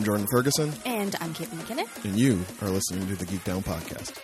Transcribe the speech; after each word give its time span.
I'm 0.00 0.04
Jordan 0.06 0.26
Ferguson, 0.28 0.72
And 0.86 1.14
I'm 1.20 1.34
Caitlin 1.34 1.58
McKinnon. 1.58 2.04
and 2.06 2.18
you 2.18 2.42
are 2.62 2.70
listening 2.70 3.06
to 3.08 3.16
the 3.16 3.26
Geek 3.26 3.44
Down 3.44 3.62
Podcast. 3.62 4.16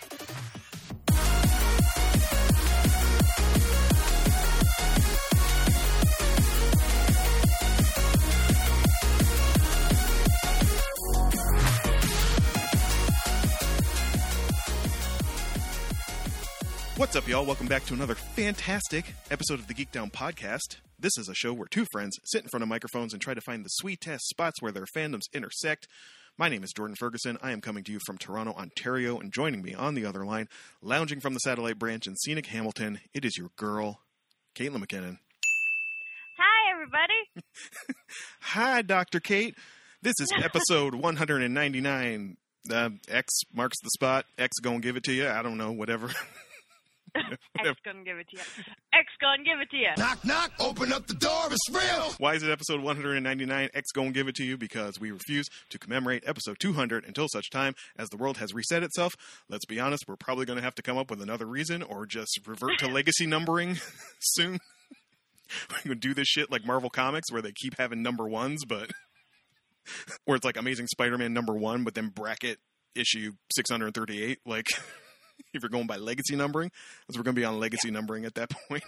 What's 16.95 17.15
up, 17.15 17.27
y'all? 17.27 17.45
Welcome 17.45 17.67
back 17.67 17.85
to 17.85 17.93
another 17.93 18.15
fantastic 18.15 19.13
episode 19.29 19.59
of 19.59 19.67
the 19.67 19.75
Geek 19.75 19.91
Down 19.91 20.09
Podcast. 20.09 20.77
This 20.99 21.15
is 21.19 21.29
a 21.29 21.35
show 21.35 21.53
where 21.53 21.67
two 21.67 21.85
friends 21.91 22.17
sit 22.25 22.41
in 22.41 22.49
front 22.49 22.63
of 22.63 22.69
microphones 22.69 23.13
and 23.13 23.21
try 23.21 23.35
to 23.35 23.41
find 23.41 23.63
the 23.63 23.69
sweetest 23.69 24.27
spots 24.29 24.59
where 24.63 24.71
their 24.71 24.85
fandoms 24.85 25.31
intersect. 25.31 25.87
My 26.39 26.49
name 26.49 26.63
is 26.63 26.73
Jordan 26.73 26.95
Ferguson. 26.95 27.37
I 27.39 27.51
am 27.51 27.61
coming 27.61 27.83
to 27.83 27.91
you 27.91 27.99
from 28.03 28.17
Toronto, 28.17 28.53
Ontario, 28.53 29.19
and 29.19 29.31
joining 29.31 29.61
me 29.61 29.75
on 29.75 29.93
the 29.93 30.07
other 30.07 30.25
line, 30.25 30.47
lounging 30.81 31.19
from 31.19 31.35
the 31.35 31.39
satellite 31.39 31.77
branch 31.77 32.07
in 32.07 32.15
scenic 32.15 32.47
Hamilton, 32.47 32.99
it 33.13 33.25
is 33.25 33.37
your 33.37 33.49
girl, 33.57 33.99
Caitlin 34.55 34.83
McKinnon. 34.83 35.19
Hi, 36.39 36.71
everybody. 36.71 37.45
Hi, 38.41 38.81
Dr. 38.81 39.19
Kate. 39.19 39.53
This 40.01 40.15
is 40.19 40.31
episode 40.43 40.95
199. 40.95 42.37
Uh, 42.71 42.89
X 43.07 43.33
marks 43.53 43.79
the 43.83 43.89
spot. 43.91 44.25
X 44.39 44.57
gonna 44.63 44.79
give 44.79 44.97
it 44.97 45.03
to 45.03 45.13
you. 45.13 45.29
I 45.29 45.43
don't 45.43 45.59
know, 45.59 45.71
whatever. 45.71 46.09
X 47.59 47.79
gonna 47.85 48.03
give 48.03 48.17
it 48.17 48.27
to 48.29 48.37
you. 48.37 48.43
X 48.93 49.07
gonna 49.21 49.43
give 49.43 49.59
it 49.59 49.69
to 49.71 49.77
you. 49.77 49.89
Knock, 49.97 50.23
knock, 50.25 50.51
open 50.59 50.93
up 50.93 51.07
the 51.07 51.13
door, 51.13 51.47
it's 51.49 51.69
real. 51.69 52.13
Why 52.17 52.33
is 52.35 52.43
it 52.43 52.49
episode 52.49 52.81
199? 52.81 53.69
X 53.73 53.91
gonna 53.91 54.11
give 54.11 54.27
it 54.27 54.35
to 54.35 54.43
you 54.43 54.57
because 54.57 54.99
we 54.99 55.11
refuse 55.11 55.47
to 55.69 55.79
commemorate 55.79 56.23
episode 56.27 56.57
200 56.59 57.05
until 57.05 57.27
such 57.27 57.49
time 57.49 57.73
as 57.97 58.09
the 58.09 58.17
world 58.17 58.37
has 58.37 58.53
reset 58.53 58.83
itself. 58.83 59.15
Let's 59.49 59.65
be 59.65 59.79
honest, 59.79 60.05
we're 60.07 60.15
probably 60.15 60.45
going 60.45 60.57
to 60.57 60.63
have 60.63 60.75
to 60.75 60.81
come 60.81 60.97
up 60.97 61.09
with 61.09 61.21
another 61.21 61.45
reason 61.45 61.81
or 61.83 62.05
just 62.05 62.39
revert 62.45 62.77
to 62.79 62.87
legacy 62.91 63.25
numbering 63.25 63.79
soon. 64.19 64.59
We're 65.69 65.77
going 65.83 65.89
to 65.89 66.07
do 66.07 66.13
this 66.13 66.27
shit 66.27 66.51
like 66.51 66.65
Marvel 66.65 66.89
Comics 66.89 67.31
where 67.31 67.41
they 67.41 67.53
keep 67.53 67.77
having 67.77 68.01
number 68.01 68.27
ones, 68.27 68.65
but 68.65 68.91
where 70.25 70.35
it's 70.35 70.45
like 70.45 70.57
Amazing 70.57 70.87
Spider 70.87 71.17
Man 71.17 71.33
number 71.33 71.53
one, 71.53 71.83
but 71.83 71.95
then 71.95 72.09
bracket 72.09 72.59
issue 72.95 73.33
638. 73.53 74.39
Like, 74.45 74.65
if 75.53 75.61
you're 75.61 75.69
going 75.69 75.87
by 75.87 75.97
legacy 75.97 76.35
numbering, 76.35 76.71
because 77.01 77.17
we're 77.17 77.23
going 77.23 77.35
to 77.35 77.39
be 77.41 77.45
on 77.45 77.59
legacy 77.59 77.91
numbering 77.91 78.25
at 78.25 78.35
that 78.35 78.51
point. 78.69 78.83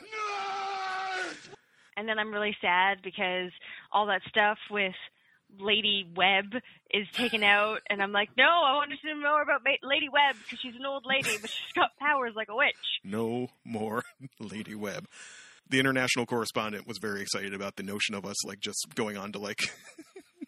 And 1.97 2.07
then 2.07 2.17
I'm 2.17 2.31
really 2.31 2.55
sad 2.61 2.99
because 3.03 3.51
all 3.91 4.05
that 4.07 4.21
stuff 4.29 4.57
with 4.71 4.95
Lady 5.59 6.07
Webb 6.15 6.53
is 6.91 7.07
taken 7.13 7.43
out, 7.43 7.79
and 7.89 8.01
I'm 8.01 8.11
like, 8.11 8.29
no, 8.37 8.43
I 8.45 8.75
want 8.75 8.91
to 8.91 9.07
know 9.07 9.19
more 9.19 9.41
about 9.41 9.61
Lady 9.83 10.07
Webb 10.07 10.35
because 10.43 10.59
she's 10.61 10.75
an 10.79 10.85
old 10.85 11.05
lady, 11.05 11.37
but 11.41 11.49
she's 11.49 11.73
got 11.75 11.89
powers 11.99 12.33
like 12.35 12.47
a 12.49 12.55
witch. 12.55 12.75
no 13.03 13.47
more 13.65 14.03
Lady 14.39 14.75
Webb. 14.75 15.07
The 15.69 15.79
international 15.79 16.25
correspondent 16.25 16.87
was 16.87 16.97
very 16.99 17.21
excited 17.21 17.53
about 17.53 17.75
the 17.75 17.83
notion 17.83 18.15
of 18.15 18.25
us 18.25 18.43
like 18.45 18.59
just 18.59 18.87
going 18.95 19.17
on 19.17 19.31
to 19.33 19.39
like 19.39 19.59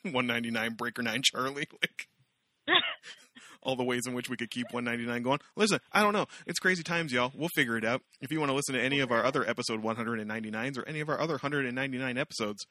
199 0.04 0.74
Breaker 0.76 1.04
9 1.04 1.22
Charlie 1.24 1.68
like 1.82 2.08
all 3.64 3.76
the 3.76 3.84
ways 3.84 4.04
in 4.08 4.14
which 4.14 4.30
we 4.30 4.38
could 4.38 4.50
keep 4.50 4.68
199 4.72 5.24
going. 5.24 5.40
Listen, 5.56 5.80
I 5.92 6.02
don't 6.02 6.14
know. 6.14 6.26
It's 6.48 6.60
crazy 6.60 6.84
times, 6.84 7.12
y'all. 7.12 7.32
We'll 7.36 7.50
figure 7.56 7.78
it 7.78 7.86
out. 7.86 8.02
If 8.22 8.32
you 8.32 8.40
want 8.40 8.50
to 8.50 8.56
listen 8.56 8.76
to 8.76 8.82
any 8.82 9.00
of 9.00 9.12
our 9.12 9.24
other 9.24 9.48
episode 9.48 9.84
199s 9.84 10.78
or 10.78 10.88
any 10.88 11.00
of 11.00 11.10
our 11.10 11.20
other 11.20 11.34
199 11.34 12.18
episodes, 12.18 12.66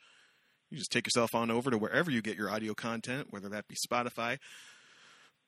you 0.69 0.77
just 0.77 0.91
take 0.91 1.05
yourself 1.05 1.35
on 1.35 1.51
over 1.51 1.69
to 1.69 1.77
wherever 1.77 2.09
you 2.09 2.21
get 2.21 2.37
your 2.37 2.49
audio 2.49 2.73
content, 2.73 3.27
whether 3.29 3.49
that 3.49 3.67
be 3.67 3.75
Spotify, 3.75 4.37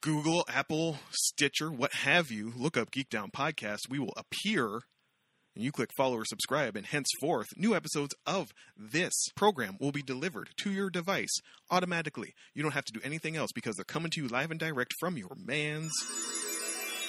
Google, 0.01 0.43
Apple, 0.49 0.97
Stitcher, 1.11 1.71
what 1.71 1.93
have 1.93 2.29
you. 2.29 2.51
Look 2.57 2.75
up 2.75 2.91
Geek 2.91 3.09
Down 3.09 3.31
Podcast. 3.31 3.89
We 3.89 3.99
will 3.99 4.13
appear 4.17 4.81
and 5.55 5.63
you 5.63 5.71
click 5.71 5.89
follow 5.95 6.17
or 6.17 6.25
subscribe, 6.25 6.75
and 6.75 6.85
henceforth, 6.85 7.49
new 7.57 7.75
episodes 7.75 8.15
of 8.25 8.51
this 8.77 9.13
program 9.35 9.77
will 9.79 9.91
be 9.91 10.01
delivered 10.01 10.49
to 10.57 10.71
your 10.71 10.89
device 10.89 11.35
automatically. 11.69 12.33
You 12.53 12.63
don't 12.63 12.73
have 12.73 12.85
to 12.85 12.93
do 12.93 13.01
anything 13.03 13.35
else 13.35 13.51
because 13.53 13.75
they're 13.75 13.85
coming 13.85 14.11
to 14.11 14.21
you 14.21 14.27
live 14.27 14.51
and 14.51 14.59
direct 14.59 14.93
from 14.99 15.17
your 15.17 15.35
man's. 15.37 15.91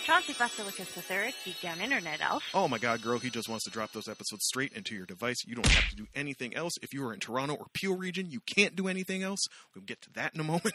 Chauncey 0.04 0.34
Basilicus 0.34 1.10
III, 1.10 1.34
Geek 1.46 1.62
Down 1.62 1.80
Internet 1.80 2.20
Elf. 2.20 2.42
Oh 2.52 2.68
my 2.68 2.76
god, 2.76 3.00
girl, 3.00 3.18
he 3.18 3.30
just 3.30 3.48
wants 3.48 3.64
to 3.64 3.70
drop 3.70 3.92
those 3.92 4.06
episodes 4.06 4.44
straight 4.44 4.72
into 4.72 4.94
your 4.94 5.06
device. 5.06 5.38
You 5.46 5.54
don't 5.54 5.66
have 5.66 5.88
to 5.88 5.96
do 5.96 6.06
anything 6.14 6.54
else. 6.54 6.74
If 6.82 6.92
you 6.92 7.06
are 7.06 7.14
in 7.14 7.20
Toronto 7.20 7.54
or 7.54 7.66
Peel 7.72 7.96
region, 7.96 8.30
you 8.30 8.40
can't 8.40 8.76
do 8.76 8.86
anything 8.86 9.22
else. 9.22 9.40
We'll 9.74 9.84
get 9.84 10.02
to 10.02 10.10
that 10.14 10.34
in 10.34 10.40
a 10.40 10.44
moment. 10.44 10.74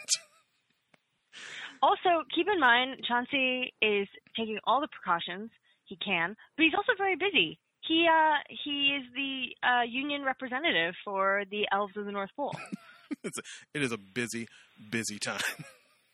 Also, 1.82 2.24
keep 2.34 2.46
in 2.52 2.60
mind, 2.60 2.98
Chauncey 3.08 3.72
is 3.80 4.06
taking 4.36 4.58
all 4.64 4.82
the 4.82 4.88
precautions 4.88 5.50
he 5.90 5.96
can, 5.96 6.34
but 6.56 6.62
he's 6.64 6.72
also 6.74 6.92
very 6.96 7.16
busy. 7.16 7.58
He 7.86 8.06
uh 8.08 8.36
he 8.64 8.96
is 8.98 9.04
the 9.14 9.68
uh 9.68 9.82
union 9.82 10.22
representative 10.24 10.94
for 11.04 11.42
the 11.50 11.66
elves 11.72 11.96
of 11.98 12.06
the 12.06 12.12
North 12.12 12.30
Pole. 12.36 12.54
it's 13.24 13.36
a, 13.38 13.42
it 13.74 13.82
is 13.82 13.92
a 13.92 13.98
busy, 13.98 14.48
busy 14.90 15.18
time. 15.18 15.40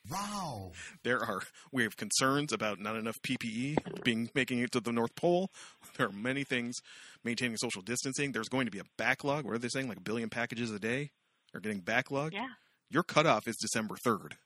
Wow. 0.09 0.71
there 1.03 1.19
are 1.19 1.41
we 1.73 1.83
have 1.83 1.97
concerns 1.97 2.53
about 2.53 2.79
not 2.79 2.95
enough 2.95 3.17
PPE 3.23 4.05
being 4.05 4.31
making 4.37 4.61
it 4.61 4.71
to 4.71 4.81
the 4.81 4.93
North 4.93 5.17
Pole. 5.17 5.51
There 5.97 6.07
are 6.07 6.13
many 6.13 6.45
things 6.45 6.77
maintaining 7.25 7.57
social 7.57 7.83
distancing. 7.83 8.31
There's 8.31 8.49
going 8.49 8.67
to 8.67 8.71
be 8.71 8.79
a 8.79 8.85
backlog. 8.97 9.45
What 9.45 9.55
are 9.55 9.59
they 9.59 9.67
saying? 9.69 9.89
Like 9.89 9.99
a 9.99 10.03
billion 10.03 10.29
packages 10.31 10.71
a 10.71 10.79
day 10.79 11.11
are 11.55 11.61
getting 11.61 11.81
backlogged. 11.81 12.35
yeah. 12.35 12.47
Your 12.89 13.03
cutoff 13.03 13.49
is 13.49 13.57
December 13.57 13.97
third, 13.97 14.37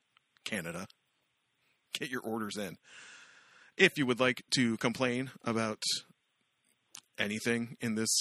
Canada. 0.47 0.87
Get 1.93 2.09
your 2.11 2.23
orders 2.23 2.57
in. 2.57 2.77
If 3.81 3.97
you 3.97 4.05
would 4.05 4.21
like 4.21 4.43
to 4.57 4.77
complain 4.77 5.31
about 5.43 5.83
anything 7.19 7.79
in 7.81 7.95
this 7.95 8.15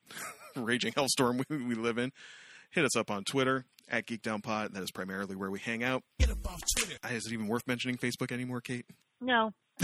raging 0.56 0.92
hellstorm 0.92 1.44
we, 1.48 1.56
we 1.56 1.74
live 1.74 1.98
in, 1.98 2.12
hit 2.70 2.84
us 2.84 2.94
up 2.96 3.10
on 3.10 3.24
Twitter 3.24 3.64
at 3.88 4.06
GeekDownPod. 4.06 4.74
That 4.74 4.82
is 4.84 4.92
primarily 4.92 5.34
where 5.34 5.50
we 5.50 5.58
hang 5.58 5.82
out. 5.82 6.04
Get 6.20 6.30
up 6.30 6.48
off 6.48 6.60
Twitter. 6.78 6.98
Uh, 7.02 7.08
is 7.14 7.26
it 7.26 7.32
even 7.32 7.48
worth 7.48 7.66
mentioning 7.66 7.96
Facebook 7.96 8.30
anymore, 8.30 8.60
Kate? 8.60 8.86
No. 9.20 9.52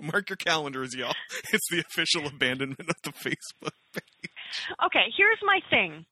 Mark 0.00 0.28
your 0.28 0.36
calendars, 0.36 0.92
y'all. 0.96 1.14
It's 1.52 1.70
the 1.70 1.84
official 1.88 2.26
abandonment 2.26 2.80
of 2.80 2.96
the 3.04 3.12
Facebook 3.12 3.74
page. 3.92 4.30
Okay, 4.86 5.04
here's 5.16 5.38
my 5.44 5.60
thing. 5.70 6.04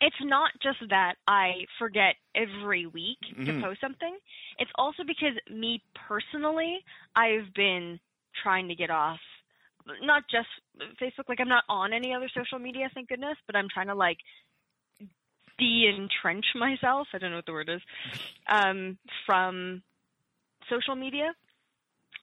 It's 0.00 0.16
not 0.22 0.52
just 0.62 0.78
that 0.90 1.16
I 1.26 1.66
forget 1.78 2.14
every 2.34 2.86
week 2.86 3.18
Mhm. 3.36 3.46
to 3.46 3.60
post 3.60 3.80
something. 3.80 4.16
It's 4.58 4.70
also 4.76 5.02
because 5.04 5.36
me 5.50 5.82
personally, 5.94 6.84
I've 7.16 7.52
been 7.54 7.98
trying 8.34 8.68
to 8.68 8.74
get 8.74 8.90
off 8.90 9.20
not 10.02 10.28
just 10.28 10.48
Facebook, 11.00 11.28
like 11.28 11.40
I'm 11.40 11.48
not 11.48 11.64
on 11.68 11.92
any 11.92 12.12
other 12.14 12.28
social 12.28 12.58
media, 12.58 12.90
thank 12.94 13.08
goodness, 13.08 13.38
but 13.46 13.56
I'm 13.56 13.68
trying 13.68 13.86
to 13.86 13.94
like 13.94 14.18
de-entrench 15.58 16.44
myself, 16.54 17.08
I 17.12 17.18
don't 17.18 17.30
know 17.30 17.36
what 17.36 17.46
the 17.46 17.52
word 17.52 17.68
is, 17.68 17.80
um, 18.48 18.98
from 19.26 19.82
social 20.68 20.94
media. 20.94 21.34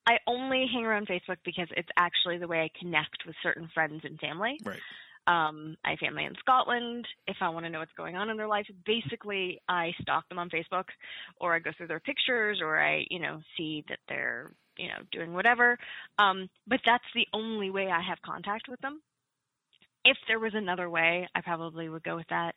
I 0.08 0.20
only 0.28 0.68
hang 0.72 0.86
around 0.86 1.08
Facebook 1.08 1.38
because 1.44 1.68
it's 1.76 1.90
actually 1.98 2.38
the 2.38 2.48
way 2.48 2.62
I 2.62 2.70
connect 2.80 3.26
with 3.26 3.36
certain 3.42 3.68
friends 3.74 4.02
and 4.04 4.20
family. 4.20 4.60
Right. 4.64 4.80
Um, 5.28 5.76
I 5.84 5.92
have 5.92 6.00
family 6.00 6.26
in 6.26 6.36
Scotland. 6.40 7.08
If 7.28 7.38
I 7.42 7.50
want 7.50 7.66
to 7.66 7.70
know 7.70 7.80
what's 7.80 7.92
going 7.98 8.16
on 8.16 8.30
in 8.30 8.38
their 8.38 8.48
life, 8.48 8.68
basically 8.86 9.60
I 9.68 9.92
stalk 10.02 10.30
them 10.30 10.38
on 10.38 10.50
Facebook 10.50 10.86
or 11.40 11.56
I 11.56 11.60
go 11.60 11.72
through 11.76 11.88
their 11.88 12.00
pictures 12.00 12.60
or 12.62 12.80
I, 12.80 13.06
you 13.10 13.20
know, 13.20 13.42
see 13.58 13.84
that 13.90 14.00
they're, 14.08 14.52
you 14.78 14.88
know, 14.88 15.02
doing 15.12 15.34
whatever. 15.34 15.78
Um, 16.20 16.50
but 16.68 16.80
that's 16.86 17.04
the 17.16 17.26
only 17.34 17.72
way 17.72 17.88
I 17.88 18.02
have 18.08 18.22
contact 18.24 18.68
with 18.70 18.80
them. 18.82 19.02
If 20.04 20.18
there 20.28 20.40
was 20.40 20.54
another 20.54 20.90
way, 20.90 21.28
I 21.34 21.42
probably 21.42 21.90
would 21.90 22.04
go 22.04 22.16
with 22.16 22.28
that. 22.30 22.54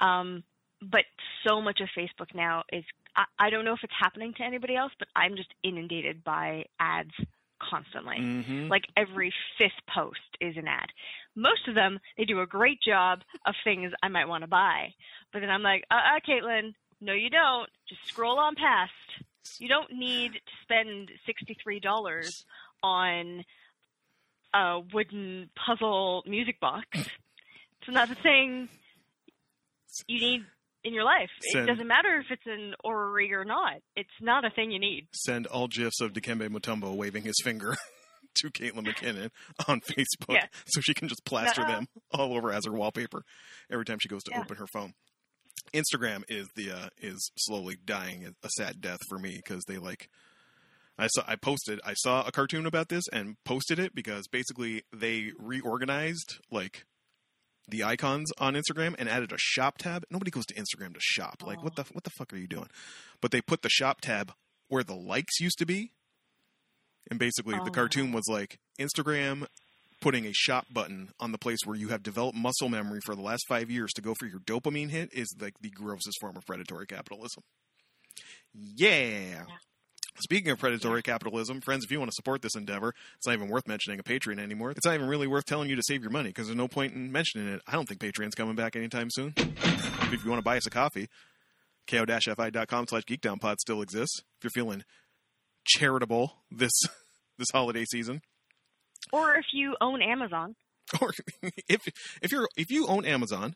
Um, 0.00 0.42
but 0.80 1.04
so 1.46 1.60
much 1.60 1.80
of 1.80 1.88
Facebook 1.98 2.34
now 2.34 2.62
is, 2.72 2.84
I, 3.16 3.24
I 3.38 3.50
don't 3.50 3.66
know 3.66 3.74
if 3.74 3.80
it's 3.82 3.92
happening 4.00 4.32
to 4.38 4.44
anybody 4.44 4.76
else, 4.76 4.92
but 4.98 5.08
I'm 5.14 5.36
just 5.36 5.52
inundated 5.62 6.24
by 6.24 6.64
ads 6.80 7.10
constantly. 7.58 8.18
Mm-hmm. 8.18 8.68
Like 8.68 8.84
every 8.96 9.32
fifth 9.56 9.80
post 9.92 10.20
is 10.40 10.56
an 10.56 10.68
ad. 10.68 10.88
Most 11.36 11.68
of 11.68 11.74
them, 11.74 11.98
they 12.16 12.24
do 12.24 12.40
a 12.40 12.46
great 12.46 12.80
job 12.80 13.20
of 13.46 13.54
things 13.64 13.92
I 14.02 14.08
might 14.08 14.28
want 14.28 14.42
to 14.42 14.48
buy. 14.48 14.94
But 15.32 15.40
then 15.40 15.50
I'm 15.50 15.62
like, 15.62 15.84
uh 15.90 15.94
uh, 15.94 16.20
Caitlin, 16.28 16.74
no, 17.00 17.12
you 17.12 17.30
don't. 17.30 17.68
Just 17.88 18.06
scroll 18.06 18.38
on 18.38 18.54
past. 18.54 18.92
You 19.58 19.68
don't 19.68 19.92
need 19.92 20.32
to 20.32 20.38
spend 20.62 21.10
$63 21.26 22.44
on 22.82 23.44
a 24.54 24.80
wooden 24.92 25.50
puzzle 25.54 26.22
music 26.26 26.60
box. 26.60 26.86
It's 26.94 27.90
not 27.90 28.08
the 28.08 28.14
thing 28.14 28.68
you 30.06 30.20
need 30.20 30.44
in 30.88 30.94
your 30.94 31.04
life. 31.04 31.28
Send- 31.52 31.68
It 31.68 31.72
doesn't 31.72 31.86
matter 31.86 32.18
if 32.18 32.26
it's 32.30 32.46
an 32.46 32.74
orrery 32.82 33.32
or 33.32 33.44
not. 33.44 33.74
It's 33.94 34.08
not 34.20 34.44
a 34.44 34.50
thing 34.50 34.70
you 34.72 34.80
need. 34.80 35.06
Send 35.14 35.46
all 35.46 35.68
gifs 35.68 36.00
of 36.00 36.12
Dikembe 36.12 36.48
Mutombo 36.48 36.94
waving 36.96 37.22
his 37.22 37.36
finger 37.44 37.76
to 38.36 38.50
Caitlin 38.50 38.86
McKinnon 38.86 39.30
on 39.68 39.80
Facebook 39.80 40.34
Yeah. 40.34 40.46
so 40.66 40.80
she 40.80 40.94
can 40.94 41.08
just 41.08 41.24
plaster 41.24 41.62
Uh-uh. 41.62 41.68
them 41.70 41.86
all 42.12 42.34
over 42.36 42.52
as 42.52 42.64
her 42.66 42.72
wallpaper 42.72 43.22
every 43.70 43.84
time 43.84 43.98
she 44.00 44.08
goes 44.08 44.22
to 44.24 44.32
Yeah. 44.34 44.40
open 44.40 44.56
her 44.56 44.66
phone. 44.72 44.94
Instagram 45.74 46.22
is 46.28 46.48
the 46.56 46.70
uh, 46.70 46.88
is 46.98 47.30
slowly 47.36 47.76
dying 47.84 48.24
a- 48.26 48.46
a 48.46 48.50
sad 48.56 48.80
death 48.80 49.00
for 49.08 49.18
me 49.18 49.36
because 49.36 49.62
they 49.66 49.76
like 49.76 50.08
I 50.98 51.08
saw 51.08 51.24
I 51.26 51.36
posted 51.36 51.80
I 51.84 51.94
saw 51.94 52.26
a 52.26 52.32
cartoon 52.32 52.64
about 52.64 52.88
this 52.88 53.04
and 53.12 53.36
posted 53.44 53.78
it 53.78 53.94
because 53.94 54.28
basically 54.28 54.82
they 54.92 55.32
reorganized 55.38 56.38
like 56.50 56.84
the 57.68 57.84
icons 57.84 58.30
on 58.38 58.54
Instagram 58.54 58.94
and 58.98 59.08
added 59.08 59.32
a 59.32 59.38
shop 59.38 59.78
tab. 59.78 60.04
Nobody 60.10 60.30
goes 60.30 60.46
to 60.46 60.54
Instagram 60.54 60.94
to 60.94 61.00
shop. 61.00 61.42
Like 61.46 61.62
what 61.62 61.76
the 61.76 61.84
what 61.92 62.04
the 62.04 62.10
fuck 62.10 62.32
are 62.32 62.38
you 62.38 62.48
doing? 62.48 62.68
But 63.20 63.30
they 63.30 63.40
put 63.40 63.62
the 63.62 63.68
shop 63.68 64.00
tab 64.00 64.32
where 64.68 64.82
the 64.82 64.94
likes 64.94 65.40
used 65.40 65.58
to 65.58 65.66
be. 65.66 65.92
And 67.10 67.18
basically 67.18 67.56
Oh, 67.58 67.64
the 67.64 67.70
cartoon 67.70 68.12
was 68.12 68.24
like 68.28 68.58
Instagram 68.78 69.46
putting 70.00 70.26
a 70.26 70.32
shop 70.32 70.66
button 70.72 71.08
on 71.18 71.32
the 71.32 71.38
place 71.38 71.58
where 71.64 71.76
you 71.76 71.88
have 71.88 72.02
developed 72.02 72.36
muscle 72.36 72.68
memory 72.68 73.00
for 73.04 73.14
the 73.14 73.22
last 73.22 73.42
five 73.48 73.70
years 73.70 73.90
to 73.94 74.02
go 74.02 74.14
for 74.18 74.26
your 74.26 74.40
dopamine 74.40 74.90
hit 74.90 75.12
is 75.12 75.34
like 75.40 75.54
the 75.60 75.70
grossest 75.70 76.18
form 76.20 76.36
of 76.36 76.46
predatory 76.46 76.86
capitalism. 76.86 77.42
Yeah. 78.54 79.44
Speaking 80.20 80.50
of 80.50 80.58
predatory 80.58 81.02
capitalism, 81.02 81.60
friends, 81.60 81.84
if 81.84 81.90
you 81.90 81.98
want 81.98 82.10
to 82.10 82.14
support 82.14 82.42
this 82.42 82.54
endeavor, 82.56 82.94
it's 83.16 83.26
not 83.26 83.34
even 83.34 83.48
worth 83.48 83.68
mentioning 83.68 84.00
a 84.00 84.02
Patreon 84.02 84.40
anymore. 84.40 84.72
It's 84.72 84.84
not 84.84 84.94
even 84.94 85.06
really 85.08 85.26
worth 85.26 85.44
telling 85.44 85.70
you 85.70 85.76
to 85.76 85.82
save 85.84 86.02
your 86.02 86.10
money 86.10 86.30
because 86.30 86.46
there's 86.48 86.56
no 86.56 86.68
point 86.68 86.94
in 86.94 87.12
mentioning 87.12 87.48
it. 87.48 87.60
I 87.66 87.72
don't 87.72 87.86
think 87.88 88.00
Patreon's 88.00 88.34
coming 88.34 88.56
back 88.56 88.74
anytime 88.76 89.08
soon. 89.10 89.32
if 89.36 90.24
you 90.24 90.30
want 90.30 90.40
to 90.40 90.44
buy 90.44 90.56
us 90.56 90.66
a 90.66 90.70
coffee, 90.70 91.08
ko-fi.com 91.86 92.86
slash 92.88 93.04
geekdownpod 93.04 93.56
still 93.58 93.80
exists. 93.80 94.20
If 94.38 94.44
you're 94.44 94.50
feeling 94.50 94.84
charitable 95.64 96.34
this 96.50 96.72
this 97.38 97.48
holiday 97.52 97.84
season, 97.84 98.22
Or 99.12 99.34
if 99.34 99.46
you 99.52 99.76
own 99.80 100.02
Amazon. 100.02 100.56
or 101.00 101.12
if 101.68 101.86
if 102.22 102.32
you're 102.32 102.48
if 102.56 102.70
you 102.70 102.86
own 102.86 103.04
Amazon, 103.04 103.54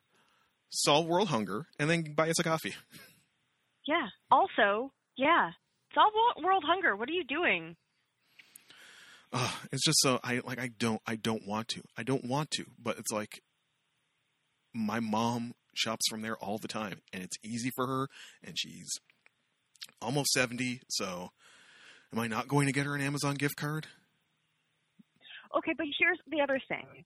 solve 0.71 1.07
world 1.07 1.29
hunger 1.29 1.67
and 1.79 1.89
then 1.91 2.13
buy 2.15 2.29
us 2.31 2.39
a 2.39 2.43
coffee. 2.45 2.75
Yeah. 3.87 4.09
Also, 4.31 4.93
yeah. 5.17 5.51
Solve 5.95 6.13
wo- 6.15 6.45
world 6.45 6.65
hunger. 6.67 6.97
What 6.97 7.09
are 7.09 7.13
you 7.13 7.25
doing? 7.25 7.77
Ugh, 9.33 9.55
it's 9.71 9.85
just 9.85 9.99
so 10.01 10.21
I 10.23 10.41
like 10.45 10.61
I 10.61 10.69
don't 10.79 11.01
I 11.07 11.17
don't 11.17 11.47
want 11.47 11.69
to. 11.69 11.83
I 11.97 12.03
don't 12.03 12.25
want 12.25 12.51
to, 12.53 12.65
but 12.83 12.99
it's 12.99 13.11
like 13.11 13.43
my 14.75 15.01
mom 15.01 15.55
shops 15.75 16.07
from 16.09 16.23
there 16.23 16.37
all 16.37 16.59
the 16.59 16.69
time 16.69 17.01
and 17.13 17.23
it's 17.23 17.37
easy 17.43 17.71
for 17.75 17.87
her 17.87 18.09
and 18.45 18.59
she's 18.59 18.89
almost 20.01 20.33
70, 20.33 20.81
so 20.89 21.31
am 22.13 22.19
I 22.19 22.27
not 22.27 22.49
going 22.49 22.67
to 22.67 22.73
get 22.73 22.87
her 22.87 22.95
an 22.95 23.01
Amazon 23.01 23.35
gift 23.35 23.57
card? 23.57 23.87
Okay, 25.57 25.73
but 25.77 25.87
here's 25.99 26.19
the 26.29 26.41
other 26.41 26.61
thing. 26.69 27.05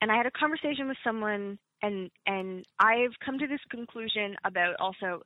And 0.00 0.10
I 0.10 0.16
had 0.16 0.26
a 0.26 0.30
conversation 0.30 0.88
with 0.88 0.96
someone 1.04 1.58
and 1.82 2.10
and 2.26 2.64
I've 2.78 3.12
come 3.24 3.38
to 3.38 3.46
this 3.46 3.60
conclusion 3.70 4.36
about 4.44 4.76
also 4.78 5.22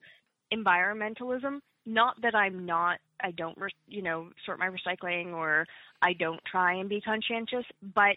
environmentalism, 0.52 1.61
not 1.86 2.20
that 2.22 2.34
I'm 2.34 2.66
not 2.66 2.98
I 3.22 3.30
don't 3.30 3.56
you 3.88 4.02
know 4.02 4.28
sort 4.44 4.58
my 4.58 4.68
recycling 4.68 5.32
or 5.32 5.66
I 6.02 6.12
don't 6.12 6.40
try 6.50 6.74
and 6.74 6.88
be 6.88 7.00
conscientious, 7.00 7.64
but 7.82 8.16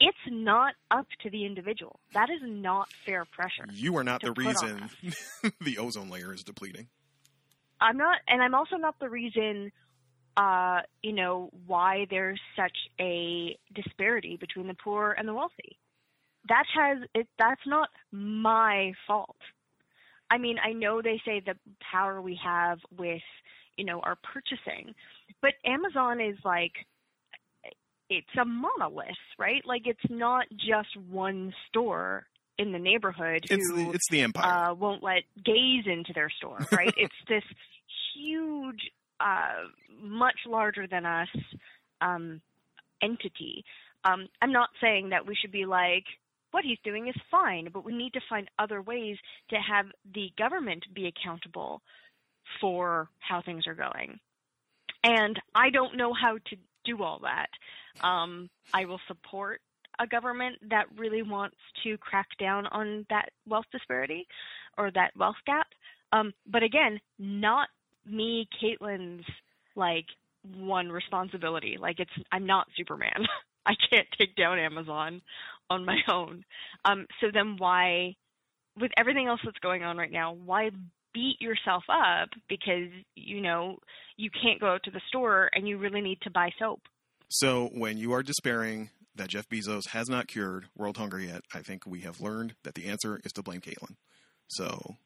it's 0.00 0.18
not 0.28 0.74
up 0.90 1.06
to 1.22 1.30
the 1.30 1.46
individual. 1.46 2.00
That 2.12 2.28
is 2.30 2.40
not 2.42 2.88
fair 3.06 3.24
pressure. 3.24 3.66
You 3.72 3.96
are 3.96 4.04
not 4.04 4.22
the 4.22 4.32
reason 4.32 4.90
the 5.60 5.78
ozone 5.78 6.10
layer 6.10 6.34
is 6.34 6.42
depleting. 6.42 6.88
I'm 7.80 7.96
not, 7.96 8.18
and 8.28 8.42
I'm 8.42 8.54
also 8.54 8.76
not 8.76 8.98
the 8.98 9.08
reason, 9.08 9.70
uh, 10.36 10.80
you 11.02 11.12
know, 11.12 11.50
why 11.66 12.06
there's 12.10 12.40
such 12.56 12.76
a 13.00 13.58
disparity 13.74 14.36
between 14.36 14.66
the 14.66 14.74
poor 14.74 15.12
and 15.12 15.28
the 15.28 15.34
wealthy. 15.34 15.76
That 16.48 16.64
has, 16.74 16.98
it, 17.14 17.26
that's 17.38 17.60
not 17.66 17.88
my 18.10 18.92
fault. 19.06 19.36
I 20.30 20.38
mean, 20.38 20.56
I 20.64 20.72
know 20.72 21.02
they 21.02 21.20
say 21.24 21.40
the 21.44 21.54
power 21.92 22.20
we 22.20 22.38
have 22.44 22.78
with, 22.96 23.22
you 23.76 23.84
know, 23.84 24.00
our 24.00 24.16
purchasing, 24.16 24.94
but 25.42 25.52
Amazon 25.64 26.20
is 26.20 26.36
like, 26.44 26.72
it's 28.10 28.26
a 28.40 28.44
monolith, 28.44 29.08
right? 29.38 29.62
Like 29.64 29.82
it's 29.86 30.10
not 30.10 30.46
just 30.52 30.96
one 31.10 31.52
store 31.68 32.26
in 32.58 32.72
the 32.72 32.78
neighborhood 32.78 33.46
It's 33.50 33.68
who 33.68 33.76
the, 33.76 33.90
it's 33.90 34.08
the 34.10 34.20
empire. 34.20 34.70
uh, 34.70 34.74
won't 34.74 35.02
let 35.02 35.22
gays 35.44 35.84
into 35.86 36.12
their 36.14 36.30
store, 36.30 36.58
right? 36.72 36.94
it's 36.96 37.14
this 37.28 37.42
huge, 38.14 38.90
uh, 39.20 39.68
much 40.02 40.38
larger 40.46 40.86
than 40.86 41.06
us 41.06 41.28
um, 42.00 42.40
entity. 43.02 43.64
Um, 44.04 44.28
I'm 44.42 44.52
not 44.52 44.68
saying 44.80 45.10
that 45.10 45.26
we 45.26 45.34
should 45.34 45.52
be 45.52 45.64
like, 45.64 46.04
what 46.54 46.64
he's 46.64 46.78
doing 46.84 47.08
is 47.08 47.14
fine, 47.32 47.68
but 47.72 47.84
we 47.84 47.92
need 47.92 48.12
to 48.12 48.20
find 48.28 48.48
other 48.60 48.80
ways 48.80 49.16
to 49.50 49.56
have 49.56 49.86
the 50.14 50.30
government 50.38 50.84
be 50.94 51.08
accountable 51.08 51.82
for 52.60 53.08
how 53.18 53.42
things 53.42 53.66
are 53.66 53.74
going. 53.74 54.20
And 55.02 55.36
I 55.52 55.70
don't 55.70 55.96
know 55.96 56.14
how 56.14 56.34
to 56.34 56.56
do 56.84 57.02
all 57.02 57.20
that. 57.22 57.48
Um, 58.06 58.48
I 58.72 58.84
will 58.84 59.00
support 59.08 59.62
a 59.98 60.06
government 60.06 60.58
that 60.70 60.84
really 60.96 61.22
wants 61.22 61.56
to 61.82 61.98
crack 61.98 62.28
down 62.38 62.66
on 62.68 63.04
that 63.10 63.30
wealth 63.48 63.66
disparity 63.72 64.24
or 64.78 64.92
that 64.92 65.10
wealth 65.16 65.42
gap. 65.46 65.66
Um, 66.12 66.32
but 66.46 66.62
again, 66.62 67.00
not 67.18 67.66
me, 68.06 68.48
Caitlin's 68.62 69.26
like 69.74 70.06
one 70.56 70.88
responsibility. 70.88 71.78
Like 71.80 71.98
it's 71.98 72.12
I'm 72.30 72.46
not 72.46 72.68
Superman. 72.76 73.26
I 73.66 73.74
can't 73.90 74.06
take 74.18 74.36
down 74.36 74.58
Amazon 74.58 75.22
on 75.70 75.84
my 75.84 75.98
own. 76.08 76.44
Um, 76.84 77.06
so 77.20 77.28
then 77.32 77.56
why, 77.58 78.14
with 78.78 78.90
everything 78.96 79.26
else 79.26 79.40
that's 79.44 79.58
going 79.58 79.82
on 79.82 79.96
right 79.96 80.12
now, 80.12 80.32
why 80.32 80.70
beat 81.12 81.40
yourself 81.40 81.84
up 81.88 82.28
because 82.48 82.90
you 83.14 83.40
know 83.40 83.78
you 84.16 84.30
can't 84.30 84.60
go 84.60 84.66
out 84.66 84.82
to 84.82 84.90
the 84.90 85.00
store 85.08 85.48
and 85.54 85.68
you 85.68 85.78
really 85.78 86.00
need 86.00 86.20
to 86.22 86.30
buy 86.30 86.50
soap? 86.58 86.80
So 87.28 87.70
when 87.72 87.98
you 87.98 88.12
are 88.12 88.22
despairing 88.22 88.90
that 89.16 89.28
Jeff 89.28 89.48
Bezos 89.48 89.88
has 89.90 90.08
not 90.08 90.26
cured 90.26 90.66
world 90.76 90.96
hunger 90.96 91.20
yet, 91.20 91.42
I 91.54 91.60
think 91.60 91.86
we 91.86 92.00
have 92.00 92.20
learned 92.20 92.54
that 92.64 92.74
the 92.74 92.86
answer 92.86 93.20
is 93.24 93.32
to 93.32 93.42
blame 93.42 93.60
Caitlin. 93.60 93.96
So, 94.48 94.96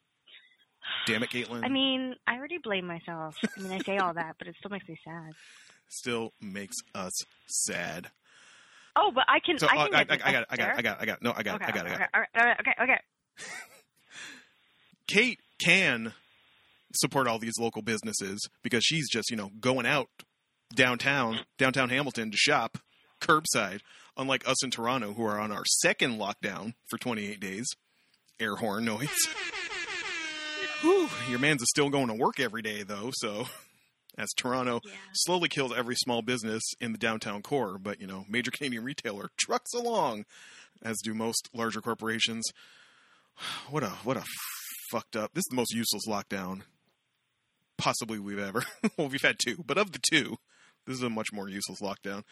damn 1.07 1.23
it, 1.23 1.31
Caitlin. 1.31 1.61
I 1.65 1.69
mean, 1.69 2.15
I 2.27 2.37
already 2.37 2.59
blame 2.63 2.87
myself. 2.87 3.37
I 3.57 3.61
mean, 3.61 3.73
I 3.73 3.79
say 3.79 3.99
all 3.99 4.15
that, 4.15 4.37
but 4.39 4.49
it 4.49 4.57
still 4.59 4.71
makes 4.71 4.89
me 4.89 4.99
sad. 5.05 5.33
Still 5.91 6.35
makes 6.39 6.77
us 6.95 7.15
sad. 7.47 8.11
Oh, 8.99 9.13
but 9.15 9.25
I 9.29 9.39
can. 9.39 9.59
So 9.59 9.69
I 9.69 9.77
uh, 9.77 9.87
can 9.87 9.95
I, 9.95 10.05
get 10.05 10.11
I, 10.11 10.17
this 10.17 10.27
I 10.27 10.33
got 10.33 10.43
it. 10.43 10.49
I 10.51 10.57
got 10.57 10.69
it. 10.69 10.77
I 10.79 10.83
got 10.83 10.97
it. 10.97 10.99
I 11.01 11.05
got 11.07 11.17
it. 11.17 11.23
No, 11.23 11.33
I 11.37 11.43
got 11.43 11.55
okay, 11.55 11.65
it. 11.65 11.69
I 11.69 11.73
got 11.73 11.87
it. 11.87 11.89
I 11.89 11.93
okay, 11.93 11.99
got 11.99 12.03
it. 12.03 12.11
all 12.15 12.21
right, 12.21 12.29
all 12.37 12.47
right, 12.47 12.61
okay, 12.61 12.75
okay. 12.83 13.01
Kate 15.07 15.41
can 15.59 16.13
support 16.95 17.29
all 17.29 17.39
these 17.39 17.59
local 17.59 17.83
businesses 17.83 18.41
because 18.63 18.83
she's 18.85 19.09
just, 19.09 19.31
you 19.31 19.37
know, 19.37 19.51
going 19.61 19.87
out 19.87 20.09
downtown, 20.75 21.41
downtown 21.59 21.91
Hamilton 21.91 22.31
to 22.31 22.37
shop 22.37 22.79
curbside, 23.21 23.81
unlike 24.17 24.47
us 24.49 24.63
in 24.65 24.71
Toronto 24.71 25.13
who 25.13 25.25
are 25.25 25.39
on 25.39 25.53
our 25.53 25.65
second 25.65 26.19
lockdown 26.19 26.75
for 26.89 26.99
28 26.99 27.41
days. 27.41 27.67
Air 28.41 28.57
horn 28.57 28.85
noise. 28.85 29.09
Whew, 30.83 31.09
your 31.29 31.41
man's 31.41 31.63
is 31.63 31.69
still 31.71 31.91
going 31.91 32.07
to 32.09 32.15
work 32.15 32.39
every 32.39 32.63
day 32.63 32.85
though, 32.85 33.11
so 33.13 33.47
as 34.19 34.29
Toronto 34.37 34.81
Yeah. 34.85 34.93
slowly 35.15 35.49
kills 35.49 35.73
every 35.75 35.95
small 35.95 36.21
business 36.21 36.63
in 36.81 36.93
the 36.93 36.99
downtown 36.99 37.41
core, 37.41 37.79
but 37.79 38.01
you 38.01 38.07
know, 38.07 38.25
major 38.29 38.51
Canadian 38.55 38.85
retailer 38.85 39.31
trucks 39.39 39.73
along, 39.73 40.25
as 40.83 40.99
do 41.03 41.15
most 41.15 41.49
larger 41.55 41.81
corporations. 41.81 42.45
What 43.71 43.83
a 43.85 43.91
what 44.05 44.17
a 44.17 44.25
fucked 44.91 45.15
up. 45.17 45.33
This 45.35 45.43
is 45.43 45.49
the 45.51 45.57
most 45.57 45.73
useless 45.73 46.07
lockdown 46.09 46.63
possibly 47.77 48.19
we've 48.19 48.39
ever. 48.39 48.65
well, 48.99 49.09
we've 49.09 49.23
had 49.23 49.37
two, 49.39 49.63
but 49.65 49.79
of 49.79 49.93
the 49.93 50.01
two, 50.11 50.37
this 50.87 50.97
is 50.97 51.03
a 51.03 51.09
much 51.11 51.29
more 51.33 51.49
useless 51.49 51.81
lockdown. 51.81 52.25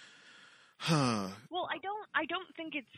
Huh. 0.79 1.29
Well, 1.51 1.69
I 1.73 1.79
don't. 1.79 2.07
I 2.15 2.25
don't 2.27 2.49
think 2.57 2.75
it's 2.75 2.89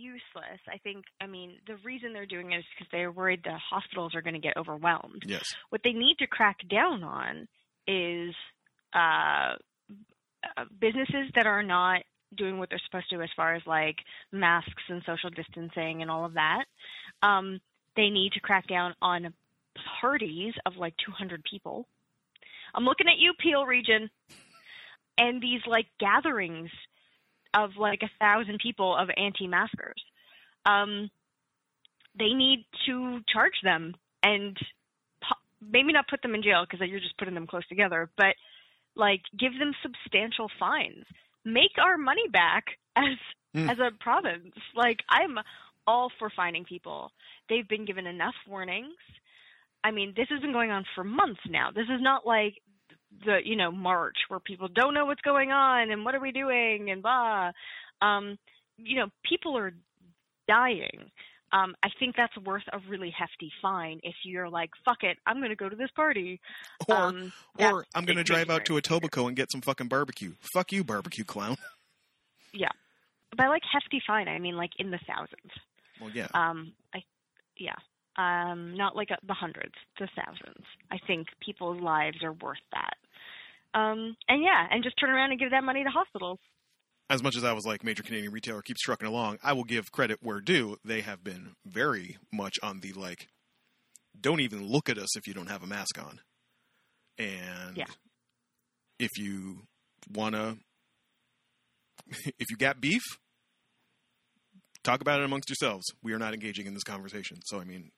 useless. 0.00 0.60
I 0.68 0.78
think. 0.78 1.04
I 1.20 1.26
mean, 1.26 1.56
the 1.66 1.76
reason 1.84 2.12
they're 2.12 2.26
doing 2.26 2.52
it 2.52 2.58
is 2.58 2.64
because 2.76 2.90
they're 2.90 3.12
worried 3.12 3.40
the 3.44 3.58
hospitals 3.58 4.14
are 4.14 4.22
going 4.22 4.34
to 4.34 4.40
get 4.40 4.56
overwhelmed. 4.56 5.24
yes. 5.26 5.54
What 5.68 5.82
they 5.84 5.92
need 5.92 6.16
to 6.18 6.26
crack 6.26 6.58
down 6.68 7.02
on 7.02 7.48
is 7.86 8.34
uh, 8.94 9.54
uh, 10.56 10.64
businesses 10.80 11.30
that 11.34 11.46
are 11.46 11.62
not 11.62 12.02
doing 12.36 12.58
what 12.58 12.70
they're 12.70 12.80
supposed 12.86 13.10
to 13.10 13.20
as 13.22 13.28
far 13.36 13.54
as 13.54 13.62
like 13.66 13.96
masks 14.32 14.82
and 14.88 15.02
social 15.04 15.30
distancing 15.30 16.02
and 16.02 16.10
all 16.10 16.24
of 16.24 16.34
that. 16.34 16.64
Um, 17.22 17.60
they 17.96 18.08
need 18.08 18.32
to 18.32 18.40
crack 18.40 18.66
down 18.68 18.94
on 19.02 19.34
parties 20.00 20.54
of 20.66 20.76
like 20.76 20.94
200 21.04 21.42
people. 21.44 21.86
I'm 22.74 22.84
looking 22.84 23.08
at 23.08 23.18
you, 23.18 23.32
Peel 23.38 23.66
region, 23.66 24.10
and 25.18 25.42
these 25.42 25.60
like 25.66 25.86
gatherings 25.98 26.70
of 27.54 27.70
like 27.78 28.02
a 28.02 28.10
thousand 28.18 28.58
people 28.62 28.96
of 28.96 29.08
anti-maskers. 29.16 30.02
Um, 30.66 31.10
they 32.18 32.32
need 32.32 32.66
to 32.86 33.20
charge 33.32 33.60
them 33.62 33.94
and 34.22 34.56
po- 35.22 35.36
maybe 35.60 35.92
not 35.92 36.08
put 36.08 36.22
them 36.22 36.34
in 36.34 36.42
jail 36.42 36.64
because 36.68 36.86
you're 36.88 37.00
just 37.00 37.18
putting 37.18 37.34
them 37.34 37.46
close 37.46 37.66
together, 37.68 38.10
but 38.16 38.34
like 38.96 39.22
give 39.38 39.58
them 39.58 39.72
substantial 39.82 40.48
fines. 40.58 41.04
Make 41.44 41.78
our 41.78 41.96
money 41.96 42.28
back 42.32 42.64
as 42.96 43.16
Hmm. 43.54 43.68
as 43.68 43.78
a 43.80 43.90
province. 43.98 44.54
Like 44.76 45.00
I'm 45.08 45.38
all 45.86 46.10
for 46.18 46.30
finding 46.30 46.64
people. 46.64 47.10
They've 47.48 47.66
been 47.66 47.84
given 47.84 48.06
enough 48.06 48.34
warnings. 48.46 48.94
I 49.82 49.90
mean, 49.90 50.12
this 50.14 50.28
has 50.30 50.40
been 50.40 50.52
going 50.52 50.70
on 50.70 50.84
for 50.94 51.02
months 51.02 51.40
now. 51.48 51.70
This 51.72 51.86
is 51.88 52.00
not 52.00 52.26
like 52.26 52.62
the 53.24 53.38
you 53.44 53.56
know 53.56 53.70
March 53.70 54.16
where 54.28 54.40
people 54.40 54.68
don't 54.68 54.94
know 54.94 55.04
what's 55.04 55.20
going 55.22 55.50
on 55.50 55.90
and 55.90 56.04
what 56.04 56.14
are 56.14 56.20
we 56.20 56.32
doing 56.32 56.90
and 56.90 57.02
blah. 57.02 57.50
Um, 58.00 58.38
you 58.78 58.96
know, 58.96 59.08
people 59.24 59.56
are 59.58 59.72
dying. 60.48 61.10
Um, 61.52 61.74
I 61.82 61.88
think 61.98 62.14
that's 62.16 62.36
worth 62.38 62.62
a 62.72 62.78
really 62.88 63.10
hefty 63.10 63.50
fine 63.60 63.98
if 64.04 64.14
you're 64.24 64.48
like, 64.48 64.70
fuck 64.84 65.02
it, 65.02 65.18
I'm 65.26 65.38
going 65.38 65.50
to 65.50 65.56
go 65.56 65.68
to 65.68 65.74
this 65.74 65.90
party. 65.96 66.40
Or 66.88 66.96
um, 66.96 67.32
or 67.58 67.84
I'm 67.94 68.04
going 68.04 68.18
to 68.18 68.24
drive 68.24 68.50
out 68.50 68.64
to 68.66 68.74
Etobicoke 68.74 69.26
and 69.26 69.36
get 69.36 69.50
some 69.50 69.60
fucking 69.60 69.88
barbecue. 69.88 70.34
Fuck 70.54 70.72
you, 70.72 70.84
barbecue 70.84 71.24
clown. 71.24 71.56
Yeah. 72.52 72.70
By 73.36 73.46
like 73.46 73.62
hefty 73.72 74.02
fine, 74.04 74.26
I 74.26 74.40
mean 74.40 74.56
like 74.56 74.72
in 74.80 74.90
the 74.90 74.98
thousands. 75.06 75.52
Well, 76.00 76.10
yeah. 76.10 76.26
Um, 76.34 76.72
I, 76.92 77.04
yeah, 77.56 77.76
um, 78.16 78.76
not 78.76 78.96
like 78.96 79.08
the 79.08 79.34
hundreds, 79.34 79.74
the 79.98 80.08
thousands. 80.16 80.64
I 80.90 80.98
think 81.06 81.28
people's 81.44 81.80
lives 81.80 82.18
are 82.22 82.32
worth 82.32 82.58
that. 82.72 82.94
Um, 83.78 84.16
and 84.28 84.42
yeah, 84.42 84.66
and 84.70 84.82
just 84.82 84.96
turn 84.98 85.10
around 85.10 85.30
and 85.30 85.38
give 85.40 85.50
that 85.52 85.62
money 85.64 85.84
to 85.84 85.90
hospitals. 85.90 86.38
as 87.08 87.22
much 87.22 87.36
as 87.36 87.44
I 87.44 87.52
was 87.52 87.64
like 87.64 87.84
major 87.84 88.02
Canadian 88.02 88.32
retailer 88.32 88.62
keeps 88.62 88.80
trucking 88.82 89.06
along, 89.08 89.38
I 89.42 89.52
will 89.52 89.64
give 89.64 89.92
credit 89.92 90.18
where 90.22 90.40
due. 90.40 90.76
They 90.84 91.00
have 91.02 91.22
been 91.24 91.54
very 91.64 92.18
much 92.32 92.56
on 92.62 92.80
the 92.80 92.92
like, 92.92 93.28
don't 94.20 94.40
even 94.40 94.66
look 94.66 94.88
at 94.88 94.98
us 94.98 95.16
if 95.16 95.26
you 95.28 95.34
don't 95.34 95.48
have 95.48 95.62
a 95.62 95.66
mask 95.68 95.98
on. 95.98 96.20
And 97.18 97.76
Yeah. 97.76 97.86
if 98.98 99.10
you 99.18 99.62
wanna, 100.12 100.56
if 102.38 102.50
you 102.50 102.56
got 102.56 102.80
beef, 102.80 103.02
talk 104.82 105.00
about 105.00 105.20
it 105.20 105.24
amongst 105.24 105.48
yourselves. 105.48 105.84
We 106.02 106.12
are 106.12 106.18
not 106.18 106.34
engaging 106.34 106.66
in 106.66 106.74
this 106.74 106.82
conversation. 106.84 107.38
So 107.44 107.60
I 107.60 107.64
mean, 107.64 107.90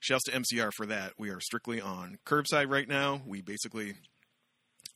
shouts 0.00 0.24
to 0.24 0.32
MCR 0.32 0.72
for 0.72 0.86
that. 0.86 1.12
We 1.18 1.30
are 1.30 1.40
strictly 1.40 1.80
on 1.80 2.18
curbside 2.26 2.70
right 2.70 2.88
now. 2.88 3.20
We 3.26 3.40
basically 3.42 3.94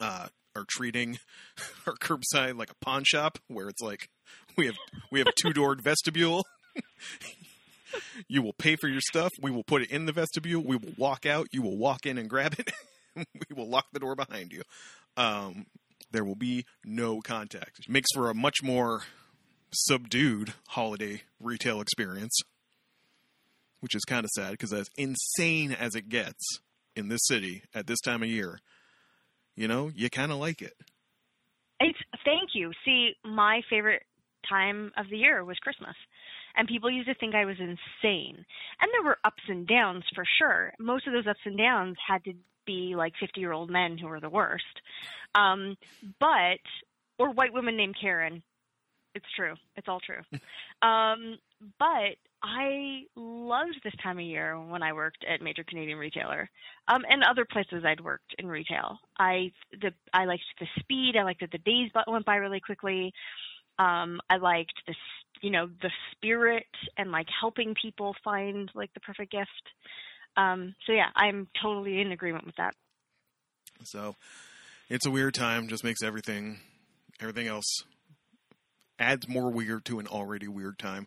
uh, 0.01 0.29
are 0.57 0.65
treating 0.69 1.19
our 1.87 1.95
curbside 1.95 2.59
like 2.59 2.71
a 2.71 2.85
pawn 2.85 3.05
shop 3.05 3.39
where 3.49 3.69
it's 3.69 3.83
like 3.83 4.09
we 4.57 4.67
have 4.67 4.77
we 5.13 5.21
have 5.21 5.29
a 5.29 5.33
two 5.41 5.53
doored 5.53 5.83
vestibule. 5.83 6.45
you 8.29 8.43
will 8.43 8.53
pay 8.53 8.77
for 8.77 8.89
your 8.89 9.01
stuff. 9.01 9.31
We 9.41 9.51
will 9.51 9.65
put 9.65 9.83
it 9.83 9.91
in 9.91 10.07
the 10.07 10.13
vestibule. 10.13 10.63
We 10.63 10.77
will 10.77 10.95
walk 10.97 11.27
out. 11.27 11.49
You 11.53 11.63
will 11.63 11.77
walk 11.77 12.07
in 12.07 12.19
and 12.19 12.29
grab 12.29 12.55
it. 12.59 12.73
we 13.17 13.55
will 13.55 13.69
lock 13.69 13.87
the 13.93 14.01
door 14.01 14.15
behind 14.15 14.53
you. 14.53 14.63
Um, 15.17 15.67
there 16.11 16.25
will 16.25 16.37
be 16.37 16.65
no 16.85 17.21
contact. 17.21 17.81
It 17.81 17.89
makes 17.89 18.09
for 18.15 18.31
a 18.31 18.35
much 18.35 18.63
more 18.63 19.03
subdued 19.73 20.55
holiday 20.69 21.23
retail 21.41 21.81
experience, 21.81 22.41
which 23.85 23.95
is 23.95 24.03
kind 24.07 24.25
of 24.25 24.31
sad 24.31 24.53
because 24.53 24.73
as 24.73 24.88
insane 24.97 25.71
as 25.71 25.95
it 25.95 26.09
gets 26.09 26.59
in 26.97 27.09
this 27.09 27.21
city 27.26 27.62
at 27.75 27.87
this 27.87 28.00
time 28.00 28.23
of 28.23 28.29
year, 28.31 28.59
you 29.57 29.69
know, 29.69 29.91
you 29.95 30.09
kind 30.09 30.33
of 30.33 30.38
like 30.38 30.62
it. 30.62 30.73
It's 31.81 31.99
thank 32.25 32.55
you. 32.55 32.73
See, 32.83 33.12
my 33.26 33.61
favorite 33.69 34.03
time 34.49 34.91
of 34.97 35.11
the 35.11 35.19
year 35.19 35.45
was 35.45 35.59
Christmas. 35.59 35.95
And 36.57 36.67
people 36.67 36.91
used 36.91 37.09
to 37.09 37.14
think 37.14 37.35
I 37.35 37.45
was 37.45 37.57
insane. 37.59 38.47
And 38.81 38.91
there 38.95 39.05
were 39.05 39.19
ups 39.23 39.43
and 39.49 39.67
downs 39.67 40.05
for 40.14 40.25
sure. 40.38 40.73
Most 40.81 41.07
of 41.07 41.12
those 41.12 41.26
ups 41.26 41.41
and 41.45 41.59
downs 41.59 41.97
had 42.09 42.25
to 42.25 42.33
be 42.64 42.95
like 42.97 43.12
50 43.21 43.38
year 43.38 43.53
old 43.53 43.69
men 43.69 43.99
who 43.99 44.07
were 44.07 44.21
the 44.21 44.31
worst. 44.31 44.64
Um, 45.35 45.76
but, 46.19 46.64
or 47.19 47.33
white 47.33 47.53
women 47.53 47.76
named 47.76 47.97
Karen. 48.00 48.43
It's 49.14 49.26
true. 49.37 49.57
It's 49.76 49.88
all 49.88 50.00
true. 50.00 50.23
um, 50.88 51.37
but 51.79 52.17
I 52.47 53.05
loved 53.17 53.81
this 53.83 53.95
time 54.03 54.19
of 54.19 54.25
year 54.25 54.61
when 54.61 54.83
I 54.83 54.93
worked 54.93 55.25
at 55.27 55.41
major 55.41 55.65
Canadian 55.65 55.97
retailer, 55.97 56.51
um, 56.89 57.03
and 57.09 57.23
other 57.23 57.47
places 57.51 57.85
I'd 57.87 58.03
worked 58.03 58.35
in 58.39 58.47
retail. 58.47 58.99
I 59.19 59.51
the 59.73 59.93
I 60.13 60.27
liked 60.27 60.43
the 60.61 60.67
speed. 60.79 61.15
I 61.19 61.23
liked 61.23 61.41
that 61.41 61.53
the 61.53 61.59
days 61.59 61.91
went 62.07 62.27
by 62.27 62.37
really 62.37 62.61
quickly. 62.61 63.15
Um, 63.79 64.21
I 64.29 64.37
liked 64.37 64.75
the 64.87 64.95
you 65.41 65.51
know 65.51 65.71
the 65.81 65.91
spirit 66.13 66.67
and 66.99 67.11
like 67.11 67.29
helping 67.41 67.75
people 67.81 68.15
find 68.23 68.71
like 68.75 68.93
the 68.93 69.01
perfect 69.01 69.33
gift. 69.33 69.49
Um, 70.37 70.75
so 70.87 70.93
yeah, 70.93 71.09
I'm 71.17 71.49
totally 71.63 72.03
in 72.03 72.13
agreement 72.13 72.45
with 72.45 72.57
that. 72.57 72.75
So 73.85 74.17
it's 74.91 75.07
a 75.07 75.11
weird 75.11 75.33
time. 75.33 75.69
Just 75.69 75.83
makes 75.83 76.03
everything 76.03 76.61
everything 77.21 77.47
else 77.47 77.85
adds 78.99 79.27
more 79.29 79.51
weird 79.51 79.87
to 79.87 79.99
an 79.99 80.07
already 80.07 80.47
weird 80.47 80.79
time. 80.79 81.07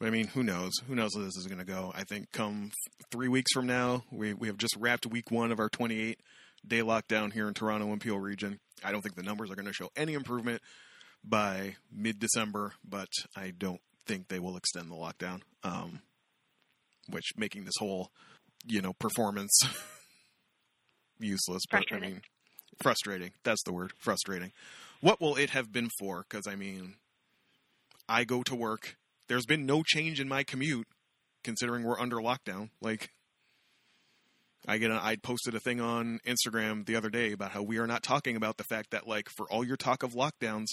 But 0.00 0.06
I 0.06 0.10
mean, 0.10 0.28
who 0.28 0.42
knows? 0.44 0.72
Who 0.86 0.94
knows 0.94 1.14
where 1.16 1.24
this 1.24 1.36
is 1.36 1.46
going 1.46 1.58
to 1.58 1.64
go? 1.64 1.92
I 1.94 2.04
think 2.04 2.30
come 2.32 2.70
three 3.10 3.28
weeks 3.28 3.52
from 3.52 3.66
now, 3.66 4.04
we 4.12 4.32
we 4.32 4.46
have 4.46 4.56
just 4.58 4.76
wrapped 4.78 5.06
week 5.06 5.30
one 5.30 5.50
of 5.50 5.58
our 5.58 5.68
28 5.68 6.20
day 6.66 6.80
lockdown 6.80 7.32
here 7.32 7.48
in 7.48 7.54
Toronto 7.54 7.90
and 7.90 8.00
Peel 8.00 8.18
region. 8.18 8.60
I 8.84 8.92
don't 8.92 9.02
think 9.02 9.16
the 9.16 9.22
numbers 9.22 9.50
are 9.50 9.56
going 9.56 9.66
to 9.66 9.72
show 9.72 9.90
any 9.96 10.14
improvement 10.14 10.62
by 11.24 11.76
mid 11.92 12.18
December, 12.20 12.74
but 12.88 13.08
I 13.36 13.52
don't 13.56 13.80
think 14.06 14.28
they 14.28 14.38
will 14.38 14.56
extend 14.56 14.90
the 14.90 14.94
lockdown. 14.94 15.40
Um, 15.64 16.00
which 17.10 17.32
making 17.36 17.64
this 17.64 17.74
whole, 17.78 18.10
you 18.66 18.80
know, 18.82 18.92
performance 18.92 19.58
useless. 21.18 21.62
But 21.70 21.78
I 21.78 21.80
Frustrating. 21.80 22.10
mean, 22.10 22.20
frustrating. 22.82 23.30
That's 23.44 23.62
the 23.64 23.72
word. 23.72 23.92
Frustrating. 23.98 24.52
What 25.00 25.20
will 25.20 25.36
it 25.36 25.50
have 25.50 25.72
been 25.72 25.88
for? 25.98 26.24
Because 26.28 26.46
I 26.46 26.54
mean, 26.54 26.94
I 28.08 28.24
go 28.24 28.42
to 28.44 28.54
work. 28.54 28.96
There's 29.28 29.46
been 29.46 29.66
no 29.66 29.82
change 29.86 30.20
in 30.20 30.28
my 30.28 30.42
commute, 30.42 30.86
considering 31.44 31.84
we're 31.84 32.00
under 32.00 32.16
lockdown. 32.16 32.70
Like, 32.80 33.10
I 34.66 34.78
get. 34.78 34.90
A, 34.90 34.94
I 35.02 35.16
posted 35.16 35.54
a 35.54 35.60
thing 35.60 35.80
on 35.80 36.18
Instagram 36.26 36.86
the 36.86 36.96
other 36.96 37.10
day 37.10 37.32
about 37.32 37.52
how 37.52 37.62
we 37.62 37.78
are 37.78 37.86
not 37.86 38.02
talking 38.02 38.36
about 38.36 38.56
the 38.56 38.64
fact 38.64 38.90
that, 38.90 39.06
like, 39.06 39.28
for 39.36 39.50
all 39.50 39.64
your 39.64 39.76
talk 39.76 40.02
of 40.02 40.12
lockdowns, 40.12 40.66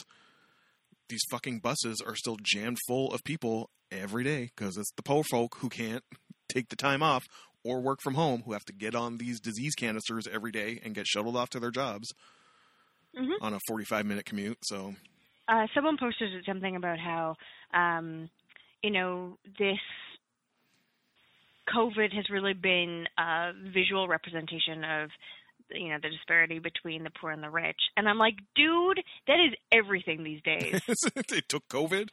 these 1.09 1.21
fucking 1.29 1.59
buses 1.59 2.01
are 2.05 2.15
still 2.15 2.37
jammed 2.41 2.77
full 2.87 3.13
of 3.13 3.23
people 3.23 3.69
every 3.91 4.23
day 4.23 4.49
because 4.55 4.77
it's 4.77 4.91
the 4.97 5.03
poor 5.03 5.23
folk 5.29 5.57
who 5.59 5.69
can't 5.69 6.03
take 6.49 6.69
the 6.69 6.75
time 6.75 7.03
off 7.03 7.23
or 7.63 7.81
work 7.81 7.99
from 8.01 8.15
home 8.15 8.43
who 8.45 8.53
have 8.53 8.65
to 8.65 8.73
get 8.73 8.95
on 8.95 9.17
these 9.17 9.39
disease 9.39 9.75
canisters 9.75 10.27
every 10.31 10.51
day 10.51 10.79
and 10.83 10.95
get 10.95 11.07
shuttled 11.07 11.35
off 11.35 11.49
to 11.49 11.59
their 11.59 11.71
jobs 11.71 12.11
Mhm. 13.15 13.35
on 13.41 13.53
a 13.53 13.59
45 13.67 14.05
minute 14.05 14.25
commute. 14.25 14.57
So, 14.63 14.95
Uh, 15.47 15.67
someone 15.75 15.95
posted 15.97 16.43
something 16.45 16.75
about 16.75 16.97
how, 16.99 17.35
um, 17.73 18.29
you 18.85 18.91
know, 18.91 19.35
this 19.57 19.79
COVID 21.75 22.13
has 22.13 22.29
really 22.29 22.53
been 22.53 23.05
a 23.17 23.51
visual 23.73 24.07
representation 24.07 24.83
of, 24.83 25.09
you 25.71 25.89
know, 25.89 25.97
the 26.03 26.09
disparity 26.09 26.59
between 26.59 27.03
the 27.03 27.09
poor 27.09 27.31
and 27.31 27.41
the 27.41 27.49
rich. 27.49 27.79
And 27.97 28.07
I'm 28.07 28.19
like, 28.19 28.35
dude, 28.55 29.01
that 29.25 29.39
is 29.43 29.55
everything 29.71 30.23
these 30.23 30.39
days. 30.43 30.79
they 31.29 31.41
took 31.41 31.67
COVID. 31.67 32.09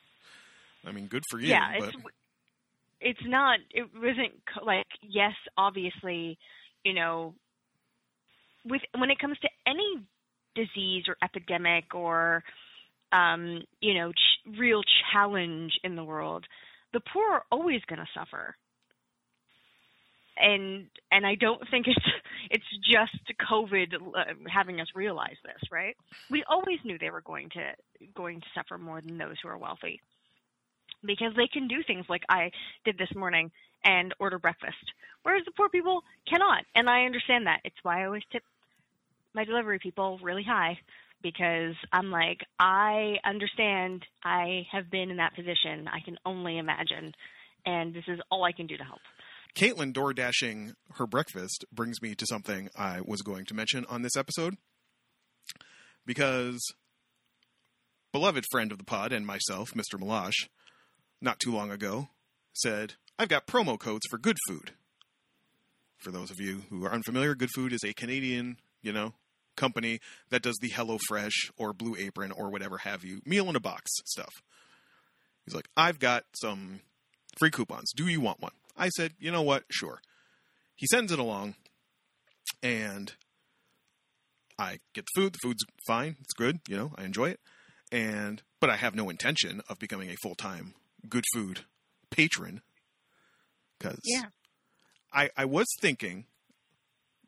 I 0.86 0.92
mean, 0.92 1.08
good 1.08 1.24
for 1.28 1.38
you. 1.38 1.48
yeah, 1.48 1.78
but 1.78 1.88
it's 1.88 1.96
it's 3.02 3.26
not. 3.26 3.58
It 3.70 3.90
wasn't 3.94 4.32
like 4.64 4.86
yes, 5.02 5.34
obviously, 5.58 6.38
you 6.84 6.94
know, 6.94 7.34
with 8.64 8.80
when 8.98 9.10
it 9.10 9.18
comes 9.18 9.36
to 9.40 9.48
any 9.66 10.06
disease 10.54 11.04
or 11.06 11.18
epidemic 11.22 11.94
or 11.94 12.42
um, 13.12 13.62
you 13.80 13.94
know, 13.94 14.10
real 14.58 14.82
challenge 15.12 15.72
in 15.84 15.96
the 15.96 16.04
world, 16.04 16.44
the 16.92 17.00
poor 17.12 17.32
are 17.32 17.44
always 17.50 17.80
going 17.86 17.98
to 17.98 18.08
suffer. 18.14 18.54
And 20.36 20.86
and 21.10 21.26
I 21.26 21.34
don't 21.34 21.62
think 21.70 21.86
it's 21.86 22.06
it's 22.50 22.64
just 22.90 23.38
COVID 23.50 23.94
uh, 23.94 24.34
having 24.52 24.80
us 24.80 24.88
realize 24.94 25.36
this, 25.44 25.70
right? 25.70 25.94
We 26.30 26.42
always 26.48 26.78
knew 26.84 26.98
they 26.98 27.10
were 27.10 27.20
going 27.20 27.50
to 27.50 28.06
going 28.14 28.40
to 28.40 28.46
suffer 28.54 28.78
more 28.78 29.00
than 29.00 29.18
those 29.18 29.36
who 29.42 29.48
are 29.48 29.58
wealthy 29.58 30.00
because 31.04 31.32
they 31.36 31.48
can 31.52 31.68
do 31.68 31.82
things 31.86 32.06
like 32.08 32.22
I 32.28 32.50
did 32.84 32.96
this 32.96 33.14
morning 33.14 33.50
and 33.84 34.14
order 34.20 34.38
breakfast, 34.38 34.92
whereas 35.22 35.44
the 35.44 35.52
poor 35.52 35.68
people 35.68 36.02
cannot. 36.28 36.64
And 36.74 36.88
I 36.88 37.04
understand 37.04 37.46
that. 37.46 37.60
It's 37.64 37.76
why 37.82 38.02
I 38.02 38.06
always 38.06 38.22
tip 38.30 38.42
my 39.34 39.44
delivery 39.44 39.78
people 39.78 40.18
really 40.22 40.44
high 40.44 40.78
because 41.22 41.74
I'm 41.92 42.10
like, 42.10 42.40
I 42.58 43.16
understand 43.24 44.04
I 44.24 44.66
have 44.70 44.90
been 44.90 45.10
in 45.10 45.16
that 45.18 45.34
position. 45.34 45.88
I 45.88 46.00
can 46.04 46.18
only 46.24 46.58
imagine. 46.58 47.12
And 47.64 47.94
this 47.94 48.04
is 48.08 48.20
all 48.30 48.44
I 48.44 48.52
can 48.52 48.66
do 48.66 48.76
to 48.76 48.84
help. 48.84 49.00
Caitlin 49.54 49.92
door 49.92 50.14
dashing 50.14 50.74
her 50.94 51.06
breakfast 51.06 51.64
brings 51.72 52.00
me 52.00 52.14
to 52.14 52.26
something 52.26 52.70
I 52.76 53.00
was 53.04 53.22
going 53.22 53.44
to 53.46 53.54
mention 53.54 53.84
on 53.88 54.02
this 54.02 54.16
episode 54.16 54.56
because 56.06 56.60
beloved 58.12 58.44
friend 58.50 58.72
of 58.72 58.78
the 58.78 58.84
pod 58.84 59.12
and 59.12 59.26
myself, 59.26 59.72
Mr. 59.72 60.00
Malash, 60.00 60.48
not 61.20 61.38
too 61.38 61.52
long 61.52 61.70
ago 61.70 62.08
said, 62.54 62.94
I've 63.18 63.28
got 63.28 63.46
promo 63.46 63.78
codes 63.78 64.06
for 64.10 64.18
Good 64.18 64.38
Food. 64.48 64.72
For 65.98 66.10
those 66.10 66.30
of 66.30 66.40
you 66.40 66.62
who 66.70 66.84
are 66.84 66.92
unfamiliar, 66.92 67.34
Good 67.34 67.50
Food 67.54 67.72
is 67.72 67.84
a 67.84 67.92
Canadian, 67.92 68.56
you 68.82 68.92
know, 68.92 69.14
company 69.56 70.00
that 70.30 70.42
does 70.42 70.56
the 70.60 70.70
HelloFresh 70.70 71.50
or 71.56 71.72
Blue 71.72 71.94
Apron 71.98 72.32
or 72.32 72.50
whatever 72.50 72.78
have 72.78 73.04
you 73.04 73.20
meal 73.24 73.48
in 73.48 73.56
a 73.56 73.60
box 73.60 73.90
stuff. 74.06 74.32
He's 75.44 75.54
like, 75.54 75.68
I've 75.76 75.98
got 75.98 76.24
some 76.40 76.80
free 77.38 77.50
coupons. 77.50 77.92
Do 77.94 78.06
you 78.06 78.20
want 78.20 78.40
one? 78.40 78.52
I 78.76 78.88
said, 78.90 79.12
you 79.18 79.30
know 79.30 79.42
what? 79.42 79.64
Sure. 79.70 80.00
He 80.76 80.86
sends 80.86 81.12
it 81.12 81.18
along, 81.18 81.54
and 82.62 83.12
I 84.58 84.78
get 84.94 85.04
the 85.14 85.20
food. 85.20 85.32
The 85.34 85.38
food's 85.42 85.64
fine. 85.86 86.16
It's 86.20 86.32
good. 86.34 86.60
You 86.68 86.76
know, 86.76 86.92
I 86.96 87.04
enjoy 87.04 87.30
it. 87.30 87.40
And 87.90 88.42
but 88.60 88.70
I 88.70 88.76
have 88.76 88.94
no 88.94 89.10
intention 89.10 89.60
of 89.68 89.78
becoming 89.78 90.10
a 90.10 90.16
full 90.22 90.34
time 90.34 90.74
good 91.08 91.24
food 91.34 91.60
patron 92.10 92.62
because 93.78 93.98
Yeah. 94.04 94.26
I, 95.12 95.30
I 95.36 95.44
was 95.44 95.66
thinking 95.80 96.24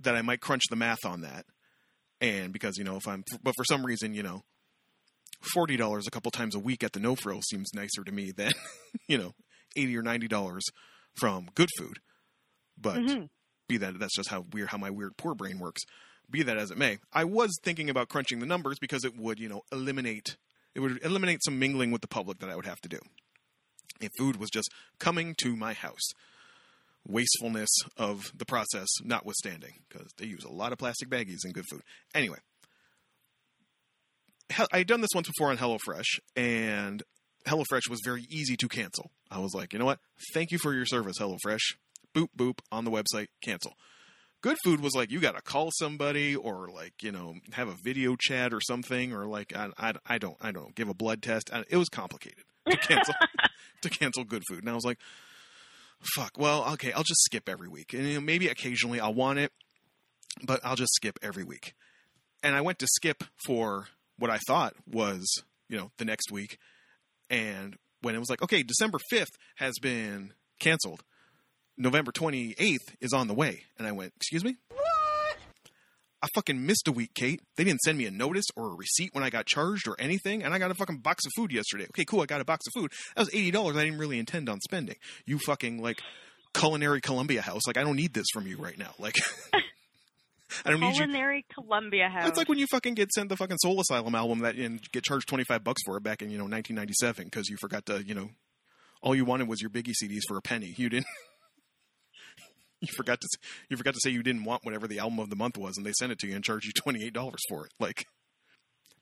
that 0.00 0.14
I 0.14 0.22
might 0.22 0.40
crunch 0.40 0.62
the 0.70 0.76
math 0.76 1.04
on 1.04 1.20
that. 1.20 1.44
And 2.21 2.52
because, 2.52 2.76
you 2.78 2.85
know, 2.85 2.97
if 2.97 3.06
I'm, 3.06 3.25
but 3.42 3.54
for 3.56 3.64
some 3.64 3.85
reason, 3.85 4.14
you 4.14 4.23
know, 4.23 4.42
$40 5.56 6.06
a 6.06 6.11
couple 6.11 6.30
times 6.30 6.54
a 6.54 6.59
week 6.59 6.83
at 6.83 6.92
the 6.92 7.00
no 7.00 7.14
frill 7.14 7.42
seems 7.42 7.71
nicer 7.75 8.02
to 8.04 8.12
me 8.12 8.30
than, 8.33 8.52
you 9.09 9.18
know, 9.18 9.33
80 9.76 9.97
or 9.97 10.02
$90 10.02 10.61
from 11.14 11.49
good 11.54 11.68
food. 11.78 11.99
But 12.80 13.00
Mhm. 13.00 13.28
be 13.68 13.76
that, 13.78 13.99
that's 13.99 14.16
just 14.16 14.30
how 14.30 14.47
weird, 14.52 14.68
how 14.68 14.78
my 14.78 14.90
weird 14.90 15.16
poor 15.16 15.35
brain 15.35 15.59
works. 15.59 15.83
Be 16.30 16.42
that 16.42 16.56
as 16.56 16.71
it 16.71 16.78
may, 16.78 16.99
I 17.12 17.25
was 17.25 17.59
thinking 17.62 17.90
about 17.90 18.09
crunching 18.09 18.40
the 18.40 18.47
numbers 18.47 18.78
because 18.78 19.04
it 19.04 19.16
would, 19.16 19.38
you 19.38 19.49
know, 19.49 19.62
eliminate, 19.71 20.37
it 20.75 20.80
would 20.80 21.02
eliminate 21.04 21.44
some 21.44 21.59
mingling 21.59 21.90
with 21.90 22.00
the 22.00 22.09
public 22.09 22.38
that 22.38 22.49
I 22.49 22.56
would 22.56 22.66
have 22.66 22.80
to 22.80 22.88
do. 22.88 22.99
If 24.00 24.11
food 24.18 24.37
was 24.37 24.50
just 24.50 24.71
coming 24.99 25.35
to 25.38 25.54
my 25.54 25.73
house 25.75 26.12
wastefulness 27.06 27.70
of 27.96 28.32
the 28.37 28.44
process 28.44 28.88
notwithstanding, 29.02 29.75
because 29.88 30.11
they 30.18 30.26
use 30.26 30.44
a 30.44 30.52
lot 30.52 30.73
of 30.73 30.78
plastic 30.78 31.08
baggies 31.08 31.44
in 31.44 31.52
good 31.52 31.66
food. 31.70 31.82
Anyway, 32.14 32.38
I 34.73 34.78
had 34.78 34.87
done 34.87 35.00
this 35.00 35.11
once 35.14 35.28
before 35.28 35.50
on 35.50 35.58
HelloFresh, 35.58 36.20
and 36.37 37.02
HelloFresh 37.46 37.88
was 37.90 38.00
very 38.04 38.26
easy 38.30 38.56
to 38.56 38.68
cancel. 38.68 39.11
I 39.30 39.38
was 39.38 39.54
like, 39.54 39.73
you 39.73 39.78
know 39.78 39.84
what? 39.84 40.00
Thank 40.32 40.50
you 40.50 40.58
for 40.58 40.73
your 40.75 40.87
service, 40.87 41.18
HelloFresh. 41.18 41.75
Boop, 42.14 42.28
boop, 42.37 42.58
on 42.70 42.84
the 42.84 42.90
website, 42.90 43.26
cancel. 43.42 43.73
Good 44.40 44.56
food 44.62 44.80
was 44.80 44.94
like, 44.94 45.11
you 45.11 45.20
got 45.20 45.37
to 45.37 45.42
call 45.42 45.70
somebody 45.73 46.37
or 46.37 46.68
like, 46.68 47.02
you 47.02 47.11
know, 47.11 47.34
have 47.52 47.68
a 47.68 47.76
video 47.82 48.14
chat 48.18 48.52
or 48.52 48.61
something, 48.61 49.12
or 49.12 49.26
like, 49.26 49.56
I, 49.56 49.70
I, 49.78 49.94
I 50.06 50.18
don't, 50.18 50.37
I 50.40 50.52
don't 50.52 50.64
know, 50.64 50.70
give 50.75 50.88
a 50.88 50.94
blood 50.94 51.23
test. 51.23 51.50
It 51.68 51.76
was 51.76 51.88
complicated 51.88 52.44
to 52.68 52.76
cancel, 52.76 53.14
to 53.82 53.88
cancel 53.88 54.25
good 54.25 54.42
food. 54.46 54.61
And 54.61 54.68
I 54.68 54.75
was 54.75 54.84
like, 54.84 54.99
fuck. 56.14 56.32
Well 56.38 56.64
okay 56.73 56.92
i'll 56.92 57.02
just 57.02 57.23
skip 57.25 57.49
every 57.49 57.68
week. 57.68 57.92
And 57.92 58.06
you 58.06 58.14
know, 58.14 58.20
maybe 58.20 58.49
occasionally 58.49 59.00
i'll 59.00 59.14
want 59.14 59.38
it 59.38 59.52
but 60.44 60.61
i'll 60.64 60.76
just 60.76 60.94
skip 60.94 61.18
every 61.23 61.44
week. 61.44 61.75
And 62.42 62.54
i 62.54 62.61
went 62.61 62.78
to 62.80 62.87
skip 62.87 63.25
for 63.46 63.88
what 64.18 64.30
i 64.30 64.38
thought 64.46 64.75
was 64.90 65.42
you 65.68 65.76
know 65.76 65.90
the 65.99 66.04
next 66.04 66.30
week. 66.30 66.58
And 67.30 67.76
when 68.02 68.14
it 68.14 68.18
was 68.18 68.30
like 68.30 68.42
okay 68.42 68.62
december 68.62 68.99
5th 69.12 69.34
has 69.56 69.75
been 69.80 70.32
canceled. 70.61 71.02
November 71.76 72.12
28th 72.12 72.94
is 73.00 73.12
on 73.12 73.28
the 73.28 73.34
way. 73.34 73.64
And 73.78 73.87
i 73.87 73.92
went 73.92 74.12
excuse 74.16 74.44
me 74.44 74.56
I 76.24 76.28
fucking 76.34 76.64
missed 76.64 76.88
a 76.88 76.92
week, 76.92 77.12
Kate. 77.12 77.42
They 77.56 77.64
didn't 77.64 77.82
send 77.82 77.98
me 77.98 78.06
a 78.06 78.10
notice 78.10 78.46
or 78.56 78.68
a 78.68 78.74
receipt 78.74 79.10
when 79.12 79.22
I 79.22 79.28
got 79.28 79.44
charged 79.44 79.86
or 79.86 79.94
anything, 79.98 80.42
and 80.42 80.54
I 80.54 80.58
got 80.58 80.70
a 80.70 80.74
fucking 80.74 81.00
box 81.00 81.26
of 81.26 81.32
food 81.36 81.52
yesterday. 81.52 81.84
Okay, 81.84 82.06
cool, 82.06 82.22
I 82.22 82.24
got 82.24 82.40
a 82.40 82.46
box 82.46 82.66
of 82.66 82.80
food. 82.80 82.92
That 83.14 83.26
was 83.26 83.34
eighty 83.34 83.50
dollars 83.50 83.76
I 83.76 83.84
didn't 83.84 83.98
really 83.98 84.18
intend 84.18 84.48
on 84.48 84.58
spending. 84.60 84.96
You 85.26 85.38
fucking 85.38 85.82
like 85.82 86.00
culinary 86.54 87.02
Columbia 87.02 87.42
house. 87.42 87.66
Like 87.66 87.76
I 87.76 87.82
don't 87.82 87.96
need 87.96 88.14
this 88.14 88.24
from 88.32 88.46
you 88.46 88.56
right 88.56 88.78
now. 88.78 88.94
Like 88.98 89.16
I 90.64 90.70
don't 90.70 90.80
need 90.80 90.96
you. 90.96 91.04
Culinary 91.04 91.44
Columbia 91.52 92.08
House. 92.08 92.28
It's 92.28 92.38
like 92.38 92.48
when 92.48 92.58
you 92.58 92.68
fucking 92.68 92.94
get 92.94 93.12
sent 93.12 93.28
the 93.28 93.36
fucking 93.36 93.58
Soul 93.58 93.78
Asylum 93.82 94.14
album 94.14 94.38
that 94.38 94.54
and 94.56 94.80
get 94.92 95.04
charged 95.04 95.28
twenty 95.28 95.44
five 95.44 95.62
bucks 95.62 95.82
for 95.84 95.98
it 95.98 96.02
back 96.02 96.22
in 96.22 96.30
you 96.30 96.38
know 96.38 96.46
nineteen 96.46 96.76
ninety 96.76 96.94
seven 96.98 97.24
because 97.24 97.50
you 97.50 97.58
forgot 97.60 97.84
to 97.84 98.02
you 98.02 98.14
know 98.14 98.30
all 99.02 99.14
you 99.14 99.26
wanted 99.26 99.46
was 99.46 99.60
your 99.60 99.68
Biggie 99.68 99.92
CDs 100.02 100.22
for 100.26 100.38
a 100.38 100.42
penny. 100.42 100.72
You 100.78 100.88
didn't. 100.88 101.06
You 102.80 102.88
forgot 102.94 103.18
to 103.20 103.28
you 103.70 103.76
forgot 103.78 103.94
to 103.94 104.00
say 104.02 104.10
you 104.10 104.22
didn't 104.22 104.44
want 104.44 104.64
whatever 104.64 104.87
the 104.87 104.98
album 104.98 105.18
of 105.18 105.30
the 105.30 105.37
month 105.37 105.56
was, 105.56 105.76
and 105.76 105.87
they 105.87 105.92
sent 105.92 106.12
it 106.12 106.18
to 106.18 106.26
you 106.26 106.34
and 106.34 106.44
charged 106.44 106.66
you 106.66 106.72
twenty 106.72 107.04
eight 107.04 107.14
dollars 107.14 107.40
for 107.48 107.64
it. 107.64 107.72
Like 107.80 108.04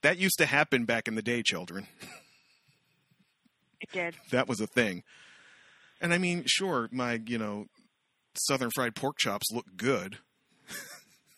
that 0.02 0.18
used 0.18 0.38
to 0.38 0.46
happen 0.46 0.85
back 0.85 1.08
in 1.08 1.16
the 1.16 1.22
day, 1.22 1.42
children. 1.42 1.88
it 3.80 3.90
did. 3.92 4.14
That 4.30 4.46
was 4.46 4.61
a 4.61 4.66
thing. 4.68 5.02
And 6.00 6.14
I 6.14 6.18
mean, 6.18 6.44
sure, 6.46 6.88
my 6.92 7.20
you 7.26 7.38
know 7.38 7.66
southern 8.37 8.70
fried 8.74 8.94
pork 8.94 9.16
chops 9.18 9.46
look 9.52 9.66
good, 9.76 10.18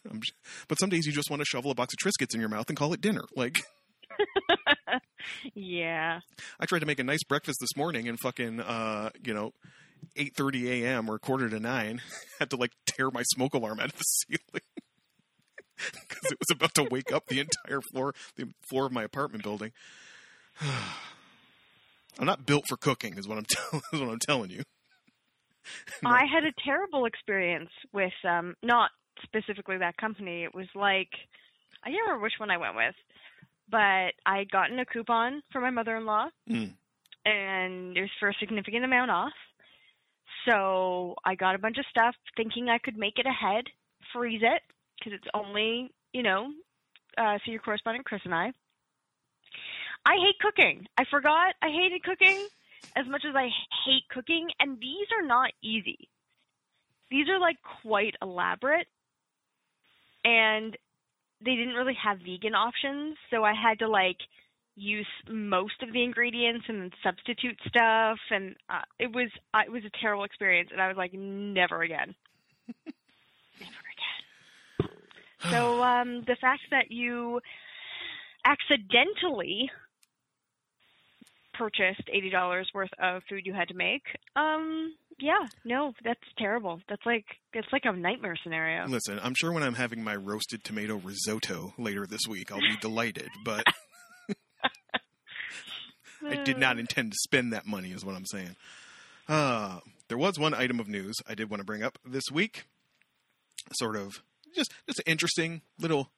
but 0.69 0.79
some 0.79 0.91
days 0.91 1.07
you 1.07 1.13
just 1.13 1.31
want 1.31 1.41
to 1.41 1.47
shovel 1.47 1.71
a 1.71 1.75
box 1.75 1.95
of 1.95 1.99
Triscuits 1.99 2.35
in 2.35 2.41
your 2.41 2.51
mouth 2.51 2.69
and 2.69 2.77
call 2.77 2.93
it 2.93 3.01
dinner. 3.01 3.25
Like 3.35 3.57
Yeah. 5.55 6.21
I 6.61 6.67
tried 6.67 6.81
to 6.81 6.87
make 6.87 6.99
a 6.99 7.05
nice 7.05 7.25
breakfast 7.25 7.59
this 7.61 7.77
morning 7.77 8.09
and 8.09 8.19
fucking 8.21 8.61
uh, 8.61 9.11
you 9.25 9.35
know, 9.35 9.53
eight 10.17 10.35
thirty 10.37 10.85
a.m. 10.85 11.09
or 11.11 11.19
quarter 11.19 11.49
to 11.49 11.59
nine, 11.61 12.01
had 12.39 12.51
to 12.51 12.57
like 12.57 12.73
tear 12.87 13.11
my 13.11 13.23
smoke 13.23 13.55
alarm 13.55 13.81
out 13.81 13.87
of 13.87 13.97
the 13.97 14.03
ceiling 14.05 14.39
because 16.09 16.31
it 16.33 16.39
was 16.39 16.51
about 16.51 16.75
to 16.75 16.85
wake 16.85 17.13
up 17.13 17.27
the 17.27 17.41
entire 17.41 17.81
floor, 17.93 18.15
the 18.37 18.49
floor 18.69 18.87
of 18.87 18.93
my 18.93 19.03
apartment 19.03 19.43
building. 19.45 19.73
I'm 22.19 22.27
not 22.27 22.47
built 22.47 22.65
for 22.69 22.77
cooking, 22.77 23.19
is 23.19 23.27
what 23.27 23.39
I'm 23.39 23.45
tell- 23.45 23.83
is 23.93 24.01
what 24.01 24.09
I'm 24.11 24.19
telling 24.21 24.51
you. 24.51 24.63
I 26.05 26.25
had 26.33 26.45
a 26.45 26.53
terrible 26.65 27.07
experience 27.07 27.71
with 27.93 28.13
um 28.29 28.55
not 28.63 28.91
specifically 29.23 29.79
that 29.79 29.97
company. 29.97 30.45
It 30.45 30.55
was 30.55 30.67
like 30.75 31.09
I 31.83 31.89
can't 31.91 32.01
remember 32.07 32.23
which 32.23 32.35
one 32.39 32.51
I 32.51 32.57
went 32.59 32.77
with, 32.77 32.95
but 33.71 34.13
I 34.27 34.39
had 34.39 34.51
gotten 34.51 34.79
a 34.79 34.85
coupon 34.87 35.43
for 35.53 35.61
my 35.61 35.71
mother-in-law, 35.71 36.29
Mm. 36.51 36.75
and 37.25 37.97
it 37.97 38.01
was 38.03 38.11
for 38.21 38.29
a 38.29 38.35
significant 38.41 38.85
amount 38.85 39.11
off. 39.11 39.33
So 40.47 41.15
I 41.25 41.35
got 41.35 41.55
a 41.55 41.59
bunch 41.59 41.79
of 41.79 41.87
stuff, 41.91 42.15
thinking 42.37 42.69
I 42.69 42.79
could 42.79 42.97
make 42.97 43.19
it 43.19 43.27
ahead, 43.27 43.65
freeze 44.13 44.43
it 44.43 44.63
because 44.99 45.19
it's 45.19 45.31
only 45.35 45.91
you 46.15 46.23
know, 46.23 46.49
uh, 47.19 47.37
your 47.45 47.61
correspondent 47.61 48.07
Chris 48.07 48.23
and 48.25 48.35
I. 48.35 48.53
I 50.07 50.15
hate 50.15 50.39
cooking. 50.41 50.87
I 50.97 51.05
forgot 51.11 51.55
I 51.61 51.69
hated 51.69 52.03
cooking 52.05 52.47
as 52.97 53.07
much 53.09 53.25
as 53.29 53.35
I 53.35 53.49
hate 53.85 54.05
cooking, 54.11 54.49
and 54.61 54.79
these 54.79 55.09
are 55.19 55.27
not 55.27 55.51
easy. 55.63 56.09
These 57.11 57.29
are 57.29 57.39
like 57.39 57.57
quite 57.83 58.15
elaborate, 58.23 58.87
and 60.25 60.77
they 61.45 61.57
didn't 61.57 61.75
really 61.75 61.97
have 62.03 62.19
vegan 62.19 62.55
options, 62.55 63.17
so 63.31 63.45
I 63.45 63.53
had 63.55 63.81
to 63.81 63.89
like 63.89 64.19
use 64.77 65.07
most 65.29 65.83
of 65.83 65.93
the 65.93 66.03
ingredients 66.03 66.65
and 66.69 66.83
then 66.83 66.91
substitute 67.03 67.59
stuff, 67.67 68.19
and 68.31 68.57
uh, 68.69 68.83
it 68.99 69.15
was 69.15 69.31
uh, 69.53 69.61
it 69.67 69.71
was 69.71 69.85
a 69.85 69.91
terrible 70.01 70.25
experience, 70.25 70.71
and 70.73 70.81
I 70.81 70.89
was 70.89 70.97
like, 70.97 71.13
never 71.13 71.83
again, 71.83 72.15
never 72.87 73.85
again. 74.81 74.91
So 75.51 75.83
um, 75.83 76.23
the 76.27 76.37
fact 76.41 76.63
that 76.71 76.91
you 76.91 77.41
accidentally 78.45 79.71
purchased 81.55 82.09
eighty 82.13 82.31
dollars 82.31 82.69
worth 82.75 82.91
of 83.01 83.23
food 83.29 83.43
you 83.47 83.55
had 83.55 83.69
to 83.69 83.75
make, 83.75 84.03
um, 84.35 84.93
yeah, 85.21 85.47
no, 85.65 85.93
that's 86.05 86.21
terrible. 86.37 86.81
That's 86.89 87.05
like 87.07 87.25
it's 87.53 87.69
like 87.73 87.85
a 87.85 87.93
nightmare 87.93 88.37
scenario. 88.43 88.87
Listen, 88.87 89.21
I'm 89.23 89.35
sure 89.37 89.53
when 89.53 89.63
I'm 89.63 89.75
having 89.75 90.03
my 90.03 90.17
roasted 90.17 90.65
tomato 90.65 90.97
risotto 90.97 91.75
later 91.79 92.07
this 92.07 92.27
week, 92.29 92.51
I'll 92.51 92.59
be 92.59 92.77
delighted, 92.81 93.29
but 93.45 93.65
I 96.27 96.43
did 96.43 96.59
not 96.59 96.79
intend 96.79 97.13
to 97.13 97.19
spend 97.23 97.53
that 97.53 97.67
money, 97.67 97.91
is 97.91 98.05
what 98.05 98.15
I'm 98.15 98.27
saying. 98.27 98.57
Uh, 99.29 99.81
there 100.09 100.19
was 100.19 100.39
one 100.39 100.55
item 100.55 100.81
of 100.81 100.89
news 100.89 101.17
I 101.29 101.35
did 101.35 101.51
want 101.51 101.61
to 101.61 101.65
bring 101.65 101.83
up 101.83 101.99
this 102.05 102.25
week. 102.33 102.65
Sort 103.73 103.97
of 103.97 104.23
just 104.55 104.73
just 104.87 104.99
an 104.99 105.05
interesting 105.07 105.63
little 105.79 106.11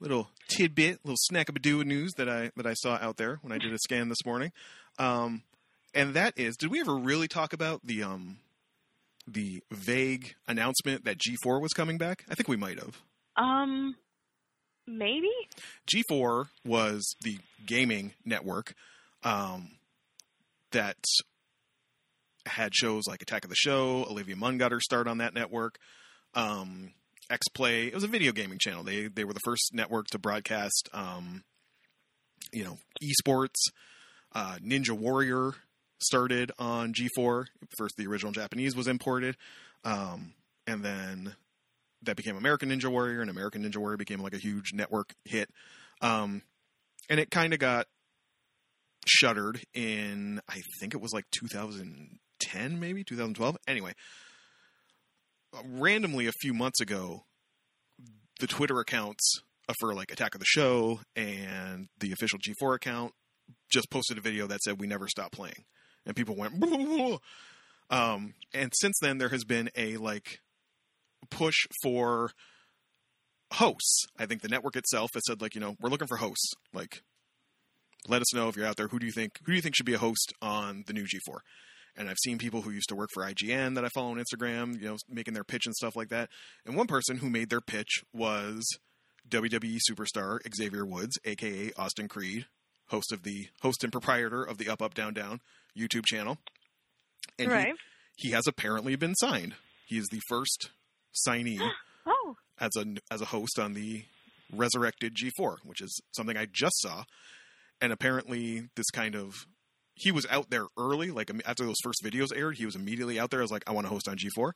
little 0.00 0.30
tidbit, 0.48 1.00
little 1.04 1.16
snack 1.18 1.48
of 1.48 1.56
a 1.56 1.58
do 1.58 1.84
news 1.84 2.12
that 2.16 2.28
I 2.28 2.50
that 2.56 2.66
I 2.66 2.74
saw 2.74 2.98
out 3.00 3.16
there 3.16 3.38
when 3.42 3.52
I 3.52 3.58
did 3.58 3.72
a 3.72 3.78
scan 3.78 4.08
this 4.08 4.24
morning. 4.24 4.52
Um, 4.98 5.42
and 5.94 6.14
that 6.14 6.34
is, 6.36 6.56
did 6.56 6.70
we 6.70 6.80
ever 6.80 6.96
really 6.96 7.28
talk 7.28 7.52
about 7.52 7.80
the 7.84 8.02
um 8.02 8.38
the 9.26 9.62
vague 9.70 10.34
announcement 10.46 11.04
that 11.04 11.18
G4 11.18 11.60
was 11.60 11.72
coming 11.72 11.98
back? 11.98 12.24
I 12.28 12.34
think 12.34 12.48
we 12.48 12.56
might 12.56 12.78
have. 12.78 13.00
Um, 13.36 13.94
maybe. 14.86 15.30
G4 15.86 16.48
was 16.64 17.14
the 17.22 17.38
gaming 17.66 18.14
network 18.24 18.74
um, 19.28 19.70
that 20.72 20.96
had 22.46 22.74
shows 22.74 23.06
like 23.06 23.20
Attack 23.20 23.44
of 23.44 23.50
the 23.50 23.56
Show. 23.56 24.06
Olivia 24.08 24.36
Munn 24.36 24.56
got 24.56 24.72
her 24.72 24.80
start 24.80 25.06
on 25.06 25.18
that 25.18 25.34
network. 25.34 25.78
Um, 26.34 26.92
X 27.30 27.46
Play. 27.48 27.88
It 27.88 27.94
was 27.94 28.04
a 28.04 28.08
video 28.08 28.32
gaming 28.32 28.58
channel. 28.58 28.82
They 28.82 29.08
they 29.08 29.24
were 29.24 29.34
the 29.34 29.40
first 29.44 29.74
network 29.74 30.06
to 30.08 30.18
broadcast, 30.18 30.88
um, 30.94 31.44
you 32.52 32.64
know, 32.64 32.78
esports. 33.02 33.70
Uh, 34.34 34.56
Ninja 34.64 34.92
Warrior 34.92 35.52
started 36.00 36.52
on 36.58 36.94
G4. 36.94 37.46
First, 37.76 37.96
the 37.98 38.06
original 38.06 38.32
Japanese 38.32 38.74
was 38.74 38.88
imported, 38.88 39.36
um, 39.84 40.32
and 40.66 40.82
then 40.82 41.34
that 42.02 42.16
became 42.16 42.36
American 42.36 42.70
Ninja 42.70 42.90
Warrior, 42.90 43.20
and 43.20 43.30
American 43.30 43.62
Ninja 43.62 43.76
Warrior 43.76 43.98
became 43.98 44.22
like 44.22 44.34
a 44.34 44.38
huge 44.38 44.72
network 44.72 45.14
hit. 45.26 45.50
Um, 46.00 46.42
and 47.10 47.20
it 47.20 47.30
kind 47.30 47.52
of 47.52 47.58
got 47.58 47.88
shuttered 49.06 49.60
in, 49.74 50.40
I 50.48 50.60
think 50.80 50.94
it 50.94 51.00
was 51.00 51.12
like 51.12 51.24
2010, 51.30 52.80
maybe 52.80 53.04
2012. 53.04 53.56
Anyway, 53.66 53.92
uh, 55.56 55.62
randomly 55.64 56.26
a 56.26 56.32
few 56.40 56.54
months 56.54 56.80
ago, 56.80 57.24
the 58.40 58.46
Twitter 58.46 58.78
accounts 58.78 59.40
for 59.80 59.94
like 59.94 60.12
Attack 60.12 60.34
of 60.34 60.40
the 60.40 60.46
Show 60.46 61.00
and 61.14 61.88
the 61.98 62.12
official 62.12 62.38
G4 62.38 62.76
account 62.76 63.12
just 63.70 63.90
posted 63.90 64.18
a 64.18 64.20
video 64.20 64.46
that 64.46 64.60
said 64.60 64.80
we 64.80 64.86
never 64.86 65.08
stop 65.08 65.32
playing, 65.32 65.64
and 66.06 66.16
people 66.16 66.36
went. 66.36 66.54
Um, 67.90 68.34
and 68.52 68.70
since 68.74 68.98
then, 69.00 69.16
there 69.16 69.30
has 69.30 69.44
been 69.44 69.70
a 69.74 69.96
like 69.96 70.40
push 71.30 71.66
for 71.82 72.32
hosts. 73.52 74.04
I 74.18 74.26
think 74.26 74.42
the 74.42 74.48
network 74.48 74.76
itself 74.76 75.10
has 75.14 75.22
said 75.26 75.40
like 75.40 75.54
you 75.54 75.60
know 75.60 75.74
we're 75.80 75.90
looking 75.90 76.08
for 76.08 76.18
hosts. 76.18 76.52
Like, 76.74 77.02
let 78.06 78.22
us 78.22 78.32
know 78.34 78.48
if 78.48 78.56
you're 78.56 78.66
out 78.66 78.76
there. 78.76 78.88
Who 78.88 78.98
do 78.98 79.06
you 79.06 79.12
think 79.12 79.38
who 79.44 79.52
do 79.52 79.56
you 79.56 79.62
think 79.62 79.74
should 79.74 79.86
be 79.86 79.94
a 79.94 79.98
host 79.98 80.32
on 80.40 80.84
the 80.86 80.92
new 80.92 81.04
G4? 81.04 81.38
And 81.96 82.08
I've 82.08 82.18
seen 82.22 82.38
people 82.38 82.62
who 82.62 82.70
used 82.70 82.90
to 82.90 82.94
work 82.94 83.10
for 83.12 83.24
IGN 83.24 83.74
that 83.74 83.84
I 83.84 83.88
follow 83.88 84.10
on 84.12 84.22
Instagram, 84.22 84.80
you 84.80 84.86
know, 84.86 84.96
making 85.08 85.34
their 85.34 85.42
pitch 85.42 85.66
and 85.66 85.74
stuff 85.74 85.96
like 85.96 86.10
that. 86.10 86.28
And 86.64 86.76
one 86.76 86.86
person 86.86 87.16
who 87.16 87.28
made 87.28 87.50
their 87.50 87.60
pitch 87.60 88.04
was 88.12 88.64
WWE 89.28 89.78
superstar 89.90 90.38
Xavier 90.54 90.86
Woods, 90.86 91.18
aka 91.24 91.72
Austin 91.76 92.06
Creed, 92.06 92.46
host 92.88 93.12
of 93.12 93.24
the 93.24 93.48
host 93.62 93.82
and 93.82 93.92
proprietor 93.92 94.44
of 94.44 94.58
the 94.58 94.68
Up 94.68 94.80
Up 94.80 94.94
Down 94.94 95.12
Down 95.12 95.40
YouTube 95.76 96.06
channel. 96.06 96.38
And 97.38 97.48
he- 97.48 97.54
right. 97.54 97.74
he 98.16 98.30
has 98.30 98.46
apparently 98.46 98.94
been 98.96 99.14
signed. 99.16 99.54
He 99.86 99.98
is 99.98 100.08
the 100.08 100.20
first 100.28 100.70
signee 101.26 101.58
Oh, 102.06 102.36
as 102.60 102.70
a 102.76 102.84
as 103.10 103.20
a 103.20 103.26
host 103.26 103.58
on 103.58 103.74
the 103.74 104.04
resurrected 104.52 105.14
G4, 105.14 105.56
which 105.64 105.82
is 105.82 106.00
something 106.16 106.36
I 106.36 106.46
just 106.50 106.80
saw. 106.80 107.04
And 107.80 107.92
apparently, 107.92 108.68
this 108.76 108.90
kind 108.90 109.14
of 109.14 109.46
he 109.94 110.12
was 110.12 110.26
out 110.30 110.50
there 110.50 110.66
early, 110.78 111.10
like 111.10 111.30
after 111.44 111.64
those 111.64 111.80
first 111.82 112.02
videos 112.04 112.36
aired, 112.36 112.56
he 112.56 112.66
was 112.66 112.76
immediately 112.76 113.18
out 113.18 113.30
there. 113.30 113.40
I 113.40 113.42
was 113.42 113.50
like, 113.50 113.68
I 113.68 113.72
want 113.72 113.86
to 113.86 113.92
host 113.92 114.08
on 114.08 114.16
G4, 114.16 114.52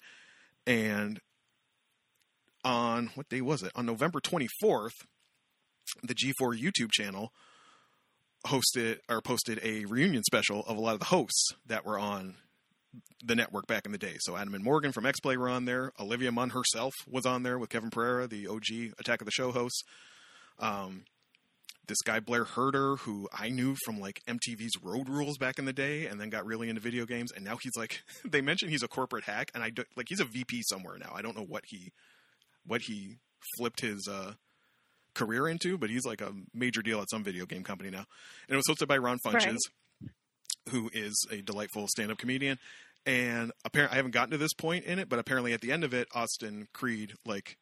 and 0.66 1.20
on 2.64 3.10
what 3.14 3.28
day 3.28 3.40
was 3.40 3.62
it? 3.62 3.72
On 3.74 3.84
November 3.84 4.20
24th, 4.20 5.04
the 6.02 6.14
G4 6.14 6.58
YouTube 6.58 6.92
channel 6.92 7.32
hosted 8.46 8.98
or 9.08 9.20
posted 9.20 9.60
a 9.62 9.84
reunion 9.84 10.22
special 10.24 10.60
of 10.66 10.76
a 10.76 10.80
lot 10.80 10.94
of 10.94 11.00
the 11.00 11.06
hosts 11.06 11.50
that 11.66 11.84
were 11.84 11.98
on 11.98 12.36
the 13.24 13.34
network 13.34 13.66
back 13.66 13.86
in 13.86 13.92
the 13.92 13.98
day. 13.98 14.16
So 14.20 14.36
Adam 14.36 14.54
and 14.54 14.64
Morgan 14.64 14.92
from 14.92 15.06
X 15.06 15.20
Play 15.20 15.36
were 15.36 15.48
on 15.48 15.64
there. 15.64 15.92
Olivia 15.98 16.32
Munn 16.32 16.50
herself 16.50 16.92
was 17.08 17.24
on 17.24 17.42
there 17.42 17.58
with 17.58 17.70
Kevin 17.70 17.90
Pereira, 17.90 18.26
the 18.26 18.48
OG 18.48 18.94
Attack 18.98 19.20
of 19.20 19.26
the 19.26 19.32
Show 19.32 19.52
host. 19.52 19.84
Um, 20.58 21.04
this 21.86 22.00
guy 22.02 22.20
Blair 22.20 22.44
Herter, 22.44 22.96
who 22.96 23.28
I 23.32 23.48
knew 23.48 23.76
from 23.84 24.00
like 24.00 24.22
MTV's 24.28 24.82
Road 24.82 25.08
Rules 25.08 25.38
back 25.38 25.58
in 25.58 25.64
the 25.64 25.72
day, 25.72 26.06
and 26.06 26.20
then 26.20 26.30
got 26.30 26.46
really 26.46 26.68
into 26.68 26.80
video 26.80 27.06
games, 27.06 27.32
and 27.34 27.44
now 27.44 27.56
he's 27.60 27.76
like 27.76 28.02
they 28.24 28.40
mentioned 28.40 28.70
he's 28.70 28.82
a 28.82 28.88
corporate 28.88 29.24
hack, 29.24 29.50
and 29.54 29.62
I 29.62 29.70
do, 29.70 29.84
like 29.96 30.06
he's 30.08 30.20
a 30.20 30.24
VP 30.24 30.62
somewhere 30.68 30.98
now. 30.98 31.12
I 31.14 31.22
don't 31.22 31.36
know 31.36 31.44
what 31.44 31.64
he 31.66 31.92
what 32.66 32.82
he 32.82 33.16
flipped 33.56 33.80
his 33.80 34.08
uh, 34.10 34.34
career 35.14 35.48
into, 35.48 35.76
but 35.78 35.90
he's 35.90 36.04
like 36.04 36.20
a 36.20 36.32
major 36.54 36.82
deal 36.82 37.00
at 37.00 37.10
some 37.10 37.24
video 37.24 37.46
game 37.46 37.64
company 37.64 37.90
now. 37.90 38.04
And 38.48 38.54
it 38.54 38.56
was 38.56 38.66
hosted 38.68 38.88
by 38.88 38.98
Ron 38.98 39.18
Funches, 39.24 39.58
who 40.70 40.90
is 40.92 41.14
a 41.30 41.42
delightful 41.42 41.86
stand-up 41.88 42.18
comedian. 42.18 42.58
And 43.04 43.50
apparently, 43.64 43.94
I 43.94 43.96
haven't 43.96 44.12
gotten 44.12 44.30
to 44.30 44.38
this 44.38 44.54
point 44.54 44.84
in 44.84 45.00
it, 45.00 45.08
but 45.08 45.18
apparently, 45.18 45.52
at 45.52 45.60
the 45.60 45.72
end 45.72 45.82
of 45.82 45.92
it, 45.92 46.06
Austin 46.14 46.68
Creed 46.72 47.14
like 47.26 47.56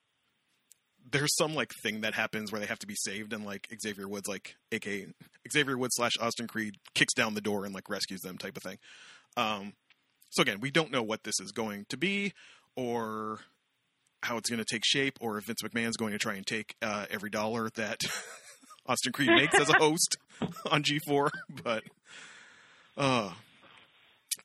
there's 1.10 1.34
some 1.36 1.54
like 1.54 1.72
thing 1.82 2.02
that 2.02 2.14
happens 2.14 2.52
where 2.52 2.60
they 2.60 2.66
have 2.66 2.78
to 2.80 2.86
be 2.86 2.94
saved, 2.96 3.32
and 3.32 3.44
like 3.44 3.68
Xavier 3.80 4.08
Woods, 4.08 4.28
like 4.28 4.54
aka 4.72 5.06
Xavier 5.50 5.78
Woods 5.78 5.94
slash 5.96 6.12
Austin 6.20 6.46
Creed, 6.46 6.74
kicks 6.94 7.14
down 7.14 7.34
the 7.34 7.40
door 7.40 7.64
and 7.64 7.74
like 7.74 7.88
rescues 7.88 8.20
them, 8.20 8.38
type 8.38 8.56
of 8.56 8.62
thing. 8.62 8.78
Um, 9.36 9.72
so 10.30 10.42
again, 10.42 10.60
we 10.60 10.70
don't 10.70 10.92
know 10.92 11.02
what 11.02 11.24
this 11.24 11.40
is 11.40 11.52
going 11.52 11.86
to 11.88 11.96
be, 11.96 12.32
or 12.76 13.40
how 14.22 14.36
it's 14.36 14.50
going 14.50 14.62
to 14.62 14.64
take 14.64 14.84
shape, 14.84 15.18
or 15.20 15.38
if 15.38 15.46
Vince 15.46 15.62
McMahon's 15.62 15.96
going 15.96 16.12
to 16.12 16.18
try 16.18 16.34
and 16.34 16.46
take 16.46 16.74
uh, 16.82 17.06
every 17.10 17.30
dollar 17.30 17.70
that 17.76 18.00
Austin 18.86 19.12
Creed 19.12 19.30
makes 19.30 19.58
as 19.58 19.70
a 19.70 19.74
host 19.78 20.16
on 20.70 20.82
G4. 20.82 21.30
But 21.62 21.82
uh, 22.96 23.32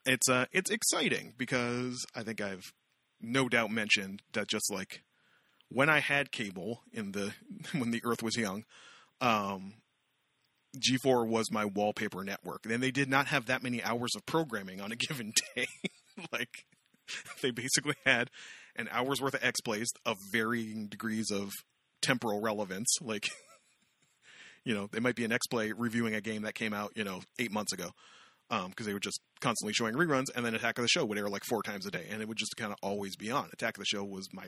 it's 0.05 0.29
uh, 0.29 0.45
it's 0.51 0.71
exciting 0.71 1.33
because 1.37 2.05
I 2.15 2.23
think 2.23 2.41
I've 2.41 2.63
no 3.21 3.49
doubt 3.49 3.71
mentioned 3.71 4.21
that 4.33 4.47
just 4.47 4.71
like 4.71 5.03
when 5.69 5.89
I 5.89 5.99
had 5.99 6.31
cable 6.31 6.81
in 6.91 7.11
the 7.11 7.33
when 7.73 7.91
the 7.91 8.01
Earth 8.03 8.23
was 8.23 8.37
young, 8.37 8.65
um, 9.21 9.75
G4 10.77 11.27
was 11.27 11.51
my 11.51 11.65
wallpaper 11.65 12.23
network. 12.23 12.65
And 12.65 12.81
they 12.81 12.91
did 12.91 13.09
not 13.09 13.27
have 13.27 13.45
that 13.45 13.63
many 13.63 13.83
hours 13.83 14.11
of 14.15 14.25
programming 14.25 14.81
on 14.81 14.91
a 14.91 14.95
given 14.95 15.33
day. 15.55 15.67
like 16.31 16.65
they 17.41 17.51
basically 17.51 17.95
had 18.05 18.29
an 18.75 18.89
hour's 18.91 19.21
worth 19.21 19.35
of 19.35 19.43
X 19.43 19.61
plays 19.61 19.87
of 20.05 20.17
varying 20.31 20.87
degrees 20.87 21.31
of 21.31 21.51
temporal 22.01 22.41
relevance. 22.41 22.97
Like 23.01 23.27
you 24.63 24.73
know, 24.73 24.87
they 24.91 24.99
might 24.99 25.15
be 25.15 25.23
an 25.25 25.31
X 25.31 25.45
play 25.47 25.71
reviewing 25.71 26.15
a 26.15 26.21
game 26.21 26.41
that 26.41 26.55
came 26.55 26.73
out, 26.73 26.91
you 26.95 27.03
know, 27.03 27.21
eight 27.39 27.51
months 27.51 27.71
ago. 27.71 27.91
Because 28.49 28.85
they 28.85 28.93
were 28.93 28.99
just 28.99 29.19
constantly 29.41 29.73
showing 29.73 29.95
reruns, 29.95 30.27
and 30.35 30.45
then 30.45 30.53
Attack 30.53 30.77
of 30.77 30.83
the 30.83 30.87
Show 30.87 31.03
would 31.03 31.17
air 31.17 31.27
like 31.27 31.43
four 31.49 31.63
times 31.63 31.87
a 31.87 31.91
day, 31.91 32.05
and 32.11 32.21
it 32.21 32.27
would 32.27 32.37
just 32.37 32.55
kind 32.55 32.71
of 32.71 32.77
always 32.83 33.15
be 33.15 33.31
on. 33.31 33.49
Attack 33.51 33.75
of 33.75 33.79
the 33.79 33.85
Show 33.85 34.03
was 34.03 34.27
my 34.33 34.47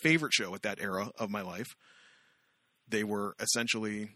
favorite 0.00 0.32
show 0.32 0.54
at 0.54 0.62
that 0.62 0.80
era 0.80 1.10
of 1.18 1.30
my 1.30 1.42
life. 1.42 1.74
They 2.88 3.04
were 3.04 3.34
essentially 3.40 4.10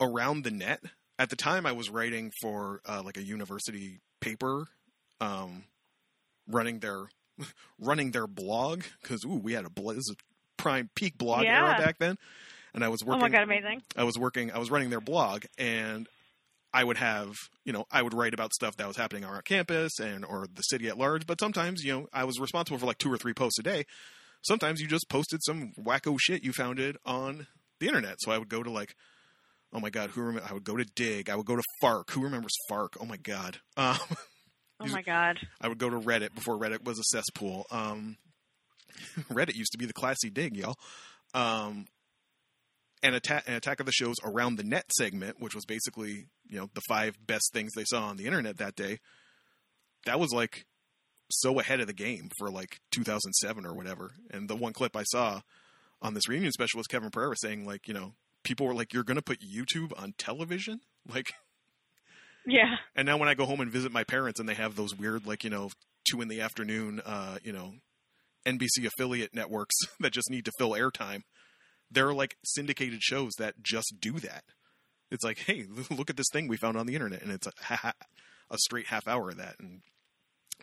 around 0.00 0.44
the 0.44 0.50
net. 0.50 0.80
At 1.18 1.30
the 1.30 1.36
time, 1.36 1.66
I 1.66 1.72
was 1.72 1.90
writing 1.90 2.32
for 2.40 2.80
uh, 2.86 3.02
like 3.04 3.16
a 3.16 3.22
university 3.22 4.00
paper, 4.20 4.66
um, 5.20 5.64
running 6.48 6.80
their 6.80 7.04
running 7.78 8.10
their 8.10 8.26
blog 8.26 8.82
because 9.00 9.24
ooh, 9.24 9.40
we 9.42 9.52
had 9.52 9.64
a 9.64 9.70
bl- 9.70 9.92
prime 10.56 10.90
peak 10.94 11.16
blog 11.18 11.44
era 11.44 11.76
back 11.78 11.98
then, 11.98 12.16
and 12.74 12.84
I 12.84 12.88
was 12.88 13.04
working. 13.04 13.22
oh 13.22 13.26
my 13.26 13.28
god, 13.28 13.42
amazing. 13.42 13.82
I 13.96 14.04
was 14.04 14.18
working. 14.18 14.50
I 14.50 14.58
was 14.58 14.70
running 14.70 14.90
their 14.90 15.00
blog, 15.00 15.44
and 15.58 16.08
I 16.72 16.84
would 16.84 16.96
have, 16.96 17.36
you 17.64 17.72
know, 17.72 17.84
I 17.90 18.02
would 18.02 18.14
write 18.14 18.34
about 18.34 18.54
stuff 18.54 18.76
that 18.76 18.88
was 18.88 18.96
happening 18.96 19.24
on 19.24 19.34
our 19.34 19.42
campus 19.42 19.98
and 20.00 20.24
or 20.24 20.46
the 20.52 20.62
city 20.62 20.88
at 20.88 20.98
large. 20.98 21.26
But 21.26 21.38
sometimes, 21.38 21.84
you 21.84 21.92
know, 21.92 22.08
I 22.12 22.24
was 22.24 22.40
responsible 22.40 22.78
for 22.78 22.86
like 22.86 22.98
two 22.98 23.12
or 23.12 23.18
three 23.18 23.34
posts 23.34 23.58
a 23.58 23.62
day. 23.62 23.84
Sometimes 24.42 24.80
you 24.80 24.88
just 24.88 25.08
posted 25.08 25.40
some 25.42 25.72
wacko 25.78 26.16
shit 26.20 26.42
you 26.44 26.52
found 26.52 26.78
it 26.78 26.96
on 27.04 27.46
the 27.80 27.86
internet. 27.86 28.16
So 28.20 28.30
I 28.32 28.38
would 28.38 28.48
go 28.48 28.62
to 28.62 28.70
like, 28.70 28.94
oh 29.72 29.80
my 29.80 29.90
god, 29.90 30.10
who 30.10 30.22
remember? 30.22 30.48
I 30.48 30.52
would 30.52 30.64
go 30.64 30.76
to 30.76 30.84
Digg. 30.84 31.30
I 31.30 31.36
would 31.36 31.46
go 31.46 31.56
to 31.56 31.62
Fark. 31.80 32.10
Who 32.10 32.22
remembers 32.22 32.52
Fark? 32.68 32.96
Oh 33.00 33.04
my 33.06 33.16
god. 33.16 33.58
Um, 33.76 33.96
Oh 34.80 34.86
my 34.88 35.02
god. 35.02 35.38
I 35.60 35.68
would 35.68 35.78
go 35.78 35.88
to 35.88 35.98
Reddit 36.00 36.34
before 36.34 36.58
Reddit 36.58 36.82
was 36.82 36.98
a 36.98 37.04
cesspool. 37.04 37.66
Um, 37.70 38.16
Reddit 39.30 39.54
used 39.54 39.70
to 39.72 39.78
be 39.78 39.86
the 39.86 39.92
classy 39.92 40.28
Digg, 40.28 40.56
y'all. 40.56 40.74
Um, 41.34 41.86
and 43.00 43.14
attack, 43.14 43.44
and 43.46 43.54
attack 43.54 43.78
of 43.78 43.86
the 43.86 43.92
shows 43.92 44.16
around 44.24 44.56
the 44.56 44.64
net 44.64 44.90
segment, 44.96 45.40
which 45.40 45.54
was 45.54 45.64
basically 45.64 46.26
you 46.48 46.58
know 46.58 46.68
the 46.74 46.80
five 46.88 47.16
best 47.24 47.52
things 47.52 47.70
they 47.76 47.84
saw 47.84 48.06
on 48.08 48.16
the 48.16 48.26
internet 48.26 48.58
that 48.58 48.74
day. 48.74 48.98
That 50.04 50.18
was 50.18 50.32
like 50.32 50.66
so 51.32 51.58
ahead 51.60 51.80
of 51.80 51.86
the 51.86 51.92
game 51.92 52.30
for 52.38 52.50
like 52.50 52.80
2007 52.90 53.64
or 53.66 53.74
whatever. 53.74 54.12
And 54.30 54.48
the 54.48 54.56
one 54.56 54.72
clip 54.72 54.96
I 54.96 55.02
saw 55.04 55.40
on 56.00 56.14
this 56.14 56.28
reunion 56.28 56.52
special 56.52 56.78
was 56.78 56.86
Kevin 56.86 57.10
Pereira 57.10 57.34
saying 57.36 57.64
like 57.66 57.86
you 57.88 57.94
know 57.94 58.14
people 58.44 58.66
were 58.66 58.74
like 58.74 58.92
you're 58.92 59.04
going 59.04 59.16
to 59.16 59.22
put 59.22 59.38
YouTube 59.40 59.92
on 60.00 60.14
television 60.18 60.80
like 61.08 61.32
Yeah. 62.46 62.76
and 62.96 63.06
now 63.06 63.16
when 63.16 63.28
I 63.28 63.34
go 63.34 63.46
home 63.46 63.60
and 63.60 63.70
visit 63.70 63.92
my 63.92 64.04
parents 64.04 64.40
and 64.40 64.48
they 64.48 64.54
have 64.54 64.74
those 64.74 64.94
weird, 64.96 65.26
like, 65.26 65.44
you 65.44 65.50
know, 65.50 65.70
two 66.04 66.20
in 66.20 66.26
the 66.28 66.40
afternoon, 66.40 67.00
uh, 67.06 67.38
you 67.44 67.52
know, 67.52 67.74
NBC 68.44 68.84
affiliate 68.84 69.32
networks 69.34 69.76
that 70.00 70.12
just 70.12 70.28
need 70.30 70.44
to 70.46 70.52
fill 70.58 70.70
airtime, 70.72 71.20
there 71.90 72.08
are 72.08 72.14
like 72.14 72.34
syndicated 72.44 73.00
shows 73.02 73.30
that 73.38 73.62
just 73.62 73.94
do 74.00 74.14
that. 74.14 74.42
It's 75.12 75.22
like, 75.24 75.38
hey, 75.38 75.66
look 75.90 76.10
at 76.10 76.16
this 76.16 76.26
thing 76.32 76.48
we 76.48 76.56
found 76.56 76.76
on 76.76 76.86
the 76.86 76.94
internet, 76.94 77.22
and 77.22 77.30
it's 77.30 77.46
a, 77.46 77.52
a 78.50 78.58
straight 78.58 78.86
half 78.88 79.06
hour 79.06 79.28
of 79.30 79.36
that. 79.36 79.54
And 79.60 79.82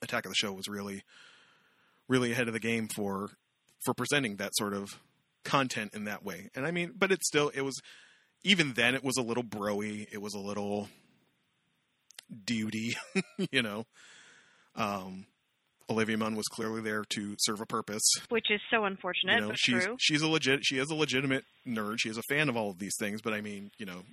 Attack 0.01 0.25
of 0.25 0.31
the 0.31 0.35
Show 0.35 0.51
was 0.53 0.67
really, 0.67 1.03
really 2.07 2.31
ahead 2.31 2.47
of 2.47 2.53
the 2.53 2.59
game 2.59 2.87
for 2.87 3.29
for 3.83 3.93
presenting 3.93 4.35
that 4.37 4.55
sort 4.55 4.73
of 4.73 4.99
content 5.45 5.93
in 5.93 6.03
that 6.05 6.23
way. 6.23 6.49
And 6.55 6.65
I 6.65 6.71
mean, 6.71 6.93
but 6.97 7.11
it's 7.11 7.27
still, 7.27 7.49
it 7.49 7.61
was 7.61 7.79
even 8.43 8.73
then 8.73 8.93
it 8.95 9.03
was 9.03 9.17
a 9.17 9.21
little 9.21 9.43
broy. 9.43 10.05
It 10.11 10.21
was 10.21 10.33
a 10.33 10.39
little 10.39 10.89
duty, 12.45 12.95
you 13.51 13.61
know. 13.61 13.85
Um, 14.75 15.25
Olivia 15.89 16.17
Munn 16.17 16.35
was 16.35 16.47
clearly 16.47 16.81
there 16.81 17.03
to 17.09 17.35
serve 17.39 17.61
a 17.61 17.65
purpose. 17.65 18.03
Which 18.29 18.51
is 18.51 18.61
so 18.69 18.85
unfortunate, 18.85 19.35
You 19.35 19.41
know, 19.41 19.47
but 19.49 19.57
she's 19.59 19.85
true. 19.85 19.95
she's 19.99 20.21
a 20.21 20.27
legit 20.27 20.59
she 20.63 20.77
is 20.77 20.89
a 20.91 20.95
legitimate 20.95 21.45
nerd. 21.67 21.95
She 21.99 22.09
is 22.09 22.17
a 22.17 22.21
fan 22.29 22.47
of 22.49 22.55
all 22.55 22.69
of 22.69 22.79
these 22.79 22.95
things, 22.99 23.21
but 23.21 23.33
I 23.33 23.41
mean, 23.41 23.71
you 23.77 23.85
know, 23.85 24.03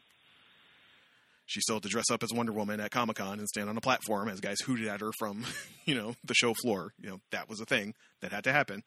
she 1.46 1.60
still 1.60 1.76
had 1.76 1.82
to 1.84 1.88
dress 1.88 2.10
up 2.10 2.22
as 2.22 2.32
Wonder 2.32 2.52
Woman 2.52 2.80
at 2.80 2.90
Comic 2.90 3.16
Con 3.16 3.38
and 3.38 3.48
stand 3.48 3.68
on 3.70 3.76
a 3.76 3.80
platform 3.80 4.28
as 4.28 4.40
guys 4.40 4.58
hooted 4.60 4.88
at 4.88 5.00
her 5.00 5.10
from, 5.18 5.44
you 5.84 5.94
know, 5.94 6.14
the 6.24 6.34
show 6.34 6.52
floor. 6.54 6.92
You 7.00 7.08
know, 7.10 7.20
that 7.30 7.48
was 7.48 7.60
a 7.60 7.64
thing 7.64 7.94
that 8.20 8.32
had 8.32 8.44
to 8.44 8.52
happen. 8.52 8.82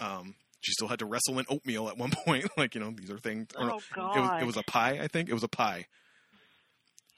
Um, 0.00 0.34
she 0.60 0.72
still 0.72 0.88
had 0.88 0.98
to 1.00 1.06
wrestle 1.06 1.38
in 1.38 1.44
oatmeal 1.48 1.88
at 1.88 1.96
one 1.98 2.10
point. 2.24 2.46
like, 2.56 2.74
you 2.74 2.80
know, 2.80 2.90
these 2.90 3.10
are 3.10 3.18
things. 3.18 3.48
no, 3.58 3.64
Oh 3.64 3.68
it 3.68 3.74
was 3.74 3.84
god. 4.28 4.42
it 4.42 4.46
was 4.46 4.56
a 4.56 4.62
pie, 4.64 4.98
I 5.02 5.06
think. 5.08 5.28
It 5.28 5.34
was 5.34 5.42
a 5.44 5.48
pie. 5.48 5.86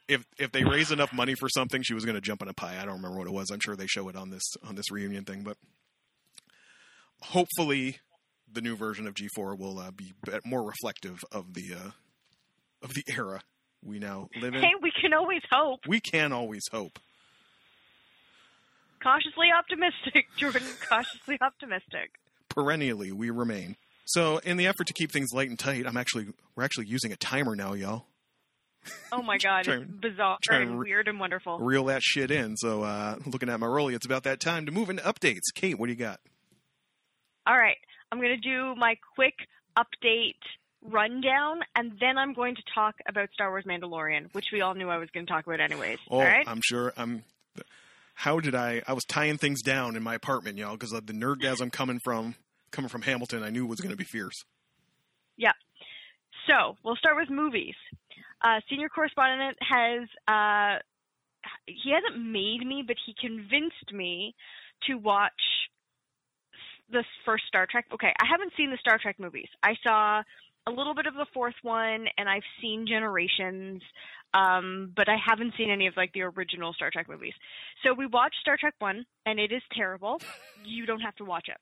if 0.08 0.24
if 0.38 0.50
they 0.52 0.64
raise 0.64 0.90
enough 0.90 1.12
money 1.12 1.34
for 1.34 1.48
something, 1.48 1.82
she 1.82 1.94
was 1.94 2.04
going 2.04 2.16
to 2.16 2.20
jump 2.20 2.42
on 2.42 2.48
a 2.48 2.52
pie. 2.54 2.76
I 2.80 2.84
don't 2.84 2.96
remember 2.96 3.16
what 3.18 3.26
it 3.28 3.32
was. 3.32 3.50
I'm 3.50 3.60
sure 3.60 3.76
they 3.76 3.86
show 3.86 4.08
it 4.08 4.16
on 4.16 4.30
this 4.30 4.42
on 4.66 4.74
this 4.74 4.90
reunion 4.90 5.24
thing, 5.24 5.42
but 5.44 5.56
hopefully 7.22 7.98
the 8.52 8.60
new 8.60 8.76
version 8.76 9.06
of 9.06 9.14
G4 9.14 9.56
will 9.58 9.78
uh, 9.78 9.90
be 9.90 10.12
be- 10.24 10.32
more 10.44 10.64
reflective 10.64 11.20
of 11.30 11.54
the 11.54 11.74
uh, 11.74 11.90
of 12.82 12.94
the 12.94 13.04
era 13.08 13.42
we 13.82 13.98
now 13.98 14.28
live 14.40 14.54
in. 14.54 14.60
Hey, 14.60 14.72
we 14.82 14.92
can 15.00 15.12
always 15.12 15.42
hope. 15.50 15.80
We 15.86 16.00
can 16.00 16.32
always 16.32 16.64
hope. 16.70 16.98
Cautiously 19.02 19.48
optimistic, 19.56 20.26
Jordan. 20.36 20.62
Cautiously 20.88 21.38
optimistic. 21.40 22.12
Perennially, 22.48 23.12
we 23.12 23.30
remain. 23.30 23.76
So, 24.04 24.38
in 24.38 24.56
the 24.56 24.66
effort 24.66 24.88
to 24.88 24.92
keep 24.92 25.12
things 25.12 25.30
light 25.32 25.48
and 25.48 25.58
tight, 25.58 25.86
I'm 25.86 25.96
actually 25.96 26.28
we're 26.56 26.64
actually 26.64 26.86
using 26.86 27.12
a 27.12 27.16
timer 27.16 27.54
now, 27.54 27.72
y'all. 27.74 28.06
Oh 29.12 29.22
my 29.22 29.38
god, 29.42 29.64
Try 29.64 29.76
it's 29.76 29.90
bizarre 29.90 30.38
and 30.50 30.80
re- 30.80 30.90
weird 30.90 31.08
and 31.08 31.20
wonderful. 31.20 31.58
Reel 31.58 31.84
that 31.86 32.02
shit 32.02 32.30
in. 32.30 32.56
So, 32.56 32.82
uh, 32.82 33.16
looking 33.24 33.48
at 33.48 33.60
my 33.60 33.66
rollie, 33.66 33.94
it's 33.94 34.06
about 34.06 34.24
that 34.24 34.40
time 34.40 34.66
to 34.66 34.72
move 34.72 34.90
into 34.90 35.02
updates. 35.02 35.52
Kate, 35.54 35.78
what 35.78 35.86
do 35.86 35.92
you 35.92 35.98
got? 35.98 36.20
All 37.46 37.56
right, 37.56 37.76
I'm 38.12 38.18
going 38.18 38.38
to 38.40 38.48
do 38.48 38.74
my 38.76 38.96
quick 39.14 39.34
update 39.78 40.34
rundown, 40.82 41.60
and 41.76 41.92
then 42.00 42.18
I'm 42.18 42.32
going 42.32 42.54
to 42.54 42.62
talk 42.74 42.96
about 43.08 43.28
Star 43.32 43.50
Wars 43.50 43.64
Mandalorian, 43.64 44.32
which 44.32 44.46
we 44.52 44.60
all 44.60 44.74
knew 44.74 44.88
I 44.88 44.98
was 44.98 45.10
going 45.10 45.26
to 45.26 45.32
talk 45.32 45.46
about 45.46 45.60
anyways. 45.60 45.98
Oh, 46.10 46.16
all 46.16 46.24
right? 46.24 46.46
I'm 46.46 46.60
sure. 46.62 46.92
I'm. 46.96 47.24
How 48.14 48.38
did 48.40 48.54
I? 48.54 48.82
I 48.86 48.92
was 48.92 49.04
tying 49.04 49.38
things 49.38 49.62
down 49.62 49.96
in 49.96 50.02
my 50.02 50.14
apartment, 50.14 50.58
y'all, 50.58 50.72
because 50.72 50.90
the 50.90 51.00
nerdgasm 51.00 51.72
coming 51.72 52.00
from 52.04 52.34
coming 52.70 52.88
from 52.88 53.02
Hamilton. 53.02 53.42
I 53.42 53.50
knew 53.50 53.66
was 53.66 53.80
going 53.80 53.90
to 53.90 53.96
be 53.96 54.04
fierce. 54.04 54.44
Yeah. 55.36 55.52
So 56.46 56.76
we'll 56.82 56.96
start 56.96 57.16
with 57.16 57.30
movies. 57.30 57.74
Uh, 58.42 58.60
senior 58.68 58.88
correspondent 58.88 59.56
has 59.60 60.08
uh, 60.28 60.78
he 61.66 61.92
hasn't 61.92 62.24
made 62.24 62.66
me, 62.66 62.82
but 62.86 62.96
he 63.04 63.14
convinced 63.20 63.92
me 63.92 64.34
to 64.86 64.94
watch 64.94 65.32
the 66.90 67.04
first 67.24 67.44
Star 67.46 67.66
Trek. 67.70 67.86
Okay, 67.92 68.12
I 68.20 68.26
haven't 68.30 68.52
seen 68.56 68.70
the 68.70 68.78
Star 68.78 68.98
Trek 68.98 69.16
movies. 69.18 69.48
I 69.62 69.74
saw 69.86 70.22
a 70.66 70.70
little 70.70 70.94
bit 70.94 71.06
of 71.06 71.14
the 71.14 71.26
fourth 71.32 71.54
one, 71.62 72.06
and 72.18 72.28
I've 72.28 72.42
seen 72.60 72.86
Generations, 72.86 73.82
um, 74.34 74.92
but 74.94 75.08
I 75.08 75.16
haven't 75.16 75.54
seen 75.56 75.70
any 75.70 75.86
of 75.86 75.96
like 75.96 76.12
the 76.12 76.22
original 76.22 76.72
Star 76.72 76.90
Trek 76.90 77.08
movies. 77.08 77.34
So 77.82 77.94
we 77.94 78.06
watched 78.06 78.36
Star 78.40 78.56
Trek 78.58 78.74
one, 78.78 79.04
and 79.26 79.40
it 79.40 79.52
is 79.52 79.62
terrible. 79.74 80.20
You 80.64 80.86
don't 80.86 81.00
have 81.00 81.16
to 81.16 81.24
watch 81.24 81.48
it 81.48 81.56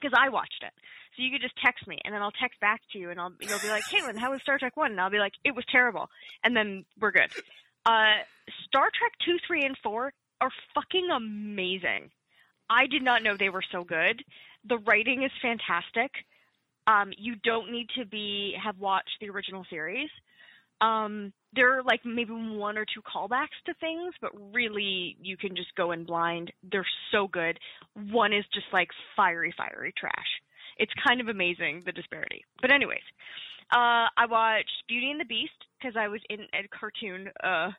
because 0.00 0.16
I 0.18 0.28
watched 0.28 0.62
it. 0.62 0.72
So 1.16 1.22
you 1.22 1.30
could 1.30 1.42
just 1.42 1.54
text 1.62 1.86
me, 1.86 1.98
and 2.04 2.14
then 2.14 2.22
I'll 2.22 2.32
text 2.32 2.58
back 2.60 2.80
to 2.92 2.98
you, 2.98 3.10
and 3.10 3.20
I'll 3.20 3.32
you'll 3.40 3.60
be 3.60 3.68
like, 3.68 3.84
Caitlin, 3.84 4.18
how 4.18 4.32
was 4.32 4.42
Star 4.42 4.58
Trek 4.58 4.76
One? 4.76 4.92
And 4.92 5.00
I'll 5.00 5.10
be 5.10 5.18
like, 5.18 5.34
it 5.44 5.54
was 5.54 5.64
terrible, 5.70 6.08
and 6.42 6.56
then 6.56 6.84
we're 7.00 7.12
good. 7.12 7.30
Uh, 7.86 8.22
Star 8.66 8.88
Trek 8.98 9.12
Two, 9.24 9.36
Three, 9.46 9.64
and 9.64 9.76
Four 9.82 10.12
are 10.40 10.50
fucking 10.74 11.08
amazing. 11.14 12.10
I 12.68 12.86
did 12.86 13.02
not 13.02 13.22
know 13.22 13.36
they 13.36 13.50
were 13.50 13.64
so 13.70 13.84
good. 13.84 14.24
The 14.64 14.78
writing 14.78 15.22
is 15.22 15.30
fantastic. 15.40 16.10
Um, 16.86 17.12
you 17.16 17.36
don't 17.44 17.70
need 17.70 17.88
to 17.98 18.04
be 18.04 18.54
have 18.62 18.78
watched 18.78 19.16
the 19.20 19.30
original 19.30 19.64
series. 19.70 20.08
Um, 20.80 21.32
there 21.54 21.78
are 21.78 21.82
like 21.84 22.00
maybe 22.04 22.32
one 22.32 22.76
or 22.76 22.84
two 22.84 23.02
callbacks 23.02 23.54
to 23.66 23.74
things, 23.80 24.14
but 24.20 24.32
really 24.52 25.16
you 25.20 25.36
can 25.36 25.54
just 25.54 25.74
go 25.76 25.92
in 25.92 26.04
blind. 26.04 26.52
They're 26.70 26.86
so 27.12 27.28
good. 27.28 27.58
One 28.10 28.32
is 28.32 28.44
just 28.52 28.66
like 28.72 28.88
fiery, 29.16 29.54
fiery 29.56 29.94
trash. 29.96 30.12
It's 30.78 30.92
kind 31.06 31.20
of 31.20 31.28
amazing 31.28 31.82
the 31.86 31.92
disparity. 31.92 32.44
But 32.60 32.72
anyways, 32.72 33.04
uh, 33.72 34.10
I 34.16 34.26
watched 34.28 34.82
Beauty 34.88 35.10
and 35.10 35.20
the 35.20 35.24
Beast 35.24 35.52
because 35.78 35.96
I 35.96 36.08
was 36.08 36.20
in 36.28 36.40
a 36.52 36.66
cartoon, 36.68 37.28
uh, 37.44 37.70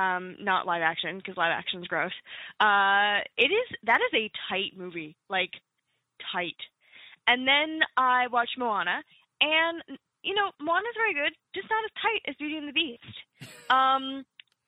um, 0.00 0.36
not 0.40 0.66
live 0.66 0.82
action 0.82 1.16
because 1.18 1.36
live 1.36 1.52
action's 1.52 1.86
gross. 1.86 2.12
Uh, 2.60 3.20
it 3.36 3.50
is 3.50 3.76
that 3.84 4.00
is 4.00 4.14
a 4.14 4.30
tight 4.48 4.76
movie, 4.76 5.16
like 5.28 5.50
tight. 6.32 6.56
And 7.30 7.46
then 7.46 7.78
I 7.96 8.26
watched 8.26 8.58
Moana, 8.58 9.02
and 9.40 9.82
you 10.22 10.34
know 10.34 10.50
Moana's 10.60 10.96
very 10.96 11.14
good, 11.14 11.32
just 11.54 11.68
not 11.70 11.84
as 11.84 11.92
tight 12.02 12.22
as 12.28 12.34
Beauty 12.36 12.56
and 12.56 12.68
the 12.68 12.72
Beast. 12.72 13.16
Um, 13.70 14.24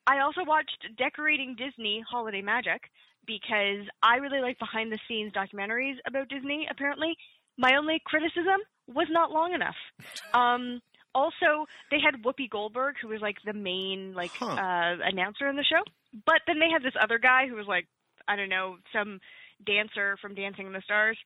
I 0.06 0.20
also 0.20 0.44
watched 0.44 0.86
Decorating 0.96 1.56
Disney 1.58 2.04
Holiday 2.08 2.40
Magic 2.40 2.80
because 3.26 3.84
I 4.02 4.16
really 4.16 4.40
like 4.40 4.58
behind 4.60 4.92
the 4.92 4.98
scenes 5.08 5.32
documentaries 5.32 5.96
about 6.06 6.28
Disney. 6.28 6.68
Apparently, 6.70 7.16
my 7.58 7.74
only 7.76 8.00
criticism 8.06 8.60
was 8.86 9.08
not 9.10 9.32
long 9.32 9.54
enough. 9.54 9.74
Um, 10.34 10.80
also, 11.14 11.66
they 11.90 11.98
had 12.00 12.22
Whoopi 12.22 12.48
Goldberg, 12.48 12.94
who 13.02 13.08
was 13.08 13.20
like 13.20 13.36
the 13.44 13.52
main 13.52 14.14
like 14.14 14.30
Huh. 14.38 14.46
uh, 14.54 14.96
announcer 15.04 15.48
in 15.48 15.56
the 15.56 15.64
show, 15.64 15.82
but 16.24 16.40
then 16.46 16.58
they 16.60 16.70
had 16.70 16.82
this 16.82 16.94
other 17.02 17.18
guy 17.18 17.46
who 17.48 17.56
was 17.56 17.66
like 17.66 17.86
I 18.28 18.36
don't 18.36 18.48
know 18.48 18.76
some 18.94 19.18
dancer 19.66 20.16
from 20.22 20.34
Dancing 20.34 20.66
in 20.68 20.72
the 20.72 20.80
Stars, 20.82 21.18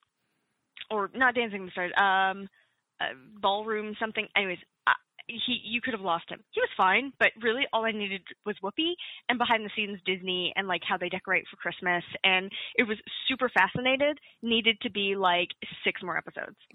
or 0.91 1.11
not 1.15 1.35
Dancing 1.35 1.61
in 1.61 1.67
the 1.67 1.73
Stars, 1.73 1.93
um, 1.97 2.49
uh, 3.01 3.15
ballroom 3.41 3.95
something. 4.01 4.27
Anyways, 4.37 4.59
uh, 4.87 4.93
he 5.27 5.61
you 5.65 5.81
could 5.81 5.95
have 5.95 6.03
lost 6.03 6.31
him. 6.31 6.41
He 6.51 6.61
was 6.61 6.71
fine, 6.77 7.13
but 7.19 7.29
really 7.43 7.65
all 7.73 7.85
I 7.85 7.93
needed 7.93 8.23
was 8.45 8.57
Whoopi 8.63 8.93
and 9.29 9.39
behind 9.39 9.65
the 9.65 9.71
scenes 9.77 10.01
Disney 10.07 10.53
and 10.57 10.69
like 10.69 10.83
how 10.87 10.97
they 10.97 11.09
decorate 11.09 11.45
for 11.51 11.57
Christmas, 11.57 12.05
and 12.25 12.51
it 12.77 12.85
was 12.85 12.99
super 13.29 13.49
fascinated. 13.49 14.19
Needed 14.43 14.81
to 14.83 14.91
be 14.91 15.17
like 15.17 15.49
six 15.85 16.03
more 16.03 16.17
episodes. 16.17 16.57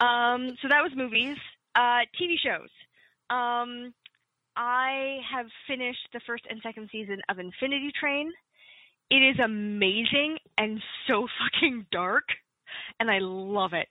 um, 0.00 0.56
so 0.62 0.68
that 0.68 0.82
was 0.82 0.92
movies. 0.96 1.36
Uh, 1.74 2.08
TV 2.18 2.36
shows. 2.42 2.70
Um, 3.28 3.92
I 4.56 5.18
have 5.30 5.46
finished 5.68 6.08
the 6.12 6.20
first 6.26 6.44
and 6.48 6.60
second 6.62 6.88
season 6.90 7.20
of 7.28 7.38
Infinity 7.38 7.92
Train. 7.98 8.32
It 9.10 9.16
is 9.16 9.38
amazing 9.38 10.38
and 10.56 10.80
so 11.06 11.26
fucking 11.52 11.86
dark, 11.92 12.24
and 13.00 13.10
I 13.10 13.18
love 13.20 13.72
it. 13.72 13.88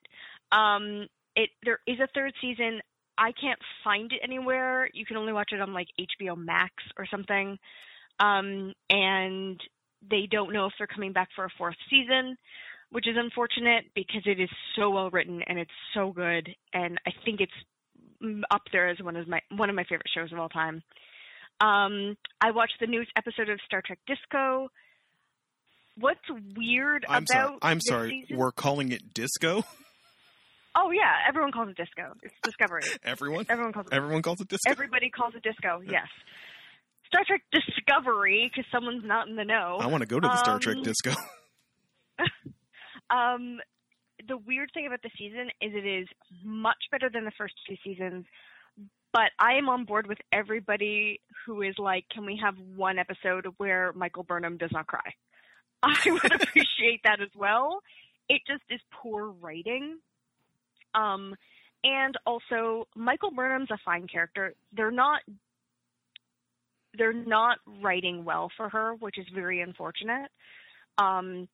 Um, 0.52 1.08
it 1.36 1.50
there 1.64 1.80
is 1.88 2.00
a 2.00 2.08
third 2.14 2.34
season. 2.42 2.82
I 3.18 3.32
can't 3.32 3.60
find 3.84 4.12
it 4.12 4.20
anywhere. 4.24 4.90
You 4.94 5.06
can 5.06 5.18
only 5.18 5.34
watch 5.34 5.52
it 5.52 5.62
on 5.62 5.74
like 5.74 5.88
HBO 6.00 6.38
Max 6.38 6.74
or 6.98 7.06
something. 7.10 7.58
Um, 8.20 8.74
and 8.90 9.60
they 10.10 10.28
don't 10.30 10.54
know 10.54 10.66
if 10.66 10.74
they're 10.78 10.88
coming 10.88 11.14
back 11.14 11.30
for 11.36 11.46
a 11.46 11.50
fourth 11.58 11.76
season, 11.90 12.38
which 12.92 13.08
is 13.08 13.16
unfortunate 13.18 13.86
because 13.96 14.22
it 14.26 14.40
is 14.40 14.50
so 14.76 14.90
well 14.90 15.10
written 15.10 15.42
and 15.48 15.60
it's 15.60 15.72
so 15.94 16.12
good. 16.12 16.50
And 16.74 17.00
I 17.06 17.12
think 17.24 17.42
it's 17.42 18.46
up 18.52 18.64
there 18.72 18.90
as 18.90 19.00
one 19.02 19.16
of 19.16 19.28
my 19.28 19.42
one 19.52 19.70
of 19.70 19.76
my 19.76 19.84
favorite 19.84 20.10
shows 20.14 20.32
of 20.32 20.40
all 20.40 20.50
time. 20.50 20.82
Um, 21.62 22.18
I 22.42 22.52
watched 22.52 22.76
the 22.80 22.88
newest 22.88 23.12
episode 23.16 23.50
of 23.50 23.60
Star 23.66 23.82
Trek 23.86 24.00
Disco. 24.08 24.70
What's 25.98 26.20
weird 26.56 27.06
I'm 27.08 27.24
about 27.24 27.28
sorry. 27.30 27.58
I'm 27.62 27.82
sorry. 27.82 28.10
season- 28.28 28.38
We're 28.38 28.52
calling 28.52 28.92
it 28.92 29.14
disco. 29.14 29.64
Oh 30.78 30.92
yeah, 30.92 31.14
everyone 31.28 31.52
calls 31.54 31.70
it 31.70 31.78
disco. 31.78 32.14
It's 32.22 32.34
Discovery. 32.44 32.82
Everyone. 33.04 33.46
Everyone 33.48 33.72
calls 33.72 33.88
it. 33.88 33.94
Everyone 33.94 34.22
calls 34.22 34.42
it 34.42 34.50
disco. 34.50 34.70
Everybody 34.70 35.10
calls 35.10 35.34
it 35.36 35.42
disco. 35.42 35.82
Yes. 35.90 36.08
Star 37.08 37.22
Trek 37.26 37.44
Discovery, 37.54 38.52
because 38.54 38.70
someone's 38.74 39.06
not 39.06 39.30
in 39.30 39.38
the 39.38 39.46
know. 39.46 39.78
I 39.80 39.88
want 39.88 40.02
to 40.02 40.08
go 40.08 40.20
to 40.20 40.28
the 40.28 40.36
Star 40.38 40.60
Trek 40.60 40.78
Um, 40.78 40.84
disco. 40.84 41.14
Um, 43.10 43.60
the 44.28 44.36
weird 44.38 44.72
thing 44.74 44.88
about 44.88 45.02
the 45.04 45.12
season 45.18 45.50
is 45.62 45.72
it 45.76 45.86
is 45.86 46.08
much 46.44 46.78
better 46.92 47.10
than 47.14 47.24
the 47.26 47.32
first 47.38 47.54
two 47.70 47.76
seasons. 47.84 48.26
But 49.14 49.30
I 49.40 49.54
am 49.54 49.70
on 49.70 49.86
board 49.86 50.08
with 50.08 50.18
everybody 50.34 51.22
who 51.46 51.62
is 51.62 51.76
like, 51.78 52.06
can 52.12 52.26
we 52.26 52.40
have 52.44 52.56
one 52.76 52.98
episode 52.98 53.46
where 53.58 53.94
Michael 53.94 54.24
Burnham 54.24 54.58
does 54.58 54.72
not 54.74 54.88
cry? 54.88 55.14
I 55.84 56.00
would 56.06 56.42
appreciate 56.42 57.02
that 57.04 57.22
as 57.22 57.30
well. 57.36 57.82
It 58.30 58.42
just 58.48 58.64
is 58.70 58.82
poor 58.92 59.30
writing. 59.30 59.98
Um, 60.94 61.36
and 61.84 62.18
also 62.26 62.88
Michael 62.96 63.32
Burnham's 63.32 63.70
a 63.72 63.78
fine 63.86 64.08
character. 64.08 64.54
They're 64.76 64.92
not 64.92 65.22
they're 66.98 67.14
not 67.14 67.58
writing 67.82 68.24
well 68.24 68.50
for 68.56 68.70
her, 68.70 68.94
which 68.96 69.18
is 69.18 69.26
very 69.34 69.62
unfortunate. 69.62 70.32
Um, 70.98 71.48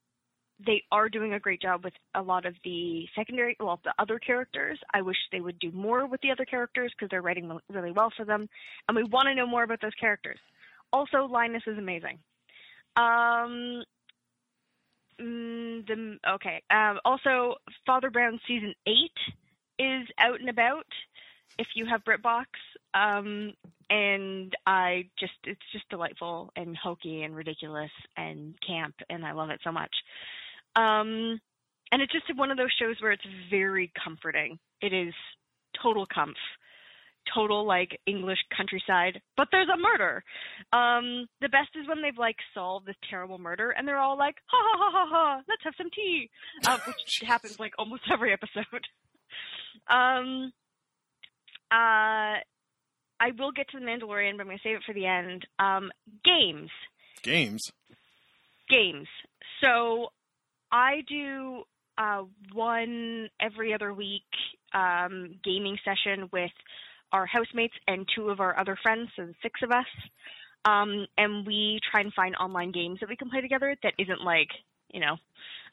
they 0.66 0.84
are 0.92 1.10
doing 1.10 1.34
a 1.34 1.40
great 1.40 1.62
job 1.62 1.84
with 1.84 1.94
a 2.14 2.22
lot 2.22 2.46
of 2.46 2.54
the 2.64 3.06
secondary, 3.16 3.58
well, 3.60 3.80
the 3.84 3.94
other 3.98 4.20
characters. 4.20 4.80
I 4.94 5.02
wish 5.02 5.18
they 5.32 5.42
would 5.42 5.58
do 5.60 5.72
more 5.72 6.06
with 6.06 6.22
the 6.22 6.32
other 6.32 6.46
characters 6.46 6.92
because 6.96 7.10
they're 7.10 7.22
writing 7.22 7.60
really 7.70 7.92
well 7.92 8.12
for 8.16 8.26
them, 8.26 8.48
and 8.88 8.96
we 8.96 9.04
want 9.04 9.28
to 9.28 9.36
know 9.36 9.48
more 9.48 9.64
about 9.64 9.82
those 9.82 9.96
characters. 10.00 10.38
Also, 10.94 11.26
Linus 11.26 11.64
is 11.66 11.78
amazing. 11.78 12.20
Um, 12.96 13.84
mm, 15.20 15.86
the 15.88 16.18
okay. 16.36 16.62
Um, 16.70 17.00
also, 17.06 17.56
Father 17.86 18.10
Brown 18.10 18.40
season 18.48 18.74
eight 18.86 19.12
is 19.80 20.08
out 20.18 20.40
and 20.40 20.50
about. 20.50 20.88
If 21.60 21.68
you 21.76 21.86
have 21.86 22.04
BritBox, 22.06 22.46
um, 22.94 23.54
and 23.90 24.56
I 24.66 25.10
just 25.20 25.34
it's 25.44 25.60
just 25.74 25.90
delightful 25.90 26.52
and 26.56 26.78
hokey 26.78 27.24
and 27.24 27.36
ridiculous 27.36 27.92
and 28.16 28.56
camp, 28.66 28.96
and 29.10 29.26
I 29.26 29.34
love 29.34 29.50
it 29.50 29.60
so 29.64 29.72
much. 29.72 29.94
Um, 30.76 31.40
and 31.92 32.02
it's 32.02 32.14
just 32.14 32.36
one 32.36 32.52
of 32.52 32.58
those 32.58 32.72
shows 32.80 32.96
where 33.02 33.12
it's 33.12 33.26
very 33.50 33.92
comforting. 34.02 34.60
It 34.82 34.94
is 34.94 35.14
total 35.82 36.08
comf, 36.08 36.36
total 37.34 37.66
like 37.66 38.00
English 38.06 38.40
countryside, 38.56 39.22
but 39.38 39.48
there's 39.52 39.70
a 39.74 39.78
murder. 39.78 40.24
Um, 40.74 41.28
the 41.42 41.50
best 41.50 41.70
is 41.80 41.88
when 41.88 42.02
they've 42.02 42.18
like 42.18 42.38
solved 42.54 42.86
this 42.86 42.96
terrible 43.10 43.38
murder 43.38 43.72
and 43.72 43.88
they're 43.88 43.98
all 44.00 44.18
like, 44.18 44.36
ha 44.48 44.58
ha 44.62 44.78
ha 44.78 44.92
ha 44.92 45.06
ha, 45.10 45.42
let's 45.48 45.64
have 45.64 45.74
some 45.78 45.90
tea, 45.96 46.30
uh, 46.66 46.78
which 46.88 47.22
happens 47.26 47.60
like 47.60 47.74
almost 47.78 48.04
every 48.12 48.34
episode. 48.34 48.86
um, 49.90 50.52
uh, 51.72 52.42
I 53.24 53.32
will 53.38 53.52
get 53.52 53.70
to 53.70 53.80
the 53.80 53.86
Mandalorian, 53.86 54.36
but 54.38 54.42
I'm 54.42 54.48
going 54.48 54.58
to 54.58 54.64
save 54.64 54.78
it 54.78 54.84
for 54.86 54.94
the 54.94 55.06
end. 55.06 55.46
Um, 55.60 55.92
games, 56.26 56.70
Games. 57.24 57.72
games. 58.70 59.08
So 59.64 60.08
I 60.72 61.02
do 61.08 61.64
uh, 61.98 62.24
one 62.54 63.30
every 63.40 63.74
other 63.74 63.94
week 63.94 64.24
um, 64.74 65.36
gaming 65.44 65.78
session 65.86 66.30
with 66.34 66.52
our 67.12 67.26
housemates 67.26 67.74
and 67.88 68.08
two 68.16 68.30
of 68.30 68.40
our 68.40 68.58
other 68.60 68.78
friends, 68.82 69.10
so 69.16 69.26
the 69.26 69.36
six 69.42 69.62
of 69.64 69.72
us. 69.72 69.86
Um, 70.64 71.08
and 71.18 71.46
we 71.46 71.80
try 71.92 72.02
and 72.02 72.14
find 72.14 72.36
online 72.36 72.72
games 72.72 73.00
that 73.00 73.10
we 73.10 73.16
can 73.16 73.30
play 73.30 73.42
together 73.42 73.76
that 73.84 73.94
isn't 73.98 74.22
like, 74.22 74.50
you 74.94 75.00
know, 75.00 75.14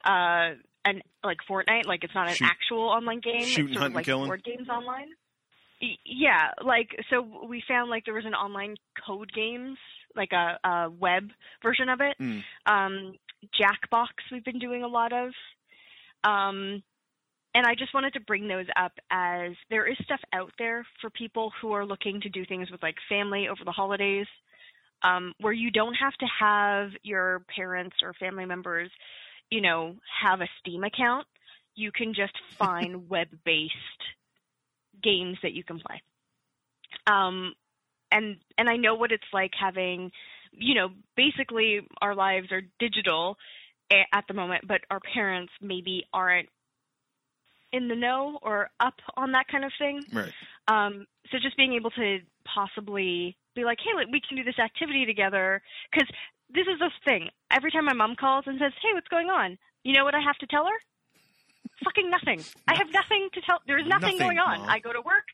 uh, 0.04 0.54
an 0.84 1.02
like 1.22 1.38
Fortnite, 1.48 1.84
like 1.86 2.04
it's 2.04 2.14
not 2.14 2.28
an 2.28 2.34
Shoot- 2.34 2.48
actual 2.48 2.88
online 2.88 3.20
game. 3.20 3.42
shooting, 3.42 3.72
it's 3.72 3.74
sort 3.74 3.82
hunting, 3.82 3.92
of 3.92 3.94
like 3.96 4.04
killing? 4.06 4.26
board 4.28 4.44
games 4.44 4.68
online. 4.68 5.08
Y- 5.82 5.96
Yeah, 6.06 6.52
like 6.64 6.88
so 7.10 7.20
we 7.46 7.62
found 7.68 7.90
like 7.90 8.04
there 8.06 8.14
was 8.14 8.24
an 8.24 8.34
online 8.34 8.76
Codenames, 9.06 9.76
like 10.16 10.32
a, 10.32 10.58
a 10.66 10.90
web 10.90 11.28
version 11.62 11.88
of 11.90 12.00
it. 12.00 12.16
Mm. 12.18 12.42
Um, 12.66 13.14
Jackbox 13.60 14.08
we've 14.32 14.44
been 14.44 14.58
doing 14.58 14.82
a 14.82 14.88
lot 14.88 15.12
of. 15.12 15.32
Um, 16.24 16.82
and 17.58 17.66
I 17.66 17.74
just 17.74 17.92
wanted 17.92 18.12
to 18.12 18.20
bring 18.20 18.46
those 18.46 18.66
up 18.76 18.92
as 19.10 19.50
there 19.68 19.84
is 19.84 19.96
stuff 20.04 20.20
out 20.32 20.52
there 20.60 20.86
for 21.00 21.10
people 21.10 21.50
who 21.60 21.72
are 21.72 21.84
looking 21.84 22.20
to 22.20 22.28
do 22.28 22.44
things 22.46 22.70
with 22.70 22.80
like 22.84 22.94
family 23.08 23.48
over 23.48 23.64
the 23.64 23.72
holidays, 23.72 24.28
um, 25.02 25.34
where 25.40 25.52
you 25.52 25.72
don't 25.72 25.94
have 25.94 26.12
to 26.20 26.26
have 26.38 26.90
your 27.02 27.42
parents 27.52 27.96
or 28.00 28.14
family 28.14 28.44
members, 28.44 28.92
you 29.50 29.60
know, 29.60 29.96
have 30.22 30.40
a 30.40 30.46
Steam 30.60 30.84
account. 30.84 31.26
You 31.74 31.90
can 31.90 32.14
just 32.14 32.32
find 32.60 33.10
web-based 33.10 33.74
games 35.02 35.38
that 35.42 35.52
you 35.52 35.64
can 35.64 35.80
play. 35.80 36.00
Um, 37.08 37.54
and 38.12 38.36
and 38.56 38.68
I 38.68 38.76
know 38.76 38.94
what 38.94 39.10
it's 39.10 39.24
like 39.32 39.50
having, 39.60 40.12
you 40.52 40.76
know, 40.76 40.90
basically 41.16 41.80
our 42.00 42.14
lives 42.14 42.52
are 42.52 42.62
digital 42.78 43.36
at 43.90 44.24
the 44.28 44.34
moment, 44.34 44.68
but 44.68 44.82
our 44.92 45.00
parents 45.00 45.52
maybe 45.60 46.04
aren't 46.12 46.48
in 47.72 47.88
the 47.88 47.94
know 47.94 48.38
or 48.42 48.70
up 48.80 48.94
on 49.16 49.32
that 49.32 49.48
kind 49.48 49.64
of 49.64 49.72
thing. 49.78 50.02
Right. 50.12 50.32
Um, 50.68 51.06
so 51.30 51.38
just 51.38 51.56
being 51.56 51.74
able 51.74 51.90
to 51.90 52.20
possibly 52.44 53.36
be 53.54 53.64
like, 53.64 53.78
hey, 53.80 53.92
we 54.10 54.20
can 54.26 54.36
do 54.36 54.44
this 54.44 54.58
activity 54.58 55.04
together. 55.04 55.62
Because 55.92 56.08
this 56.52 56.66
is 56.66 56.78
the 56.78 56.90
thing. 57.04 57.28
Every 57.50 57.70
time 57.70 57.84
my 57.84 57.92
mom 57.92 58.16
calls 58.16 58.44
and 58.46 58.58
says, 58.58 58.72
hey, 58.82 58.94
what's 58.94 59.08
going 59.08 59.28
on? 59.28 59.58
You 59.84 59.92
know 59.94 60.04
what 60.04 60.14
I 60.14 60.20
have 60.20 60.36
to 60.38 60.46
tell 60.46 60.64
her? 60.64 60.78
Fucking 61.84 62.10
nothing. 62.10 62.44
I 62.66 62.74
have 62.74 62.88
nothing 62.92 63.28
to 63.34 63.40
tell. 63.42 63.60
There's 63.66 63.86
nothing, 63.86 64.18
Nothing, 64.18 64.18
going 64.18 64.38
on. 64.38 64.60
Mom. 64.60 64.70
I 64.70 64.78
go 64.80 64.92
to 64.92 65.00
work 65.00 65.24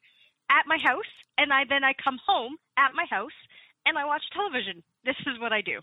at 0.51 0.67
my 0.67 0.77
house, 0.83 1.09
and 1.39 1.53
I 1.53 1.65
then 1.69 1.85
I 1.85 1.95
come 2.03 2.19
home 2.25 2.57
at 2.77 2.93
my 2.95 3.07
house, 3.09 3.33
and 3.87 3.97
I 3.97 4.05
watch 4.05 4.23
television. 4.33 4.83
This 5.05 5.17
is 5.27 5.41
what 5.41 5.53
I 5.53 5.63
do. 5.63 5.79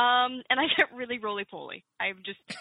Um, 0.00 0.42
and 0.50 0.60
I 0.60 0.66
get 0.76 0.94
really 0.94 1.18
roly 1.18 1.44
poly. 1.44 1.84
I'm 1.98 2.18
just. 2.24 2.38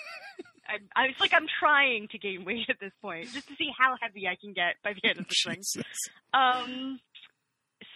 I, 0.67 0.77
I 0.95 1.05
it's 1.07 1.19
like 1.19 1.33
I'm 1.33 1.47
trying 1.59 2.07
to 2.09 2.17
gain 2.17 2.45
weight 2.45 2.69
at 2.69 2.79
this 2.79 2.91
point, 3.01 3.31
just 3.31 3.47
to 3.47 3.55
see 3.55 3.69
how 3.77 3.95
heavy 4.01 4.27
I 4.27 4.35
can 4.35 4.53
get 4.53 4.75
by 4.83 4.93
the 4.93 5.09
end 5.09 5.19
of 5.19 5.27
this 5.27 5.43
thing. 5.43 5.83
Um, 6.33 6.99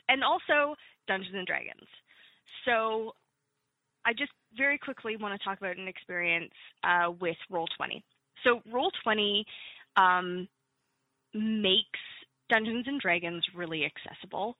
and 0.10 0.23
also 0.23 0.75
Dungeons 1.07 1.36
and 1.36 1.45
Dragons. 1.45 1.88
So 2.65 3.13
I 4.05 4.13
just 4.13 4.31
very 4.57 4.77
quickly 4.77 5.15
want 5.15 5.39
to 5.39 5.43
talk 5.43 5.57
about 5.57 5.77
an 5.77 5.88
experience 5.88 6.53
uh, 6.84 7.12
with 7.19 7.38
Roll20. 7.51 8.01
So 8.43 8.62
Roll20 8.71 9.43
um, 9.97 10.47
makes 11.34 11.99
Dungeons 12.49 12.86
and 12.88 12.99
Dragons 12.99 13.43
really 13.55 13.86
accessible. 13.86 14.57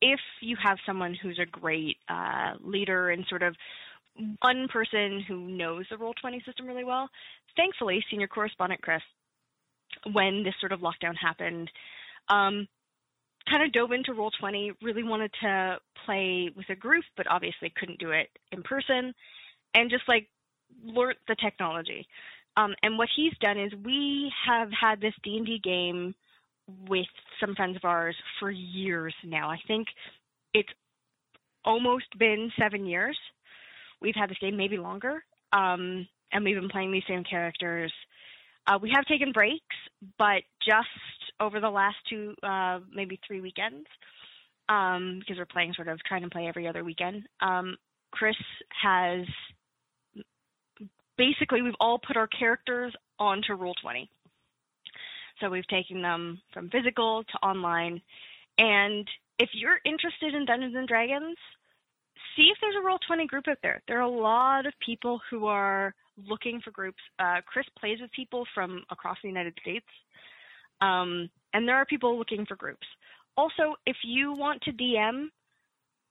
If 0.00 0.20
you 0.40 0.56
have 0.62 0.78
someone 0.86 1.14
who's 1.14 1.38
a 1.38 1.46
great 1.46 1.98
uh, 2.08 2.54
leader 2.60 3.10
and 3.10 3.26
sort 3.28 3.42
of 3.42 3.54
one 4.40 4.68
person 4.68 5.24
who 5.26 5.48
knows 5.48 5.86
the 5.90 5.96
Roll20 5.96 6.44
system 6.44 6.66
really 6.66 6.84
well, 6.84 7.08
thankfully, 7.56 8.04
senior 8.10 8.28
correspondent 8.28 8.82
Chris, 8.82 9.02
when 10.12 10.42
this 10.42 10.54
sort 10.60 10.72
of 10.72 10.80
lockdown 10.80 11.14
happened, 11.20 11.70
um, 12.28 12.66
kind 13.48 13.62
of 13.64 13.72
dove 13.72 13.92
into 13.92 14.12
Roll20, 14.12 14.72
really 14.82 15.02
wanted 15.02 15.32
to 15.42 15.78
play 16.04 16.50
with 16.56 16.66
a 16.68 16.76
group, 16.76 17.04
but 17.16 17.26
obviously 17.30 17.72
couldn't 17.76 17.98
do 17.98 18.10
it 18.10 18.28
in 18.52 18.62
person, 18.62 19.12
and 19.74 19.90
just 19.90 20.04
like 20.08 20.28
learnt 20.84 21.18
the 21.28 21.36
technology. 21.36 22.06
Um, 22.56 22.74
and 22.82 22.98
what 22.98 23.08
he's 23.14 23.32
done 23.40 23.58
is 23.58 23.72
we 23.84 24.30
have 24.46 24.68
had 24.78 25.00
this 25.00 25.14
D&D 25.22 25.60
game 25.62 26.14
with 26.88 27.06
some 27.40 27.54
friends 27.54 27.76
of 27.76 27.84
ours 27.84 28.16
for 28.38 28.50
years 28.50 29.14
now. 29.24 29.50
I 29.50 29.58
think 29.66 29.86
it's 30.54 30.68
almost 31.64 32.06
been 32.18 32.50
seven 32.58 32.86
years. 32.86 33.16
We've 34.00 34.14
had 34.14 34.30
this 34.30 34.38
game 34.40 34.56
maybe 34.56 34.78
longer, 34.78 35.22
um, 35.52 36.06
and 36.32 36.44
we've 36.44 36.56
been 36.56 36.68
playing 36.68 36.92
these 36.92 37.02
same 37.08 37.24
characters. 37.24 37.92
Uh, 38.66 38.78
we 38.80 38.90
have 38.94 39.04
taken 39.06 39.32
breaks, 39.32 39.76
but 40.18 40.42
just 40.64 40.88
over 41.40 41.60
the 41.60 41.70
last 41.70 41.96
two, 42.08 42.34
uh, 42.42 42.80
maybe 42.94 43.18
three 43.26 43.40
weekends, 43.40 43.86
um, 44.68 45.18
because 45.18 45.36
we're 45.38 45.46
playing 45.46 45.72
sort 45.74 45.88
of 45.88 45.98
trying 46.04 46.22
to 46.22 46.28
play 46.28 46.46
every 46.46 46.68
other 46.68 46.84
weekend. 46.84 47.24
Um, 47.40 47.76
Chris 48.10 48.36
has 48.82 49.26
basically 51.16 51.62
we've 51.62 51.74
all 51.80 51.98
put 51.98 52.16
our 52.16 52.26
characters 52.26 52.94
onto 53.18 53.56
Roll20, 53.56 54.08
So 55.40 55.50
we've 55.50 55.66
taken 55.68 56.02
them 56.02 56.40
from 56.52 56.70
physical 56.70 57.24
to 57.24 57.38
online, 57.46 58.00
and 58.58 59.08
if 59.38 59.50
you're 59.54 59.80
interested 59.84 60.34
in 60.34 60.44
Dungeons 60.44 60.74
and 60.76 60.86
Dragons, 60.86 61.36
see 62.36 62.50
if 62.50 62.58
there's 62.60 62.74
a 62.76 62.86
Roll20 62.86 63.26
group 63.26 63.48
out 63.48 63.58
there. 63.62 63.82
There 63.88 63.98
are 63.98 64.02
a 64.02 64.08
lot 64.08 64.66
of 64.66 64.72
people 64.84 65.20
who 65.30 65.46
are 65.46 65.94
looking 66.28 66.60
for 66.62 66.70
groups. 66.70 66.98
Uh, 67.18 67.40
Chris 67.46 67.66
plays 67.78 67.98
with 68.00 68.10
people 68.12 68.44
from 68.54 68.82
across 68.90 69.16
the 69.22 69.28
United 69.28 69.54
States, 69.60 69.86
um, 70.80 71.28
and 71.52 71.66
there 71.68 71.76
are 71.76 71.86
people 71.86 72.18
looking 72.18 72.46
for 72.46 72.56
groups. 72.56 72.86
Also, 73.36 73.74
if 73.86 73.96
you 74.04 74.32
want 74.32 74.60
to 74.62 74.72
DM, 74.72 75.26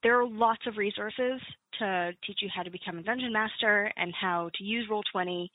there 0.02 0.18
are 0.18 0.26
lots 0.26 0.62
of 0.66 0.76
resources 0.76 1.40
to 1.78 2.12
teach 2.26 2.38
you 2.40 2.48
how 2.54 2.62
to 2.62 2.70
become 2.70 2.98
a 2.98 3.02
dungeon 3.02 3.32
master 3.32 3.92
and 3.96 4.14
how 4.18 4.50
to 4.56 4.64
use 4.64 4.88
Roll20. 4.90 5.48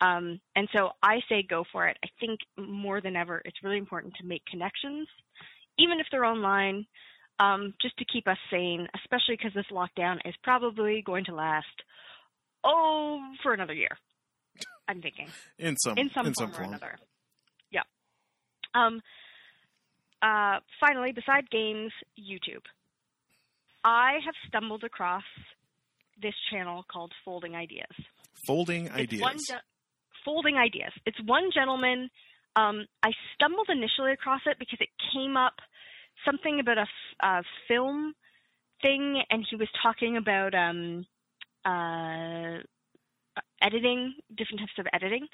Um, 0.00 0.40
and 0.56 0.68
so 0.72 0.90
I 1.02 1.20
say 1.28 1.42
go 1.42 1.64
for 1.72 1.88
it. 1.88 1.98
I 2.02 2.08
think 2.18 2.40
more 2.56 3.00
than 3.00 3.16
ever, 3.16 3.42
it's 3.44 3.62
really 3.62 3.78
important 3.78 4.14
to 4.20 4.26
make 4.26 4.44
connections, 4.46 5.08
even 5.78 6.00
if 6.00 6.06
they're 6.10 6.24
online, 6.24 6.86
um, 7.40 7.74
just 7.80 7.96
to 7.98 8.04
keep 8.04 8.28
us 8.28 8.36
sane, 8.50 8.86
especially 8.94 9.36
because 9.36 9.52
this 9.54 9.66
lockdown 9.72 10.18
is 10.24 10.34
probably 10.42 11.02
going 11.04 11.24
to 11.24 11.34
last, 11.34 11.66
oh, 12.64 13.18
for 13.42 13.52
another 13.54 13.72
year. 13.74 13.96
I'm 14.88 15.00
thinking 15.00 15.28
In 15.58 15.76
some 15.78 15.96
in 15.96 16.10
some 16.14 16.26
in 16.26 16.34
form 16.34 16.52
some 16.52 16.62
or 16.62 16.64
another. 16.66 16.98
Yeah. 17.70 17.82
Um. 18.74 19.00
Uh. 20.20 20.58
Finally, 20.80 21.12
beside 21.12 21.48
games, 21.50 21.92
YouTube. 22.18 22.64
I 23.84 24.18
have 24.24 24.34
stumbled 24.46 24.84
across 24.84 25.22
this 26.20 26.34
channel 26.50 26.84
called 26.92 27.12
Folding 27.24 27.54
Ideas. 27.54 27.86
Folding 28.46 28.86
It's 28.86 28.94
ideas. 28.94 29.22
one 29.22 29.38
ge- 29.38 29.64
folding 30.24 30.56
ideas. 30.56 30.92
It's 31.06 31.18
one 31.24 31.50
gentleman. 31.54 32.10
Um, 32.56 32.84
I 33.02 33.12
stumbled 33.34 33.68
initially 33.70 34.12
across 34.12 34.40
it 34.44 34.58
because 34.58 34.78
it 34.80 34.88
came 35.14 35.36
up 35.36 35.54
something 36.24 36.60
about 36.60 36.78
a 37.22 37.42
film 37.68 38.14
thing, 38.82 39.22
and 39.30 39.46
he 39.48 39.56
was 39.56 39.68
talking 39.82 40.16
about 40.16 40.54
um, 40.54 41.06
uh, 41.64 42.58
editing, 43.62 44.14
different 44.36 44.60
types 44.60 44.78
of 44.78 44.86
editing. 44.92 45.26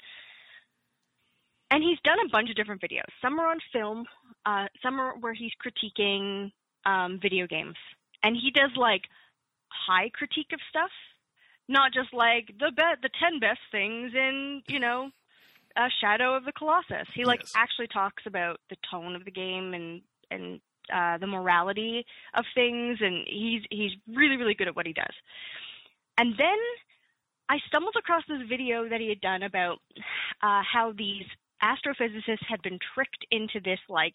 And 1.69 1.83
he's 1.83 1.99
done 2.03 2.17
a 2.25 2.29
bunch 2.29 2.49
of 2.49 2.55
different 2.55 2.81
videos. 2.81 3.11
Some 3.21 3.39
are 3.39 3.51
on 3.51 3.57
film, 3.73 4.05
uh, 4.45 4.67
some 4.81 4.99
are 5.01 5.17
where 5.19 5.33
he's 5.33 5.51
critiquing 5.63 6.51
um, 6.85 7.19
video 7.21 7.45
games, 7.45 7.75
and 8.23 8.35
he 8.35 8.51
does 8.51 8.71
like 8.77 9.01
high 9.69 10.09
critique 10.13 10.51
of 10.53 10.59
stuff 10.69 10.91
not 11.67 11.93
just 11.93 12.13
like 12.13 12.47
the 12.59 12.71
be- 12.75 13.01
the 13.01 13.09
10 13.19 13.39
best 13.39 13.59
things 13.71 14.13
in, 14.13 14.61
you 14.67 14.79
know, 14.79 15.09
uh, 15.75 15.89
Shadow 16.01 16.35
of 16.35 16.45
the 16.45 16.51
Colossus. 16.51 17.07
He 17.13 17.25
like 17.25 17.41
Yes. 17.41 17.53
actually 17.55 17.87
talks 17.87 18.25
about 18.25 18.59
the 18.69 18.77
tone 18.89 19.15
of 19.15 19.25
the 19.25 19.31
game 19.31 19.73
and 19.73 20.01
and 20.31 20.59
uh, 20.93 21.17
the 21.17 21.27
morality 21.27 22.05
of 22.33 22.45
things, 22.55 22.97
and 23.01 23.25
he's 23.27 23.61
he's 23.69 23.91
really 24.07 24.37
really 24.37 24.53
good 24.53 24.67
at 24.67 24.75
what 24.75 24.85
he 24.85 24.93
does. 24.93 25.13
And 26.17 26.33
then 26.37 26.57
I 27.49 27.57
stumbled 27.67 27.95
across 27.97 28.23
this 28.27 28.47
video 28.49 28.89
that 28.89 28.99
he 28.99 29.09
had 29.09 29.21
done 29.21 29.43
about 29.43 29.79
uh, 30.41 30.61
how 30.73 30.93
these 30.97 31.25
astrophysicists 31.63 32.45
had 32.47 32.61
been 32.61 32.79
tricked 32.93 33.25
into 33.31 33.59
this 33.63 33.79
like 33.89 34.13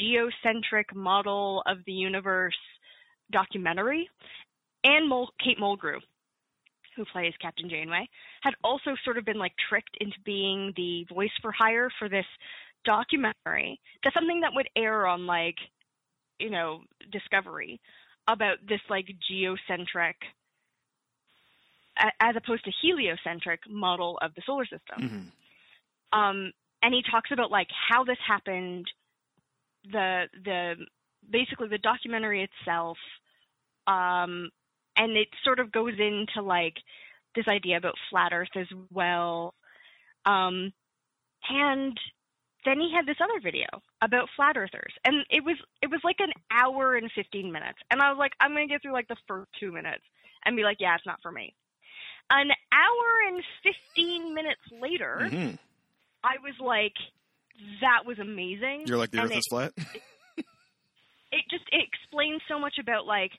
geocentric 0.00 0.94
model 0.94 1.62
of 1.66 1.78
the 1.86 1.92
universe 1.92 2.56
documentary, 3.30 4.08
and 4.84 5.10
Kate 5.42 5.58
Mulgrew, 5.58 5.98
who 6.96 7.04
plays 7.12 7.32
Captain 7.40 7.68
Janeway, 7.68 8.08
had 8.42 8.54
also 8.64 8.94
sort 9.04 9.18
of 9.18 9.24
been 9.24 9.38
like 9.38 9.52
tricked 9.68 9.96
into 10.00 10.16
being 10.24 10.72
the 10.76 11.06
voice 11.12 11.30
for 11.40 11.52
hire 11.52 11.88
for 11.98 12.08
this 12.08 12.26
documentary. 12.84 13.80
That's 14.02 14.14
something 14.14 14.40
that 14.40 14.52
would 14.54 14.68
air 14.76 15.06
on 15.06 15.26
like, 15.26 15.56
you 16.42 16.50
know, 16.50 16.82
Discovery 17.10 17.80
about 18.28 18.58
this 18.68 18.80
like 18.88 19.06
geocentric 19.28 20.16
as 21.96 22.34
opposed 22.36 22.64
to 22.64 22.72
heliocentric 22.80 23.60
model 23.68 24.18
of 24.22 24.34
the 24.34 24.42
solar 24.46 24.64
system. 24.64 25.32
Mhm. 26.12 26.18
Um, 26.18 26.52
and 26.82 26.94
he 26.94 27.02
talks 27.02 27.30
about 27.30 27.50
like 27.50 27.68
how 27.70 28.04
this 28.04 28.18
happened, 28.26 28.90
the 29.84 30.28
the 30.44 30.86
basically 31.30 31.68
the 31.68 31.78
documentary 31.78 32.42
itself, 32.42 32.98
um, 33.86 34.50
and 34.96 35.16
it 35.16 35.28
sort 35.44 35.60
of 35.60 35.70
goes 35.72 35.98
into 35.98 36.42
like 36.42 36.76
this 37.34 37.48
idea 37.48 37.76
about 37.76 37.94
flat 38.10 38.32
Earth 38.32 38.56
as 38.56 38.68
well. 38.90 39.54
Um, 40.24 40.72
and 41.48 41.98
then 42.64 42.78
he 42.80 42.92
had 42.94 43.06
this 43.06 43.16
other 43.20 43.40
video 43.42 43.66
about 44.00 44.28
flat 44.36 44.56
earthers, 44.56 44.92
and 45.04 45.24
it 45.30 45.44
was 45.44 45.56
it 45.82 45.90
was 45.90 46.00
like 46.04 46.20
an 46.20 46.32
hour 46.50 46.94
and 46.94 47.10
fifteen 47.12 47.50
minutes, 47.52 47.78
and 47.90 48.00
I 48.00 48.10
was 48.10 48.18
like, 48.18 48.32
I'm 48.40 48.52
gonna 48.52 48.66
get 48.66 48.82
through 48.82 48.92
like 48.92 49.08
the 49.08 49.16
first 49.26 49.48
two 49.58 49.72
minutes 49.72 50.04
and 50.44 50.56
be 50.56 50.62
like, 50.62 50.78
yeah, 50.80 50.94
it's 50.94 51.06
not 51.06 51.20
for 51.22 51.32
me. 51.32 51.54
An 52.30 52.50
hour 52.72 53.08
and 53.28 53.42
fifteen 53.62 54.34
minutes 54.34 54.60
later, 54.80 55.28
Mhm. 55.30 55.58
I 56.24 56.36
was 56.42 56.54
like, 56.60 56.94
that 57.80 58.06
was 58.06 58.18
amazing. 58.18 58.84
You're 58.86 58.96
like 58.98 59.10
the 59.10 59.18
And 59.18 59.26
Earth 59.26 59.32
it, 59.32 59.38
is 59.38 59.46
flat. 59.50 59.72
it 61.32 61.44
just 61.50 61.64
it 61.72 61.82
explains 61.86 62.42
so 62.48 62.58
much 62.58 62.78
about 62.80 63.06
like 63.06 63.32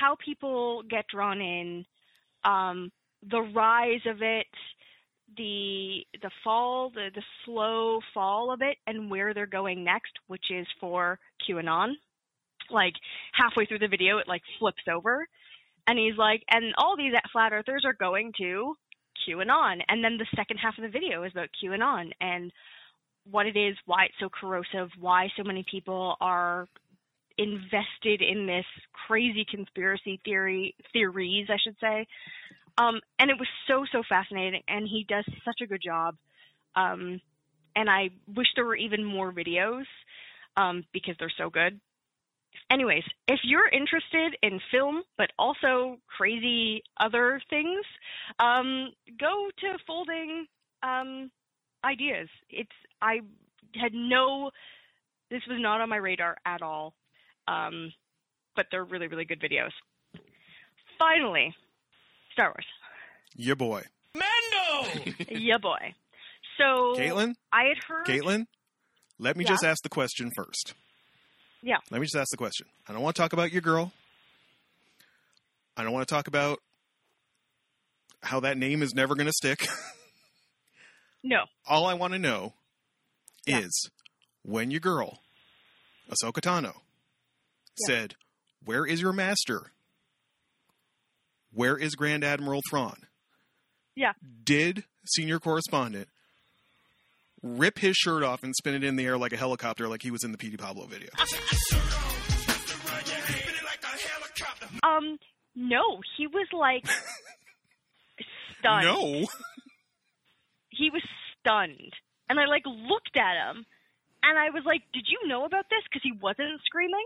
how 0.00 0.16
people 0.24 0.82
get 0.88 1.06
drawn 1.08 1.40
in, 1.40 1.84
um, 2.44 2.90
the 3.22 3.40
rise 3.40 4.04
of 4.06 4.22
it, 4.22 4.46
the 5.36 6.06
the 6.22 6.30
fall, 6.42 6.90
the 6.90 7.10
the 7.14 7.22
slow 7.44 8.00
fall 8.12 8.52
of 8.52 8.62
it, 8.62 8.76
and 8.86 9.10
where 9.10 9.34
they're 9.34 9.46
going 9.46 9.84
next, 9.84 10.12
which 10.26 10.44
is 10.50 10.66
for 10.80 11.18
QAnon. 11.48 11.92
Like 12.70 12.94
halfway 13.32 13.66
through 13.66 13.80
the 13.80 13.88
video, 13.88 14.18
it 14.18 14.28
like 14.28 14.42
flips 14.58 14.82
over, 14.90 15.26
and 15.86 15.98
he's 15.98 16.16
like, 16.16 16.42
and 16.50 16.74
all 16.78 16.96
these 16.96 17.12
flat 17.32 17.52
earthers 17.52 17.84
are 17.84 17.92
going 17.92 18.32
to 18.38 18.74
QAnon, 19.28 19.80
and 19.88 20.02
then 20.02 20.16
the 20.16 20.26
second 20.36 20.58
half 20.58 20.76
of 20.78 20.82
the 20.82 20.88
video 20.88 21.24
is 21.24 21.32
about 21.32 21.48
QAnon 21.62 22.10
and 22.20 22.52
what 23.30 23.46
it 23.46 23.56
is, 23.56 23.76
why 23.86 24.04
it's 24.04 24.14
so 24.20 24.28
corrosive, 24.28 24.90
why 25.00 25.28
so 25.36 25.42
many 25.42 25.64
people 25.70 26.16
are 26.20 26.68
invested 27.38 28.22
in 28.22 28.46
this 28.46 28.66
crazy 29.06 29.44
conspiracy 29.50 30.20
theory 30.24 30.74
theories, 30.92 31.48
I 31.50 31.56
should 31.62 31.76
say. 31.80 32.06
Um, 32.76 33.00
and 33.18 33.30
it 33.30 33.38
was 33.38 33.48
so 33.68 33.84
so 33.92 34.02
fascinating, 34.08 34.62
and 34.68 34.86
he 34.88 35.04
does 35.08 35.24
such 35.44 35.60
a 35.62 35.66
good 35.66 35.82
job. 35.82 36.16
Um, 36.74 37.20
and 37.76 37.88
I 37.88 38.10
wish 38.34 38.48
there 38.54 38.64
were 38.64 38.76
even 38.76 39.04
more 39.04 39.32
videos 39.32 39.84
um, 40.56 40.84
because 40.92 41.14
they're 41.18 41.32
so 41.36 41.50
good. 41.50 41.80
Anyways, 42.70 43.02
if 43.28 43.40
you're 43.42 43.68
interested 43.68 44.36
in 44.42 44.60
film 44.70 45.02
but 45.18 45.30
also 45.38 45.98
crazy 46.16 46.82
other 46.98 47.40
things, 47.50 47.84
um, 48.38 48.90
go 49.20 49.50
to 49.58 49.78
Folding 49.86 50.46
um, 50.82 51.30
Ideas. 51.84 52.28
It's 52.50 52.70
I 53.02 53.20
had 53.74 53.92
no. 53.92 54.50
This 55.30 55.42
was 55.48 55.58
not 55.60 55.80
on 55.80 55.88
my 55.88 55.96
radar 55.96 56.36
at 56.46 56.62
all, 56.62 56.94
um, 57.48 57.92
but 58.56 58.66
they're 58.70 58.84
really 58.84 59.08
really 59.08 59.24
good 59.24 59.40
videos. 59.40 59.72
Finally, 60.98 61.54
Star 62.34 62.48
Wars. 62.48 62.66
Your 63.36 63.56
boy. 63.56 63.82
Mando. 64.14 65.14
yeah, 65.30 65.56
boy. 65.58 65.94
So 66.58 66.94
Caitlin? 67.00 67.34
I 67.52 67.64
had 67.64 67.78
heard. 67.88 68.06
Caitlin? 68.06 68.46
Let 69.18 69.36
me 69.36 69.44
Yeah? 69.44 69.50
just 69.52 69.64
ask 69.64 69.82
the 69.82 69.88
question 69.88 70.30
first. 70.36 70.74
Yeah. 71.62 71.76
Let 71.90 72.00
me 72.00 72.06
just 72.06 72.16
ask 72.16 72.30
the 72.30 72.36
question. 72.36 72.66
I 72.88 72.92
don't 72.92 73.00
want 73.02 73.16
to 73.16 73.22
talk 73.22 73.32
about 73.32 73.50
your 73.52 73.62
girl. 73.62 73.92
I 75.76 75.82
don't 75.82 75.92
want 75.92 76.06
to 76.06 76.14
talk 76.14 76.28
about 76.28 76.60
how 78.22 78.40
that 78.40 78.56
name 78.58 78.82
is 78.82 78.94
never 78.94 79.14
going 79.14 79.26
to 79.26 79.32
stick. 79.32 79.66
No. 81.26 81.44
All 81.66 81.86
I 81.86 81.94
want 81.94 82.12
to 82.12 82.18
know 82.18 82.52
Yeah. 83.46 83.60
is 83.60 83.88
when 84.42 84.70
your 84.70 84.80
girl, 84.80 85.20
Ahsoka 86.10 86.42
Tano, 86.42 86.74
Yeah. 87.78 87.86
said, 87.86 88.14
Where 88.62 88.84
is 88.84 89.00
your 89.00 89.14
master? 89.14 89.72
Where 91.54 91.76
is 91.76 91.94
Grand 91.94 92.24
Admiral 92.24 92.60
Thrawn? 92.68 92.96
Yeah. 93.94 94.12
Did 94.44 94.84
senior 95.06 95.38
correspondent 95.38 96.08
rip 97.42 97.78
his 97.78 97.96
shirt 97.96 98.22
off 98.22 98.42
and 98.42 98.54
spin 98.56 98.74
it 98.74 98.82
in 98.84 98.96
the 98.96 99.04
air 99.06 99.16
like 99.18 99.32
a 99.32 99.36
helicopter 99.36 99.86
like 99.86 100.02
he 100.02 100.10
was 100.10 100.24
in 100.24 100.32
the 100.32 100.38
Petey 100.38 100.56
Pablo 100.56 100.86
video? 100.86 101.10
Um, 104.82 105.18
no, 105.54 106.00
he 106.16 106.26
was 106.26 106.48
like 106.52 106.84
stunned. 108.58 108.84
No. 108.84 109.26
He 110.70 110.90
was 110.90 111.02
stunned, 111.38 111.92
and 112.28 112.40
I 112.40 112.46
like 112.46 112.64
looked 112.66 113.16
at 113.16 113.36
him, 113.36 113.64
and 114.22 114.38
I 114.38 114.50
was 114.50 114.64
like, 114.66 114.82
"Did 114.92 115.04
you 115.06 115.28
know 115.28 115.44
about 115.44 115.66
this?" 115.70 115.84
Because 115.84 116.02
he 116.02 116.12
wasn't 116.12 116.60
screaming. 116.64 117.04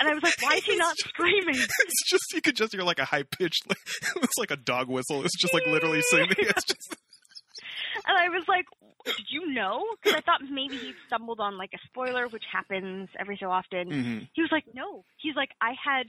And 0.00 0.08
I 0.08 0.14
was 0.14 0.22
like, 0.22 0.34
"Why 0.40 0.54
is 0.56 0.64
he 0.64 0.76
not 0.76 0.96
screaming?" 0.96 1.56
It's 1.80 2.08
just 2.10 2.24
you 2.32 2.40
could 2.40 2.56
just 2.56 2.72
hear 2.72 2.82
like 2.82 2.98
a 2.98 3.04
high 3.04 3.24
pitched 3.24 3.68
like 3.68 3.78
it's 4.22 4.38
like 4.38 4.50
a 4.50 4.56
dog 4.56 4.88
whistle. 4.88 5.24
It's 5.24 5.36
just 5.38 5.52
like 5.54 5.66
literally 5.66 6.02
singing. 6.02 6.28
It's 6.38 6.64
just 6.64 6.96
And 8.06 8.16
I 8.16 8.28
was 8.28 8.44
like, 8.46 8.66
"Did 9.04 9.26
you 9.28 9.52
know?" 9.52 9.82
Because 10.02 10.16
I 10.16 10.20
thought 10.20 10.40
maybe 10.48 10.76
he 10.76 10.92
stumbled 11.06 11.40
on 11.40 11.58
like 11.58 11.70
a 11.74 11.78
spoiler, 11.88 12.28
which 12.28 12.44
happens 12.52 13.08
every 13.18 13.36
so 13.40 13.50
often. 13.50 13.90
Mhm. 13.90 14.28
He 14.34 14.42
was 14.42 14.52
like, 14.52 14.64
"No." 14.72 15.04
He's 15.16 15.34
like, 15.34 15.50
"I 15.60 15.72
had 15.84 16.06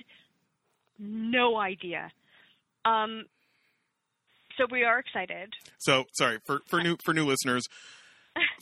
no 1.00 1.58
idea." 1.58 2.12
Um. 2.86 3.26
So 4.58 4.66
we 4.70 4.84
are 4.84 5.00
excited. 5.00 5.54
So 5.80 6.06
sorry 6.14 6.40
for 6.46 6.60
for 6.68 6.82
new 6.82 6.98
for 7.04 7.14
new 7.14 7.26
listeners. 7.26 7.64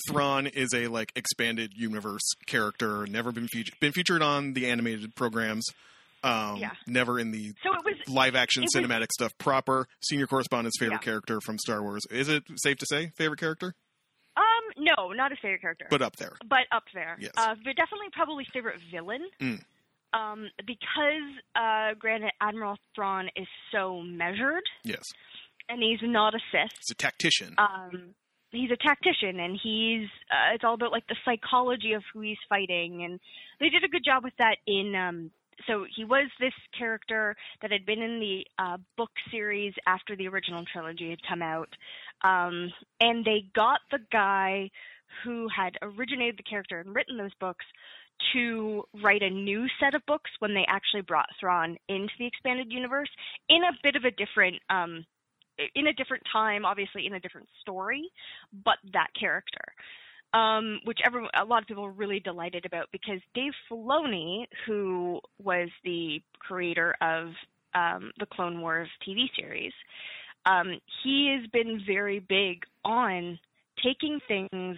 Thrawn 0.10 0.48
is 0.48 0.74
a 0.74 0.88
like 0.88 1.12
expanded 1.16 1.74
universe 1.76 2.24
character. 2.46 3.06
Never 3.08 3.32
been 3.32 3.48
featured 3.48 3.80
been 3.80 3.92
featured 3.92 4.22
on 4.22 4.54
the 4.54 4.68
animated 4.68 5.16
programs. 5.16 5.66
Um, 6.24 6.58
Yeah. 6.58 6.72
Never 6.88 7.20
in 7.20 7.32
the 7.32 7.54
So 7.64 7.74
it 7.74 7.86
was 7.86 7.96
live 8.08 8.36
action 8.36 8.64
It 8.64 8.70
was- 8.74 8.84
cinematic 8.84 9.12
stuff 9.12 9.38
proper. 9.38 9.88
Senior 10.02 10.28
correspondent's 10.28 10.78
favorite 10.80 10.96
Yeah. 11.02 11.12
character 11.12 11.40
from 11.42 11.58
Star 11.60 11.82
Wars. 11.84 12.04
Is 12.10 12.28
it 12.30 12.44
safe 12.58 12.78
to 12.78 12.86
say 12.88 13.12
favorite 13.16 13.40
character? 13.40 13.76
um 14.36 14.44
no, 14.84 15.12
not 15.14 15.32
his 15.32 15.40
favorite 15.40 15.62
character. 15.62 15.88
But 15.90 16.02
up 16.02 16.16
there. 16.18 16.34
but 16.46 16.66
up 16.72 16.84
there. 16.94 17.18
Yes. 17.20 17.32
Uh, 17.38 17.56
but 17.64 17.76
definitely 17.76 18.08
probably 18.14 18.46
favorite 18.54 18.80
villain. 18.92 19.28
Mm. 19.40 19.64
Um, 20.14 20.50
because 20.66 21.24
uh, 21.56 21.94
Grand 22.00 22.24
Admiral 22.40 22.78
Thrawn 22.96 23.30
is 23.36 23.48
so 23.72 24.02
measured, 24.02 24.64
Yes. 24.84 25.04
and 25.70 25.82
he's 25.84 26.00
not 26.02 26.34
a 26.34 26.40
Sith. 26.52 26.72
He's 26.78 26.92
a 26.92 26.96
tactician. 26.96 27.56
Um, 27.58 28.16
he's 28.52 28.72
a 28.72 28.78
tactician, 28.78 29.40
and 29.40 29.60
he's 29.62 30.08
uh, 30.32 30.54
it's 30.56 30.64
all 30.64 30.74
about 30.74 30.92
like 30.92 31.08
the 31.08 31.16
psychology 31.26 31.94
of 31.94 32.04
who 32.14 32.22
he's 32.22 32.38
fighting, 32.50 33.04
and 33.04 33.20
they 33.60 33.70
did 33.70 33.84
a 33.84 33.90
good 33.90 34.06
job 34.06 34.24
with 34.24 34.34
that 34.40 34.58
in. 34.66 34.96
Um, 34.96 35.32
so 35.66 35.86
he 35.96 36.06
was 36.06 36.30
this 36.40 36.54
character 36.78 37.36
that 37.62 37.72
had 37.72 37.86
been 37.86 38.02
in 38.02 38.20
the 38.20 38.46
uh, 38.60 38.78
book 38.96 39.10
series 39.32 39.74
after 39.88 40.16
the 40.16 40.28
original 40.28 40.64
trilogy 40.72 41.10
had 41.10 41.20
come 41.28 41.42
out, 41.42 41.70
um, 42.24 42.72
and 43.02 43.26
they 43.26 43.46
got 43.56 43.80
the 43.92 44.00
guy 44.12 44.70
who 45.24 45.48
had 45.56 45.74
originated 45.82 46.38
the 46.38 46.44
character 46.44 46.80
and 46.80 46.94
written 46.94 47.18
those 47.18 47.34
books 47.40 47.66
to 48.34 48.84
write 49.04 49.22
a 49.22 49.30
new 49.30 49.66
set 49.80 49.96
of 49.96 50.06
books 50.06 50.30
when 50.40 50.54
they 50.54 50.66
actually 50.68 51.02
brought 51.02 51.28
Thrawn 51.40 51.78
into 51.88 52.14
the 52.20 52.26
expanded 52.26 52.72
universe 52.72 53.10
in 53.50 53.64
a 53.64 53.78
bit 53.84 53.96
of 53.96 54.04
a 54.06 54.12
different 54.12 54.58
um 54.70 55.06
in 55.76 55.88
a 55.88 55.94
different 55.94 56.24
time, 56.32 56.66
obviously 56.66 57.06
in 57.06 57.14
a 57.14 57.20
different 57.20 57.48
story, 57.62 58.10
but 58.66 58.78
that 58.94 59.08
character. 59.20 59.74
Um, 60.34 60.82
which 60.84 61.00
everyone, 61.06 61.30
a 61.40 61.46
lot 61.46 61.62
of 61.62 61.70
people 61.70 61.84
were 61.84 61.92
really 61.92 62.20
delighted 62.20 62.66
about 62.66 62.90
because 62.92 63.22
Dave 63.34 63.54
Filoni, 63.72 64.46
who 64.66 65.22
was 65.42 65.70
the 65.86 66.22
creator 66.38 66.96
of 67.02 67.30
um, 67.74 68.12
the 68.20 68.26
Clone 68.26 68.60
Wars 68.60 68.90
TV 69.08 69.28
series, 69.40 69.72
um, 70.46 70.80
he 71.04 71.34
has 71.34 71.50
been 71.52 71.82
very 71.88 72.20
big 72.20 72.64
on 72.84 73.40
taking 73.84 74.20
things 74.28 74.78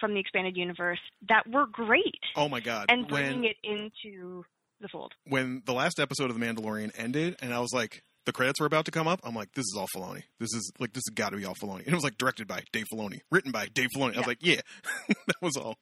from 0.00 0.14
the 0.14 0.20
expanded 0.20 0.56
universe 0.56 0.98
that 1.28 1.48
were 1.48 1.66
great 1.66 2.20
oh 2.36 2.48
my 2.48 2.60
god. 2.60 2.86
and 2.88 3.08
bringing 3.08 3.40
when 3.40 3.44
it 3.44 3.56
into 3.62 4.44
the 4.80 4.88
fold. 4.88 5.12
when 5.26 5.62
the 5.64 5.72
last 5.72 5.98
episode 5.98 6.30
of 6.30 6.38
The 6.38 6.44
Mandalorian 6.44 6.92
ended, 6.96 7.36
and 7.40 7.52
I 7.52 7.60
was 7.60 7.72
like, 7.72 8.02
the 8.26 8.32
credits 8.32 8.60
were 8.60 8.66
about 8.66 8.84
to 8.84 8.90
come 8.90 9.08
up, 9.08 9.20
I'm 9.24 9.34
like, 9.34 9.52
this 9.54 9.64
is 9.64 9.74
all 9.78 9.86
Filoni. 9.96 10.24
This 10.38 10.52
is 10.52 10.70
like 10.78 10.92
this 10.92 11.04
has 11.08 11.14
got 11.14 11.30
to 11.30 11.36
be 11.38 11.44
all 11.46 11.54
Filoni. 11.54 11.78
And 11.80 11.88
it 11.88 11.94
was 11.94 12.04
like 12.04 12.18
directed 12.18 12.46
by 12.46 12.62
Dave 12.72 12.86
Filoni, 12.92 13.20
written 13.30 13.52
by 13.52 13.66
Dave 13.72 13.88
Filoni. 13.96 14.14
I 14.14 14.18
was 14.18 14.26
like, 14.26 14.38
yeah, 14.42 14.60
that 15.08 15.36
was 15.40 15.56
all. 15.56 15.76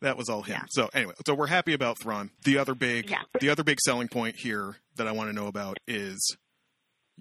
That 0.00 0.16
was 0.18 0.28
all 0.28 0.42
him. 0.42 0.56
Yeah. 0.58 0.64
So 0.70 0.90
anyway, 0.92 1.14
so 1.26 1.34
we're 1.34 1.46
happy 1.46 1.72
about 1.72 1.98
Thrawn. 1.98 2.30
The 2.44 2.58
other 2.58 2.74
big, 2.74 3.08
Yeah. 3.10 3.22
the 3.40 3.48
other 3.48 3.64
big 3.64 3.78
selling 3.80 4.08
point 4.08 4.36
here 4.36 4.76
that 4.96 5.06
I 5.08 5.12
want 5.12 5.30
to 5.30 5.32
know 5.34 5.46
about 5.46 5.78
is 5.86 6.36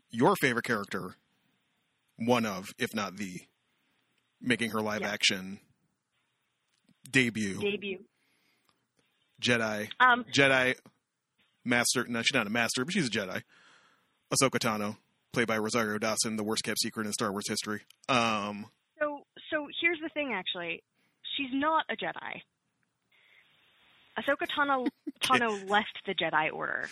your 0.10 0.36
favorite 0.36 0.66
character, 0.66 1.16
one 2.18 2.46
of, 2.46 2.74
if 2.78 2.94
not 2.94 3.16
the, 3.18 3.41
making 4.41 4.72
her 4.72 4.82
live 4.82 5.02
Yeah. 5.02 5.12
action 5.12 5.60
debut, 7.10 7.60
Debut. 7.60 8.00
Jedi, 9.41 9.89
Um, 10.00 10.26
Jedi 10.26 10.76
Master. 11.64 12.06
No, 12.08 12.22
she's 12.22 12.34
not 12.34 12.48
a 12.48 12.50
master, 12.50 12.84
but 12.84 12.94
she's 12.94 13.08
a 13.08 13.12
Jedi. 13.12 13.44
Ahsoka 14.34 14.60
Tano, 14.60 14.98
played 15.32 15.48
by 15.48 15.58
Rosario 15.58 15.98
Dawson, 15.98 16.38
the 16.38 16.44
worst 16.44 16.64
kept 16.64 16.80
secret 16.80 17.06
in 17.06 17.14
Star 17.14 17.32
Wars 17.32 17.48
history. 17.48 17.82
Um, 18.10 18.68
so 19.00 19.22
so 19.52 19.68
here's 19.80 20.00
the 20.02 20.10
thing. 20.10 20.34
Actually, 20.34 20.82
she's 21.38 21.52
not 21.54 21.86
a 21.90 21.96
Jedi. 21.96 22.42
Ahsoka 24.18 24.48
Tano 24.48 24.88
Tano 25.24 25.70
left 25.70 26.00
the 26.06 26.14
Jedi 26.14 26.52
Order. 26.52 26.88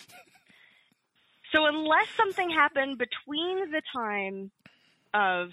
So 1.52 1.66
unless 1.66 2.08
something 2.16 2.50
happened 2.50 2.98
between 2.98 3.72
the 3.72 3.82
time 3.94 4.52
of 5.14 5.50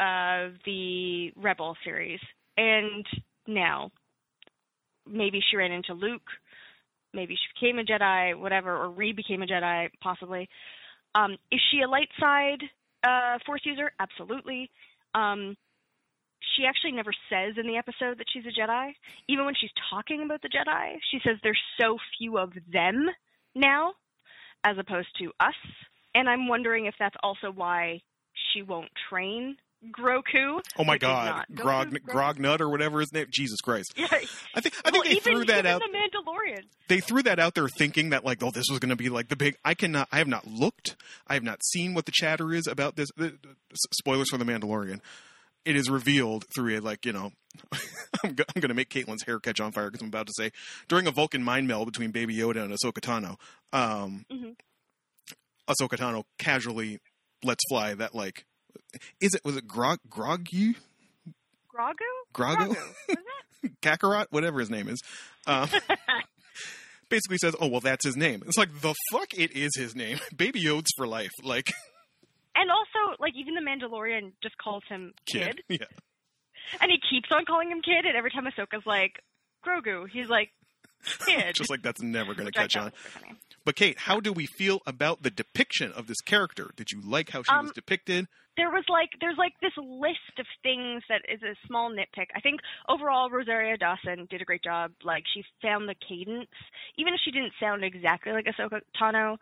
uh, 0.00 0.54
the 0.64 1.32
Rebel 1.36 1.76
series 1.84 2.20
and 2.56 3.04
now, 3.46 3.90
maybe 5.06 5.40
she 5.50 5.56
ran 5.56 5.72
into 5.72 5.92
Luke, 5.92 6.22
maybe 7.12 7.34
she 7.34 7.60
became 7.60 7.78
a 7.78 7.84
Jedi, 7.84 8.38
whatever, 8.38 8.74
or 8.76 8.90
re 8.90 9.12
became 9.12 9.42
a 9.42 9.46
Jedi, 9.46 9.88
possibly. 10.00 10.48
Um, 11.14 11.36
is 11.50 11.60
she 11.70 11.82
a 11.82 11.88
light 11.88 12.08
side 12.18 12.62
uh, 13.04 13.38
Force 13.44 13.62
user? 13.64 13.92
Absolutely. 14.00 14.70
Um, 15.14 15.56
she 16.56 16.64
actually 16.66 16.92
never 16.92 17.12
says 17.30 17.54
in 17.56 17.66
the 17.66 17.76
episode 17.76 18.18
that 18.18 18.26
she's 18.32 18.44
a 18.46 18.60
Jedi. 18.60 18.92
Even 19.28 19.44
when 19.44 19.54
she's 19.58 19.70
talking 19.90 20.22
about 20.22 20.42
the 20.42 20.48
Jedi, 20.48 20.96
she 21.10 21.18
says 21.24 21.36
there's 21.42 21.60
so 21.80 21.98
few 22.18 22.38
of 22.38 22.52
them 22.72 23.08
now, 23.54 23.92
as 24.64 24.76
opposed 24.78 25.08
to 25.18 25.32
us. 25.40 25.54
And 26.14 26.28
I'm 26.28 26.48
wondering 26.48 26.86
if 26.86 26.94
that's 26.98 27.16
also 27.22 27.50
why 27.50 28.00
she 28.52 28.62
won't 28.62 28.90
train 29.08 29.56
Groku. 29.90 30.60
oh 30.78 30.84
my 30.84 30.98
God, 30.98 31.44
Grog, 31.54 31.90
Grognut 32.06 32.60
or 32.60 32.68
whatever 32.68 33.00
his 33.00 33.12
name. 33.12 33.26
Jesus 33.30 33.60
Christ! 33.60 33.94
Yeah. 33.96 34.06
I 34.54 34.60
think 34.60 34.74
I 34.84 34.90
think 34.90 34.92
well, 34.92 35.02
they 35.04 35.10
even, 35.16 35.22
threw 35.34 35.44
that 35.46 35.60
even 35.60 35.66
out. 35.66 35.80
the 35.82 35.88
Mandalorian. 35.98 36.64
They 36.88 37.00
threw 37.00 37.22
that 37.22 37.38
out 37.38 37.54
there 37.54 37.68
thinking 37.68 38.10
that 38.10 38.24
like, 38.24 38.42
oh, 38.42 38.50
this 38.50 38.66
was 38.70 38.78
going 38.78 38.90
to 38.90 38.96
be 38.96 39.08
like 39.08 39.28
the 39.28 39.36
big. 39.36 39.56
I 39.64 39.74
cannot. 39.74 40.08
I 40.12 40.18
have 40.18 40.28
not 40.28 40.46
looked. 40.46 40.96
I 41.26 41.34
have 41.34 41.42
not 41.42 41.64
seen 41.64 41.94
what 41.94 42.06
the 42.06 42.12
chatter 42.12 42.52
is 42.52 42.66
about 42.66 42.96
this. 42.96 43.08
Spoilers 43.94 44.30
for 44.30 44.36
the 44.38 44.44
Mandalorian. 44.44 45.00
It 45.64 45.76
is 45.76 45.88
revealed 45.88 46.44
through 46.54 46.76
a 46.78 46.80
like 46.80 47.06
you 47.06 47.12
know. 47.12 47.30
I'm, 48.24 48.34
go- 48.34 48.44
I'm 48.54 48.60
going 48.60 48.68
to 48.70 48.74
make 48.74 48.88
Caitlyn's 48.90 49.24
hair 49.24 49.38
catch 49.38 49.60
on 49.60 49.72
fire 49.72 49.90
because 49.90 50.02
I'm 50.02 50.08
about 50.08 50.26
to 50.26 50.32
say 50.36 50.50
during 50.88 51.06
a 51.06 51.10
Vulcan 51.10 51.42
mind 51.42 51.68
meld 51.68 51.86
between 51.86 52.10
Baby 52.10 52.36
Yoda 52.36 52.62
and 52.64 52.72
Ahsoka 52.72 53.00
Tano. 53.00 53.36
Um, 53.72 54.24
Mhm. 54.32 54.56
Ahsoka 55.68 55.96
Tano 55.96 56.24
casually 56.38 56.98
lets 57.44 57.62
fly 57.68 57.94
that 57.94 58.14
like. 58.14 58.44
Is 59.20 59.34
it 59.34 59.40
was 59.44 59.56
it 59.56 59.66
Grog 59.66 59.98
Grogu 60.08 60.74
Grogu? 61.74 61.94
Grogu 62.34 62.56
Grogu. 62.56 62.68
Was 62.68 62.76
that? 63.08 63.70
Kakarot 63.82 64.26
whatever 64.30 64.60
his 64.60 64.70
name 64.70 64.88
is. 64.88 65.00
Um, 65.46 65.68
basically 67.08 67.38
says, 67.38 67.54
"Oh 67.60 67.68
well, 67.68 67.80
that's 67.80 68.04
his 68.04 68.16
name." 68.16 68.42
It's 68.46 68.58
like 68.58 68.80
the 68.80 68.94
fuck, 69.10 69.32
it 69.34 69.52
is 69.52 69.70
his 69.76 69.94
name. 69.94 70.18
Baby 70.36 70.62
Yoda's 70.62 70.92
for 70.96 71.06
life, 71.06 71.30
like 71.42 71.72
And 72.54 72.70
also, 72.70 73.16
like, 73.18 73.32
even 73.34 73.54
the 73.54 73.62
Mandalorian 73.62 74.32
just 74.42 74.58
calls 74.58 74.82
him 74.86 75.14
kid. 75.26 75.62
kid. 75.68 75.80
Yeah, 75.80 75.86
And 76.82 76.90
he 76.90 76.98
keeps 77.10 77.30
on 77.34 77.46
calling 77.46 77.70
him 77.70 77.80
kid, 77.80 78.04
and 78.04 78.14
every 78.14 78.30
time 78.30 78.44
Ahsoka's 78.44 78.84
like, 78.84 79.12
Grogu, 79.66 80.06
he's 80.12 80.28
like, 80.28 80.50
kid. 81.26 81.54
just 81.54 81.70
like 81.70 81.80
that's 81.80 82.02
never 82.02 82.34
going 82.34 82.44
to 82.44 82.52
catch 82.52 82.76
on. 82.76 82.92
Was. 83.62 83.64
But 83.64 83.76
Kate, 83.76 83.98
how 83.98 84.20
do 84.20 84.32
we 84.32 84.46
feel 84.46 84.80
about 84.86 85.22
the 85.22 85.30
depiction 85.30 85.92
of 85.92 86.06
this 86.06 86.20
character? 86.20 86.70
Did 86.76 86.92
you 86.92 87.00
like 87.00 87.30
how 87.30 87.42
she 87.42 87.52
was 87.52 87.68
Um, 87.68 87.72
depicted? 87.74 88.26
There 88.56 88.70
was 88.70 88.84
like, 88.88 89.10
there's 89.20 89.38
like 89.38 89.54
this 89.62 89.72
list 89.78 90.38
of 90.38 90.46
things 90.62 91.02
that 91.08 91.22
is 91.26 91.42
a 91.42 91.54
small 91.66 91.90
nitpick. 91.90 92.26
I 92.34 92.40
think 92.40 92.60
overall, 92.88 93.30
Rosario 93.30 93.76
Dawson 93.76 94.26
did 94.28 94.42
a 94.42 94.44
great 94.44 94.62
job. 94.62 94.92
Like, 95.02 95.24
she 95.32 95.42
found 95.62 95.88
the 95.88 95.94
cadence, 95.94 96.50
even 96.98 97.14
if 97.14 97.20
she 97.24 97.30
didn't 97.30 97.54
sound 97.58 97.82
exactly 97.82 98.32
like 98.32 98.44
Ahsoka 98.44 98.82
Tano. 99.00 99.38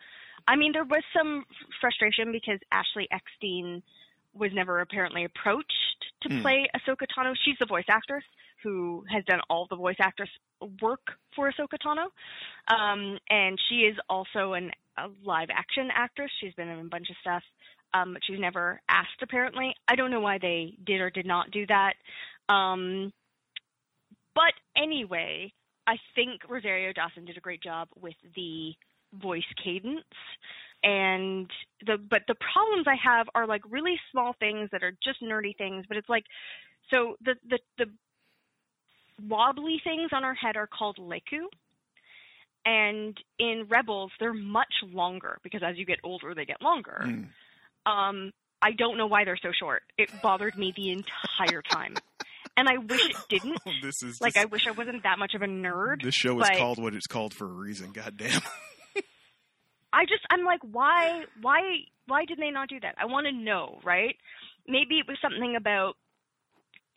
I 0.47 0.55
mean, 0.55 0.73
there 0.73 0.85
was 0.85 1.03
some 1.13 1.45
frustration 1.81 2.31
because 2.31 2.61
Ashley 2.71 3.09
Eckstein 3.11 3.83
was 4.33 4.53
never 4.55 4.81
apparently 4.81 5.25
approached 5.25 6.07
to 6.23 6.29
Hmm. 6.29 6.43
play 6.43 6.69
Ahsoka 6.77 7.07
Tano. 7.09 7.35
She's 7.45 7.59
the 7.59 7.67
voice 7.67 7.87
actress 7.89 8.25
who 8.63 9.05
has 9.11 9.25
done 9.25 9.41
all 9.49 9.67
the 9.71 9.77
voice 9.77 9.97
actress 10.01 10.29
work 10.83 11.01
for 11.35 11.51
Ahsoka 11.51 11.79
Tano. 11.85 12.07
Um, 12.75 13.19
and 13.29 13.59
she 13.69 13.77
is 13.81 13.97
also 14.09 14.53
an, 14.55 14.71
a 14.99 15.09
live 15.25 15.49
action 15.51 15.89
actress. 15.95 16.31
She's 16.41 16.55
been 16.55 16.69
in 16.69 16.81
a 16.81 16.89
bunch 16.89 17.11
of 17.11 17.17
stuff, 17.21 17.43
um, 17.95 18.15
but 18.15 18.23
she's 18.27 18.41
never 18.41 18.81
asked 18.89 19.23
apparently. 19.23 19.75
I 19.89 19.97
don't 19.97 20.11
know 20.11 20.21
why 20.21 20.39
they 20.39 20.75
did 20.85 21.01
or 21.01 21.11
did 21.11 21.27
not 21.27 21.51
do 21.51 21.67
that. 21.67 21.95
Um, 22.49 23.13
but 24.35 24.53
anyway, 24.77 25.53
I 25.87 25.97
think 26.15 26.43
Rosario 26.49 26.93
Dawson 26.93 27.25
did 27.25 27.37
a 27.37 27.41
great 27.41 27.63
job 27.63 27.89
with 28.01 28.15
the 28.37 28.73
voice 29.21 29.43
cadence 29.63 30.05
and 30.83 31.51
the 31.85 31.99
but 31.99 32.23
the 32.27 32.37
problems 32.53 32.87
I 32.87 32.97
have 33.03 33.27
are 33.35 33.47
like 33.47 33.63
really 33.69 33.97
small 34.11 34.35
things 34.39 34.69
that 34.73 34.83
are 34.83 34.93
just 35.03 35.23
nerdy 35.23 35.57
things, 35.57 35.85
but 35.89 35.97
it's 35.97 36.09
like 36.09 36.25
so 36.91 37.17
the 37.25 37.35
the 37.49 37.59
the 37.79 37.87
wobbly 39.29 39.81
things 39.83 40.11
on 40.13 40.23
her 40.23 40.35
head 40.35 40.57
are 40.57 40.67
called 40.67 40.99
lekku. 40.99 41.47
And 42.65 43.17
in 43.39 43.67
Rebels, 43.71 44.13
they're 44.21 44.35
much 44.35 44.75
longer 44.93 45.39
because 45.43 45.63
as 45.65 45.79
you 45.79 45.87
get 45.87 45.99
older, 46.05 46.35
they 46.35 46.45
get 46.45 46.61
longer. 46.61 47.03
Mm. 47.07 47.29
Um, 47.91 48.33
I 48.61 48.73
don't 48.73 48.99
know 48.99 49.07
why 49.07 49.25
they're 49.25 49.39
so 49.43 49.51
short. 49.59 49.83
It 49.97 50.11
bothered 50.23 50.59
me 50.59 50.73
the 50.77 50.91
entire 50.91 51.63
time, 51.63 51.95
and 52.59 52.69
I 52.69 52.77
wish 52.77 53.09
it 53.09 53.17
didn't. 53.31 53.59
Oh, 53.67 53.71
this 53.83 54.03
is 54.03 54.21
Like, 54.21 54.35
this, 54.35 54.43
I 54.43 54.45
wish 54.45 54.67
I 54.67 54.73
wasn't 54.73 55.03
that 55.05 55.19
much 55.19 55.33
of 55.35 55.41
a 55.41 55.47
nerd. 55.47 56.03
this 56.03 56.15
show 56.15 56.39
is 56.41 56.47
but- 56.49 56.59
called 56.59 56.79
what 56.83 56.95
it's 56.95 57.07
called 57.07 57.33
for 57.33 57.47
a 57.47 57.53
reason. 57.53 57.93
God 57.93 58.19
damn. 58.19 58.43
I 59.93 60.05
just 60.05 60.21
I'm 60.31 60.45
like, 60.45 60.61
why 60.71 61.25
why 61.41 61.61
why 62.07 62.25
did 62.27 62.39
they 62.39 62.51
not 62.51 62.69
do 62.69 62.79
that? 62.81 62.95
I 62.99 63.07
want 63.07 63.27
to 63.27 63.33
know, 63.33 63.81
right? 63.83 64.15
Maybe 64.69 64.99
it 64.99 65.09
was 65.09 65.17
something 65.23 65.57
about 65.57 65.95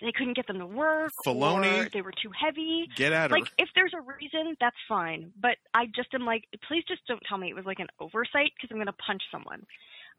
they 0.01 0.11
couldn't 0.11 0.35
get 0.35 0.47
them 0.47 0.59
to 0.59 0.65
work, 0.65 1.11
Filoni? 1.25 1.85
or 1.85 1.89
they 1.89 2.01
were 2.01 2.11
too 2.11 2.31
heavy. 2.37 2.87
Get 2.95 3.13
at 3.13 3.31
her. 3.31 3.37
Like, 3.37 3.51
if 3.57 3.69
there's 3.75 3.93
a 3.93 4.01
reason, 4.01 4.55
that's 4.59 4.75
fine. 4.87 5.31
But 5.39 5.57
I 5.73 5.85
just 5.95 6.13
am 6.13 6.25
like, 6.25 6.45
please 6.67 6.83
just 6.87 7.01
don't 7.07 7.21
tell 7.27 7.37
me 7.37 7.49
it 7.49 7.55
was 7.55 7.65
like 7.65 7.79
an 7.79 7.87
oversight 7.99 8.51
because 8.55 8.69
I'm 8.71 8.77
gonna 8.77 8.93
punch 8.93 9.21
someone. 9.31 9.65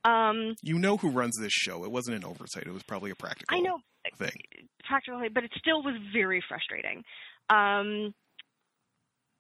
Um, 0.05 0.55
you 0.63 0.79
know 0.79 0.97
who 0.97 1.11
runs 1.11 1.39
this 1.39 1.53
show. 1.53 1.85
It 1.85 1.91
wasn't 1.91 2.17
an 2.19 2.25
oversight. 2.25 2.65
It 2.67 2.73
was 2.73 2.83
probably 2.83 3.11
a 3.11 3.15
practical 3.15 3.57
I 3.57 3.61
know 3.61 3.79
thing. 4.17 4.37
practically, 4.87 5.29
but 5.29 5.45
it 5.45 5.53
still 5.59 5.83
was 5.83 5.95
very 6.13 6.43
frustrating. 6.47 7.03
Um, 7.49 8.15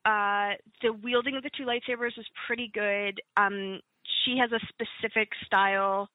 uh, 0.04 0.56
the 0.82 0.92
wielding 0.92 1.36
of 1.36 1.42
the 1.42 1.50
two 1.56 1.64
lightsabers 1.64 2.16
was 2.16 2.26
pretty 2.46 2.70
good. 2.72 3.20
Um, 3.36 3.80
she 4.24 4.36
has 4.38 4.50
a 4.52 4.60
specific 4.68 5.30
style. 5.46 6.08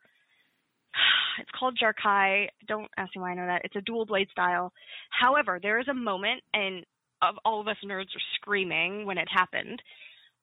It's 1.40 1.50
called 1.58 1.78
Jar'Kai. 1.82 2.48
Don't 2.68 2.90
ask 2.98 3.16
me 3.16 3.22
why 3.22 3.32
I 3.32 3.36
know 3.36 3.46
that. 3.48 3.62
It's 3.64 3.76
a 3.76 3.82
dual 3.82 4.06
blade 4.06 4.30
style. 4.32 4.72
However, 5.10 5.60
there 5.62 5.80
is 5.80 5.88
a 5.88 5.94
moment, 5.94 6.42
and 6.54 6.86
of 7.22 7.36
all 7.46 7.60
of 7.62 7.68
us 7.68 7.78
nerds 7.86 8.16
are 8.16 8.26
screaming 8.36 9.06
when 9.06 9.18
it 9.18 9.28
happened, 9.32 9.82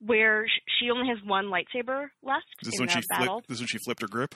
where 0.05 0.47
she 0.79 0.91
only 0.91 1.09
has 1.09 1.19
one 1.25 1.47
lightsaber 1.47 2.09
left 2.23 2.47
Is 2.63 2.67
this 2.69 2.75
in 2.79 2.87
when 2.87 2.89
she 2.89 3.01
battle 3.09 3.27
flipped? 3.37 3.49
This 3.49 3.57
is 3.57 3.61
when 3.63 3.69
she 3.69 3.79
flipped 3.79 4.03
her 4.03 4.09
grip. 4.09 4.35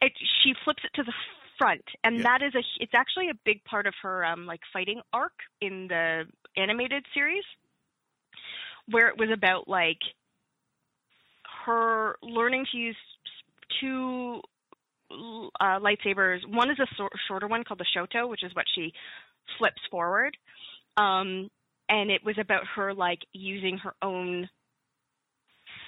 it 0.00 0.12
she 0.42 0.54
flips 0.64 0.82
it 0.84 0.90
to 0.94 1.02
the 1.02 1.12
front 1.58 1.82
and 2.04 2.18
Yeah. 2.18 2.22
that 2.22 2.42
is 2.42 2.54
a 2.54 2.62
it's 2.80 2.94
actually 2.94 3.28
a 3.30 3.34
big 3.44 3.62
part 3.64 3.86
of 3.86 3.94
her 4.02 4.24
um 4.24 4.46
like 4.46 4.60
fighting 4.72 5.00
arc 5.12 5.32
in 5.60 5.88
the 5.88 6.24
animated 6.56 7.04
series 7.12 7.42
where 8.88 9.08
it 9.08 9.18
was 9.18 9.28
about 9.30 9.66
like 9.68 9.98
her 11.66 12.16
learning 12.22 12.64
to 12.72 12.78
use 12.78 12.96
two 13.80 14.40
uh, 15.10 15.78
lightsabers 15.80 16.40
one 16.48 16.70
is 16.70 16.78
a 16.78 16.86
shorter 17.26 17.46
one 17.46 17.64
called 17.64 17.80
the 17.80 17.86
shoto 17.96 18.28
which 18.28 18.42
is 18.42 18.54
what 18.54 18.66
she 18.74 18.92
flips 19.58 19.80
forward 19.90 20.36
um 20.96 21.48
and 21.88 22.10
it 22.10 22.24
was 22.24 22.36
about 22.38 22.62
her 22.76 22.92
like 22.92 23.20
using 23.32 23.78
her 23.78 23.94
own 24.02 24.48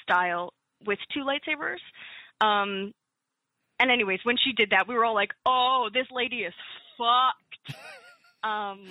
style 0.03 0.53
with 0.87 0.99
two 1.13 1.21
lightsabers 1.21 1.81
um 2.41 2.93
and 3.81 3.91
anyways, 3.91 4.21
when 4.25 4.37
she 4.37 4.53
did 4.53 4.71
that, 4.71 4.87
we 4.87 4.95
were 4.95 5.07
all 5.07 5.15
like, 5.15 5.33
"Oh, 5.47 5.89
this 5.93 6.07
lady 6.13 6.41
is 6.41 6.53
fucked," 6.99 7.81
um, 8.45 8.87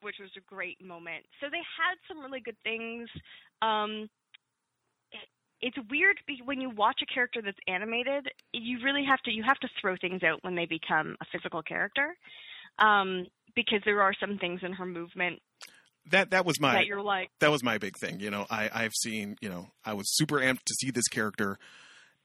which 0.00 0.14
was 0.20 0.30
a 0.36 0.40
great 0.48 0.80
moment. 0.80 1.26
So 1.40 1.48
they 1.50 1.58
had 1.58 1.96
some 2.06 2.20
really 2.22 2.40
good 2.40 2.56
things. 2.62 3.08
Um, 3.60 4.08
it's 5.60 5.76
weird 5.90 6.18
when 6.44 6.60
you 6.60 6.70
watch 6.70 7.00
a 7.02 7.12
character 7.12 7.40
that's 7.42 7.58
animated. 7.66 8.28
You 8.52 8.78
really 8.84 9.04
have 9.04 9.20
to 9.22 9.32
you 9.32 9.42
have 9.42 9.58
to 9.58 9.68
throw 9.80 9.96
things 9.96 10.22
out 10.22 10.42
when 10.42 10.54
they 10.54 10.66
become 10.66 11.16
a 11.20 11.24
physical 11.32 11.62
character, 11.62 12.16
um, 12.78 13.26
because 13.54 13.80
there 13.84 14.02
are 14.02 14.12
some 14.20 14.38
things 14.38 14.60
in 14.62 14.72
her 14.72 14.86
movement 14.86 15.40
That 16.10 16.30
that 16.30 16.46
was 16.46 16.60
my 16.60 16.74
that 16.74 16.86
you're 16.86 17.02
like, 17.02 17.30
that 17.40 17.50
was 17.50 17.62
my 17.62 17.78
big 17.78 17.94
thing. 18.00 18.20
You 18.20 18.30
know, 18.30 18.46
I 18.50 18.70
I've 18.72 18.94
seen 18.94 19.36
you 19.40 19.48
know 19.48 19.68
I 19.84 19.94
was 19.94 20.06
super 20.16 20.36
amped 20.36 20.62
to 20.66 20.74
see 20.74 20.90
this 20.90 21.08
character, 21.08 21.58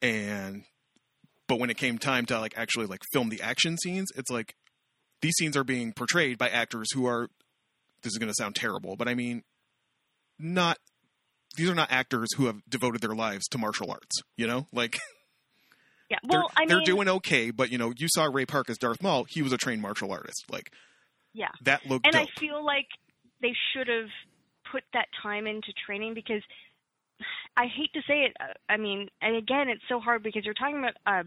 and 0.02 0.64
but 1.48 1.60
when 1.60 1.70
it 1.70 1.78
came 1.78 1.98
time 1.98 2.26
to 2.28 2.40
like 2.40 2.54
actually 2.56 2.86
like 2.86 3.02
film 3.12 3.30
the 3.30 3.42
action 3.42 3.78
scenes, 3.78 4.10
it's 4.16 4.30
like 4.30 4.56
these 5.22 5.34
scenes 5.38 5.58
are 5.58 5.64
being 5.64 5.92
portrayed 5.94 6.38
by 6.38 6.50
actors 6.50 6.92
who 6.94 7.06
are 7.06 7.30
this 8.04 8.12
is 8.12 8.18
going 8.18 8.30
to 8.30 8.36
sound 8.36 8.56
terrible, 8.56 8.96
but 8.96 9.08
I 9.08 9.16
mean 9.16 9.44
not 10.40 10.78
these 11.56 11.70
are 11.70 11.76
not 11.76 11.92
actors 11.92 12.30
who 12.36 12.46
have 12.48 12.58
devoted 12.70 13.02
their 13.02 13.16
lives 13.16 13.48
to 13.50 13.58
martial 13.58 13.92
arts. 13.92 14.22
You 14.38 14.48
know, 14.48 14.68
like 14.72 14.98
yeah. 16.10 16.18
they're, 16.24 16.40
Well, 16.40 16.52
I 16.58 16.66
they're 16.66 16.82
doing 16.82 17.08
okay, 17.10 17.52
but 17.52 17.72
you 17.72 17.78
know, 17.78 17.94
you 17.98 18.08
saw 18.10 18.26
Ray 18.26 18.46
Park 18.46 18.70
as 18.70 18.78
Darth 18.78 19.02
Maul. 19.02 19.26
He 19.30 19.42
was 19.42 19.54
a 19.54 19.58
trained 19.58 19.82
martial 19.82 20.12
artist. 20.12 20.44
Like 20.50 20.72
yeah. 21.34 21.50
that 21.64 21.86
looked 21.86 22.06
and 22.06 22.14
dope. 22.14 22.28
I 22.36 22.40
feel 22.40 22.64
like 22.66 22.88
they 23.42 23.54
should 23.74 23.88
have 23.88 24.10
put 24.72 24.84
that 24.94 25.08
time 25.22 25.48
into 25.48 25.74
training 25.86 26.14
because 26.14 26.42
I 27.56 27.66
hate 27.68 27.94
to 27.94 28.02
say 28.08 28.22
it. 28.26 28.36
I 28.70 28.78
mean, 28.78 29.10
and 29.22 29.36
again, 29.36 29.70
it's 29.70 29.84
so 29.88 30.00
hard 30.00 30.24
because 30.24 30.44
you're 30.46 30.54
talking 30.56 30.80
about 30.80 30.94
uh, 31.06 31.24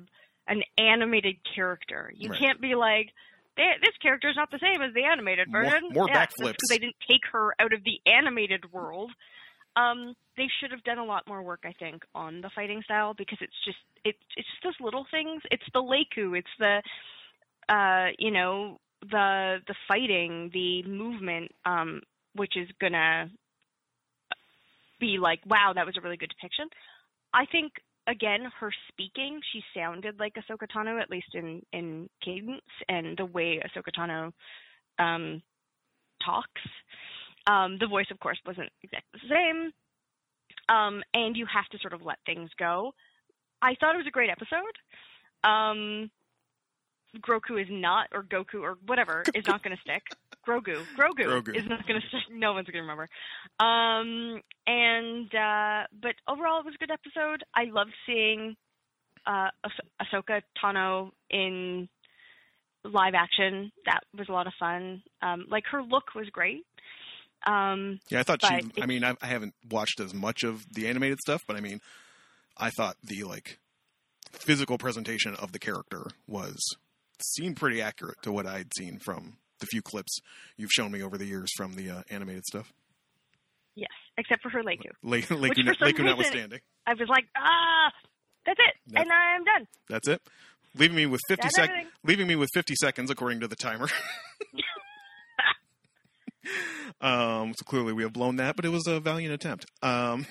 an 0.49 0.63
animated 0.79 1.37
character. 1.55 2.13
You 2.15 2.31
Right. 2.31 2.41
can't 2.41 2.61
be 2.61 2.75
like. 2.75 3.11
"Eh, 3.59 3.63
This 3.81 3.97
character 4.03 4.29
is 4.29 4.37
not 4.37 4.51
the 4.51 4.59
same 4.59 4.83
as 4.83 4.93
the 4.93 5.05
animated 5.05 5.51
version. 5.51 5.89
more 5.93 6.09
yeah, 6.09 6.27
backflips. 6.27 6.53
because 6.59 6.69
they 6.69 6.79
didn't 6.79 6.97
take 7.09 7.23
her 7.33 7.55
out 7.59 7.73
of 7.73 7.83
the 7.85 8.01
animated 8.05 8.71
world. 8.73 9.13
Um, 9.77 10.15
they 10.37 10.47
should 10.61 10.71
have 10.71 10.83
done 10.85 10.99
a 10.99 11.05
lot 11.05 11.29
more 11.29 11.43
work, 11.43 11.65
I 11.65 11.73
think, 11.79 12.03
on 12.15 12.41
the 12.41 12.51
fighting 12.55 12.83
style 12.85 13.15
because 13.15 13.39
it's 13.41 13.65
just 13.65 13.79
it's 14.05 14.19
it's 14.37 14.49
just 14.49 14.65
those 14.65 14.85
little 14.85 15.07
things. 15.11 15.43
It's 15.51 15.63
the 15.75 15.81
lekku, 15.81 16.39
It's 16.39 16.49
the 16.59 16.83
uh, 17.69 18.13
you 18.19 18.31
know 18.31 18.79
the 19.03 19.59
the 19.67 19.75
fighting, 19.89 20.51
the 20.53 20.83
movement, 20.85 21.53
um, 21.65 22.01
which 22.35 22.57
is 22.57 22.69
gonna 22.81 23.31
be 24.99 25.19
like, 25.21 25.41
wow, 25.47 25.73
that 25.75 25.87
was 25.87 25.97
a 25.97 26.01
really 26.01 26.17
good 26.17 26.31
depiction. 26.31 26.69
I 27.35 27.45
think 27.47 27.73
again, 28.07 28.51
her 28.61 28.73
speaking, 28.89 29.41
she 29.53 29.63
sounded 29.75 30.19
like 30.19 30.35
Ahsoka 30.35 30.67
Tano, 30.75 31.01
at 31.01 31.11
least 31.11 31.35
in 31.35 31.63
in 31.73 32.09
cadence 32.25 32.63
and 32.89 33.17
the 33.17 33.27
way 33.27 33.61
Ahsoka 33.65 33.93
Tano 33.99 34.33
um, 34.99 35.43
talks. 36.25 36.63
Um, 37.47 37.79
the 37.79 37.87
voice, 37.87 38.07
of 38.11 38.19
course, 38.21 38.39
wasn't 38.47 38.71
exactly 38.83 39.21
the 39.23 39.35
same. 39.35 39.73
Um, 40.69 41.03
and 41.15 41.37
you 41.37 41.47
have 41.47 41.67
to 41.71 41.79
sort 41.79 41.93
of 41.93 42.03
let 42.03 42.19
things 42.27 42.51
go. 42.59 42.93
I 43.63 43.75
thought 43.79 43.95
it 43.95 43.99
was 43.99 44.07
a 44.07 44.11
great 44.11 44.31
episode. 44.31 44.75
Um, 45.45 46.11
Groku 47.21 47.61
is 47.61 47.69
not, 47.71 48.09
or 48.13 48.25
Goku, 48.25 48.63
or 48.63 48.79
whatever, 48.87 49.23
is 49.35 49.47
not 49.47 49.63
going 49.63 49.77
to 49.77 49.81
stick. 49.83 50.03
Grogu, 50.47 50.85
Grogu, 50.97 51.27
Grogu. 51.27 51.57
is 51.57 51.69
not 51.69 51.87
going 51.87 52.01
to 52.01 52.07
stick. 52.09 52.21
No 52.33 52.53
one's 52.53 52.67
going 52.69 52.85
to 52.85 52.89
remember. 52.89 53.09
Um, 53.59 54.41
and 54.67 55.35
uh, 55.35 55.87
but 56.01 56.15
overall, 56.29 56.61
it 56.61 56.67
was 56.67 56.75
a 56.75 56.79
good 56.79 56.91
episode. 56.91 57.43
I 57.55 57.65
loved 57.65 57.93
seeing 58.07 58.57
uh, 59.27 59.49
Ah- 59.65 60.03
Ahsoka 60.03 60.43
Tano 60.63 61.11
in 61.31 61.89
live 62.85 63.15
action. 63.15 63.73
That 63.87 64.01
was 64.17 64.29
a 64.29 64.33
lot 64.33 64.47
of 64.47 64.53
fun. 64.59 65.03
Um, 65.23 65.47
like 65.49 65.65
her 65.73 65.83
look 65.83 66.15
was 66.15 66.29
great. 66.31 66.65
Um, 67.47 68.01
Yeah, 68.11 68.21
I 68.21 68.23
thought 68.25 68.43
she. 68.45 68.61
I 68.83 68.87
mean, 68.87 69.05
I, 69.05 69.15
I 69.23 69.27
haven't 69.27 69.55
watched 69.71 70.01
as 70.01 70.13
much 70.13 70.43
of 70.43 70.67
the 70.73 70.89
animated 70.89 71.21
stuff, 71.21 71.43
but 71.47 71.57
I 71.57 71.61
mean, 71.61 71.81
I 72.57 72.71
thought 72.71 72.97
the 73.05 73.23
like 73.25 73.59
physical 74.33 74.79
presentation 74.79 75.35
of 75.37 75.53
the 75.53 75.59
character 75.59 76.09
was 76.27 76.57
seemed 77.23 77.57
pretty 77.57 77.81
accurate 77.81 78.21
to 78.23 78.33
what 78.33 78.47
I'd 78.47 78.75
seen 78.77 78.99
from 78.99 79.39
the 79.61 79.67
few 79.67 79.81
clips 79.81 80.19
you've 80.57 80.71
shown 80.73 80.91
me 80.93 81.03
over 81.03 81.17
the 81.17 81.25
years 81.25 81.49
from 81.57 81.75
the 81.77 81.89
uh, 81.91 82.03
animated 82.11 82.45
stuff. 82.47 82.73
yes, 83.75 83.89
except 84.19 84.43
for 84.43 84.51
her 84.51 84.63
Leiku. 84.63 84.91
Lake, 85.03 85.31
Which 85.31 85.39
Leiku, 85.39 85.77
for 85.79 85.85
reason- 85.87 86.05
notwithstanding. 86.05 86.61
I 86.87 86.93
was 86.95 87.09
like, 87.09 87.25
ah, 87.37 87.91
that's 88.45 88.59
it, 88.61 88.75
That's- 88.93 89.05
and 89.05 89.13
I'm 89.13 89.45
done. 89.45 89.67
That's 89.89 90.09
it. 90.09 90.21
Leaving 90.77 90.97
me 90.97 91.07
with 91.07 91.23
fifty 91.29 91.49
seconds. 91.49 91.89
Leaving 92.05 92.27
me 92.27 92.37
with 92.37 92.51
fifty 92.53 92.75
seconds 92.75 93.11
according 93.11 93.41
to 93.41 93.49
the 93.49 93.57
timer. 93.57 93.89
um, 97.01 97.55
so 97.57 97.65
clearly 97.65 97.93
we 97.93 98.03
have 98.03 98.13
blown 98.13 98.37
that, 98.37 98.57
but 98.57 98.65
it 98.65 98.71
was 98.71 98.87
a 98.87 99.01
valiant 99.01 99.33
attempt. 99.35 99.67
Um, 99.83 100.27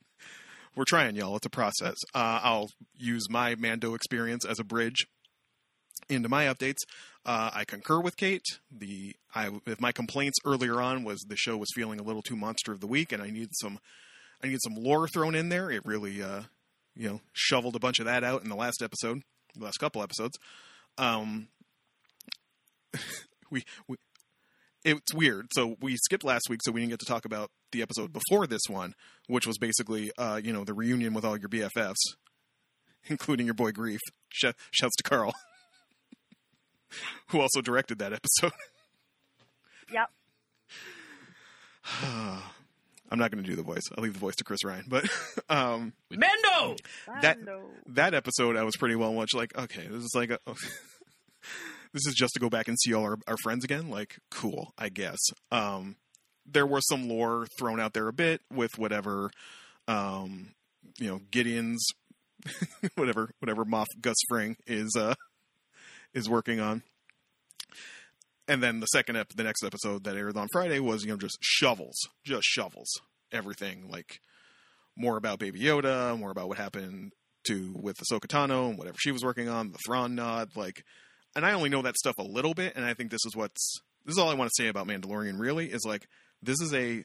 we're 0.76 0.84
trying, 0.84 1.16
y'all. 1.16 1.36
It's 1.36 1.46
a 1.46 1.50
process. 1.50 1.96
Uh, 2.14 2.40
I'll 2.42 2.68
use 2.96 3.28
my 3.30 3.54
Mando 3.54 3.94
experience 3.94 4.44
as 4.44 4.58
a 4.58 4.64
bridge 4.64 5.06
into 6.08 6.28
my 6.28 6.46
updates. 6.46 6.78
Uh, 7.26 7.50
I 7.54 7.64
concur 7.64 8.00
with 8.00 8.16
Kate. 8.16 8.44
The 8.70 9.14
I 9.34 9.50
if 9.66 9.80
my 9.80 9.92
complaints 9.92 10.38
earlier 10.44 10.80
on 10.80 11.04
was 11.04 11.20
the 11.20 11.36
show 11.36 11.56
was 11.56 11.70
feeling 11.74 11.98
a 11.98 12.02
little 12.02 12.22
too 12.22 12.36
monster 12.36 12.72
of 12.72 12.80
the 12.80 12.86
week, 12.86 13.12
and 13.12 13.22
I 13.22 13.30
needed 13.30 13.54
some 13.54 13.78
I 14.42 14.48
needed 14.48 14.60
some 14.62 14.74
lore 14.74 15.08
thrown 15.08 15.34
in 15.34 15.48
there. 15.48 15.70
It 15.70 15.86
really 15.86 16.22
uh, 16.22 16.42
you 16.94 17.08
know 17.08 17.20
shoveled 17.32 17.76
a 17.76 17.80
bunch 17.80 17.98
of 17.98 18.04
that 18.04 18.24
out 18.24 18.42
in 18.42 18.50
the 18.50 18.56
last 18.56 18.82
episode, 18.82 19.22
the 19.56 19.64
last 19.64 19.78
couple 19.78 20.02
episodes. 20.02 20.38
Um, 20.98 21.48
we 23.50 23.64
we 23.88 23.96
it's 24.84 25.14
weird. 25.14 25.46
So 25.52 25.76
we 25.80 25.96
skipped 25.96 26.24
last 26.24 26.44
week, 26.48 26.60
so 26.62 26.72
we 26.72 26.80
didn't 26.80 26.90
get 26.90 27.00
to 27.00 27.06
talk 27.06 27.24
about 27.24 27.50
the 27.72 27.82
episode 27.82 28.12
before 28.12 28.46
this 28.46 28.62
one, 28.68 28.94
which 29.26 29.46
was 29.46 29.58
basically 29.58 30.10
uh, 30.18 30.40
you 30.42 30.52
know 30.52 30.64
the 30.64 30.74
reunion 30.74 31.14
with 31.14 31.24
all 31.24 31.36
your 31.36 31.48
BFFs, 31.48 31.94
including 33.06 33.46
your 33.46 33.54
boy 33.54 33.72
Greef. 33.72 33.98
Sh- 34.30 34.52
shouts 34.70 34.96
to 34.96 35.02
Carl, 35.02 35.34
who 37.28 37.40
also 37.40 37.60
directed 37.60 37.98
that 37.98 38.12
episode. 38.12 38.52
Yep. 39.92 40.08
I'm 43.10 43.18
not 43.18 43.30
going 43.30 43.44
to 43.44 43.48
do 43.48 43.54
the 43.54 43.62
voice. 43.62 43.82
I'll 43.96 44.02
leave 44.02 44.14
the 44.14 44.18
voice 44.18 44.34
to 44.36 44.44
Chris 44.44 44.64
Ryan. 44.64 44.86
But 44.88 45.04
um, 45.50 45.92
Mendo! 46.10 46.78
That- 47.20 47.36
Mando. 47.38 47.66
that 47.88 48.14
episode, 48.14 48.56
I 48.56 48.62
was 48.64 48.76
pretty 48.76 48.96
well 48.96 49.12
much 49.12 49.34
like, 49.34 49.56
okay, 49.56 49.86
this 49.86 50.02
is 50.02 50.12
like, 50.14 50.30
a, 50.30 50.38
this 51.94 52.06
is 52.06 52.14
just 52.14 52.34
to 52.34 52.40
go 52.40 52.50
back 52.50 52.66
and 52.66 52.76
see 52.78 52.92
all 52.92 53.04
our, 53.04 53.16
our 53.28 53.36
friends 53.42 53.64
again. 53.64 53.88
Like, 53.88 54.18
cool, 54.30 54.74
I 54.76 54.88
guess. 54.88 55.20
Um, 55.50 55.96
there 56.44 56.66
was 56.66 56.86
some 56.88 57.08
lore 57.08 57.46
thrown 57.56 57.80
out 57.80 57.94
there 57.94 58.08
a 58.08 58.12
bit 58.12 58.42
with 58.52 58.76
whatever, 58.76 59.30
um, 59.86 60.48
you 60.98 61.08
know, 61.08 61.20
Gideon's, 61.30 61.86
whatever, 62.96 63.30
whatever 63.38 63.64
Moff 63.64 63.86
Gus 64.00 64.16
Fring 64.28 64.56
is, 64.66 64.94
uh, 64.98 65.14
is 66.12 66.28
working 66.28 66.60
on. 66.60 66.82
And 68.48 68.62
then 68.62 68.80
the 68.80 68.86
second 68.86 69.16
ep, 69.16 69.28
the 69.34 69.44
next 69.44 69.64
episode 69.64 70.04
that 70.04 70.16
aired 70.16 70.36
on 70.36 70.48
Friday 70.52 70.80
was, 70.80 71.04
you 71.04 71.10
know, 71.10 71.16
just 71.16 71.38
shovels, 71.40 71.96
just 72.24 72.44
shovels, 72.44 72.90
everything 73.32 73.88
like 73.88 74.18
more 74.96 75.16
about 75.16 75.38
Baby 75.38 75.60
Yoda, 75.60 76.18
more 76.18 76.30
about 76.30 76.48
what 76.48 76.58
happened 76.58 77.12
to 77.46 77.72
with 77.74 77.96
Ahsoka 77.98 78.26
Tano 78.26 78.68
and 78.68 78.76
whatever 78.76 78.96
she 78.98 79.12
was 79.12 79.24
working 79.24 79.48
on, 79.48 79.70
the 79.70 79.78
Thrawn 79.86 80.14
nod, 80.14 80.50
like, 80.56 80.84
and 81.36 81.44
I 81.44 81.52
only 81.52 81.68
know 81.68 81.82
that 81.82 81.96
stuff 81.96 82.14
a 82.18 82.22
little 82.22 82.54
bit, 82.54 82.74
and 82.76 82.84
I 82.84 82.94
think 82.94 83.10
this 83.10 83.24
is 83.24 83.34
what's 83.34 83.80
this 84.04 84.14
is 84.14 84.18
all 84.18 84.30
I 84.30 84.34
want 84.34 84.50
to 84.54 84.62
say 84.62 84.68
about 84.68 84.86
Mandalorian. 84.86 85.38
Really, 85.38 85.66
is 85.66 85.84
like 85.84 86.06
this 86.42 86.60
is 86.60 86.72
a 86.74 87.04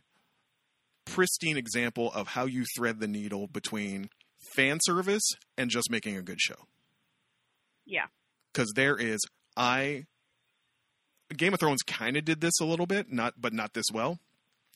pristine 1.06 1.58
example 1.58 2.12
of 2.14 2.28
how 2.30 2.46
you 2.46 2.66
thread 2.78 3.00
the 3.00 3.08
needle 3.08 3.48
between 3.48 4.10
fan 4.56 4.80
service 4.84 5.24
and 5.58 5.70
just 5.70 5.90
making 5.90 6.16
a 6.16 6.22
good 6.22 6.40
show. 6.40 6.68
Yeah. 7.86 8.06
because 8.54 8.72
there 8.76 8.96
is 8.98 9.20
I 9.58 10.06
Game 11.36 11.54
of 11.54 11.60
Thrones 11.60 11.82
kind 11.82 12.18
of 12.18 12.26
did 12.26 12.40
this 12.42 12.60
a 12.60 12.66
little 12.66 12.86
bit, 12.86 13.12
not 13.12 13.34
but 13.40 13.54
not 13.54 13.74
this 13.74 13.86
well. 13.94 14.20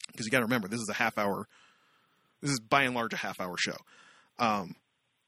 Because 0.08 0.26
you 0.26 0.32
got 0.32 0.39
to 0.39 0.45
remember, 0.45 0.68
this 0.68 0.82
is 0.82 0.89
a 0.89 0.95
half 0.95 1.18
hour. 1.18 1.47
This 2.41 2.51
is 2.51 2.60
by 2.60 2.84
and 2.84 2.93
large 2.93 3.14
a 3.14 3.18
half 3.18 3.39
hour 3.39 3.56
show. 3.58 3.78
Um, 4.38 4.76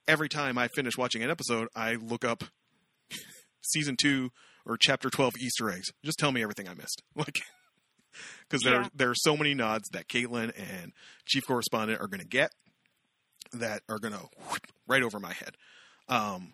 every 0.07 0.27
time 0.29 0.57
I 0.57 0.67
finish 0.67 0.97
watching 0.97 1.23
an 1.23 1.29
episode, 1.31 1.69
I 1.75 1.93
look 1.95 2.25
up 2.25 2.43
season 3.65 3.95
two 3.99 4.31
or 4.65 4.77
chapter 4.77 5.09
twelve 5.09 5.33
Easter 5.39 5.69
eggs. 5.69 5.87
Just 6.03 6.17
tell 6.19 6.31
me 6.31 6.41
everything 6.41 6.67
I 6.67 6.73
missed, 6.73 7.01
like 7.15 7.39
because 8.47 8.61
there 8.63 8.81
Yeah. 8.81 8.87
there 8.95 9.09
are 9.09 9.15
so 9.15 9.35
many 9.35 9.53
nods 9.53 9.87
that 9.89 10.07
Caitlin 10.07 10.51
and 10.57 10.91
Chief 11.25 11.43
Correspondent 11.47 12.01
are 12.01 12.07
going 12.07 12.21
to 12.21 12.27
get 12.27 12.51
that 13.53 13.81
are 13.89 13.99
going 13.99 14.13
to 14.13 14.27
right 14.87 15.03
over 15.03 15.19
my 15.19 15.33
head. 15.33 15.55
Um, 16.09 16.53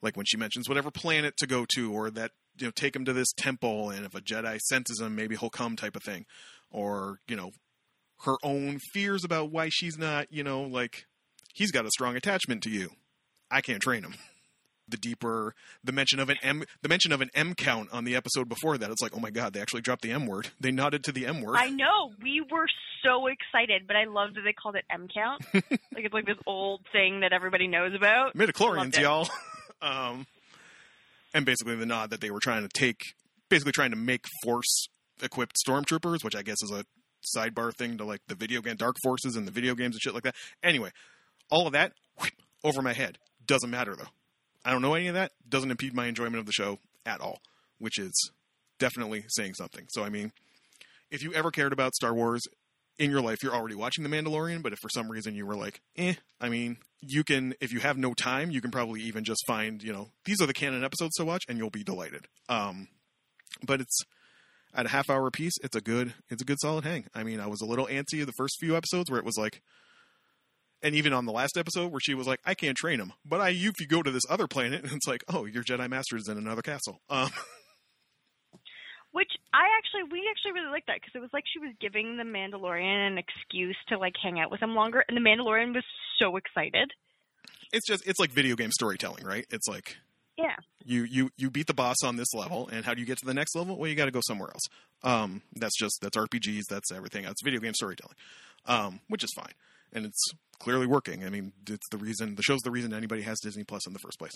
like 0.00 0.16
when 0.16 0.26
she 0.26 0.36
mentions 0.36 0.68
whatever 0.68 0.90
planet 0.90 1.34
to 1.38 1.46
go 1.46 1.64
to, 1.74 1.92
or 1.92 2.10
that 2.10 2.32
you 2.58 2.66
know 2.66 2.72
take 2.74 2.94
him 2.96 3.04
to 3.04 3.12
this 3.12 3.32
temple, 3.36 3.90
and 3.90 4.04
if 4.04 4.14
a 4.14 4.20
Jedi 4.20 4.58
senses 4.60 5.00
him, 5.00 5.14
maybe 5.14 5.36
he'll 5.36 5.50
come, 5.50 5.76
type 5.76 5.96
of 5.96 6.02
thing, 6.02 6.26
or 6.70 7.18
you 7.28 7.36
know 7.36 7.50
her 8.24 8.36
own 8.44 8.78
fears 8.92 9.24
about 9.24 9.50
why 9.50 9.68
she's 9.68 9.98
not, 9.98 10.26
you 10.32 10.44
know, 10.44 10.62
like 10.62 11.06
he's 11.54 11.72
got 11.72 11.84
a 11.84 11.90
strong 11.90 12.14
attachment 12.16 12.62
to 12.62 12.70
you. 12.70 12.90
I 13.50 13.60
can't 13.60 13.82
train 13.82 14.04
him. 14.04 14.14
the 14.92 14.96
deeper 14.96 15.54
the 15.82 15.90
mention 15.90 16.20
of 16.20 16.30
an 16.30 16.36
M 16.42 16.62
the 16.82 16.88
mention 16.88 17.10
of 17.10 17.20
an 17.20 17.30
M 17.34 17.54
count 17.54 17.88
on 17.92 18.04
the 18.04 18.14
episode 18.14 18.48
before 18.48 18.78
that. 18.78 18.90
It's 18.90 19.02
like, 19.02 19.16
oh 19.16 19.20
my 19.20 19.30
god, 19.30 19.52
they 19.52 19.60
actually 19.60 19.80
dropped 19.80 20.02
the 20.02 20.12
M 20.12 20.26
word. 20.26 20.50
They 20.60 20.70
nodded 20.70 21.02
to 21.04 21.12
the 21.12 21.26
M 21.26 21.42
word. 21.42 21.56
I 21.56 21.70
know. 21.70 22.12
We 22.22 22.40
were 22.48 22.68
so 23.04 23.26
excited, 23.26 23.88
but 23.88 23.96
I 23.96 24.04
love 24.04 24.34
that 24.34 24.42
they 24.42 24.52
called 24.52 24.76
it 24.76 24.84
M 24.90 25.08
count. 25.12 25.42
like 25.54 25.64
it's 26.04 26.14
like 26.14 26.26
this 26.26 26.38
old 26.46 26.82
thing 26.92 27.20
that 27.20 27.32
everybody 27.32 27.66
knows 27.66 27.92
about. 27.94 28.36
Midichlorians, 28.36 28.76
Loved 28.76 28.98
y'all. 28.98 29.28
um, 29.82 30.26
and 31.34 31.44
basically 31.44 31.74
the 31.74 31.86
nod 31.86 32.10
that 32.10 32.20
they 32.20 32.30
were 32.30 32.40
trying 32.40 32.62
to 32.62 32.68
take, 32.68 33.14
basically 33.48 33.72
trying 33.72 33.90
to 33.90 33.96
make 33.96 34.26
force 34.44 34.88
equipped 35.22 35.56
stormtroopers, 35.66 36.22
which 36.22 36.36
I 36.36 36.42
guess 36.42 36.62
is 36.62 36.70
a 36.70 36.84
sidebar 37.36 37.74
thing 37.74 37.98
to 37.98 38.04
like 38.04 38.20
the 38.28 38.34
video 38.34 38.60
game 38.60 38.76
dark 38.76 38.96
forces 39.02 39.36
and 39.36 39.46
the 39.46 39.52
video 39.52 39.74
games 39.74 39.94
and 39.94 40.00
shit 40.00 40.14
like 40.14 40.24
that. 40.24 40.34
Anyway, 40.62 40.90
all 41.50 41.66
of 41.66 41.72
that 41.72 41.92
over 42.64 42.82
my 42.82 42.92
head 42.92 43.18
doesn't 43.46 43.70
matter 43.70 43.94
though. 43.96 44.08
I 44.64 44.70
don't 44.70 44.82
know 44.82 44.94
any 44.94 45.08
of 45.08 45.14
that. 45.14 45.32
Doesn't 45.48 45.70
impede 45.70 45.94
my 45.94 46.06
enjoyment 46.06 46.36
of 46.36 46.46
the 46.46 46.52
show 46.52 46.78
at 47.04 47.20
all, 47.20 47.40
which 47.78 47.98
is 47.98 48.30
definitely 48.78 49.24
saying 49.28 49.54
something. 49.54 49.86
So 49.90 50.04
I 50.04 50.08
mean, 50.08 50.32
if 51.10 51.22
you 51.22 51.32
ever 51.34 51.50
cared 51.50 51.72
about 51.72 51.94
Star 51.94 52.14
Wars 52.14 52.42
in 52.98 53.10
your 53.10 53.20
life, 53.20 53.42
you're 53.42 53.54
already 53.54 53.74
watching 53.74 54.04
The 54.04 54.10
Mandalorian, 54.10 54.62
but 54.62 54.72
if 54.72 54.78
for 54.78 54.88
some 54.88 55.10
reason 55.10 55.34
you 55.34 55.46
were 55.46 55.56
like, 55.56 55.80
eh, 55.96 56.14
I 56.40 56.48
mean, 56.48 56.78
you 57.00 57.24
can, 57.24 57.54
if 57.60 57.72
you 57.72 57.80
have 57.80 57.98
no 57.98 58.14
time, 58.14 58.50
you 58.50 58.60
can 58.60 58.70
probably 58.70 59.00
even 59.02 59.24
just 59.24 59.44
find, 59.46 59.82
you 59.82 59.92
know, 59.92 60.10
these 60.24 60.40
are 60.40 60.46
the 60.46 60.52
canon 60.52 60.84
episodes 60.84 61.16
to 61.16 61.24
watch 61.24 61.44
and 61.48 61.58
you'll 61.58 61.70
be 61.70 61.82
delighted. 61.82 62.26
Um, 62.48 62.88
but 63.64 63.80
it's 63.80 63.98
at 64.74 64.86
a 64.86 64.90
half 64.90 65.10
hour 65.10 65.30
piece, 65.30 65.54
it's 65.62 65.76
a 65.76 65.80
good, 65.80 66.14
it's 66.30 66.42
a 66.42 66.44
good 66.44 66.60
solid 66.60 66.84
hang. 66.84 67.06
I 67.14 67.24
mean, 67.24 67.40
I 67.40 67.46
was 67.46 67.60
a 67.60 67.66
little 67.66 67.86
antsy 67.86 68.24
the 68.24 68.32
first 68.32 68.56
few 68.60 68.76
episodes 68.76 69.10
where 69.10 69.18
it 69.18 69.26
was 69.26 69.36
like, 69.36 69.62
and 70.82 70.94
even 70.94 71.12
on 71.12 71.26
the 71.26 71.32
last 71.32 71.56
episode 71.56 71.90
where 71.92 72.00
she 72.00 72.14
was 72.14 72.26
like, 72.26 72.40
I 72.44 72.54
can't 72.54 72.76
train 72.76 72.98
him, 73.00 73.12
but 73.24 73.40
I, 73.40 73.50
if 73.50 73.80
you 73.80 73.86
go 73.86 74.02
to 74.02 74.10
this 74.10 74.24
other 74.28 74.46
planet, 74.46 74.82
and 74.84 74.92
it's 74.92 75.06
like, 75.06 75.24
oh, 75.28 75.44
your 75.44 75.62
Jedi 75.62 75.88
Master 75.88 76.16
is 76.16 76.28
in 76.28 76.38
another 76.38 76.62
castle. 76.62 77.00
Um, 77.10 77.30
Which 79.12 79.30
I 79.52 79.64
actually, 79.76 80.04
we 80.10 80.26
actually 80.30 80.52
really 80.52 80.70
liked 80.72 80.86
that 80.86 80.96
because 80.96 81.12
it 81.14 81.20
was 81.20 81.28
like 81.34 81.44
she 81.52 81.58
was 81.58 81.74
giving 81.80 82.16
the 82.16 82.22
Mandalorian 82.22 83.06
an 83.08 83.18
excuse 83.18 83.76
to 83.88 83.98
like 83.98 84.14
hang 84.22 84.40
out 84.40 84.50
with 84.50 84.62
him 84.62 84.74
longer, 84.74 85.04
and 85.06 85.14
the 85.16 85.20
Mandalorian 85.20 85.74
was 85.74 85.84
so 86.18 86.36
excited. 86.36 86.90
it's 87.74 87.86
just, 87.86 88.06
it's 88.08 88.18
like 88.18 88.30
video 88.30 88.56
game 88.56 88.70
storytelling, 88.72 89.22
right? 89.24 89.44
It's 89.50 89.68
like, 89.68 89.98
Yeah. 90.38 90.56
you 90.82 91.02
you 91.04 91.28
you 91.36 91.50
beat 91.50 91.66
the 91.66 91.74
boss 91.74 91.96
on 92.02 92.16
this 92.16 92.32
level 92.32 92.68
and 92.72 92.86
how 92.86 92.94
do 92.94 93.00
you 93.00 93.06
get 93.06 93.18
to 93.18 93.26
the 93.26 93.34
next 93.34 93.54
level 93.54 93.76
well 93.76 93.86
you 93.88 93.94
got 93.94 94.06
to 94.06 94.10
go 94.10 94.22
somewhere 94.26 94.48
else 94.48 94.62
um 95.04 95.42
that's 95.56 95.78
just 95.78 95.98
that's 96.00 96.16
rpgs 96.16 96.62
that's 96.70 96.90
everything 96.90 97.22
that's 97.24 97.42
video 97.44 97.60
game 97.60 97.74
storytelling 97.74 98.16
um 98.66 98.98
which 99.08 99.22
is 99.22 99.30
fine 99.36 99.52
and 99.92 100.04
it's 100.06 100.22
clearly 100.58 100.86
working 100.86 101.24
i 101.24 101.28
mean 101.30 101.52
it's 101.68 101.88
the 101.90 101.98
reason 101.98 102.34
the 102.36 102.42
show's 102.42 102.60
the 102.60 102.70
reason 102.70 102.92
anybody 102.94 103.22
has 103.22 103.38
disney 103.40 103.64
plus 103.64 103.86
in 103.86 103.92
the 103.92 103.98
first 103.98 104.18
place 104.18 104.32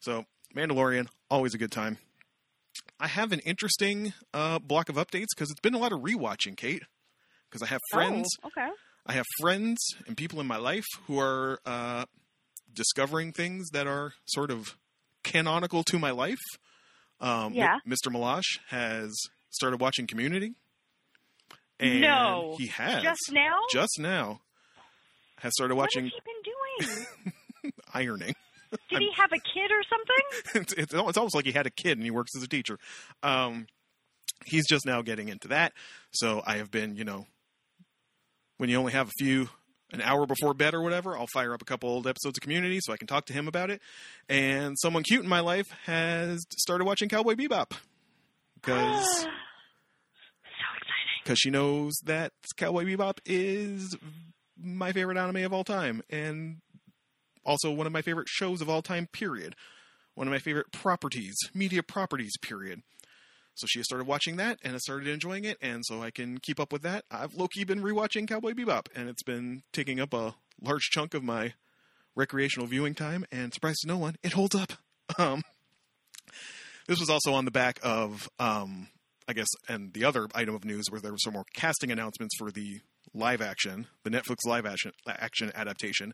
so 0.00 0.24
mandalorian 0.54 1.06
always 1.30 1.52
a 1.54 1.58
good 1.58 1.70
time 1.72 1.98
i 2.98 3.06
have 3.06 3.30
an 3.32 3.40
interesting 3.40 4.12
uh 4.32 4.58
block 4.58 4.88
of 4.88 4.96
updates 4.96 5.26
because 5.36 5.50
it's 5.50 5.60
been 5.60 5.74
a 5.74 5.78
lot 5.78 5.92
of 5.92 6.00
rewatching 6.00 6.56
kate 6.56 6.82
because 7.50 7.62
i 7.62 7.66
have 7.66 7.80
friends 7.92 8.26
Oh, 8.42 8.48
okay. 8.48 8.68
I 9.08 9.12
have 9.12 9.24
friends 9.40 9.78
and 10.08 10.16
people 10.16 10.40
in 10.40 10.48
my 10.48 10.56
life 10.56 10.84
who 11.06 11.20
are 11.20 11.60
uh, 11.64 12.06
discovering 12.74 13.32
things 13.32 13.68
that 13.70 13.86
are 13.86 14.14
sort 14.26 14.50
of 14.50 14.76
canonical 15.22 15.84
to 15.84 15.98
my 16.00 16.10
life. 16.10 16.40
Um, 17.20 17.52
Yeah. 17.54 17.78
Mr. 17.86 18.08
Malash 18.12 18.58
has 18.70 19.14
started 19.50 19.80
watching 19.80 20.08
Community. 20.08 20.54
And 21.78 22.00
No. 22.00 22.56
he 22.58 22.66
has 22.66 23.00
Just 23.04 23.30
now? 23.30 23.54
just 23.72 23.92
now 24.00 24.40
has 25.38 25.52
started 25.54 25.74
watching. 25.74 26.04
what 26.04 26.12
has 26.12 26.22
he 26.24 26.92
been 26.92 27.00
doing? 27.02 27.06
ironing. 27.94 28.34
Did 28.90 29.00
he 29.00 29.10
have 29.16 29.30
a 29.32 29.38
kid 29.38 29.70
or 29.70 29.82
something? 29.88 30.52
it's, 30.62 30.72
it's, 30.72 30.94
it's 30.94 31.18
almost 31.18 31.34
like 31.34 31.44
he 31.44 31.52
had 31.52 31.66
a 31.66 31.70
kid 31.70 31.98
and 31.98 32.02
he 32.02 32.10
works 32.10 32.32
as 32.36 32.42
a 32.42 32.48
teacher. 32.48 32.78
Um, 33.22 33.66
he's 34.44 34.66
just 34.68 34.86
now 34.86 35.02
getting 35.02 35.28
into 35.28 35.48
that. 35.48 35.72
So 36.10 36.42
I 36.46 36.56
have 36.56 36.70
been, 36.70 36.96
you 36.96 37.04
know, 37.04 37.26
when 38.58 38.70
you 38.70 38.76
only 38.76 38.92
have 38.92 39.08
a 39.08 39.12
few, 39.18 39.48
an 39.92 40.00
hour 40.00 40.26
before 40.26 40.52
bed 40.54 40.74
or 40.74 40.82
whatever, 40.82 41.16
I'll 41.16 41.28
fire 41.32 41.54
up 41.54 41.62
a 41.62 41.64
couple 41.64 41.88
old 41.90 42.06
episodes 42.06 42.38
of 42.38 42.42
Community 42.42 42.80
so 42.82 42.92
I 42.92 42.96
can 42.96 43.06
talk 43.06 43.26
to 43.26 43.32
him 43.32 43.46
about 43.46 43.70
it. 43.70 43.80
And 44.28 44.76
someone 44.78 45.02
cute 45.04 45.22
in 45.22 45.28
my 45.28 45.40
life 45.40 45.68
has 45.84 46.44
started 46.58 46.84
watching 46.84 47.08
Cowboy 47.08 47.34
Bebop 47.34 47.72
because 48.56 49.06
so 49.20 49.28
exciting. 49.28 51.22
because 51.22 51.38
she 51.38 51.50
knows 51.50 51.94
that 52.04 52.32
Cowboy 52.56 52.84
Bebop 52.84 53.18
is 53.24 53.96
my 54.58 54.92
favorite 54.92 55.16
anime 55.16 55.44
of 55.44 55.52
all 55.52 55.64
time, 55.64 56.02
and 56.10 56.58
also 57.44 57.70
one 57.70 57.86
of 57.86 57.92
my 57.92 58.02
favorite 58.02 58.28
shows 58.28 58.60
of 58.60 58.68
all 58.68 58.82
time. 58.82 59.08
Period. 59.12 59.54
One 60.14 60.26
of 60.26 60.32
my 60.32 60.38
favorite 60.38 60.72
properties, 60.72 61.36
media 61.54 61.82
properties. 61.82 62.36
Period. 62.40 62.82
So 63.54 63.66
she 63.66 63.78
has 63.78 63.86
started 63.86 64.06
watching 64.06 64.36
that 64.36 64.58
and 64.62 64.74
has 64.74 64.82
started 64.82 65.08
enjoying 65.08 65.44
it, 65.44 65.56
and 65.62 65.82
so 65.84 66.02
I 66.02 66.10
can 66.10 66.38
keep 66.38 66.60
up 66.60 66.72
with 66.72 66.82
that. 66.82 67.04
I've 67.10 67.34
low 67.34 67.48
key 67.48 67.64
been 67.64 67.82
rewatching 67.82 68.28
Cowboy 68.28 68.52
Bebop, 68.52 68.88
and 68.94 69.08
it's 69.08 69.22
been 69.22 69.62
taking 69.72 70.00
up 70.00 70.12
a 70.12 70.34
large 70.60 70.90
chunk 70.90 71.14
of 71.14 71.22
my 71.22 71.54
recreational 72.14 72.66
viewing 72.66 72.94
time. 72.94 73.24
And 73.32 73.52
surprise 73.54 73.76
to 73.78 73.88
no 73.88 73.98
one, 73.98 74.16
it 74.22 74.32
holds 74.32 74.54
up. 74.54 74.72
Um, 75.18 75.42
this 76.88 76.98
was 76.98 77.08
also 77.08 77.32
on 77.32 77.44
the 77.44 77.52
back 77.52 77.78
of 77.80 78.28
um, 78.40 78.88
I 79.28 79.32
guess, 79.32 79.48
and 79.68 79.92
the 79.92 80.04
other 80.04 80.28
item 80.34 80.54
of 80.54 80.64
news 80.64 80.86
where 80.88 81.00
there 81.00 81.10
were 81.10 81.18
some 81.18 81.32
more 81.32 81.44
casting 81.54 81.90
announcements 81.90 82.36
for 82.36 82.50
the 82.50 82.80
live 83.16 83.40
action, 83.40 83.86
the 84.04 84.10
Netflix 84.10 84.44
live 84.46 84.66
action 84.66 84.92
action 85.06 85.50
adaptation, 85.54 86.12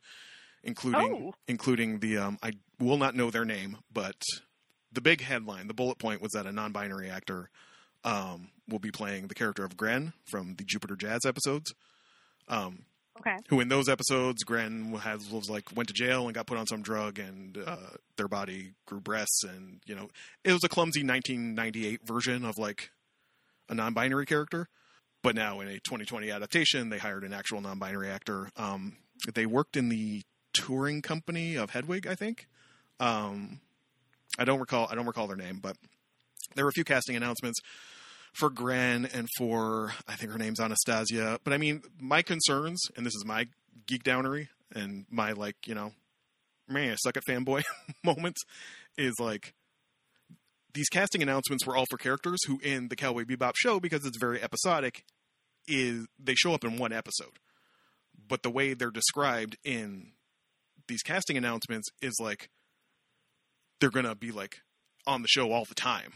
including 0.62 1.26
Oh. 1.26 1.34
including 1.48 1.98
the 1.98 2.16
um, 2.18 2.38
I 2.42 2.52
will 2.78 2.96
not 2.98 3.14
know 3.14 3.30
their 3.30 3.44
name, 3.44 3.78
but 3.92 4.16
the 4.92 5.00
big 5.00 5.22
headline, 5.22 5.66
the 5.68 5.74
bullet 5.74 5.98
point 5.98 6.22
was 6.22 6.32
that 6.32 6.46
a 6.46 6.52
non-binary 6.52 7.08
actor 7.10 7.48
um, 8.04 8.48
will 8.68 8.78
be 8.78 8.90
playing 8.90 9.26
the 9.28 9.34
character 9.34 9.64
of 9.64 9.76
Gren 9.76 10.12
from 10.30 10.54
the 10.56 10.64
Jupiter 10.64 10.96
Jazz 10.96 11.20
episodes. 11.26 11.72
Um, 12.48 12.84
Okay. 13.20 13.36
who 13.50 13.60
in 13.60 13.68
those 13.68 13.88
episodes 13.90 14.42
Gren 14.42 14.94
has 14.94 15.30
was 15.30 15.48
like 15.48 15.64
went 15.76 15.88
to 15.88 15.94
jail 15.94 16.24
and 16.26 16.34
got 16.34 16.46
put 16.46 16.56
on 16.58 16.66
some 16.66 16.82
drug 16.82 17.18
and 17.18 17.56
uh, 17.58 17.76
their 18.16 18.26
body 18.26 18.72
grew 18.86 19.00
breasts 19.00 19.44
and 19.44 19.80
you 19.86 19.94
know 19.94 20.08
it 20.44 20.52
was 20.52 20.64
a 20.64 20.68
clumsy 20.68 21.04
1998 21.04 22.00
version 22.04 22.44
of 22.44 22.56
like 22.58 22.90
a 23.68 23.74
non-binary 23.74 24.24
character 24.26 24.66
but 25.22 25.34
now 25.34 25.60
in 25.60 25.68
a 25.68 25.74
2020 25.80 26.30
adaptation 26.30 26.88
they 26.88 26.98
hired 26.98 27.24
an 27.24 27.32
actual 27.32 27.60
non-binary 27.60 28.08
actor 28.08 28.50
um, 28.56 28.96
they 29.34 29.46
worked 29.46 29.76
in 29.76 29.88
the 29.88 30.22
touring 30.52 31.02
company 31.02 31.56
of 31.56 31.70
Hedwig 31.70 32.06
I 32.06 32.14
think 32.14 32.46
um, 33.00 33.60
I 34.38 34.44
don't 34.44 34.60
recall 34.60 34.88
I 34.90 34.94
don't 34.94 35.06
recall 35.06 35.26
their 35.26 35.36
name 35.36 35.58
but 35.62 35.76
there 36.54 36.64
were 36.64 36.70
a 36.70 36.74
few 36.74 36.84
casting 36.84 37.16
announcements 37.16 37.60
for 38.32 38.50
Gren 38.50 39.06
and 39.06 39.28
for 39.36 39.92
I 40.08 40.14
think 40.14 40.32
her 40.32 40.38
name's 40.38 40.60
Anastasia. 40.60 41.38
But 41.44 41.52
I 41.52 41.58
mean, 41.58 41.82
my 42.00 42.22
concerns, 42.22 42.82
and 42.96 43.04
this 43.04 43.14
is 43.14 43.24
my 43.24 43.48
geek 43.86 44.02
downery 44.02 44.48
and 44.74 45.06
my 45.10 45.32
like, 45.32 45.66
you 45.66 45.74
know, 45.74 45.92
man, 46.68 46.96
suck 46.98 47.16
at 47.16 47.24
fanboy 47.24 47.62
moments, 48.04 48.42
is 48.96 49.14
like 49.18 49.54
these 50.74 50.88
casting 50.88 51.22
announcements 51.22 51.66
were 51.66 51.76
all 51.76 51.86
for 51.90 51.98
characters 51.98 52.40
who 52.46 52.58
in 52.60 52.88
the 52.88 52.96
Cowboy 52.96 53.24
Bebop 53.24 53.52
show, 53.56 53.78
because 53.78 54.04
it's 54.04 54.18
very 54.18 54.42
episodic, 54.42 55.04
is 55.66 56.06
they 56.18 56.34
show 56.34 56.54
up 56.54 56.64
in 56.64 56.78
one 56.78 56.92
episode. 56.92 57.38
But 58.28 58.42
the 58.42 58.50
way 58.50 58.74
they're 58.74 58.90
described 58.90 59.56
in 59.64 60.12
these 60.88 61.02
casting 61.02 61.36
announcements 61.36 61.88
is 62.00 62.14
like 62.20 62.48
they're 63.80 63.90
gonna 63.90 64.14
be 64.14 64.32
like 64.32 64.58
on 65.06 65.22
the 65.22 65.28
show 65.28 65.52
all 65.52 65.64
the 65.64 65.74
time 65.74 66.14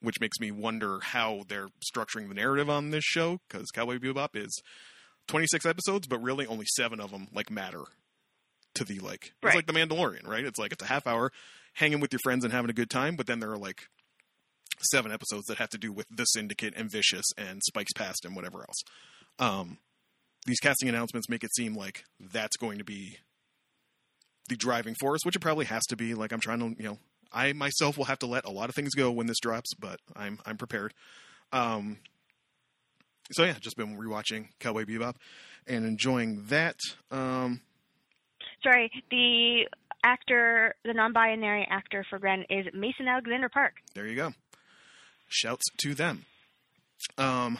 which 0.00 0.20
makes 0.20 0.38
me 0.40 0.50
wonder 0.50 1.00
how 1.00 1.44
they're 1.48 1.68
structuring 1.92 2.28
the 2.28 2.34
narrative 2.34 2.70
on 2.70 2.90
this 2.90 3.04
show 3.04 3.38
because 3.48 3.70
Cowboy 3.70 3.98
Bebop 3.98 4.30
is 4.34 4.62
26 5.26 5.66
episodes, 5.66 6.06
but 6.06 6.22
really 6.22 6.46
only 6.46 6.66
seven 6.76 7.00
of 7.00 7.10
them 7.10 7.28
like 7.32 7.50
matter 7.50 7.82
to 8.78 8.84
the 8.84 8.98
like. 9.00 9.32
It's 9.42 9.54
like 9.54 9.66
the 9.66 9.72
Mandalorian, 9.72 10.26
right? 10.26 10.44
It's 10.44 10.58
like 10.58 10.72
it's 10.72 10.82
a 10.82 10.86
half 10.86 11.06
hour 11.06 11.30
hanging 11.74 12.00
with 12.00 12.12
your 12.12 12.20
friends 12.20 12.44
and 12.44 12.52
having 12.52 12.70
a 12.70 12.74
good 12.74 12.90
time, 12.90 13.16
but 13.16 13.26
then 13.26 13.40
there 13.40 13.52
are 13.52 13.58
like 13.58 13.82
seven 14.80 15.12
episodes 15.12 15.46
that 15.46 15.58
have 15.58 15.70
to 15.70 15.78
do 15.78 15.92
with 15.92 16.06
the 16.10 16.24
Syndicate 16.24 16.74
and 16.76 16.90
Vicious 16.90 17.26
and 17.36 17.62
Spike's 17.62 17.92
Past 17.92 18.24
and 18.24 18.34
whatever 18.34 18.60
else. 18.60 18.82
Um, 19.38 19.78
these 20.46 20.60
casting 20.60 20.88
announcements 20.88 21.28
make 21.28 21.44
it 21.44 21.54
seem 21.54 21.74
like 21.74 22.04
that's 22.20 22.56
going 22.56 22.78
to 22.78 22.84
be 22.84 23.18
the 24.48 24.56
driving 24.56 24.94
force, 24.94 25.20
which 25.24 25.36
it 25.36 25.40
probably 25.40 25.66
has 25.66 25.84
to 25.86 25.96
be. 25.96 26.14
Like 26.14 26.32
I'm 26.32 26.40
trying 26.40 26.60
to, 26.60 26.82
you 26.82 26.88
know, 26.88 26.98
I 27.32 27.52
myself 27.52 27.98
will 27.98 28.06
have 28.06 28.20
to 28.20 28.26
let 28.26 28.46
a 28.46 28.50
lot 28.50 28.68
of 28.68 28.74
things 28.74 28.94
go 28.94 29.10
when 29.10 29.26
this 29.26 29.40
drops, 29.40 29.74
but 29.74 30.00
I'm 30.16 30.38
I'm 30.46 30.56
prepared. 30.56 30.94
Um, 31.52 31.98
so 33.32 33.44
yeah, 33.44 33.54
just 33.60 33.76
been 33.76 33.98
rewatching 33.98 34.48
Cowboy 34.58 34.84
Bebop 34.84 35.16
and 35.66 35.84
enjoying 35.84 36.44
that. 36.46 36.76
Um, 37.10 37.60
Sorry, 38.62 38.90
the 39.10 39.68
actor, 40.04 40.74
the 40.84 40.92
non-binary 40.94 41.66
actor 41.70 42.04
for 42.08 42.18
Gren 42.18 42.44
is 42.50 42.66
Mason 42.74 43.08
Alexander 43.08 43.48
Park. 43.48 43.74
there 43.94 44.06
you 44.06 44.16
go. 44.16 44.32
Shouts 45.28 45.64
to 45.82 45.94
them. 45.94 46.24
Um, 47.16 47.58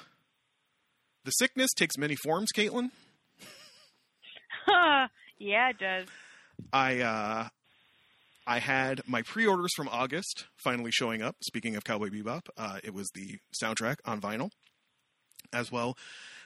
the 1.24 1.30
sickness 1.32 1.68
takes 1.76 1.96
many 1.98 2.16
forms, 2.16 2.48
Caitlin. 2.56 2.90
yeah, 5.38 5.70
it 5.70 5.78
does. 5.78 6.06
I 6.72 7.00
uh, 7.00 7.48
I 8.46 8.58
had 8.58 9.02
my 9.06 9.22
pre-orders 9.22 9.70
from 9.76 9.88
August 9.88 10.46
finally 10.56 10.90
showing 10.90 11.22
up. 11.22 11.36
Speaking 11.42 11.76
of 11.76 11.84
Cowboy 11.84 12.08
Bebop, 12.08 12.48
uh, 12.56 12.78
it 12.82 12.94
was 12.94 13.10
the 13.14 13.38
soundtrack 13.62 13.96
on 14.04 14.20
vinyl, 14.20 14.50
as 15.52 15.70
well 15.70 15.96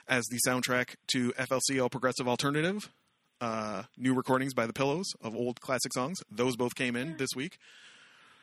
as 0.09 0.25
the 0.27 0.39
soundtrack 0.47 0.97
to 1.13 1.33
FLCL 1.33 1.91
Progressive 1.91 2.27
Alternative, 2.29 2.91
uh, 3.43 3.83
new 3.99 4.15
recordings 4.15 4.55
by 4.55 4.67
the 4.67 4.73
Pillows 4.73 5.13
of 5.21 5.35
old 5.35 5.61
classic 5.61 5.93
songs. 5.93 6.21
Those 6.31 6.57
both 6.57 6.77
came 6.77 6.95
in 6.95 7.17
this 7.17 7.31
week, 7.35 7.59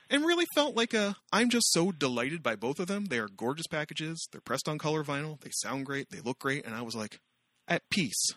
and 0.09 0.25
really 0.25 0.45
felt 0.53 0.75
like 0.75 0.93
a. 0.93 1.15
I'm 1.31 1.49
just 1.49 1.71
so 1.71 1.91
delighted 1.91 2.43
by 2.43 2.57
both 2.57 2.79
of 2.79 2.87
them. 2.87 3.05
They 3.05 3.17
are 3.17 3.29
gorgeous 3.29 3.65
packages. 3.67 4.27
They're 4.31 4.41
pressed 4.41 4.67
on 4.67 4.77
color 4.77 5.05
vinyl. 5.05 5.39
They 5.39 5.51
sound 5.53 5.85
great. 5.85 6.09
They 6.09 6.19
look 6.19 6.39
great, 6.39 6.65
and 6.65 6.75
I 6.75 6.81
was 6.81 6.95
like, 6.95 7.21
at 7.65 7.89
peace. 7.89 8.27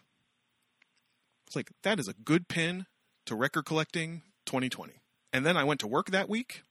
It's 1.48 1.56
like 1.56 1.70
that 1.82 1.98
is 1.98 2.06
a 2.06 2.14
good 2.14 2.46
pin 2.46 2.86
to 3.26 3.34
record 3.34 3.66
collecting 3.66 4.22
2020. 4.46 4.92
And 5.32 5.44
then 5.44 5.56
I 5.56 5.64
went 5.64 5.80
to 5.80 5.88
work 5.88 6.10
that 6.10 6.28
week, 6.28 6.62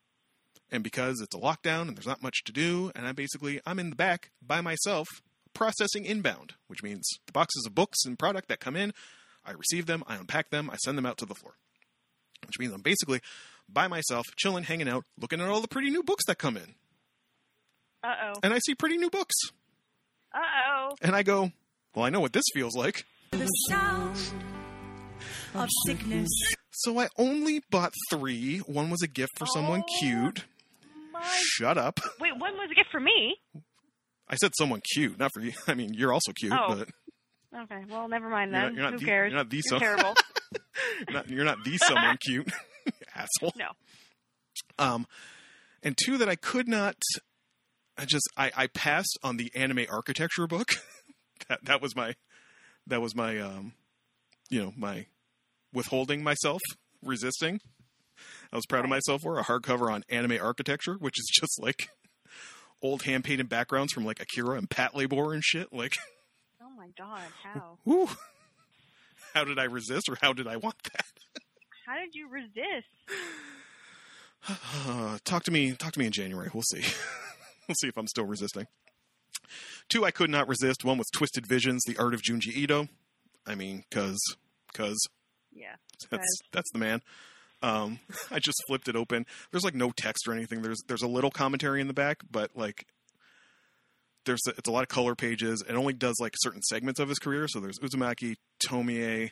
and 0.71 0.83
because 0.85 1.19
it's 1.19 1.35
a 1.35 1.39
lockdown 1.39 1.89
and 1.89 1.97
there's 1.97 2.07
not 2.07 2.23
much 2.23 2.45
to 2.45 2.53
do, 2.53 2.91
and 2.95 3.05
I 3.05 3.11
basically 3.11 3.59
I'm 3.65 3.77
in 3.77 3.89
the 3.89 3.95
back 3.97 4.31
by 4.41 4.61
myself 4.61 5.07
processing 5.53 6.05
inbound, 6.05 6.53
which 6.67 6.81
means 6.81 7.05
the 7.25 7.33
boxes 7.33 7.65
of 7.67 7.75
books 7.75 8.05
and 8.05 8.17
product 8.17 8.47
that 8.47 8.61
come 8.61 8.77
in, 8.77 8.93
I 9.51 9.55
receive 9.55 9.85
them, 9.85 10.03
I 10.07 10.15
unpack 10.15 10.49
them, 10.49 10.69
I 10.69 10.77
send 10.77 10.97
them 10.97 11.05
out 11.05 11.17
to 11.17 11.25
the 11.25 11.35
floor. 11.35 11.53
Which 12.47 12.57
means 12.57 12.73
I'm 12.73 12.81
basically 12.81 13.19
by 13.69 13.87
myself, 13.87 14.25
chilling, 14.37 14.63
hanging 14.63 14.87
out, 14.89 15.03
looking 15.19 15.41
at 15.41 15.47
all 15.49 15.61
the 15.61 15.67
pretty 15.67 15.89
new 15.89 16.03
books 16.03 16.25
that 16.27 16.37
come 16.37 16.57
in. 16.57 16.75
Uh 18.03 18.13
oh. 18.23 18.39
And 18.43 18.53
I 18.53 18.59
see 18.65 18.73
pretty 18.75 18.97
new 18.97 19.09
books. 19.09 19.35
Uh 20.33 20.39
oh. 20.69 20.89
And 21.01 21.15
I 21.15 21.23
go, 21.23 21.51
Well, 21.95 22.05
I 22.05 22.09
know 22.09 22.19
what 22.21 22.33
this 22.33 22.45
feels 22.53 22.75
like. 22.75 23.05
The 23.31 23.45
sound 23.69 24.17
of 25.53 25.69
sickness. 25.85 26.29
So 26.71 26.99
I 26.99 27.09
only 27.17 27.61
bought 27.69 27.93
three. 28.09 28.59
One 28.59 28.89
was 28.89 29.01
a 29.03 29.07
gift 29.07 29.37
for 29.37 29.45
someone 29.45 29.83
Oh. 29.85 29.95
cute. 29.99 30.45
My. 31.11 31.21
Shut 31.43 31.77
up. 31.77 31.99
Wait, 32.19 32.31
one 32.37 32.53
was 32.53 32.69
a 32.71 32.75
gift 32.75 32.89
for 32.91 32.99
me. 33.01 33.35
I 34.27 34.35
said 34.37 34.51
someone 34.57 34.81
cute, 34.93 35.19
not 35.19 35.31
for 35.33 35.41
you. 35.41 35.51
I 35.67 35.73
mean, 35.73 35.93
you're 35.93 36.13
also 36.13 36.31
cute, 36.31 36.53
Oh. 36.53 36.75
but 36.75 36.89
Okay, 37.55 37.83
well, 37.89 38.07
never 38.07 38.29
mind 38.29 38.51
You're 38.51 38.61
not- 38.61 38.73
you're 38.73 38.83
not 38.83 38.93
Who 38.93 38.99
the- 38.99 39.05
cares? 39.05 39.31
you're 39.31 39.37
not 39.39 39.49
the 39.49 39.61
You're 39.69 39.79
terrible. 39.79 40.15
not, 41.09 41.29
you're 41.29 41.43
not 41.45 41.63
the 41.63 41.77
someone 41.77 42.17
cute, 42.25 42.49
asshole. 43.15 43.53
No. 43.57 43.69
Um, 44.79 45.05
and 45.83 45.97
two 45.97 46.17
that 46.17 46.29
I 46.29 46.35
could 46.35 46.67
not. 46.67 46.95
I 47.97 48.05
just 48.05 48.27
I, 48.37 48.51
I 48.55 48.67
passed 48.67 49.17
on 49.23 49.37
the 49.37 49.51
anime 49.55 49.85
architecture 49.89 50.47
book. 50.47 50.69
that 51.49 51.65
that 51.65 51.81
was 51.81 51.95
my 51.95 52.15
that 52.87 53.01
was 53.01 53.15
my 53.15 53.37
um, 53.39 53.73
you 54.49 54.61
know 54.61 54.73
my 54.77 55.07
withholding 55.73 56.23
myself, 56.23 56.61
resisting. 57.03 57.59
I 58.51 58.55
was 58.55 58.65
proud 58.65 58.83
of 58.85 58.89
myself 58.89 59.21
for 59.23 59.39
a 59.39 59.43
hardcover 59.43 59.91
on 59.91 60.03
anime 60.09 60.37
architecture, 60.41 60.95
which 60.99 61.19
is 61.19 61.29
just 61.39 61.61
like 61.61 61.89
old 62.81 63.03
hand 63.03 63.23
painted 63.23 63.49
backgrounds 63.49 63.91
from 63.93 64.05
like 64.05 64.19
Akira 64.21 64.57
and 64.57 64.69
Patlabor 64.69 65.33
and 65.33 65.43
shit. 65.43 65.71
Like, 65.73 65.93
my 66.81 66.89
god, 66.97 67.21
how? 67.43 67.77
how 69.33 69.43
did 69.43 69.59
I 69.59 69.65
resist, 69.65 70.09
or 70.09 70.17
how 70.21 70.33
did 70.33 70.47
I 70.47 70.57
want 70.57 70.75
that? 70.93 71.05
How 71.85 71.95
did 71.99 72.15
you 72.15 72.27
resist? 72.27 72.87
Uh, 74.87 75.17
talk 75.23 75.43
to 75.43 75.51
me. 75.51 75.73
Talk 75.73 75.93
to 75.93 75.99
me 75.99 76.05
in 76.05 76.11
January. 76.11 76.49
We'll 76.53 76.63
see. 76.63 76.81
we'll 77.67 77.75
see 77.75 77.87
if 77.87 77.97
I'm 77.97 78.07
still 78.07 78.25
resisting. 78.25 78.67
Two 79.89 80.05
I 80.05 80.11
could 80.11 80.29
not 80.29 80.47
resist. 80.47 80.83
One 80.83 80.97
was 80.97 81.07
Twisted 81.13 81.45
Visions: 81.45 81.83
The 81.85 81.97
Art 81.97 82.13
of 82.13 82.21
Junji 82.21 82.47
Ito. 82.55 82.87
I 83.45 83.55
mean, 83.55 83.83
cause, 83.91 84.19
cause 84.73 84.99
Yeah. 85.51 85.75
that's 86.09 86.23
Cause. 86.23 86.41
that's 86.51 86.71
the 86.71 86.79
man. 86.79 87.01
Um, 87.61 87.99
I 88.31 88.39
just 88.39 88.57
flipped 88.67 88.87
it 88.87 88.95
open. 88.95 89.25
There's 89.51 89.63
like 89.63 89.75
no 89.75 89.91
text 89.91 90.27
or 90.27 90.33
anything. 90.33 90.61
There's 90.61 90.81
there's 90.87 91.01
a 91.03 91.07
little 91.07 91.31
commentary 91.31 91.79
in 91.81 91.87
the 91.87 91.93
back, 91.93 92.21
but 92.31 92.51
like 92.55 92.85
there's 94.25 94.41
it's 94.45 94.67
a 94.67 94.71
lot 94.71 94.83
of 94.83 94.89
color 94.89 95.15
pages. 95.15 95.63
It 95.67 95.73
only 95.73 95.93
does 95.93 96.15
like 96.19 96.33
certain 96.37 96.61
segments 96.61 96.99
of 96.99 97.09
his 97.09 97.19
career. 97.19 97.47
So 97.47 97.59
there's 97.59 97.79
Uzumaki, 97.79 98.35
Tomie, 98.65 99.31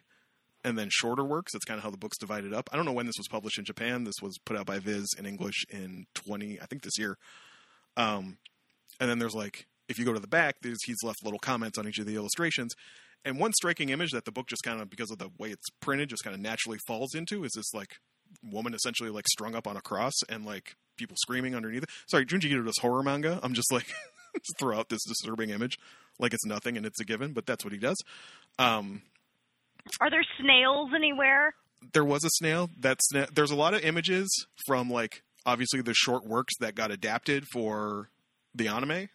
and 0.63 0.77
then 0.77 0.89
shorter 0.91 1.23
works. 1.23 1.53
That's 1.53 1.65
kind 1.65 1.77
of 1.77 1.83
how 1.83 1.91
the 1.91 1.97
book's 1.97 2.17
divided 2.17 2.53
up. 2.53 2.69
I 2.71 2.75
don't 2.75 2.85
know 2.85 2.93
when 2.93 3.05
this 3.05 3.17
was 3.17 3.27
published 3.27 3.57
in 3.57 3.65
Japan. 3.65 4.03
This 4.03 4.21
was 4.21 4.37
put 4.45 4.57
out 4.57 4.65
by 4.65 4.79
Viz 4.79 5.07
in 5.17 5.25
English 5.25 5.65
in 5.69 6.05
20, 6.15 6.59
I 6.61 6.65
think 6.65 6.83
this 6.83 6.97
year. 6.97 7.17
Um, 7.97 8.37
and 8.99 9.09
then 9.09 9.19
there's 9.19 9.35
like, 9.35 9.67
if 9.87 9.97
you 9.97 10.05
go 10.05 10.13
to 10.13 10.19
the 10.19 10.27
back, 10.27 10.55
there's, 10.61 10.83
he's 10.85 10.97
left 11.03 11.23
little 11.23 11.39
comments 11.39 11.77
on 11.77 11.87
each 11.87 11.99
of 11.99 12.05
the 12.05 12.15
illustrations. 12.15 12.73
And 13.25 13.39
one 13.39 13.53
striking 13.53 13.89
image 13.89 14.11
that 14.11 14.25
the 14.25 14.31
book 14.31 14.47
just 14.47 14.63
kind 14.63 14.81
of, 14.81 14.89
because 14.89 15.11
of 15.11 15.17
the 15.17 15.29
way 15.37 15.49
it's 15.49 15.69
printed, 15.81 16.09
just 16.09 16.23
kind 16.23 16.33
of 16.33 16.41
naturally 16.41 16.77
falls 16.87 17.15
into 17.15 17.43
is 17.43 17.51
this 17.55 17.73
like 17.73 17.95
woman 18.43 18.73
essentially 18.73 19.09
like 19.09 19.27
strung 19.27 19.55
up 19.55 19.67
on 19.67 19.75
a 19.75 19.81
cross 19.81 20.13
and 20.29 20.45
like 20.45 20.75
people 20.97 21.17
screaming 21.19 21.55
underneath 21.55 21.83
it. 21.83 21.89
Sorry, 22.07 22.25
Junji 22.25 22.45
Ito 22.45 22.63
does 22.63 22.77
horror 22.79 23.03
manga. 23.03 23.39
I'm 23.43 23.53
just 23.53 23.71
like, 23.71 23.87
throw 24.59 24.77
out 24.77 24.89
this 24.89 25.03
disturbing 25.05 25.49
image 25.49 25.77
like 26.19 26.33
it's 26.33 26.45
nothing 26.45 26.77
and 26.77 26.85
it's 26.85 26.99
a 26.99 27.05
given, 27.05 27.33
but 27.33 27.45
that's 27.45 27.63
what 27.63 27.71
he 27.73 27.79
does. 27.79 27.97
Um, 28.57 29.01
Are 30.01 30.09
there 30.09 30.25
snails 30.39 30.89
anywhere? 30.95 31.53
there 31.93 32.03
was 32.03 32.23
a 32.23 32.29
snail. 32.31 32.69
That 32.79 32.99
sna- 33.13 33.33
there's 33.33 33.51
a 33.51 33.55
lot 33.55 33.73
of 33.73 33.83
images 33.83 34.27
from 34.67 34.89
like 34.89 35.23
obviously 35.45 35.81
the 35.81 35.93
short 35.93 36.25
works 36.25 36.53
that 36.59 36.75
got 36.75 36.91
adapted 36.91 37.45
for 37.53 38.09
the 38.53 38.67
anime. 38.67 39.09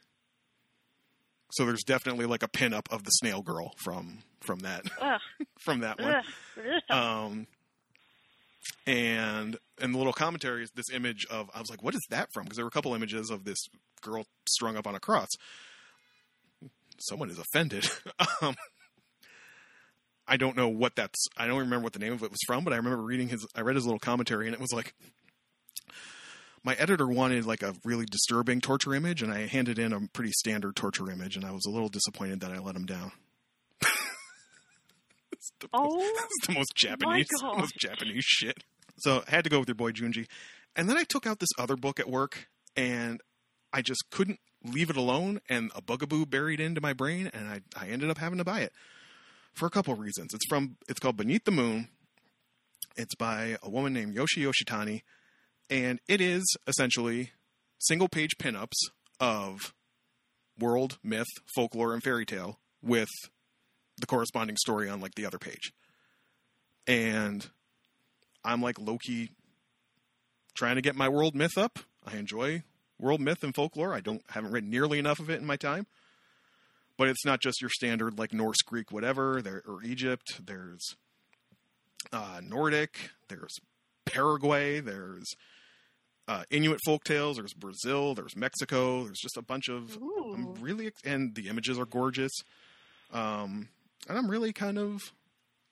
So 1.53 1.67
there's 1.67 1.85
definitely 1.85 2.27
like 2.27 2.43
a 2.43 2.49
pinup 2.49 2.91
of 2.91 3.05
the 3.05 3.11
snail 3.11 3.43
girl 3.43 3.73
from 3.83 4.21
from 4.41 4.61
that 4.61 4.85
from 5.61 5.81
that 5.81 6.01
one. 6.01 6.23
Ugh. 6.57 6.97
Um, 6.97 7.47
and 8.87 9.59
and 9.81 9.95
the 9.95 9.99
little 9.99 10.13
commentaries, 10.13 10.71
this 10.75 10.91
image 10.93 11.27
of 11.31 11.51
I 11.55 11.61
was 11.61 11.71
like, 11.71 11.83
what 11.83 11.95
is 11.95 12.03
that 12.11 12.29
from? 12.33 12.45
Because 12.45 12.57
there 12.57 12.65
were 12.65 12.69
a 12.69 12.73
couple 12.73 12.95
images 12.95 13.31
of 13.31 13.45
this 13.45 13.59
girl 14.03 14.25
strung 14.49 14.77
up 14.77 14.87
on 14.87 14.95
a 14.95 15.01
cross. 15.01 15.29
Someone 16.99 17.31
is 17.31 17.39
offended. 17.39 17.89
um, 18.43 18.55
I 20.27 20.37
don't 20.37 20.57
know 20.57 20.69
what 20.69 20.95
that's. 20.97 21.27
I 21.37 21.47
don't 21.47 21.59
remember 21.59 21.85
what 21.85 21.93
the 21.93 21.99
name 21.99 22.13
of 22.13 22.23
it 22.23 22.31
was 22.31 22.41
from, 22.47 22.65
but 22.65 22.73
I 22.73 22.77
remember 22.77 23.03
reading 23.03 23.29
his. 23.29 23.47
I 23.55 23.61
read 23.61 23.77
his 23.77 23.85
little 23.85 23.99
commentary, 23.99 24.47
and 24.47 24.55
it 24.55 24.61
was 24.61 24.73
like. 24.73 24.95
My 26.67 26.73
editor 26.77 27.07
wanted 27.07 27.45
like 27.45 27.63
a 27.63 27.75
really 27.85 28.07
disturbing 28.07 28.63
torture 28.63 28.95
image, 28.95 29.21
and 29.23 29.31
I 29.31 29.47
handed 29.47 29.79
in 29.79 29.93
a 29.93 30.01
pretty 30.15 30.33
standard 30.33 30.75
torture 30.77 31.11
image, 31.11 31.37
and 31.37 31.45
I 31.45 31.51
was 31.51 31.67
a 31.67 31.71
little 31.71 31.91
disappointed 31.91 32.41
that 32.41 32.53
I 32.53 32.59
let 32.59 32.75
him 32.77 32.87
down. 32.87 33.13
It's 35.33 35.53
the 35.61 35.69
most- 35.75 35.93
Oh 35.93 36.01
it's 36.25 36.47
the 36.47 36.55
most 36.55 36.75
Japanese, 36.75 37.27
most 37.43 37.75
Japanese 37.77 38.25
shit. 38.25 38.65
So 38.97 39.23
I 39.27 39.31
had 39.31 39.45
to 39.45 39.51
go 39.51 39.59
with 39.59 39.69
your 39.69 39.75
boy 39.75 39.93
Junji, 39.93 40.27
and 40.77 40.89
then 40.89 40.97
I 40.97 41.05
took 41.05 41.27
out 41.27 41.41
this 41.41 41.51
other 41.59 41.77
book 41.77 41.99
at 41.99 42.09
work, 42.09 42.49
and 42.77 43.21
I 43.73 43.83
just 43.83 44.05
couldn't 44.11 44.41
leave 44.63 44.91
it 44.91 44.97
alone, 44.97 45.41
and 45.49 45.71
a 45.75 45.83
bugaboo 45.83 46.27
buried 46.27 46.61
into 46.61 46.81
my 46.81 46.93
brain, 46.93 47.31
and 47.33 47.49
I 47.49 47.61
I 47.77 47.89
ended 47.89 48.11
up 48.11 48.19
having 48.19 48.39
to 48.39 48.45
buy 48.45 48.61
it 48.61 48.73
for 49.53 49.67
a 49.67 49.71
couple 49.71 49.95
reasons. 49.95 50.35
It's 50.35 50.47
from 50.49 50.77
it's 50.89 51.01
called 51.01 51.17
Beneath 51.17 51.45
the 51.45 51.51
Moon. 51.51 51.89
It's 52.97 53.15
by 53.15 53.57
a 53.63 53.71
woman 53.71 53.93
named 53.93 54.15
Yoshi 54.15 54.43
Yoshitani, 54.43 55.03
and 55.69 56.01
it 56.09 56.21
is 56.21 56.45
essentially 56.67 57.33
single 57.79 58.09
page 58.09 58.37
pinups 58.39 58.77
of 59.19 59.75
world, 60.59 60.99
myth, 61.03 61.27
folklore, 61.55 61.93
and 61.93 62.03
fairy 62.03 62.25
tale 62.25 62.61
with 62.83 63.09
the 63.99 64.07
corresponding 64.07 64.57
story 64.57 64.89
on 64.89 65.01
like 65.01 65.15
the 65.15 65.27
other 65.27 65.39
page. 65.39 65.73
And 66.87 67.49
I'm 68.45 68.61
like 68.61 68.79
Loki 68.79 69.31
trying 70.55 70.77
to 70.77 70.83
get 70.83 70.95
my 70.95 71.09
world 71.09 71.35
myth 71.35 71.57
up. 71.57 71.79
I 72.07 72.17
enjoy 72.17 72.63
world 72.99 73.21
myth 73.21 73.43
and 73.43 73.55
folklore. 73.55 73.95
I 73.95 74.01
don't 74.01 74.23
haven't 74.31 74.53
read 74.53 74.65
nearly 74.65 74.99
enough 74.99 75.19
of 75.19 75.31
it 75.31 75.41
in 75.41 75.47
my 75.47 75.57
time. 75.57 75.87
But 76.97 77.09
it's 77.09 77.25
not 77.25 77.41
just 77.41 77.61
your 77.61 77.71
standard 77.71 78.19
like 78.19 78.33
Norse, 78.33 78.63
Greek, 78.65 78.93
whatever, 78.93 79.43
there 79.43 79.63
or 79.67 79.83
Egypt. 79.83 80.41
There's 80.45 80.95
uh, 82.13 82.41
Nordic, 82.43 83.11
there's 83.29 83.57
Paraguay, 84.05 84.79
there's 84.79 85.29
uh, 86.29 86.45
Inuit 86.51 86.79
folk 86.85 87.03
tales, 87.03 87.37
there's 87.37 87.53
Brazil, 87.53 88.15
there's 88.15 88.37
Mexico, 88.37 89.05
there's 89.05 89.19
just 89.21 89.37
a 89.37 89.43
bunch 89.43 89.69
of 89.69 89.97
Ooh. 89.97 90.35
I'm 90.35 90.55
really 90.55 90.93
and 91.05 91.35
the 91.35 91.49
images 91.49 91.79
are 91.79 91.87
gorgeous. 91.87 92.33
Um, 93.13 93.69
and 94.09 94.19
I'm 94.19 94.31
really 94.31 94.53
kind 94.53 94.79
of 94.79 95.01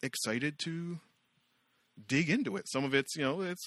excited 0.03 0.59
to 0.61 0.99
dig 2.07 2.31
into 2.31 2.57
it. 2.57 2.69
Some 2.69 2.85
of 2.85 2.95
it's, 2.95 3.17
you 3.17 3.23
know, 3.23 3.41
it's 3.43 3.67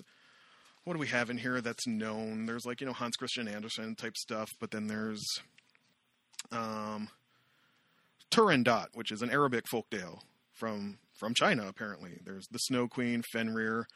what 0.83 0.93
do 0.93 0.99
we 0.99 1.07
have 1.07 1.29
in 1.29 1.37
here 1.37 1.61
that's 1.61 1.87
known? 1.87 2.45
There's 2.45 2.65
like, 2.65 2.79
you 2.81 2.87
know, 2.87 2.93
Hans 2.93 3.15
Christian 3.17 3.47
Andersen 3.47 3.95
type 3.95 4.15
stuff, 4.17 4.51
but 4.59 4.71
then 4.71 4.87
there's 4.87 5.23
um 6.51 7.09
Turandot, 8.31 8.87
which 8.93 9.11
is 9.11 9.21
an 9.21 9.29
Arabic 9.31 9.67
folk 9.67 9.89
tale 9.89 10.23
from 10.53 10.97
from 11.13 11.33
China 11.33 11.67
apparently. 11.67 12.19
There's 12.25 12.47
the 12.51 12.59
Snow 12.59 12.87
Queen, 12.87 13.23
Fenrir, 13.31 13.87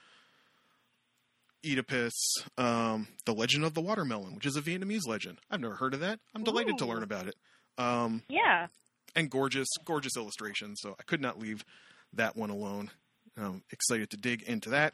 Oedipus, 1.66 2.14
um, 2.58 3.08
the 3.26 3.34
Legend 3.34 3.66
of 3.66 3.74
the 3.74 3.82
Watermelon, 3.82 4.36
which 4.36 4.46
is 4.46 4.56
a 4.56 4.62
Vietnamese 4.62 5.06
legend. 5.06 5.40
I've 5.52 5.60
never 5.60 5.76
heard 5.76 5.94
of 5.94 6.00
that. 6.00 6.20
I'm 6.34 6.44
delighted 6.44 6.78
to 6.78 6.86
learn 6.86 7.04
about 7.04 7.28
it. 7.28 7.36
Um, 7.78 8.24
Yeah. 8.30 8.68
and 9.16 9.30
gorgeous, 9.30 9.68
gorgeous 9.84 10.16
illustrations. 10.16 10.80
So 10.82 10.96
I 11.00 11.04
could 11.04 11.20
not 11.22 11.38
leave 11.40 11.66
that 12.14 12.36
one 12.38 12.50
alone. 12.50 12.92
I'm 13.40 13.64
excited 13.72 14.10
to 14.12 14.18
dig 14.18 14.44
into 14.44 14.70
that. 14.70 14.94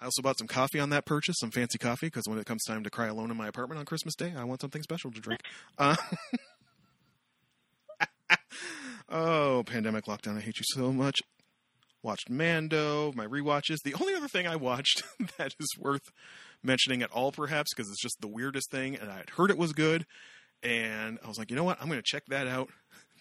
I 0.00 0.06
also 0.06 0.22
bought 0.22 0.38
some 0.38 0.48
coffee 0.48 0.80
on 0.80 0.90
that 0.90 1.06
purchase, 1.06 1.36
some 1.38 1.50
fancy 1.50 1.78
coffee, 1.78 2.06
because 2.06 2.24
when 2.26 2.38
it 2.38 2.46
comes 2.46 2.64
time 2.64 2.82
to 2.84 2.90
cry 2.90 3.06
alone 3.06 3.30
in 3.30 3.36
my 3.36 3.48
apartment 3.48 3.78
on 3.78 3.84
Christmas 3.86 4.14
Day, 4.14 4.34
I 4.36 4.44
want 4.44 4.60
something 4.60 4.82
special 4.82 5.10
to 5.10 5.20
drink. 5.20 5.40
Uh, 5.78 5.96
oh, 9.08 9.62
pandemic 9.66 10.06
lockdown! 10.06 10.36
I 10.36 10.40
hate 10.40 10.58
you 10.58 10.64
so 10.66 10.92
much. 10.92 11.20
Watched 12.02 12.28
Mando, 12.28 13.12
my 13.14 13.26
rewatches. 13.26 13.76
The 13.84 13.94
only 13.94 14.14
other 14.14 14.28
thing 14.28 14.46
I 14.46 14.56
watched 14.56 15.02
that 15.38 15.54
is 15.58 15.68
worth 15.78 16.02
mentioning 16.62 17.02
at 17.02 17.10
all, 17.10 17.32
perhaps, 17.32 17.72
because 17.74 17.90
it's 17.90 18.02
just 18.02 18.20
the 18.20 18.28
weirdest 18.28 18.70
thing, 18.70 18.96
and 18.96 19.10
I 19.10 19.18
had 19.18 19.30
heard 19.30 19.50
it 19.50 19.58
was 19.58 19.72
good, 19.72 20.06
and 20.62 21.18
I 21.24 21.28
was 21.28 21.38
like, 21.38 21.50
you 21.50 21.56
know 21.56 21.64
what? 21.64 21.78
I'm 21.80 21.88
going 21.88 22.00
to 22.00 22.04
check 22.04 22.24
that 22.28 22.46
out. 22.46 22.70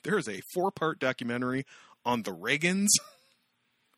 There 0.03 0.18
is 0.18 0.28
a 0.28 0.41
four-part 0.53 0.99
documentary 0.99 1.66
on 2.05 2.24
the 2.24 2.32
Reagans, 2.32 2.89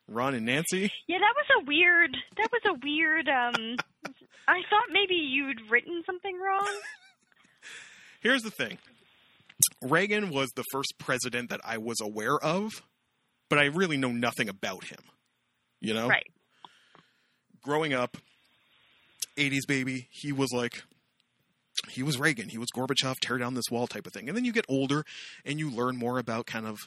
Ron 0.08 0.34
and 0.34 0.46
Nancy. 0.46 0.90
Yeah, 1.06 1.18
that 1.18 1.34
was 1.36 1.62
a 1.62 1.64
weird. 1.66 2.16
That 2.36 2.48
was 2.50 2.62
a 2.66 2.74
weird. 2.82 3.28
Um, 3.28 3.76
I 4.48 4.62
thought 4.70 4.86
maybe 4.90 5.14
you'd 5.14 5.60
written 5.70 6.02
something 6.06 6.38
wrong. 6.40 6.66
Here's 8.20 8.42
the 8.42 8.50
thing 8.50 8.78
Reagan 9.82 10.30
was 10.30 10.50
the 10.56 10.64
first 10.72 10.94
president 10.98 11.50
that 11.50 11.60
I 11.64 11.78
was 11.78 12.00
aware 12.00 12.38
of, 12.38 12.82
but 13.48 13.58
I 13.58 13.66
really 13.66 13.96
know 13.96 14.10
nothing 14.10 14.48
about 14.48 14.84
him. 14.84 15.00
You 15.80 15.94
know? 15.94 16.08
Right. 16.08 16.26
Growing 17.62 17.92
up, 17.92 18.16
80s 19.36 19.66
baby, 19.68 20.08
he 20.10 20.32
was 20.32 20.50
like, 20.52 20.82
he 21.88 22.02
was 22.02 22.18
Reagan. 22.18 22.48
He 22.48 22.58
was 22.58 22.68
Gorbachev, 22.74 23.16
tear 23.20 23.38
down 23.38 23.54
this 23.54 23.70
wall 23.70 23.86
type 23.86 24.06
of 24.06 24.12
thing. 24.12 24.28
And 24.28 24.36
then 24.36 24.44
you 24.44 24.52
get 24.52 24.64
older 24.68 25.04
and 25.44 25.58
you 25.58 25.70
learn 25.70 25.96
more 25.96 26.18
about 26.18 26.46
kind 26.46 26.66
of 26.66 26.78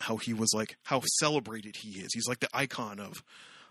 how 0.00 0.16
he 0.16 0.32
was 0.32 0.52
like, 0.54 0.76
how 0.84 1.02
celebrated 1.18 1.76
he 1.76 2.00
is. 2.00 2.10
He's 2.12 2.28
like 2.28 2.40
the 2.40 2.48
icon 2.52 3.00
of, 3.00 3.22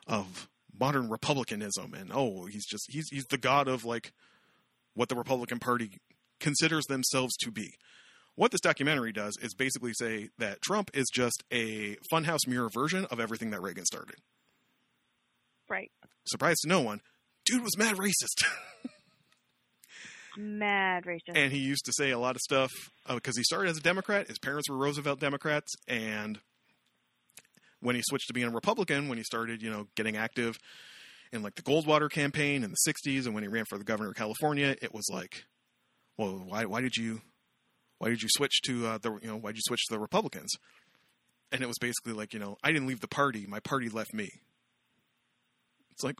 of 0.08 0.50
modern 0.78 1.10
republicanism. 1.10 1.94
And 1.94 2.12
oh, 2.14 2.46
he's 2.46 2.66
just, 2.66 2.86
he's, 2.90 3.08
he's 3.10 3.26
the 3.26 3.38
god 3.38 3.68
of 3.68 3.86
like 3.86 4.14
what 4.94 5.10
the 5.10 5.16
Republican 5.16 5.60
Party 5.60 5.98
considers 6.40 6.86
themselves 6.86 7.36
to 7.38 7.52
be. 7.52 7.76
What 8.36 8.52
this 8.52 8.62
documentary 8.62 9.12
does 9.12 9.38
is 9.42 9.54
basically 9.54 9.94
say 9.94 10.30
that 10.40 10.62
Trump 10.62 10.90
is 10.94 11.06
just 11.14 11.44
a 11.52 11.98
funhouse 12.12 12.48
mirror 12.48 12.70
version 12.70 13.06
of 13.06 13.20
everything 13.20 13.52
that 13.52 13.62
Reagan 13.62 13.86
started. 13.86 14.16
Right. 15.70 15.92
Surprise 16.26 16.58
to 16.62 16.70
no 16.70 16.82
one, 16.82 17.02
dude 17.46 17.62
was 17.62 17.78
mad 17.78 17.98
racist. 17.98 18.44
Mad 20.38 21.06
racist. 21.06 21.36
and 21.36 21.52
he 21.52 21.60
used 21.60 21.86
to 21.86 21.94
say 21.94 22.12
a 22.12 22.20
lot 22.20 22.36
of 22.36 22.42
stuff 22.42 22.72
because 23.08 23.38
he 23.38 23.44
started 23.44 23.70
as 23.70 23.78
a 23.78 23.82
Democrat. 23.82 24.28
His 24.28 24.40
parents 24.40 24.70
were 24.70 24.78
Roosevelt 24.78 25.20
Democrats, 25.20 25.74
and 25.88 26.40
when 27.80 27.96
he 27.96 28.02
switched 28.06 28.28
to 28.28 28.34
being 28.34 28.48
a 28.48 28.52
Republican, 28.52 29.10
when 29.10 29.18
he 29.18 29.24
started, 29.24 29.62
you 29.62 29.70
know, 29.70 29.88
getting 29.96 30.16
active 30.18 30.58
in 31.32 31.44
like 31.44 31.56
the 31.56 31.62
Goldwater 31.62 32.10
campaign 32.10 32.64
in 32.64 32.72
the 32.72 32.92
'60s, 32.92 33.26
and 33.26 33.34
when 33.34 33.44
he 33.44 33.50
ran 33.50 33.66
for 33.66 33.78
the 33.78 33.84
governor 33.84 34.10
of 34.10 34.16
California, 34.16 34.76
it 34.82 34.94
was 34.94 35.08
like, 35.12 35.46
well, 36.18 36.44
why 36.48 36.66
why 36.66 36.82
did 36.82 36.96
you 36.96 37.22
why 37.98 38.10
did 38.10 38.22
you 38.22 38.30
switch 38.32 38.62
to 38.64 38.88
uh, 38.88 38.98
the 38.98 39.12
you 39.22 39.28
know 39.28 39.38
why 39.38 39.52
did 39.52 39.58
you 39.58 39.64
switch 39.66 39.86
to 39.88 39.94
the 39.94 40.00
Republicans? 40.00 40.52
And 41.52 41.62
it 41.62 41.68
was 41.68 41.78
basically 41.80 42.14
like, 42.14 42.34
you 42.34 42.40
know, 42.40 42.58
I 42.64 42.72
didn't 42.72 42.88
leave 42.88 43.02
the 43.02 43.08
party; 43.08 43.46
my 43.48 43.60
party 43.60 43.90
left 43.90 44.14
me. 44.14 44.30
It's 45.92 46.04
like 46.04 46.16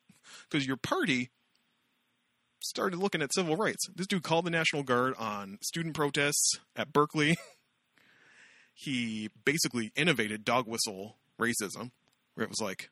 because 0.50 0.66
your 0.66 0.76
party 0.76 1.30
started 2.60 2.98
looking 2.98 3.22
at 3.22 3.34
civil 3.34 3.56
rights. 3.56 3.88
This 3.94 4.06
dude 4.06 4.22
called 4.22 4.44
the 4.44 4.50
National 4.50 4.82
Guard 4.82 5.14
on 5.18 5.58
student 5.62 5.94
protests 5.94 6.58
at 6.76 6.92
Berkeley. 6.92 7.36
he 8.74 9.30
basically 9.44 9.92
innovated 9.96 10.44
dog 10.44 10.66
whistle 10.66 11.16
racism, 11.40 11.90
where 12.34 12.44
it 12.44 12.50
was 12.50 12.60
like 12.60 12.90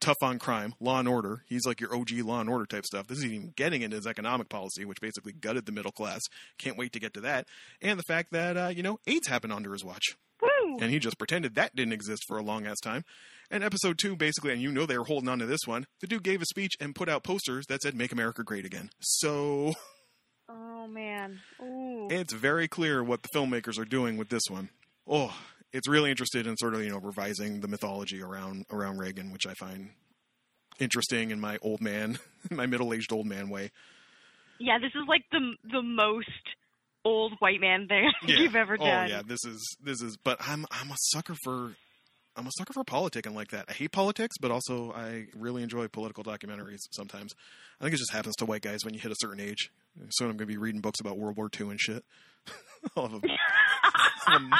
tough 0.00 0.16
on 0.22 0.38
crime, 0.38 0.74
law 0.80 0.98
and 0.98 1.08
order. 1.08 1.44
He's 1.46 1.66
like 1.66 1.80
your 1.80 1.94
OG 1.94 2.12
law 2.22 2.40
and 2.40 2.48
order 2.48 2.66
type 2.66 2.84
stuff. 2.84 3.06
This 3.06 3.18
is 3.18 3.26
even 3.26 3.52
getting 3.56 3.82
into 3.82 3.96
his 3.96 4.06
economic 4.06 4.48
policy, 4.48 4.84
which 4.84 5.00
basically 5.00 5.32
gutted 5.32 5.66
the 5.66 5.72
middle 5.72 5.92
class. 5.92 6.22
Can't 6.58 6.78
wait 6.78 6.92
to 6.92 7.00
get 7.00 7.14
to 7.14 7.20
that. 7.22 7.46
And 7.82 7.98
the 7.98 8.04
fact 8.04 8.32
that, 8.32 8.56
uh, 8.56 8.68
you 8.68 8.82
know, 8.82 8.98
AIDS 9.06 9.28
happened 9.28 9.52
under 9.52 9.72
his 9.72 9.84
watch. 9.84 10.16
Woo! 10.78 10.82
And 10.82 10.92
he 10.92 10.98
just 10.98 11.18
pretended 11.18 11.54
that 11.54 11.74
didn't 11.74 11.92
exist 11.92 12.24
for 12.26 12.38
a 12.38 12.42
long 12.42 12.66
ass 12.66 12.80
time. 12.80 13.04
And 13.50 13.64
episode 13.64 13.98
two, 13.98 14.14
basically, 14.16 14.52
and 14.52 14.60
you 14.60 14.70
know 14.70 14.84
they 14.84 14.98
were 14.98 15.04
holding 15.04 15.28
on 15.28 15.38
to 15.38 15.46
this 15.46 15.66
one, 15.66 15.86
the 16.00 16.06
dude 16.06 16.22
gave 16.22 16.42
a 16.42 16.46
speech 16.46 16.74
and 16.80 16.94
put 16.94 17.08
out 17.08 17.24
posters 17.24 17.66
that 17.66 17.82
said, 17.82 17.94
Make 17.94 18.12
America 18.12 18.42
Great 18.44 18.66
Again. 18.66 18.90
So 19.00 19.72
Oh 20.48 20.86
man. 20.86 21.40
Ooh. 21.62 22.08
it's 22.10 22.32
very 22.32 22.68
clear 22.68 23.02
what 23.02 23.22
the 23.22 23.28
filmmakers 23.34 23.78
are 23.78 23.84
doing 23.84 24.16
with 24.16 24.28
this 24.28 24.44
one. 24.48 24.70
Oh, 25.06 25.34
it's 25.72 25.88
really 25.88 26.10
interested 26.10 26.46
in 26.46 26.56
sort 26.56 26.74
of, 26.74 26.82
you 26.82 26.90
know, 26.90 26.98
revising 26.98 27.60
the 27.60 27.68
mythology 27.68 28.22
around 28.22 28.66
around 28.70 28.98
Reagan, 28.98 29.32
which 29.32 29.46
I 29.46 29.54
find 29.54 29.90
interesting 30.78 31.30
in 31.30 31.40
my 31.40 31.58
old 31.62 31.80
man, 31.80 32.18
my 32.50 32.66
middle 32.66 32.92
aged 32.94 33.12
old 33.12 33.26
man 33.26 33.50
way. 33.50 33.70
Yeah, 34.58 34.78
this 34.78 34.92
is 34.94 35.06
like 35.08 35.24
the 35.30 35.54
the 35.70 35.82
most 35.82 36.28
old 37.04 37.34
white 37.38 37.60
man 37.60 37.86
thing 37.88 38.10
you've 38.26 38.56
ever 38.56 38.76
done. 38.76 38.86
Oh 38.86 38.90
done. 38.90 39.08
yeah, 39.08 39.22
this 39.26 39.44
is 39.44 39.76
this 39.82 40.00
is 40.02 40.16
but 40.16 40.38
I'm 40.40 40.66
I'm 40.70 40.90
a 40.90 40.96
sucker 40.98 41.34
for 41.44 41.74
I'm 42.36 42.46
a 42.46 42.50
sucker 42.56 42.72
for 42.72 42.84
politics 42.84 43.26
and 43.26 43.34
like 43.34 43.48
that. 43.50 43.64
I 43.68 43.72
hate 43.72 43.90
politics, 43.92 44.36
but 44.40 44.50
also 44.50 44.92
I 44.92 45.26
really 45.36 45.62
enjoy 45.62 45.88
political 45.88 46.22
documentaries 46.22 46.78
sometimes. 46.92 47.34
I 47.80 47.84
think 47.84 47.94
it 47.94 47.98
just 47.98 48.12
happens 48.12 48.36
to 48.36 48.46
white 48.46 48.62
guys 48.62 48.84
when 48.84 48.94
you 48.94 49.00
hit 49.00 49.10
a 49.10 49.16
certain 49.18 49.40
age. 49.40 49.70
Soon 50.10 50.30
I'm 50.30 50.36
going 50.36 50.46
to 50.48 50.52
be 50.52 50.56
reading 50.56 50.80
books 50.80 51.00
about 51.00 51.18
World 51.18 51.36
War 51.36 51.50
II 51.58 51.70
and 51.70 51.80
shit. 51.80 52.04
I'll, 52.96 53.08
have 53.08 53.24
a, 53.24 53.28
I'll 54.26 54.38
have 54.38 54.42
a- 54.42 54.54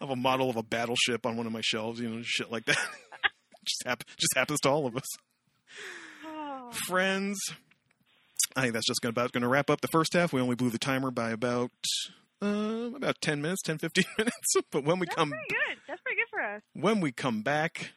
I'll 0.00 0.08
have 0.08 0.10
a 0.10 0.16
model 0.16 0.50
of 0.50 0.56
a 0.56 0.62
battleship 0.64 1.24
on 1.24 1.36
one 1.36 1.46
of 1.46 1.52
my 1.52 1.60
shelves, 1.62 2.00
you 2.00 2.08
know, 2.08 2.20
shit 2.24 2.50
like 2.50 2.64
that. 2.64 2.76
just 3.64 3.82
hap- 3.86 4.04
just 4.18 4.34
happens 4.34 4.58
to 4.60 4.68
all 4.68 4.86
of 4.86 4.96
us. 4.96 5.06
Oh. 6.26 6.70
Friends, 6.88 7.38
I 8.56 8.62
think 8.62 8.74
that's 8.74 8.86
just 8.86 9.04
about 9.04 9.32
going 9.32 9.42
to 9.42 9.48
wrap 9.48 9.70
up 9.70 9.80
the 9.80 9.88
first 9.88 10.12
half. 10.14 10.32
We 10.32 10.40
only 10.40 10.56
blew 10.56 10.70
the 10.70 10.78
timer 10.78 11.10
by 11.10 11.30
about 11.30 11.70
uh, 12.42 12.90
about 12.96 13.20
10 13.20 13.40
minutes, 13.42 13.62
10 13.62 13.78
15 13.78 14.04
minutes. 14.18 14.54
But 14.70 14.84
when 14.84 14.98
we 14.98 15.06
That's 15.06 15.16
come 15.16 15.30
pretty 15.30 15.44
good. 15.48 15.78
That's 15.86 16.00
pretty 16.02 16.16
good 16.20 16.28
for 16.30 16.40
us. 16.42 16.62
when 16.74 17.00
we 17.00 17.12
come 17.12 17.42
back, 17.42 17.92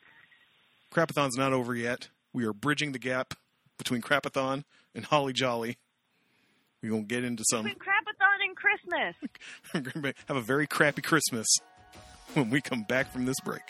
Crapathon's 0.93 1.38
not 1.38 1.54
over 1.54 1.76
yet. 1.76 2.10
We 2.34 2.45
are 2.45 2.54
bridging 2.54 2.91
the 2.91 2.99
gap 2.99 3.34
between 3.78 4.01
Crapathon 4.01 4.64
and 4.95 5.06
Holly 5.06 5.34
Jolly. 5.34 5.78
We're 6.82 6.89
going 6.89 7.04
to 7.04 7.08
get 7.08 7.24
into 7.24 7.43
some 7.49 7.64
Between 7.64 7.80
Crapathon 7.80 8.45
and 8.47 8.56
Christmas. 8.58 9.16
we're 9.74 9.80
going 9.82 10.04
to 10.04 10.14
have 10.28 10.38
a 10.38 10.41
very 10.41 10.68
crappy 10.68 11.01
Christmas 11.01 11.47
when 12.34 12.49
we 12.49 12.60
come 12.62 12.84
back 12.84 13.12
from 13.12 13.26
this 13.26 13.39
break. 13.45 13.62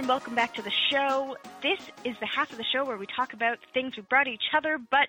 And 0.00 0.08
welcome 0.08 0.34
back 0.34 0.54
to 0.54 0.62
the 0.62 0.70
show. 0.90 1.36
This 1.62 1.78
is 2.06 2.16
the 2.20 2.26
half 2.26 2.50
of 2.50 2.56
the 2.56 2.64
show 2.64 2.86
where 2.86 2.96
we 2.96 3.04
talk 3.14 3.34
about 3.34 3.58
things 3.74 3.98
we 3.98 4.02
brought 4.08 4.28
each 4.28 4.44
other, 4.56 4.78
but 4.90 5.08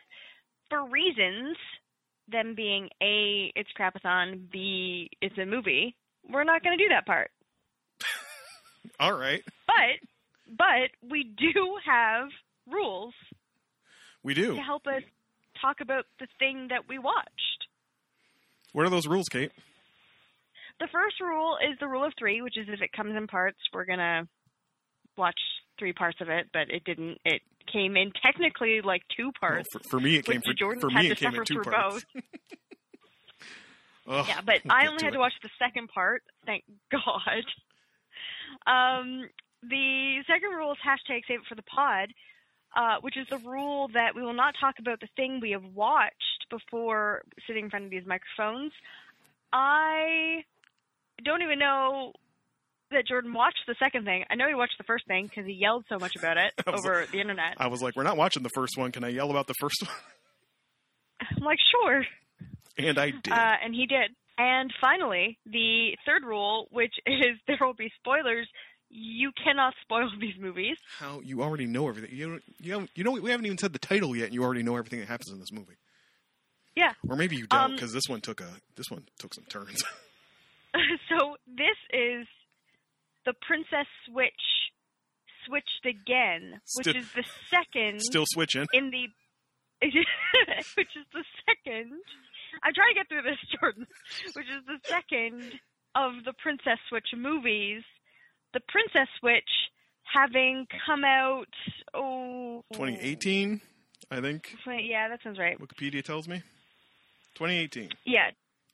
for 0.69 0.83
reasons, 0.83 1.55
them 2.27 2.55
being 2.55 2.89
A, 3.01 3.53
it's 3.55 3.69
Crapathon, 3.79 4.51
B, 4.51 5.09
it's 5.21 5.37
a 5.37 5.45
movie, 5.45 5.95
we're 6.29 6.43
not 6.43 6.61
going 6.61 6.77
to 6.77 6.83
do 6.83 6.89
that 6.89 7.05
part. 7.05 7.31
All 8.99 9.13
right. 9.17 9.41
But, 9.65 10.57
but 10.57 11.09
we 11.09 11.23
do 11.23 11.77
have 11.85 12.27
rules 12.69 13.13
We 14.23 14.33
do. 14.33 14.55
to 14.55 14.61
help 14.61 14.87
us 14.87 15.03
talk 15.61 15.79
about 15.79 16.03
the 16.19 16.27
thing 16.37 16.67
that 16.69 16.89
we 16.89 16.99
watched. 16.99 17.29
What 18.73 18.85
are 18.85 18.89
those 18.89 19.07
rules, 19.07 19.29
Kate? 19.29 19.53
The 20.81 20.89
first 20.91 21.21
rule 21.21 21.55
is 21.63 21.79
the 21.79 21.87
rule 21.87 22.03
of 22.03 22.11
three, 22.19 22.41
which 22.41 22.57
is 22.57 22.67
if 22.67 22.81
it 22.81 22.91
comes 22.91 23.15
in 23.15 23.27
parts, 23.27 23.59
we're 23.73 23.85
gonna 23.85 24.27
watch 25.21 25.39
three 25.79 25.93
parts 25.93 26.19
of 26.21 26.29
it. 26.29 26.47
But 26.51 26.69
it 26.69 26.83
didn't. 26.83 27.19
It 27.25 27.41
came 27.71 27.95
in 27.95 28.11
technically 28.21 28.81
like 28.81 29.03
two 29.15 29.31
Well, 29.41 29.51
parts. 29.51 29.69
for, 29.71 29.79
for 29.79 29.99
me, 29.99 30.17
it 30.17 30.25
came 30.25 30.41
for, 30.41 30.53
Jordan 30.53 30.81
for 30.81 30.89
me 30.89 31.09
it 31.09 31.17
came 31.17 31.33
in 31.35 31.45
two 31.45 31.61
parts. 31.61 32.05
Ugh, 34.07 34.25
yeah, 34.27 34.41
but 34.45 34.61
we'll 34.65 34.73
I 34.73 34.87
only 34.87 35.03
had 35.03 35.13
it. 35.13 35.15
to 35.15 35.19
watch 35.19 35.33
the 35.43 35.49
second 35.59 35.87
part. 35.89 36.23
Thank 36.45 36.63
God. 36.91 37.45
Um, 38.67 39.29
the 39.63 40.17
second 40.27 40.49
rule 40.49 40.71
is 40.71 40.77
hashtag 40.85 41.21
save 41.27 41.41
it 41.41 41.45
for 41.47 41.55
the 41.55 41.61
pod, 41.63 42.09
uh, 42.75 42.97
which 43.01 43.15
is 43.15 43.27
the 43.29 43.37
rule 43.37 43.87
that 43.93 44.15
we 44.15 44.21
will 44.23 44.33
not 44.33 44.55
talk 44.59 44.75
about 44.79 44.99
the 44.99 45.07
thing 45.15 45.39
we 45.39 45.51
have 45.51 45.63
watched 45.75 46.47
before 46.49 47.21
sitting 47.47 47.65
in 47.65 47.69
front 47.69 47.85
of 47.85 47.91
these 47.91 48.05
microphones. 48.05 48.71
I 49.53 50.43
don't 51.23 51.43
even 51.43 51.59
know 51.59 52.13
that 52.91 53.07
Jordan 53.07 53.33
watched 53.33 53.61
the 53.67 53.75
second 53.79 54.05
thing. 54.05 54.23
I 54.29 54.35
know 54.35 54.47
he 54.47 54.55
watched 54.55 54.77
the 54.77 54.83
first 54.83 55.07
thing 55.07 55.25
because 55.27 55.45
he 55.45 55.53
yelled 55.53 55.85
so 55.89 55.97
much 55.97 56.15
about 56.15 56.37
it 56.37 56.53
over 56.67 57.05
the 57.11 57.19
internet. 57.19 57.55
I 57.57 57.67
was 57.67 57.81
like, 57.81 57.95
we're 57.95 58.03
not 58.03 58.17
watching 58.17 58.43
the 58.43 58.49
first 58.55 58.77
one. 58.77 58.91
Can 58.91 59.03
I 59.03 59.09
yell 59.09 59.29
about 59.31 59.47
the 59.47 59.53
first 59.59 59.81
one? 59.83 59.95
I'm 61.37 61.43
like, 61.43 61.59
sure. 61.71 62.03
And 62.77 62.97
I 62.97 63.11
did. 63.11 63.31
Uh, 63.31 63.53
and 63.63 63.73
he 63.75 63.85
did. 63.85 64.11
And 64.37 64.73
finally, 64.81 65.37
the 65.45 65.91
third 66.05 66.23
rule, 66.23 66.67
which 66.71 66.93
is 67.05 67.37
there 67.47 67.57
will 67.61 67.73
be 67.73 67.91
spoilers, 67.99 68.47
you 68.89 69.31
cannot 69.43 69.73
spoil 69.81 70.09
these 70.19 70.35
movies. 70.39 70.77
How 70.97 71.21
you 71.21 71.41
already 71.43 71.65
know 71.65 71.87
everything? 71.87 72.15
You 72.15 72.29
don't, 72.29 72.43
you 72.59 72.71
don't, 72.73 72.89
you 72.95 73.03
know 73.03 73.11
we 73.11 73.31
haven't 73.31 73.45
even 73.45 73.57
said 73.57 73.73
the 73.73 73.79
title 73.79 74.15
yet, 74.15 74.25
and 74.25 74.33
you 74.33 74.43
already 74.43 74.63
know 74.63 74.75
everything 74.75 74.99
that 74.99 75.07
happens 75.07 75.29
in 75.31 75.39
this 75.39 75.51
movie. 75.51 75.75
Yeah. 76.75 76.91
Or 77.07 77.15
maybe 77.15 77.35
you 77.35 77.47
don't 77.47 77.59
Um, 77.59 77.71
because 77.73 77.93
this 77.93 78.07
one 78.07 78.21
took 78.21 78.41
a 78.41 78.47
this 78.75 78.89
one 78.89 79.03
took 79.19 79.33
some 79.33 79.43
turns. 79.45 79.83
so 81.09 81.35
this 81.47 81.77
is 81.93 82.25
the 83.25 83.33
Princess 83.41 83.87
Switch 84.07 84.33
switched 85.45 85.85
again, 85.85 86.61
which 86.75 86.87
Still- 86.87 86.95
is 86.97 87.11
the 87.13 87.23
second 87.49 88.01
Still 88.01 88.25
switching. 88.27 88.65
in 88.73 88.91
the 88.91 89.07
which 89.81 90.95
is 90.95 91.05
the 91.13 91.23
second. 91.47 91.91
I'm 92.63 92.73
trying 92.73 92.93
to 92.93 92.99
get 92.99 93.07
through 93.09 93.23
this, 93.23 93.39
Jordan. 93.59 93.87
Which 94.35 94.45
is 94.45 94.63
the 94.67 94.77
second 94.87 95.59
of 95.95 96.23
the 96.23 96.33
Princess 96.41 96.77
Switch 96.89 97.07
movies. 97.17 97.81
The 98.53 98.59
Princess 98.69 99.07
Switch 99.19 99.49
having 100.03 100.67
come 100.85 101.03
out 101.03 101.47
oh 101.95 102.63
2018, 102.73 103.61
I 104.11 104.21
think. 104.21 104.55
Yeah, 104.67 105.07
that 105.09 105.19
sounds 105.23 105.39
right. 105.39 105.57
Wikipedia 105.59 106.03
tells 106.03 106.27
me. 106.27 106.43
2018. 107.35 107.89
Yeah, 108.05 108.29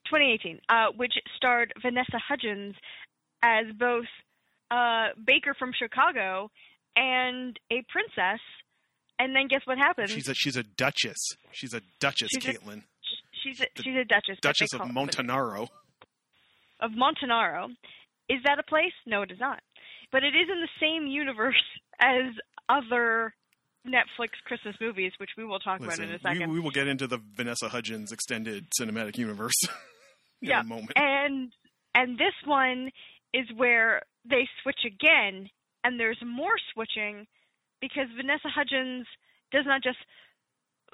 2018, 0.07 0.59
uh, 0.67 0.87
which 0.97 1.13
starred 1.37 1.71
Vanessa 1.81 2.17
Hudgens 2.27 2.75
as 3.43 3.65
both 3.77 4.05
uh, 4.71 5.07
Baker 5.25 5.53
from 5.57 5.71
Chicago 5.77 6.49
and 6.95 7.57
a 7.71 7.83
princess. 7.89 8.39
And 9.19 9.35
then 9.35 9.47
guess 9.47 9.61
what 9.65 9.77
happens? 9.77 10.11
She's 10.11 10.27
a 10.27 10.33
she's 10.35 10.55
a 10.57 10.63
duchess. 10.63 11.17
She's 11.51 11.73
a 11.73 11.81
duchess, 11.99 12.29
She's 12.33 12.45
a- 12.45 12.53
Caitlin. 12.53 12.83
she's 13.43 13.59
a, 13.61 13.65
she's 13.81 13.95
a 13.95 14.05
duchess. 14.05 14.37
Duchess 14.41 14.73
of 14.73 14.81
Montanaro. 14.81 15.69
Of 16.79 16.91
Montanaro. 16.91 17.69
Is 18.29 18.39
that 18.45 18.59
a 18.59 18.63
place? 18.63 18.93
No, 19.07 19.23
it 19.23 19.31
is 19.31 19.39
not. 19.39 19.59
But 20.11 20.23
it 20.23 20.35
is 20.35 20.47
in 20.51 20.61
the 20.61 20.69
same 20.79 21.07
universe 21.07 21.61
as 21.99 22.25
other 22.69 23.33
Netflix 23.87 24.29
Christmas 24.45 24.75
movies, 24.81 25.13
which 25.17 25.31
we 25.37 25.45
will 25.45 25.59
talk 25.59 25.79
about 25.79 25.97
in 25.97 26.11
a 26.11 26.19
second. 26.19 26.49
we, 26.51 26.55
we 26.55 26.59
will 26.59 26.71
get 26.71 26.87
into 26.87 27.07
the 27.07 27.19
Vanessa 27.35 27.69
Hudgens 27.69 28.11
extended 28.11 28.67
cinematic 28.79 29.17
universe 29.17 29.55
in 30.41 30.49
Yeah, 30.49 30.59
a 30.61 30.63
moment. 30.63 30.91
and 30.95 31.51
and 31.95 32.17
this 32.19 32.33
one 32.45 32.91
is 33.33 33.45
where 33.55 34.01
they 34.29 34.47
switch 34.61 34.81
again 34.85 35.49
and 35.83 35.99
there's 35.99 36.21
more 36.25 36.55
switching 36.73 37.27
because 37.81 38.07
Vanessa 38.15 38.49
Hudgens 38.49 39.05
does 39.51 39.65
not 39.65 39.83
just 39.83 39.97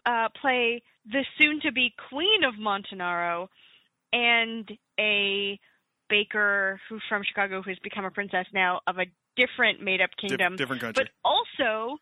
uh, 0.05 0.29
play 0.39 0.81
the 1.05 1.25
soon 1.39 1.59
to 1.61 1.71
be 1.71 1.93
queen 2.09 2.43
of 2.43 2.55
Montanaro 2.55 3.47
and 4.11 4.69
a 4.99 5.59
baker 6.09 6.79
who's 6.89 7.01
from 7.09 7.23
Chicago 7.23 7.61
who's 7.61 7.79
become 7.79 8.05
a 8.05 8.11
princess 8.11 8.45
now 8.53 8.81
of 8.87 8.97
a 8.99 9.05
different 9.35 9.81
made 9.81 10.01
up 10.01 10.11
kingdom 10.19 10.55
different 10.55 10.81
country. 10.81 11.03
but 11.03 11.11
also 11.27 11.97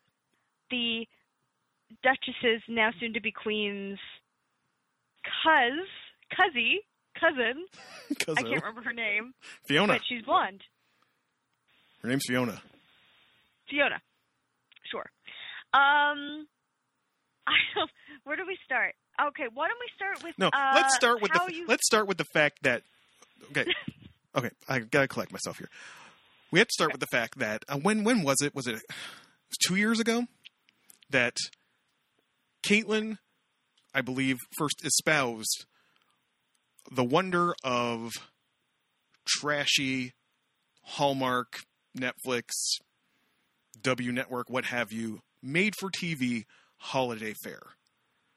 the 0.70 1.06
Duchess's 2.02 2.62
now 2.68 2.90
soon 3.00 3.14
to 3.14 3.20
be 3.20 3.32
queen's 3.32 3.98
cuz 5.24 5.88
cuzzy 6.36 6.78
cousin 7.18 7.64
Because 8.08 8.36
I 8.36 8.42
can't 8.42 8.62
remember 8.62 8.82
her 8.82 8.92
name, 8.92 9.32
Fiona. 9.64 9.94
but 9.94 10.02
she's 10.06 10.22
blonde. 10.22 10.62
Her 12.02 12.08
name's 12.08 12.24
Fiona. 12.26 12.60
Fiona. 13.68 14.00
Sure. 14.90 15.06
Um, 15.72 16.46
I 17.46 17.54
don't. 17.74 17.90
Where 18.24 18.36
do 18.36 18.44
we 18.46 18.58
start? 18.64 18.94
Okay, 19.28 19.44
why 19.52 19.68
don't 19.68 19.78
we 19.80 19.88
start 19.94 20.22
with? 20.22 20.34
No, 20.38 20.48
uh, 20.48 20.72
let's 20.74 20.94
start 20.94 21.22
with 21.22 21.32
the 21.32 21.52
you. 21.52 21.66
let's 21.66 21.86
start 21.86 22.06
with 22.06 22.18
the 22.18 22.26
fact 22.32 22.62
that 22.62 22.82
okay, 23.50 23.66
okay, 24.36 24.50
I 24.68 24.80
gotta 24.80 25.08
collect 25.08 25.32
myself 25.32 25.58
here. 25.58 25.68
We 26.50 26.58
have 26.58 26.68
to 26.68 26.72
start 26.72 26.92
with 26.92 27.00
the 27.00 27.06
fact 27.06 27.38
that 27.38 27.64
uh, 27.68 27.78
when 27.78 28.04
when 28.04 28.22
was 28.22 28.42
it? 28.42 28.54
Was 28.54 28.66
it, 28.66 28.74
it 28.74 28.82
was 28.88 29.58
two 29.66 29.76
years 29.76 30.00
ago 30.00 30.26
that 31.10 31.36
Caitlin, 32.64 33.18
I 33.94 34.00
believe, 34.00 34.38
first 34.58 34.84
espoused 34.84 35.66
the 36.90 37.04
wonder 37.04 37.54
of 37.64 38.10
trashy 39.26 40.12
Hallmark, 40.82 41.60
Netflix, 41.98 42.50
W 43.82 44.12
Network, 44.12 44.50
what 44.50 44.66
have 44.66 44.92
you, 44.92 45.20
made 45.42 45.74
for 45.76 45.90
TV 45.90 46.44
holiday 46.78 47.34
fair. 47.42 47.60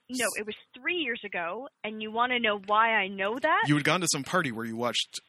No, 0.09 0.27
it 0.37 0.45
was 0.45 0.55
three 0.79 0.97
years 0.97 1.21
ago, 1.25 1.67
and 1.83 2.01
you 2.01 2.11
want 2.11 2.31
to 2.31 2.39
know 2.39 2.59
why 2.67 2.91
I 2.91 3.07
know 3.07 3.39
that? 3.39 3.63
You 3.67 3.75
had 3.75 3.83
gone 3.83 4.01
to 4.01 4.07
some 4.11 4.23
party 4.23 4.51
where 4.51 4.65
you 4.65 4.75
watched 4.75 5.19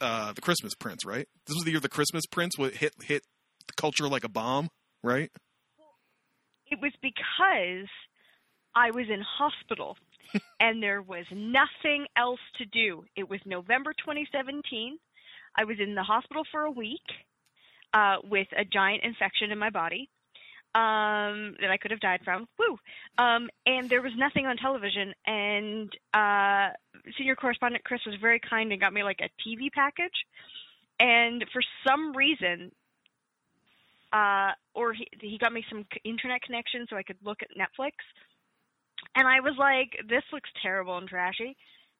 uh, 0.00 0.32
the 0.32 0.40
Christmas 0.40 0.74
Prince, 0.74 1.04
right? 1.04 1.26
This 1.46 1.54
was 1.56 1.64
the 1.64 1.72
year 1.72 1.80
the 1.80 1.88
Christmas 1.88 2.26
Prince 2.26 2.54
hit 2.56 2.94
hit 3.02 3.22
the 3.66 3.72
culture 3.76 4.08
like 4.08 4.22
a 4.22 4.28
bomb, 4.28 4.68
right? 5.02 5.30
It 6.70 6.78
was 6.80 6.92
because 7.02 7.88
I 8.76 8.92
was 8.92 9.06
in 9.08 9.20
hospital 9.20 9.96
and 10.60 10.80
there 10.80 11.02
was 11.02 11.24
nothing 11.32 12.06
else 12.16 12.40
to 12.58 12.64
do. 12.66 13.04
It 13.16 13.28
was 13.28 13.40
November 13.44 13.92
2017. 13.92 14.96
I 15.56 15.64
was 15.64 15.78
in 15.80 15.96
the 15.96 16.04
hospital 16.04 16.44
for 16.52 16.62
a 16.62 16.70
week 16.70 17.02
uh, 17.94 18.16
with 18.28 18.48
a 18.56 18.64
giant 18.64 19.04
infection 19.04 19.50
in 19.50 19.58
my 19.58 19.70
body 19.70 20.08
um, 20.74 21.56
that 21.60 21.70
I 21.70 21.78
could 21.80 21.90
have 21.90 22.00
died 22.00 22.20
from. 22.24 22.46
Woo! 22.58 22.78
Um, 23.18 23.48
and 23.66 23.90
there 23.90 24.02
was 24.02 24.12
nothing 24.16 24.46
on 24.46 24.56
television. 24.56 25.12
And 25.26 25.90
uh, 26.14 26.70
senior 27.18 27.34
correspondent 27.34 27.84
Chris 27.84 28.00
was 28.06 28.16
very 28.20 28.40
kind 28.40 28.70
and 28.70 28.80
got 28.80 28.92
me 28.92 29.02
like 29.02 29.20
a 29.20 29.30
TV 29.46 29.70
package. 29.72 30.14
And 31.00 31.44
for 31.52 31.62
some 31.86 32.12
reason, 32.14 32.70
uh, 34.12 34.52
or 34.74 34.92
he, 34.92 35.08
he 35.20 35.38
got 35.38 35.52
me 35.52 35.64
some 35.68 35.86
internet 36.04 36.42
connection 36.42 36.86
so 36.88 36.96
I 36.96 37.02
could 37.02 37.18
look 37.24 37.38
at 37.42 37.48
Netflix. 37.56 37.92
And 39.16 39.26
I 39.26 39.40
was 39.40 39.54
like, 39.58 40.08
this 40.08 40.22
looks 40.32 40.50
terrible 40.62 40.98
and 40.98 41.08
trashy. 41.08 41.56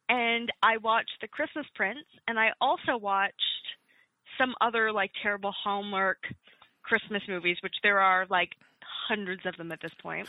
And 0.09 0.51
I 0.63 0.77
watched 0.79 1.17
The 1.21 1.29
Christmas 1.29 1.67
Prince, 1.75 2.05
and 2.27 2.39
I 2.39 2.51
also 2.61 2.97
watched 2.97 3.35
some 4.39 4.55
other 4.61 4.93
like 4.93 5.11
terrible 5.23 5.53
Hallmark 5.53 6.19
Christmas 6.83 7.23
movies, 7.29 7.57
which 7.63 7.75
there 7.83 8.01
are 8.01 8.27
like 8.29 8.51
hundreds 9.09 9.43
of 9.47 9.57
them 9.57 9.73
at 9.73 9.81
this 9.81 9.93
point. 10.03 10.29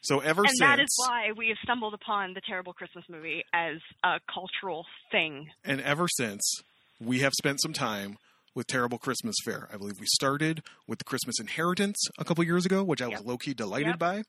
So 0.00 0.20
ever 0.20 0.42
and 0.42 0.50
since 0.50 0.60
that 0.60 0.80
is 0.80 0.88
why 1.08 1.32
we 1.36 1.48
have 1.48 1.56
stumbled 1.62 1.94
upon 1.94 2.34
the 2.34 2.40
terrible 2.46 2.72
Christmas 2.72 3.04
movie 3.08 3.42
as 3.52 3.78
a 4.04 4.20
cultural 4.32 4.86
thing. 5.10 5.48
and 5.64 5.80
ever 5.80 6.06
since 6.08 6.42
we 7.00 7.20
have 7.20 7.32
spent 7.32 7.60
some 7.60 7.72
time 7.72 8.16
with 8.56 8.66
terrible 8.66 8.98
Christmas 8.98 9.36
fare. 9.44 9.68
I 9.72 9.76
believe 9.76 10.00
we 10.00 10.06
started 10.06 10.62
with 10.88 10.98
the 10.98 11.04
Christmas 11.04 11.38
Inheritance 11.38 11.96
a 12.18 12.24
couple 12.24 12.42
years 12.42 12.66
ago, 12.66 12.82
which 12.82 13.00
I 13.00 13.06
was 13.06 13.18
Yep. 13.20 13.26
low 13.26 13.38
key 13.38 13.54
delighted 13.54 13.88
Yep. 13.88 13.98
by. 14.00 14.22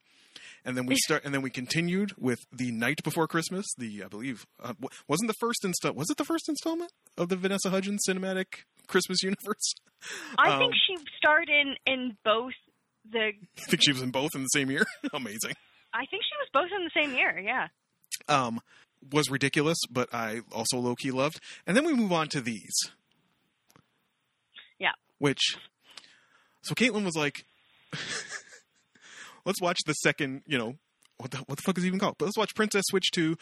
And 0.63 0.78
then 0.78 0.86
we 0.86 0.95
start, 1.05 1.23
and 1.25 1.34
then 1.34 1.41
we 1.41 1.49
continued 1.49 2.13
with 2.17 2.39
the 2.51 2.71
night 2.71 3.01
before 3.03 3.28
Christmas. 3.28 3.65
The 3.78 4.03
I 4.03 4.07
believe 4.07 4.45
uh, 4.61 4.73
wasn't 5.07 5.30
the 5.30 5.36
first 5.39 5.65
install. 5.65 5.93
Was 5.93 6.09
it 6.11 6.17
the 6.17 6.25
first 6.25 6.47
installment 6.49 6.91
of 7.17 7.30
the 7.30 7.36
Vanessa 7.38 7.69
Hudgens 7.71 8.03
cinematic 8.07 8.65
Christmas 8.88 9.23
universe? 9.23 9.73
I 10.38 10.60
think 10.60 10.73
Um, 10.73 10.80
she 10.85 10.97
starred 11.18 11.49
in 11.49 11.76
in 11.88 12.18
both 12.23 12.53
the. 13.10 13.31
I 13.57 13.61
think 13.69 13.81
she 13.81 13.93
was 13.93 14.02
in 14.02 14.11
both 14.11 14.35
in 14.35 14.41
the 14.41 14.47
same 14.49 14.69
year. 14.69 14.85
Amazing. 15.14 15.53
I 15.93 16.06
think 16.11 16.22
she 16.23 16.35
was 16.39 16.49
both 16.53 16.69
in 16.77 16.84
the 16.84 16.91
same 16.93 17.15
year. 17.15 17.39
Yeah. 17.39 17.69
um, 18.27 18.60
was 19.11 19.30
ridiculous, 19.30 19.77
but 19.89 20.14
I 20.14 20.41
also 20.52 20.77
low 20.80 20.95
key 20.95 21.11
loved. 21.11 21.39
And 21.65 21.77
then 21.77 21.85
we 21.85 21.93
move 21.93 22.11
on 22.11 22.27
to 22.30 22.41
these. 22.41 22.73
Which, 25.19 25.57
so 26.64 26.76
Caitlin 26.76 27.06
was 27.06 27.15
like, 27.15 27.45
let's 29.45 29.61
watch 29.61 29.80
the 29.85 29.94
second, 29.94 30.41
you 30.45 30.57
know, 30.57 30.76
what 31.18 31.31
the, 31.31 31.38
what 31.48 31.57
the 31.57 31.64
fuck 31.64 31.77
is 31.77 31.84
it 31.84 31.88
even 31.88 31.99
called? 31.99 32.15
But 32.19 32.26
let's 32.26 32.38
watch 32.38 32.53
Princess 32.53 32.84
Switch 32.89 33.10
2, 33.11 33.35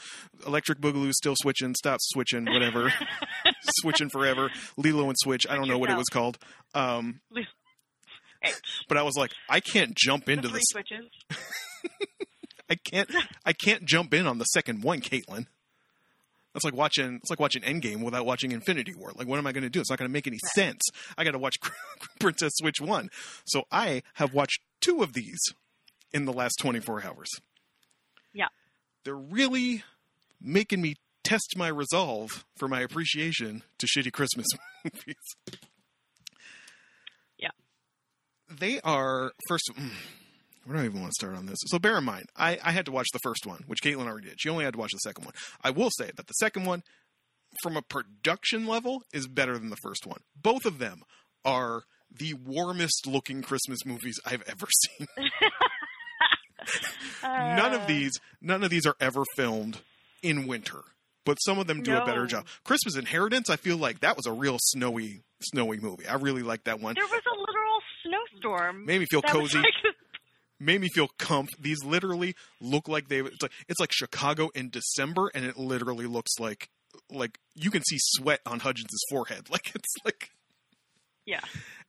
Electric 0.48 0.80
Boogaloo 0.80 1.12
still 1.12 1.36
switching, 1.38 1.76
stop 1.76 2.00
switching, 2.02 2.46
whatever. 2.46 2.94
switching 3.82 4.10
forever, 4.10 4.50
Lilo 4.78 5.08
and 5.08 5.16
Switch. 5.18 5.46
I 5.50 5.56
don't 5.56 5.68
know 5.68 5.78
what 5.78 5.90
it 5.90 5.98
was 5.98 6.08
called. 6.10 6.38
Um, 6.74 7.20
but 8.88 8.98
I 8.98 9.04
was 9.04 9.16
like, 9.18 9.32
I 9.50 9.60
can't 9.60 9.94
jump 9.96 10.30
into 10.30 10.48
the 10.48 10.54
this. 10.56 10.64
switches. 10.68 11.10
I 12.70 12.76
can't 12.76 13.10
I 13.46 13.54
can't 13.54 13.86
jump 13.86 14.14
in 14.14 14.26
on 14.26 14.40
the 14.40 14.46
second 14.46 14.82
one, 14.84 15.02
Caitlin. 15.02 15.46
That's 16.56 16.64
like 16.64 16.74
watching 16.74 17.18
it's 17.18 17.30
like 17.30 17.42
watching 17.42 17.64
Endgame 17.64 18.02
without 18.02 18.26
watching 18.26 18.54
Infinity 18.54 18.94
War. 18.96 19.12
Like 19.14 19.28
what 19.28 19.38
am 19.38 19.46
I 19.46 19.52
going 19.52 19.66
to 19.66 19.70
do? 19.70 19.82
It's 19.82 19.90
not 19.90 20.00
going 20.00 20.08
to 20.08 20.14
make 20.14 20.26
any 20.26 20.40
sense. 20.54 20.82
I 21.18 21.26
got 21.26 21.32
to 21.32 21.38
watch 21.38 21.58
Princess 22.20 22.54
Switch 22.56 22.80
1. 22.80 23.10
So 23.46 23.64
I 23.74 24.04
have 24.14 24.34
watched 24.34 24.62
two 24.80 25.04
of 25.04 25.12
these 25.12 25.38
in 26.14 26.24
the 26.24 26.32
last 26.32 26.56
24 26.62 27.04
hours. 27.04 27.28
Yeah. 28.34 28.48
They're 29.04 29.16
really 29.16 29.84
making 30.42 30.82
me 30.82 30.96
test 31.26 31.56
my 31.58 31.68
resolve 31.68 32.46
for 32.56 32.70
my 32.70 32.80
appreciation 32.80 33.64
to 33.80 33.86
shitty 33.86 34.14
Christmas 34.14 34.48
movies. 34.86 35.60
Yeah. 37.38 37.50
They 38.50 38.80
are 38.80 39.34
first 39.50 39.72
mm, 39.78 39.90
where 40.66 40.78
do 40.78 40.84
I 40.84 40.86
even 40.86 41.00
want 41.02 41.12
to 41.14 41.16
start 41.26 41.36
on 41.36 41.46
this? 41.46 41.58
So 41.68 41.80
bear 41.80 41.98
in 41.98 42.04
mind, 42.04 42.26
I, 42.36 42.60
I 42.64 42.72
had 42.72 42.86
to 42.88 42.92
watch 42.92 43.08
the 43.14 43.20
first 43.24 43.46
one, 43.46 43.64
which 43.68 43.82
Caitlin 43.84 44.08
already 44.08 44.30
did. 44.30 44.42
She 44.42 44.50
only 44.50 44.66
had 44.66 44.74
to 44.74 44.80
watch 44.80 44.92
the 44.92 44.98
second 45.00 45.26
one. 45.26 45.34
I 45.64 45.70
will 45.70 45.90
say 45.92 46.12
that 46.16 46.28
the 46.28 46.34
second 46.34 46.66
one, 46.66 46.84
from 47.64 47.78
a 47.78 47.82
production 47.82 48.66
level, 48.68 49.04
is 49.14 49.28
better 49.28 49.58
than 49.58 49.70
the 49.70 49.78
first 49.78 50.06
one. 50.06 50.20
Both 50.36 50.66
of 50.66 50.80
them 50.80 51.04
are 51.46 51.84
the 52.12 52.34
warmest 52.34 53.08
looking 53.08 53.42
Christmas 53.42 53.86
movies 53.86 54.20
I've 54.26 54.44
ever 54.48 54.68
seen. 54.98 55.08
none 57.24 57.74
of 57.74 57.82
Uh, 57.82 57.86
these, 57.86 58.14
none 58.42 58.64
of 58.64 58.70
these 58.70 58.86
are 58.86 58.96
ever 59.00 59.24
filmed 59.36 59.80
in 60.24 60.48
winter, 60.48 60.80
but 61.26 61.36
some 61.38 61.60
of 61.60 61.68
them 61.68 61.84
do 61.84 61.96
a 61.96 62.06
better 62.06 62.26
job. 62.26 62.46
Christmas 62.64 62.96
Inheritance, 62.98 63.50
I 63.50 63.56
feel 63.56 63.78
like 63.78 64.00
that 64.02 64.16
was 64.18 64.26
a 64.26 64.32
real 64.32 64.58
snowy, 64.60 65.22
snowy 65.42 65.80
movie. 65.80 66.08
I 66.08 66.16
really 66.16 66.44
like 66.44 66.64
that 66.66 66.80
one. 66.80 66.96
There 66.96 67.06
was 67.06 67.22
a 67.26 67.40
literal 67.40 67.80
snowstorm. 68.04 68.86
Made 68.86 69.00
me 69.00 69.06
feel 69.06 69.22
that 69.22 69.32
cozy. 69.32 69.58
like- 69.60 69.66
made 70.66 70.82
me 70.82 70.90
feel 70.90 71.08
comf. 71.20 71.50
These 71.60 71.84
literally 71.84 72.36
look 72.60 72.88
like 72.88 73.08
they. 73.08 73.20
It's 73.20 73.42
like 73.42 73.52
it's 73.68 73.80
like 73.80 73.92
Chicago 73.92 74.50
in 74.56 74.70
December, 74.70 75.32
and 75.34 75.46
it 75.46 75.58
literally 75.58 76.08
looks 76.08 76.40
like 76.40 76.70
like 77.12 77.38
you 77.54 77.72
can 77.72 77.84
see 77.84 77.98
sweat 78.00 78.40
on 78.46 78.60
Hudgens' 78.60 79.02
forehead. 79.10 79.48
Like 79.52 79.74
it's 79.76 79.94
like 80.04 80.32
yeah. 81.26 81.42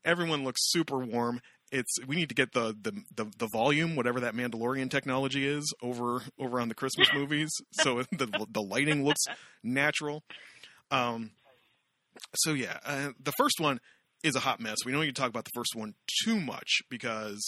everyone 0.05 0.45
looks 0.45 0.61
super 0.71 0.99
warm. 0.99 1.41
It's 1.73 1.97
we 2.07 2.15
need 2.15 2.29
to 2.29 2.35
get 2.35 2.53
the, 2.53 2.77
the 2.81 2.93
the 3.15 3.31
the 3.39 3.49
volume, 3.53 3.97
whatever 3.97 4.21
that 4.21 4.35
Mandalorian 4.35 4.91
technology 4.91 5.47
is, 5.47 5.73
over 5.83 6.23
over 6.39 6.61
on 6.61 6.69
the 6.69 6.75
Christmas 6.75 7.09
movies, 7.15 7.51
so 7.73 8.03
the 8.13 8.47
the 8.49 8.63
lighting 8.63 9.05
looks 9.05 9.25
natural. 9.65 10.23
Um, 10.91 11.33
so 12.35 12.53
yeah, 12.53 12.79
uh, 12.85 13.11
the 13.21 13.33
first 13.33 13.59
one 13.59 13.81
is 14.23 14.37
a 14.37 14.41
hot 14.41 14.61
mess. 14.61 14.79
We 14.85 14.93
don't 14.93 15.01
need 15.01 15.15
to 15.15 15.21
talk 15.21 15.31
about 15.31 15.45
the 15.45 15.51
first 15.55 15.75
one 15.75 15.95
too 16.25 16.39
much 16.39 16.83
because 16.89 17.43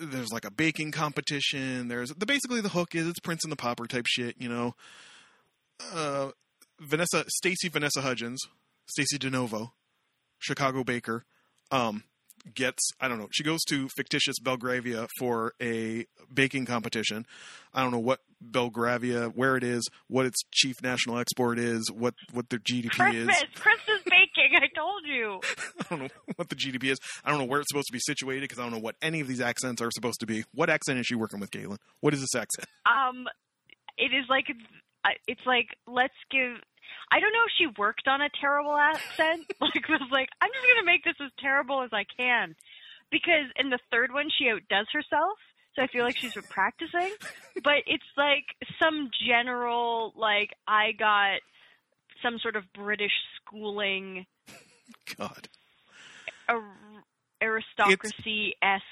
there's 0.00 0.32
like 0.32 0.44
a 0.44 0.50
baking 0.50 0.92
competition. 0.92 1.88
There's 1.88 2.10
the 2.10 2.26
basically 2.26 2.60
the 2.60 2.68
hook 2.68 2.94
is 2.94 3.06
it's 3.06 3.20
Prince 3.20 3.44
and 3.44 3.52
the 3.52 3.56
Pauper 3.56 3.86
type 3.86 4.06
shit, 4.06 4.36
you 4.38 4.48
know. 4.48 4.74
Uh, 5.94 6.30
Vanessa 6.80 7.24
Stacy 7.28 7.68
Vanessa 7.68 8.00
Hudgens, 8.00 8.40
Stacy 8.86 9.18
DeNovo, 9.18 9.70
Chicago 10.38 10.84
baker, 10.84 11.24
um, 11.70 12.04
gets 12.54 12.90
I 13.00 13.08
don't 13.08 13.18
know. 13.18 13.28
She 13.32 13.42
goes 13.42 13.62
to 13.68 13.88
fictitious 13.96 14.38
Belgravia 14.38 15.06
for 15.18 15.54
a 15.60 16.06
baking 16.32 16.66
competition. 16.66 17.26
I 17.74 17.82
don't 17.82 17.92
know 17.92 17.98
what 17.98 18.20
Belgravia, 18.40 19.28
where 19.28 19.56
it 19.56 19.64
is, 19.64 19.88
what 20.08 20.26
its 20.26 20.40
chief 20.52 20.82
national 20.82 21.18
export 21.18 21.58
is, 21.58 21.90
what 21.92 22.14
what 22.32 22.48
their 22.50 22.58
GDP 22.58 23.14
is. 23.14 23.44
Christmas, 23.54 24.00
I 24.54 24.68
told 24.74 25.02
you. 25.06 25.40
I 25.80 25.84
don't 25.90 26.00
know 26.02 26.08
what 26.36 26.48
the 26.48 26.56
GDP 26.56 26.92
is. 26.92 26.98
I 27.24 27.30
don't 27.30 27.38
know 27.38 27.46
where 27.46 27.60
it's 27.60 27.68
supposed 27.70 27.88
to 27.88 27.92
be 27.92 28.00
situated 28.00 28.42
because 28.42 28.58
I 28.58 28.62
don't 28.62 28.72
know 28.72 28.78
what 28.78 28.96
any 29.02 29.20
of 29.20 29.28
these 29.28 29.40
accents 29.40 29.82
are 29.82 29.90
supposed 29.90 30.20
to 30.20 30.26
be. 30.26 30.44
What 30.54 30.70
accent 30.70 30.98
is 30.98 31.06
she 31.06 31.14
working 31.14 31.40
with, 31.40 31.50
Galen? 31.50 31.78
What 32.00 32.14
is 32.14 32.20
this 32.20 32.34
accent? 32.34 32.66
Um, 32.86 33.26
it 33.98 34.12
is 34.14 34.24
like 34.28 34.46
it's 35.26 35.46
like 35.46 35.68
let's 35.86 36.14
give. 36.30 36.56
I 37.12 37.20
don't 37.20 37.32
know 37.32 37.44
if 37.46 37.52
she 37.58 37.66
worked 37.78 38.08
on 38.08 38.20
a 38.20 38.28
terrible 38.40 38.76
accent. 38.76 39.46
like 39.60 39.88
was 39.88 40.08
like 40.10 40.28
I'm 40.40 40.50
just 40.52 40.66
gonna 40.66 40.86
make 40.86 41.04
this 41.04 41.16
as 41.22 41.30
terrible 41.38 41.82
as 41.82 41.90
I 41.92 42.04
can, 42.16 42.54
because 43.10 43.52
in 43.56 43.70
the 43.70 43.78
third 43.90 44.12
one 44.12 44.28
she 44.36 44.48
outdoes 44.48 44.86
herself. 44.92 45.38
So 45.76 45.82
I 45.82 45.86
feel 45.86 46.04
like 46.04 46.16
she's 46.16 46.34
been 46.34 46.42
practicing, 46.50 47.14
but 47.62 47.86
it's 47.86 48.10
like 48.16 48.44
some 48.82 49.10
general 49.24 50.12
like 50.16 50.50
I 50.66 50.92
got 50.98 51.40
some 52.22 52.38
sort 52.38 52.56
of 52.56 52.64
British 52.74 53.12
schooling 53.50 54.26
God. 55.16 55.48
aristocracy 57.42 58.54
esque. 58.62 58.84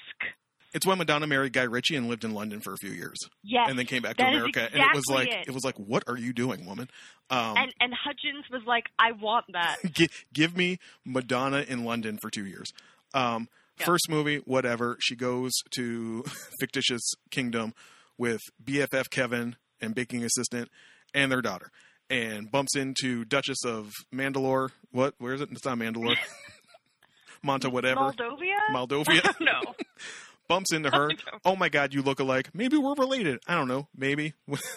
It's 0.71 0.85
when 0.85 0.99
Madonna 0.99 1.25
married 1.25 1.53
Guy 1.53 1.63
Ritchie 1.63 1.95
and 1.95 2.07
lived 2.07 2.23
in 2.23 2.33
London 2.35 2.59
for 2.61 2.73
a 2.73 2.77
few 2.77 2.91
years, 2.91 3.17
Yes, 3.43 3.67
and 3.69 3.79
then 3.79 3.87
came 3.87 4.03
back 4.03 4.17
to 4.17 4.27
America, 4.27 4.69
and 4.71 4.81
it 4.83 4.93
was 4.93 5.03
like 5.09 5.27
it. 5.29 5.47
it 5.47 5.53
was 5.53 5.63
like, 5.63 5.75
what 5.77 6.03
are 6.07 6.17
you 6.17 6.31
doing, 6.31 6.63
woman? 6.67 6.89
Um, 7.31 7.57
and 7.57 7.73
and 7.79 7.93
Hudgens 7.93 8.45
was 8.51 8.61
like, 8.67 8.85
I 8.99 9.13
want 9.13 9.45
that. 9.53 9.77
gi- 9.91 10.09
give 10.31 10.55
me 10.55 10.77
Madonna 11.03 11.65
in 11.67 11.85
London 11.85 12.19
for 12.21 12.29
two 12.29 12.45
years. 12.45 12.67
Um, 13.15 13.47
Yeah. 13.79 13.85
First 13.87 14.09
movie, 14.09 14.37
whatever. 14.45 14.97
She 14.99 15.15
goes 15.15 15.53
to 15.71 16.23
fictitious 16.59 17.01
kingdom 17.31 17.73
with 18.19 18.41
BFF 18.63 19.09
Kevin 19.09 19.55
and 19.81 19.95
baking 19.95 20.23
assistant 20.23 20.69
and 21.15 21.31
their 21.31 21.41
daughter, 21.41 21.71
and 22.09 22.51
bumps 22.51 22.75
into 22.75 23.25
Duchess 23.25 23.63
of 23.65 23.91
Mandalore. 24.13 24.71
What? 24.91 25.15
Where 25.19 25.33
is 25.33 25.41
it? 25.41 25.49
It's 25.51 25.65
not 25.65 25.77
Mandalore. 25.77 26.17
Monta, 27.45 27.71
whatever. 27.71 28.01
Moldovia? 28.01 28.57
Moldovia. 28.71 29.33
no. 29.39 29.73
bumps 30.47 30.73
into 30.73 30.89
her. 30.89 31.11
Oh 31.45 31.55
my 31.55 31.69
God, 31.69 31.93
you 31.93 32.01
look 32.01 32.19
alike. 32.19 32.49
Maybe 32.53 32.77
we're 32.77 32.95
related. 32.95 33.39
I 33.47 33.55
don't 33.55 33.67
know. 33.67 33.87
Maybe. 33.95 34.33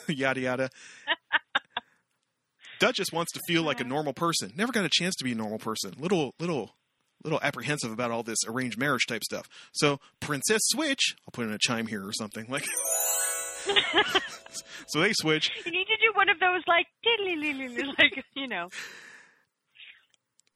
yada 0.07 0.41
yada. 0.41 0.71
Duchess 2.79 3.13
wants 3.13 3.33
to 3.33 3.41
feel 3.47 3.63
like 3.63 3.81
a 3.81 3.85
normal 3.85 4.13
person. 4.13 4.53
Never 4.57 4.73
got 4.73 4.85
a 4.85 4.91
chance 4.91 5.15
to 5.17 5.25
be 5.25 5.33
a 5.33 5.37
normal 5.37 5.59
person. 5.59 5.95
Little, 5.99 6.35
little, 6.41 6.75
little 7.23 7.39
apprehensive 7.41 7.93
about 7.93 8.11
all 8.11 8.23
this 8.23 8.39
arranged 8.47 8.77
marriage 8.77 9.07
type 9.07 9.23
stuff. 9.23 9.49
So 9.73 9.99
Princess 10.21 10.61
Switch. 10.65 11.15
I'll 11.27 11.33
put 11.33 11.47
in 11.47 11.53
a 11.53 11.59
chime 11.59 11.87
here 11.87 12.07
or 12.07 12.13
something 12.13 12.47
like. 12.49 12.67
so 14.87 15.01
they 15.01 15.13
switch. 15.15 15.51
You 15.65 15.73
need 15.73 15.87
to 15.87 15.97
do 15.97 16.13
one 16.15 16.29
of 16.29 16.39
those 16.41 16.63
like 16.67 16.87
like 17.99 18.25
you 18.35 18.49
know. 18.49 18.69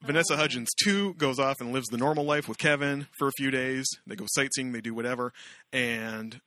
Vanessa 0.03 0.37
Hudgens 0.37 0.69
too 0.83 1.15
goes 1.15 1.39
off 1.39 1.55
and 1.59 1.73
lives 1.73 1.87
the 1.87 1.97
normal 1.97 2.23
life 2.23 2.47
with 2.47 2.57
Kevin 2.59 3.07
for 3.17 3.27
a 3.27 3.31
few 3.37 3.49
days. 3.49 3.85
They 4.05 4.15
go 4.15 4.25
sightseeing, 4.27 4.71
they 4.71 4.81
do 4.81 4.93
whatever, 4.93 5.33
and 5.73 6.39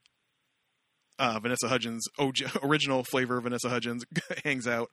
uh, 1.19 1.39
Vanessa 1.41 1.69
Hudgens, 1.69 2.07
OG, 2.19 2.37
original 2.63 3.03
flavor 3.05 3.41
Vanessa 3.41 3.69
Hudgens, 3.69 4.05
hangs 4.45 4.67
out 4.69 4.91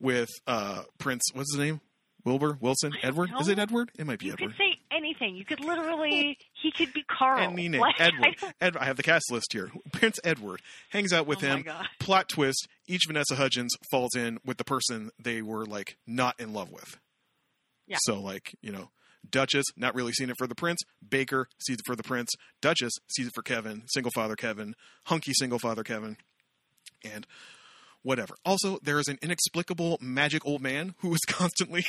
with 0.00 0.28
uh, 0.46 0.82
Prince. 0.98 1.22
What's 1.32 1.54
his 1.54 1.60
name? 1.60 1.80
Wilbur 2.24 2.58
Wilson 2.60 2.92
Edward? 3.02 3.30
Is 3.40 3.48
it. 3.48 3.58
Edward? 3.58 3.90
It 3.98 4.06
might 4.06 4.18
be 4.18 4.26
You 4.26 4.32
Edward. 4.34 4.54
say 4.58 4.69
anything. 5.00 5.34
You 5.36 5.44
could 5.44 5.60
literally 5.60 6.36
he 6.62 6.70
could 6.70 6.92
be 6.92 7.02
Carl. 7.10 7.40
Any 7.40 7.68
name, 7.68 7.80
Like, 7.80 7.96
Edward. 7.98 8.36
don't- 8.40 8.54
Ed, 8.60 8.76
I 8.76 8.84
have 8.84 8.96
the 8.96 9.02
cast 9.02 9.30
list 9.32 9.52
here. 9.52 9.70
Prince 9.92 10.18
Edward 10.22 10.60
hangs 10.90 11.12
out 11.12 11.26
with 11.26 11.42
Oh 11.42 11.46
him. 11.46 11.64
Plot 11.98 12.28
twist: 12.28 12.68
Each 12.86 13.02
Vanessa 13.06 13.34
Hudgens 13.36 13.74
falls 13.90 14.14
in 14.14 14.38
with 14.44 14.58
the 14.58 14.64
person 14.64 15.10
they 15.18 15.42
were 15.42 15.64
like 15.64 15.96
not 16.06 16.38
in 16.38 16.52
love 16.52 16.70
with. 16.70 16.98
Yeah. 17.86 17.96
So 18.02 18.20
like 18.20 18.54
you 18.62 18.70
know, 18.72 18.90
Duchess 19.28 19.64
not 19.76 19.94
really 19.94 20.12
seeing 20.12 20.30
it 20.30 20.36
for 20.38 20.46
the 20.46 20.54
prince. 20.54 20.80
Baker 21.06 21.48
sees 21.58 21.76
it 21.78 21.84
for 21.86 21.96
the 21.96 22.02
prince. 22.02 22.30
Duchess 22.60 22.92
sees 23.08 23.26
it 23.26 23.32
for 23.34 23.42
Kevin. 23.42 23.82
Single 23.88 24.12
father 24.14 24.36
Kevin. 24.36 24.74
Hunky 25.06 25.32
single 25.34 25.58
father 25.58 25.82
Kevin. 25.82 26.16
And 27.04 27.26
whatever. 28.02 28.34
Also, 28.44 28.78
there 28.82 28.98
is 28.98 29.08
an 29.08 29.18
inexplicable 29.22 29.98
magic 30.00 30.44
old 30.46 30.60
man 30.62 30.94
who 30.98 31.12
is 31.14 31.20
constantly 31.26 31.84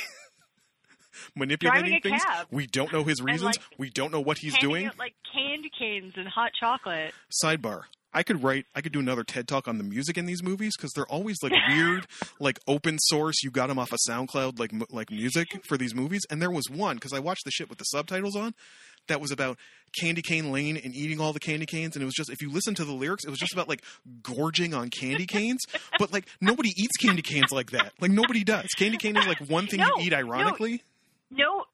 manipulating 1.36 2.00
things. 2.00 2.22
cab. 2.24 2.46
We 2.50 2.66
don't 2.66 2.92
know 2.92 3.04
his 3.04 3.20
reasons. 3.22 3.56
like, 3.56 3.62
we 3.78 3.90
don't 3.90 4.12
know 4.12 4.20
what 4.20 4.38
he's 4.38 4.56
doing. 4.58 4.86
out, 4.86 4.98
like 4.98 5.14
candy 5.32 5.70
canes 5.78 6.14
and 6.16 6.28
hot 6.28 6.52
chocolate. 6.58 7.12
sidebar 7.42 7.82
i 8.14 8.22
could 8.22 8.42
write 8.42 8.66
i 8.74 8.80
could 8.82 8.92
do 8.92 9.00
another 9.00 9.24
ted 9.24 9.48
talk 9.48 9.66
on 9.66 9.78
the 9.78 9.84
music 9.84 10.18
in 10.18 10.26
these 10.26 10.42
movies 10.42 10.74
because 10.76 10.92
they're 10.92 11.06
always 11.06 11.36
like 11.42 11.52
weird 11.68 12.06
like 12.38 12.58
open 12.66 12.98
source 12.98 13.42
you 13.42 13.50
got 13.50 13.68
them 13.68 13.78
off 13.78 13.90
of 13.92 13.98
soundcloud 14.06 14.58
like 14.58 14.70
like 14.90 15.10
music 15.10 15.64
for 15.64 15.78
these 15.78 15.94
movies 15.94 16.20
and 16.30 16.40
there 16.42 16.50
was 16.50 16.68
one 16.68 16.96
because 16.96 17.12
i 17.14 17.18
watched 17.18 17.44
the 17.46 17.50
shit 17.50 17.70
with 17.70 17.78
the 17.78 17.84
subtitles 17.84 18.36
on 18.36 18.52
that 19.08 19.18
was 19.20 19.30
about 19.30 19.56
candy 19.98 20.20
cane 20.20 20.52
lane 20.52 20.76
and 20.76 20.94
eating 20.94 21.20
all 21.20 21.32
the 21.32 21.40
candy 21.40 21.64
canes 21.66 21.96
and 21.96 22.02
it 22.02 22.06
was 22.06 22.14
just 22.14 22.28
if 22.30 22.42
you 22.42 22.52
listen 22.52 22.74
to 22.74 22.84
the 22.84 22.92
lyrics 22.92 23.24
it 23.24 23.30
was 23.30 23.38
just 23.38 23.54
about 23.54 23.68
like 23.68 23.82
gorging 24.22 24.74
on 24.74 24.90
candy 24.90 25.24
canes 25.26 25.60
but 25.98 26.12
like 26.12 26.26
nobody 26.40 26.68
eats 26.76 26.96
candy 26.98 27.22
canes 27.22 27.50
like 27.50 27.70
that 27.70 27.92
like 28.00 28.10
nobody 28.10 28.44
does 28.44 28.66
candy 28.76 28.98
cane 28.98 29.16
is 29.16 29.26
like 29.26 29.38
one 29.48 29.66
thing 29.66 29.80
No, 29.80 29.86
you 29.96 30.04
eat 30.06 30.12
ironically 30.12 30.72
No, 30.72 30.78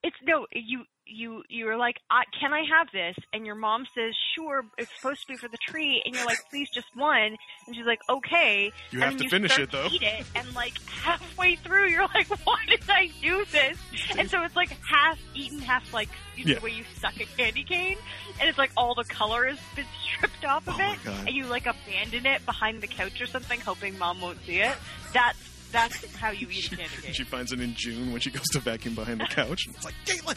it's 0.02 0.16
no. 0.24 0.46
You 0.52 0.84
you 1.10 1.42
you're 1.48 1.78
like, 1.78 1.96
I, 2.10 2.24
can 2.38 2.52
I 2.52 2.64
have 2.64 2.88
this? 2.92 3.16
And 3.32 3.46
your 3.46 3.54
mom 3.54 3.86
says, 3.94 4.14
sure. 4.36 4.66
It's 4.76 4.90
supposed 4.96 5.22
to 5.22 5.26
be 5.28 5.36
for 5.36 5.48
the 5.48 5.56
tree. 5.56 6.02
And 6.04 6.14
you're 6.14 6.26
like, 6.26 6.38
please, 6.50 6.68
just 6.70 6.86
one. 6.94 7.34
And 7.66 7.74
she's 7.74 7.86
like, 7.86 8.00
okay. 8.10 8.70
You 8.90 9.00
have 9.00 9.10
then 9.12 9.18
to 9.18 9.24
you 9.24 9.30
finish 9.30 9.58
it, 9.58 9.72
though. 9.72 9.88
Eat 9.90 10.02
it, 10.02 10.24
and 10.34 10.54
like 10.54 10.74
halfway 10.86 11.56
through, 11.56 11.88
you're 11.88 12.02
like, 12.14 12.28
why 12.46 12.58
did 12.68 12.82
I 12.88 13.10
do 13.22 13.44
this? 13.50 13.78
And 14.18 14.30
so 14.30 14.42
it's 14.42 14.54
like 14.56 14.70
half 14.86 15.18
eaten, 15.34 15.58
half 15.60 15.92
like 15.94 16.10
you 16.36 16.44
know, 16.44 16.48
Yeah. 16.52 16.58
the 16.58 16.64
way 16.66 16.70
you 16.72 16.84
suck 17.00 17.18
a 17.18 17.24
candy 17.24 17.64
cane, 17.64 17.96
and 18.38 18.48
it's 18.48 18.58
like 18.58 18.70
all 18.76 18.94
the 18.94 19.04
color 19.04 19.46
has 19.46 19.58
been 19.74 19.86
stripped 20.04 20.44
off 20.44 20.68
of 20.68 20.74
Oh 20.78 20.92
it, 20.92 20.98
and 21.26 21.30
you 21.30 21.46
like 21.46 21.66
abandon 21.66 22.26
it 22.26 22.44
behind 22.44 22.82
the 22.82 22.86
couch 22.86 23.20
or 23.22 23.26
something, 23.26 23.58
hoping 23.60 23.98
mom 23.98 24.20
won't 24.20 24.38
see 24.44 24.58
it. 24.60 24.76
That's 25.14 25.38
that's 25.72 26.14
how 26.16 26.30
you 26.30 26.48
eat 26.50 26.72
a 26.72 26.76
candy 26.76 26.92
cane. 27.02 27.12
She 27.14 27.24
finds 27.24 27.52
it 27.52 27.60
in 27.60 27.74
June 27.74 28.12
when 28.12 28.20
she 28.20 28.30
goes 28.30 28.46
to 28.52 28.60
vacuum 28.60 28.94
behind 28.94 29.20
the 29.20 29.26
couch. 29.30 29.66
It's 29.68 29.84
like 29.84 29.94
Caitlin. 30.06 30.36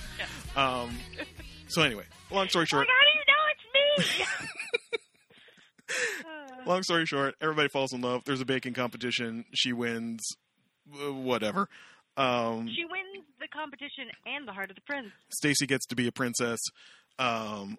Um. 0.57 0.97
So 1.67 1.81
anyway, 1.81 2.03
long 2.31 2.49
story 2.49 2.65
short, 2.65 2.87
Like, 2.87 2.95
how 2.95 3.03
do 3.05 4.03
you 4.03 4.05
know 4.05 4.05
it's 4.05 4.19
me? 4.19 4.25
long 6.65 6.83
story 6.83 7.05
short, 7.05 7.35
everybody 7.41 7.69
falls 7.69 7.93
in 7.93 8.01
love. 8.01 8.23
There's 8.25 8.41
a 8.41 8.45
baking 8.45 8.73
competition. 8.73 9.45
She 9.53 9.73
wins. 9.73 10.19
uh, 10.93 11.13
Whatever. 11.13 11.67
Um, 12.17 12.67
she 12.67 12.83
wins 12.83 13.25
the 13.39 13.47
competition 13.47 14.05
and 14.25 14.45
the 14.47 14.51
heart 14.51 14.69
of 14.69 14.75
the 14.75 14.81
prince. 14.81 15.07
Stacy 15.33 15.65
gets 15.65 15.85
to 15.87 15.95
be 15.95 16.07
a 16.07 16.11
princess. 16.11 16.59
Um, 17.17 17.77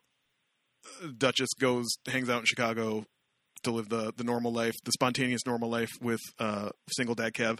Duchess 1.19 1.51
goes 1.61 1.87
hangs 2.09 2.29
out 2.31 2.41
in 2.41 2.45
Chicago 2.47 3.05
to 3.62 3.70
live 3.70 3.89
the 3.89 4.12
the 4.16 4.24
normal 4.24 4.52
life, 4.52 4.74
the 4.84 4.93
spontaneous 4.93 5.47
normal 5.47 5.68
life 5.70 5.90
with 6.01 6.20
uh, 6.39 6.70
single 6.90 7.14
dad 7.14 7.32
Kev, 7.34 7.59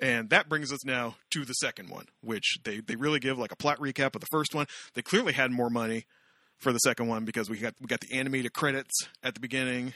And 0.00 0.30
that 0.30 0.48
brings 0.48 0.72
us 0.72 0.84
now 0.84 1.16
to 1.30 1.44
the 1.44 1.52
second 1.54 1.88
one, 1.90 2.06
which 2.22 2.58
they, 2.64 2.80
they 2.80 2.96
really 2.96 3.20
give 3.20 3.38
like 3.38 3.52
a 3.52 3.56
plot 3.56 3.78
recap 3.78 4.14
of 4.14 4.20
the 4.20 4.26
first 4.30 4.54
one. 4.54 4.66
They 4.94 5.02
clearly 5.02 5.32
had 5.32 5.50
more 5.50 5.70
money 5.70 6.06
for 6.58 6.72
the 6.72 6.78
second 6.78 7.08
one 7.08 7.24
because 7.24 7.48
we 7.50 7.58
got 7.58 7.74
we 7.80 7.86
got 7.86 8.00
the 8.00 8.16
animated 8.16 8.52
credits 8.52 9.08
at 9.22 9.34
the 9.34 9.40
beginning, 9.40 9.92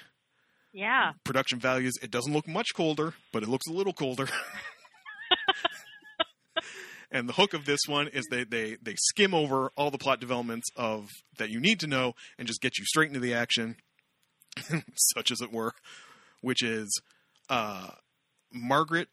Yeah. 0.73 1.13
production 1.25 1.59
values. 1.61 1.95
It 2.03 2.11
doesn't 2.11 2.33
look 2.33 2.47
much 2.49 2.69
colder, 2.75 3.15
but 3.33 3.43
it 3.43 3.49
looks 3.49 3.67
a 3.69 3.73
little 3.73 3.93
colder. 3.93 4.29
and 7.11 7.29
the 7.29 7.33
hook 7.33 7.55
of 7.55 7.65
this 7.65 7.81
one 7.87 8.09
is 8.09 8.25
they, 8.31 8.45
they 8.45 8.77
they 8.83 8.95
skim 8.99 9.33
over 9.35 9.71
all 9.77 9.91
the 9.91 9.99
plot 9.99 10.21
developments 10.21 10.69
of 10.77 11.09
that 11.39 11.49
you 11.51 11.61
need 11.61 11.81
to 11.81 11.87
know 11.87 12.13
and 12.39 12.47
just 12.47 12.61
get 12.61 12.77
you 12.79 12.85
straight 12.85 13.09
into 13.09 13.21
the 13.21 13.35
action, 13.35 13.77
such 15.15 15.31
as 15.31 15.41
it 15.41 15.53
were, 15.53 15.73
which 16.41 16.63
is 16.63 17.01
uh, 17.49 17.89
Margaret 18.53 19.13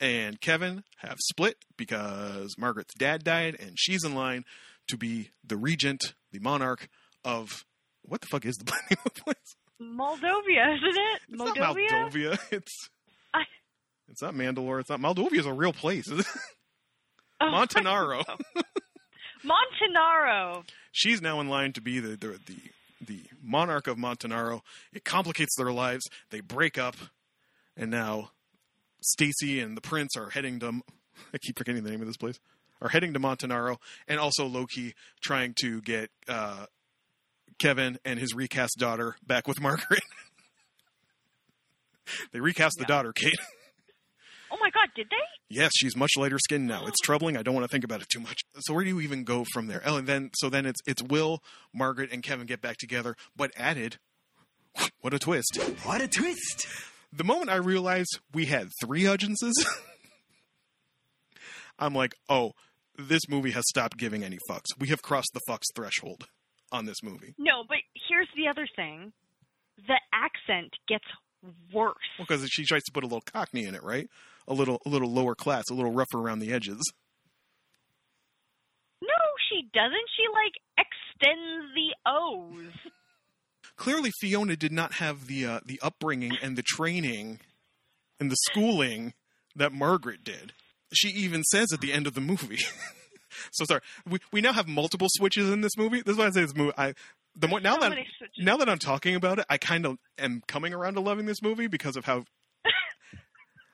and 0.00 0.40
Kevin 0.40 0.84
have 0.98 1.18
split 1.20 1.56
because 1.76 2.56
Margaret's 2.58 2.94
dad 2.94 3.22
died 3.24 3.56
and 3.60 3.72
she's 3.78 4.04
in 4.04 4.14
line 4.14 4.44
to 4.88 4.96
be 4.96 5.30
the 5.46 5.56
regent, 5.56 6.14
the 6.32 6.40
monarch 6.40 6.88
of 7.24 7.64
what 8.02 8.20
the 8.20 8.26
fuck 8.26 8.44
is 8.44 8.56
the 8.56 8.64
name 8.90 8.98
of 9.06 9.14
the 9.14 9.22
place? 9.22 9.56
Moldovia, 9.80 10.76
isn't 10.76 10.96
it? 10.96 11.20
It's 11.28 11.38
not 11.38 11.56
Moldovia? 11.56 11.90
Moldovia. 11.90 12.38
It's 12.52 12.88
I- 13.34 13.42
it's 14.08 14.22
not 14.22 14.34
Mandalore. 14.34 14.80
It's 14.80 14.90
not 14.90 15.00
Moldovia. 15.00 15.38
Is 15.38 15.46
a 15.46 15.52
real 15.52 15.72
place. 15.72 16.08
Is 16.08 16.20
it? 16.20 16.26
Oh, 17.40 17.46
Montanaro. 17.46 18.24
Montanaro. 19.44 20.64
She's 20.92 21.20
now 21.22 21.40
in 21.40 21.48
line 21.48 21.72
to 21.72 21.80
be 21.80 21.98
the, 22.00 22.10
the 22.16 22.38
the 22.46 22.56
the 23.06 23.22
monarch 23.42 23.86
of 23.86 23.96
Montanaro. 23.96 24.60
It 24.92 25.04
complicates 25.04 25.54
their 25.56 25.72
lives. 25.72 26.04
They 26.30 26.40
break 26.40 26.78
up, 26.78 26.96
and 27.76 27.90
now 27.90 28.30
Stacy 29.00 29.60
and 29.60 29.76
the 29.76 29.80
prince 29.80 30.16
are 30.16 30.30
heading 30.30 30.60
to. 30.60 30.82
I 31.34 31.38
keep 31.38 31.58
forgetting 31.58 31.84
the 31.84 31.90
name 31.90 32.00
of 32.00 32.06
this 32.06 32.16
place. 32.16 32.40
Are 32.80 32.88
heading 32.88 33.12
to 33.12 33.20
Montanaro, 33.20 33.76
and 34.08 34.18
also 34.18 34.46
low 34.46 34.66
key 34.66 34.94
trying 35.22 35.54
to 35.60 35.80
get 35.82 36.10
uh, 36.26 36.66
Kevin 37.58 37.98
and 38.04 38.18
his 38.18 38.34
recast 38.34 38.76
daughter 38.78 39.16
back 39.24 39.46
with 39.46 39.60
Margaret. 39.60 40.02
they 42.32 42.40
recast 42.40 42.76
the 42.78 42.84
daughter, 42.84 43.12
Kate. 43.12 43.38
Oh 44.50 44.58
my 44.60 44.70
god, 44.70 44.81
did 44.94 45.08
they? 45.10 45.16
Yes, 45.48 45.72
she's 45.76 45.96
much 45.96 46.12
lighter 46.16 46.38
skinned 46.38 46.66
now. 46.66 46.86
It's 46.86 46.98
oh. 47.02 47.04
troubling. 47.04 47.36
I 47.36 47.42
don't 47.42 47.54
want 47.54 47.64
to 47.64 47.72
think 47.72 47.84
about 47.84 48.02
it 48.02 48.08
too 48.08 48.20
much. 48.20 48.40
So 48.60 48.74
where 48.74 48.84
do 48.84 48.90
you 48.90 49.00
even 49.00 49.24
go 49.24 49.44
from 49.52 49.66
there? 49.66 49.82
Oh, 49.84 49.96
and 49.96 50.06
then 50.06 50.30
so 50.34 50.48
then 50.48 50.66
it's 50.66 50.80
it's 50.86 51.02
Will, 51.02 51.42
Margaret, 51.74 52.10
and 52.12 52.22
Kevin 52.22 52.46
get 52.46 52.60
back 52.60 52.76
together, 52.78 53.16
but 53.36 53.50
added. 53.56 53.98
What 55.02 55.12
a 55.12 55.18
twist! 55.18 55.58
What 55.84 56.00
a 56.00 56.08
twist! 56.08 56.66
The 57.12 57.24
moment 57.24 57.50
I 57.50 57.56
realized 57.56 58.20
we 58.32 58.46
had 58.46 58.68
three 58.82 59.02
Hudgenses, 59.02 59.52
I'm 61.78 61.94
like, 61.94 62.14
oh, 62.28 62.52
this 62.96 63.28
movie 63.28 63.50
has 63.50 63.64
stopped 63.68 63.98
giving 63.98 64.24
any 64.24 64.38
fucks. 64.48 64.68
We 64.78 64.88
have 64.88 65.02
crossed 65.02 65.32
the 65.34 65.40
fucks 65.48 65.66
threshold 65.74 66.28
on 66.70 66.86
this 66.86 67.02
movie 67.02 67.34
No, 67.38 67.64
but 67.68 67.78
here's 68.08 68.28
the 68.34 68.48
other 68.48 68.66
thing. 68.74 69.12
The 69.86 70.00
accent 70.12 70.72
gets 70.88 71.04
worse. 71.72 71.94
Well, 72.18 72.26
because 72.26 72.48
she 72.50 72.64
tries 72.64 72.82
to 72.84 72.92
put 72.92 73.04
a 73.04 73.06
little 73.06 73.20
Cockney 73.20 73.64
in 73.64 73.74
it, 73.74 73.82
right? 73.82 74.08
A 74.48 74.54
little 74.54 74.80
a 74.84 74.88
little 74.88 75.10
lower 75.10 75.34
class, 75.34 75.64
a 75.70 75.74
little 75.74 75.92
rougher 75.92 76.18
around 76.18 76.40
the 76.40 76.52
edges. 76.52 76.80
No, 79.00 79.08
she 79.48 79.68
doesn't. 79.72 80.08
She 80.16 80.24
like 80.32 80.54
extends 80.78 81.74
the 81.74 82.10
O's. 82.10 82.92
clearly 83.76 84.10
Fiona 84.20 84.56
did 84.56 84.72
not 84.72 84.94
have 84.94 85.26
the 85.26 85.44
uh, 85.44 85.60
the 85.64 85.80
upbringing 85.82 86.36
and 86.42 86.56
the 86.56 86.62
training 86.62 87.40
and 88.20 88.30
the 88.30 88.36
schooling 88.50 89.14
that 89.56 89.72
Margaret 89.72 90.22
did. 90.24 90.52
She 90.92 91.08
even 91.08 91.42
says 91.44 91.72
at 91.72 91.80
the 91.80 91.92
end 91.92 92.06
of 92.06 92.14
the 92.14 92.20
movie. 92.20 92.58
so 93.52 93.64
sorry, 93.64 93.80
we 94.08 94.18
we 94.32 94.40
now 94.40 94.52
have 94.52 94.68
multiple 94.68 95.08
switches 95.10 95.50
in 95.50 95.60
this 95.62 95.76
movie. 95.76 96.02
This 96.02 96.12
is 96.12 96.18
why 96.18 96.26
I 96.26 96.30
say 96.30 96.42
this 96.42 96.54
movie. 96.54 96.72
I 96.76 96.94
the 97.34 97.48
more 97.48 97.60
now 97.60 97.80
so 97.80 97.88
that 97.88 97.98
now 98.38 98.56
that 98.58 98.68
I'm 98.68 98.78
talking 98.78 99.14
about 99.14 99.38
it, 99.38 99.46
I 99.48 99.58
kind 99.58 99.86
of 99.86 99.98
am 100.18 100.42
coming 100.46 100.74
around 100.74 100.94
to 100.94 101.00
loving 101.00 101.26
this 101.26 101.42
movie 101.42 101.66
because 101.66 101.96
of 101.96 102.04
how. 102.04 102.24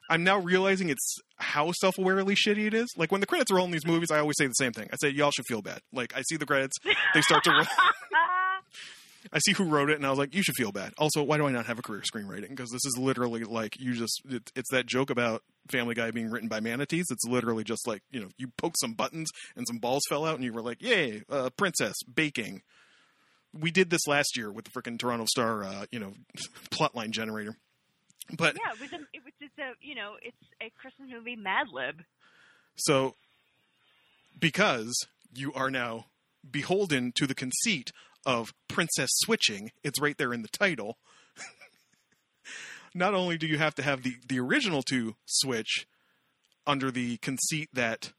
I'm 0.08 0.24
now 0.24 0.38
realizing 0.38 0.88
it's 0.88 1.16
how 1.36 1.72
self-awarely 1.72 2.34
shitty 2.34 2.66
it 2.66 2.74
is. 2.74 2.88
Like 2.96 3.12
when 3.12 3.20
the 3.20 3.26
credits 3.26 3.52
roll 3.52 3.64
in 3.64 3.70
these 3.70 3.86
movies, 3.86 4.10
I 4.10 4.18
always 4.18 4.36
say 4.38 4.46
the 4.46 4.52
same 4.52 4.72
thing. 4.72 4.88
I 4.92 4.96
say 5.00 5.10
y'all 5.10 5.30
should 5.30 5.46
feel 5.46 5.62
bad. 5.62 5.80
Like 5.92 6.16
I 6.16 6.22
see 6.22 6.36
the 6.36 6.46
credits, 6.46 6.76
they 7.14 7.20
start 7.20 7.44
to 7.44 7.50
roll. 7.50 7.64
I 9.32 9.38
see 9.40 9.52
who 9.52 9.64
wrote 9.64 9.90
it, 9.90 9.96
and 9.96 10.06
I 10.06 10.10
was 10.10 10.18
like, 10.18 10.34
you 10.34 10.42
should 10.42 10.54
feel 10.56 10.72
bad. 10.72 10.94
Also, 10.98 11.22
why 11.22 11.36
do 11.36 11.46
I 11.46 11.52
not 11.52 11.66
have 11.66 11.78
a 11.78 11.82
career 11.82 12.02
screenwriting? 12.02 12.50
Because 12.50 12.70
this 12.70 12.84
is 12.84 12.96
literally 12.98 13.44
like 13.44 13.78
you 13.78 13.94
just 13.94 14.22
it, 14.28 14.50
it's 14.54 14.70
that 14.70 14.86
joke 14.86 15.10
about 15.10 15.42
Family 15.70 15.94
Guy 15.94 16.10
being 16.10 16.30
written 16.30 16.48
by 16.48 16.60
manatees. 16.60 17.06
It's 17.10 17.24
literally 17.24 17.64
just 17.64 17.86
like 17.86 18.02
you 18.10 18.20
know 18.20 18.28
you 18.36 18.48
poke 18.56 18.74
some 18.78 18.94
buttons 18.94 19.30
and 19.56 19.66
some 19.66 19.78
balls 19.78 20.02
fell 20.08 20.24
out, 20.24 20.36
and 20.36 20.44
you 20.44 20.52
were 20.52 20.62
like, 20.62 20.82
yay, 20.82 21.22
uh, 21.28 21.50
princess 21.50 21.94
baking. 22.12 22.62
We 23.52 23.70
did 23.70 23.90
this 23.90 24.06
last 24.06 24.36
year 24.36 24.52
with 24.52 24.66
the 24.66 24.70
freaking 24.70 24.98
Toronto 24.98 25.24
Star, 25.24 25.64
uh, 25.64 25.86
you 25.90 25.98
know, 25.98 26.12
plotline 26.70 27.10
generator. 27.10 27.56
But 28.36 28.56
yeah, 28.56 28.72
it 28.72 28.80
was 28.80 28.92
a, 28.92 29.02
it 29.14 29.24
was 29.24 29.32
just 29.40 29.58
a 29.58 29.72
you 29.80 29.94
know 29.94 30.14
it's 30.22 30.36
a 30.60 30.70
Christmas 30.80 31.08
movie 31.10 31.36
Mad 31.36 31.68
Lib. 31.72 32.02
So, 32.76 33.14
because 34.38 35.06
you 35.34 35.52
are 35.54 35.70
now 35.70 36.06
beholden 36.48 37.12
to 37.16 37.26
the 37.26 37.34
conceit 37.34 37.92
of 38.26 38.52
princess 38.68 39.10
switching, 39.14 39.70
it's 39.82 40.00
right 40.00 40.16
there 40.16 40.32
in 40.32 40.42
the 40.42 40.48
title. 40.48 40.98
Not 42.94 43.14
only 43.14 43.38
do 43.38 43.46
you 43.46 43.58
have 43.58 43.74
to 43.76 43.82
have 43.82 44.02
the, 44.02 44.16
the 44.26 44.38
original 44.38 44.82
two 44.82 45.16
switch 45.26 45.86
under 46.66 46.90
the 46.90 47.16
conceit 47.18 47.68
that 47.72 48.12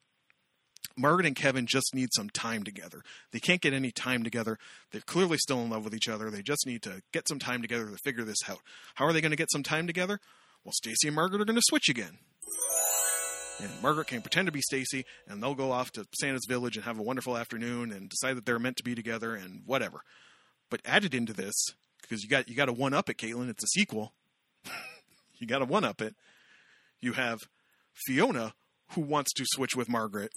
Margaret 0.97 1.25
and 1.25 1.35
Kevin 1.35 1.65
just 1.65 1.95
need 1.95 2.09
some 2.13 2.29
time 2.29 2.63
together. 2.63 3.01
They 3.31 3.39
can't 3.39 3.61
get 3.61 3.73
any 3.73 3.91
time 3.91 4.23
together. 4.23 4.57
They're 4.91 5.01
clearly 5.01 5.37
still 5.37 5.61
in 5.61 5.69
love 5.69 5.83
with 5.83 5.95
each 5.95 6.09
other. 6.09 6.29
They 6.29 6.41
just 6.41 6.65
need 6.65 6.81
to 6.83 7.01
get 7.13 7.27
some 7.27 7.39
time 7.39 7.61
together 7.61 7.85
to 7.85 7.97
figure 8.03 8.23
this 8.23 8.49
out. 8.49 8.59
How 8.95 9.05
are 9.05 9.13
they 9.13 9.21
going 9.21 9.31
to 9.31 9.37
get 9.37 9.51
some 9.51 9.63
time 9.63 9.87
together? 9.87 10.19
Well, 10.63 10.73
Stacy 10.73 11.07
and 11.07 11.15
Margaret 11.15 11.41
are 11.41 11.45
going 11.45 11.55
to 11.55 11.61
switch 11.65 11.87
again 11.89 12.17
and 13.61 13.69
Margaret 13.81 14.07
can 14.07 14.21
pretend 14.21 14.45
to 14.45 14.51
be 14.51 14.61
Stacy, 14.61 15.05
and 15.27 15.41
they'll 15.41 15.55
go 15.55 15.71
off 15.71 15.91
to 15.93 16.07
Santa's 16.19 16.45
village 16.47 16.75
and 16.75 16.85
have 16.85 16.99
a 16.99 17.03
wonderful 17.03 17.37
afternoon 17.37 17.91
and 17.91 18.09
decide 18.09 18.37
that 18.37 18.45
they're 18.45 18.59
meant 18.59 18.77
to 18.77 18.83
be 18.83 18.95
together 18.95 19.35
and 19.35 19.63
whatever. 19.65 20.01
But 20.69 20.81
added 20.85 21.13
into 21.13 21.33
this, 21.33 21.55
because 22.01 22.23
you 22.23 22.29
got 22.29 22.47
you 22.47 22.55
got 22.55 22.65
to 22.65 22.73
one 22.73 22.93
up 22.93 23.09
it, 23.09 23.17
Caitlin. 23.17 23.49
It's 23.49 23.63
a 23.63 23.67
sequel. 23.67 24.13
you 25.37 25.47
got 25.47 25.59
to 25.59 25.65
one 25.65 25.83
up 25.83 26.01
it. 26.01 26.15
You 26.99 27.13
have 27.13 27.39
Fiona 28.05 28.53
who 28.93 29.01
wants 29.01 29.33
to 29.33 29.45
switch 29.47 29.75
with 29.75 29.89
Margaret 29.89 30.31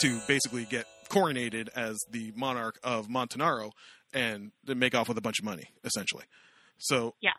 to 0.00 0.18
basically 0.26 0.64
get 0.64 0.86
coronated 1.08 1.68
as 1.74 1.98
the 2.10 2.32
monarch 2.36 2.78
of 2.82 3.08
Montanaro 3.08 3.70
and 4.12 4.52
make 4.66 4.94
off 4.94 5.08
with 5.08 5.18
a 5.18 5.20
bunch 5.20 5.38
of 5.38 5.44
money, 5.44 5.64
essentially. 5.84 6.24
So 6.78 7.14
Yeah. 7.20 7.32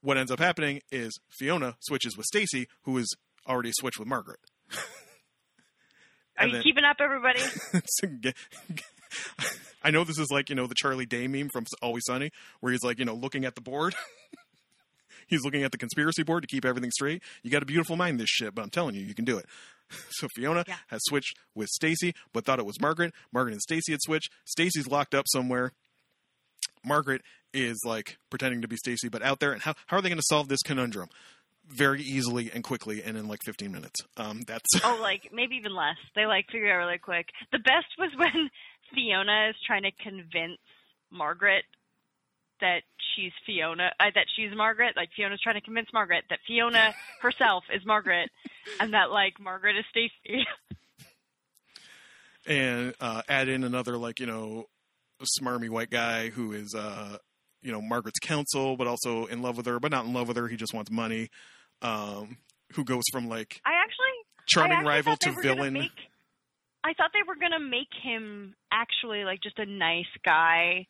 what 0.00 0.16
ends 0.16 0.30
up 0.30 0.38
happening 0.38 0.80
is 0.90 1.18
Fiona 1.30 1.76
switches 1.80 2.16
with 2.16 2.26
Stacy, 2.26 2.68
who 2.82 2.96
is 2.98 3.14
already 3.46 3.72
switched 3.72 3.98
with 3.98 4.08
Margaret. 4.08 4.40
Are 6.38 6.46
you 6.46 6.52
then- 6.52 6.62
keeping 6.62 6.84
up, 6.84 6.96
everybody? 7.00 7.40
I 9.82 9.90
know 9.90 10.04
this 10.04 10.18
is 10.18 10.30
like 10.30 10.50
you 10.50 10.56
know 10.56 10.66
the 10.66 10.74
Charlie 10.74 11.06
Day 11.06 11.26
meme 11.28 11.48
from 11.52 11.64
Always 11.80 12.04
Sunny, 12.06 12.30
where 12.60 12.72
he's 12.72 12.82
like 12.82 12.98
you 12.98 13.04
know 13.04 13.14
looking 13.14 13.44
at 13.44 13.54
the 13.54 13.60
board. 13.60 13.94
he's 15.26 15.42
looking 15.44 15.62
at 15.62 15.72
the 15.72 15.78
conspiracy 15.78 16.22
board 16.22 16.42
to 16.42 16.46
keep 16.48 16.64
everything 16.64 16.90
straight. 16.90 17.22
You 17.42 17.50
got 17.50 17.62
a 17.62 17.66
beautiful 17.66 17.96
mind, 17.96 18.20
this 18.20 18.28
shit, 18.28 18.54
but 18.54 18.62
I'm 18.62 18.70
telling 18.70 18.94
you, 18.94 19.02
you 19.02 19.14
can 19.14 19.24
do 19.24 19.38
it. 19.38 19.46
So 20.10 20.28
Fiona 20.34 20.64
Yeah. 20.66 20.76
has 20.88 21.00
switched 21.04 21.36
with 21.54 21.68
Stacy, 21.68 22.14
but 22.32 22.44
thought 22.44 22.58
it 22.58 22.66
was 22.66 22.80
Margaret. 22.80 23.12
Margaret 23.32 23.52
and 23.52 23.62
Stacy 23.62 23.92
had 23.92 24.00
switched. 24.02 24.30
Stacy's 24.44 24.86
locked 24.88 25.14
up 25.14 25.26
somewhere. 25.28 25.72
Margaret 26.84 27.22
is 27.52 27.80
like 27.84 28.18
pretending 28.30 28.62
to 28.62 28.68
be 28.68 28.76
Stacy, 28.76 29.08
but 29.08 29.22
out 29.22 29.40
there. 29.40 29.52
And 29.52 29.62
how 29.62 29.74
how 29.86 29.96
are 29.98 30.02
they 30.02 30.08
going 30.08 30.18
to 30.18 30.24
solve 30.28 30.48
this 30.48 30.62
conundrum? 30.62 31.08
Very 31.68 32.00
easily 32.02 32.50
and 32.54 32.62
quickly, 32.62 33.02
and 33.02 33.16
in 33.16 33.26
like 33.26 33.40
15 33.44 33.72
minutes. 33.72 34.00
Um, 34.16 34.42
that's 34.46 34.68
oh, 34.84 34.98
like 35.02 35.30
maybe 35.32 35.56
even 35.56 35.74
less. 35.74 35.96
They 36.14 36.26
like 36.26 36.46
figure 36.50 36.72
out 36.72 36.84
really 36.86 36.98
quick. 36.98 37.26
The 37.52 37.58
best 37.58 37.86
was 37.98 38.10
when 38.16 38.50
Fiona 38.94 39.48
is 39.50 39.56
trying 39.66 39.82
to 39.82 39.90
convince 40.00 40.58
Margaret 41.10 41.64
that 42.60 42.82
she's 43.14 43.32
Fiona, 43.44 43.90
uh, 44.00 44.10
that 44.14 44.26
she's 44.34 44.50
Margaret. 44.54 44.94
Like 44.96 45.10
Fiona's 45.16 45.40
trying 45.40 45.56
to 45.56 45.60
convince 45.60 45.88
Margaret 45.92 46.24
that 46.30 46.40
Fiona 46.46 46.94
herself 47.22 47.64
is 47.74 47.84
Margaret, 47.84 48.30
and 48.80 48.94
that 48.94 49.10
like 49.10 49.40
Margaret 49.40 49.76
is 49.76 49.84
Stacy. 49.90 50.46
and 52.46 52.94
uh, 53.00 53.22
add 53.28 53.48
in 53.48 53.64
another 53.64 53.96
like 53.96 54.20
you 54.20 54.26
know 54.26 54.66
smarmy 55.40 55.68
white 55.68 55.90
guy 55.90 56.28
who 56.28 56.52
is 56.52 56.74
uh 56.74 57.16
you 57.62 57.72
know 57.72 57.80
Margaret's 57.80 58.20
counsel, 58.20 58.76
but 58.76 58.86
also 58.86 59.26
in 59.26 59.42
love 59.42 59.56
with 59.56 59.66
her, 59.66 59.80
but 59.80 59.90
not 59.90 60.04
in 60.04 60.12
love 60.12 60.28
with 60.28 60.36
her. 60.36 60.48
He 60.48 60.56
just 60.56 60.74
wants 60.74 60.90
money. 60.90 61.30
Um, 61.82 62.38
who 62.72 62.84
goes 62.84 63.04
from 63.12 63.28
like 63.28 63.60
I 63.64 63.72
actually 63.82 64.06
I 64.38 64.42
charming 64.46 64.72
actually 64.78 64.88
rival 64.88 65.16
to 65.16 65.34
villain. 65.42 65.74
Make, 65.74 65.90
I 66.84 66.94
thought 66.94 67.10
they 67.12 67.26
were 67.26 67.36
gonna 67.36 67.60
make 67.60 67.92
him 68.02 68.54
actually 68.72 69.24
like 69.24 69.40
just 69.42 69.58
a 69.58 69.66
nice 69.66 70.04
guy 70.24 70.86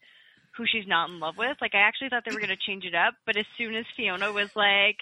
who 0.56 0.64
she's 0.66 0.86
not 0.86 1.10
in 1.10 1.20
love 1.20 1.36
with. 1.36 1.56
Like 1.60 1.74
I 1.74 1.80
actually 1.80 2.08
thought 2.08 2.24
they 2.28 2.34
were 2.34 2.40
gonna 2.40 2.56
change 2.56 2.84
it 2.84 2.94
up, 2.94 3.14
but 3.24 3.36
as 3.36 3.46
soon 3.58 3.74
as 3.74 3.84
Fiona 3.96 4.32
was 4.32 4.50
like, 4.54 4.96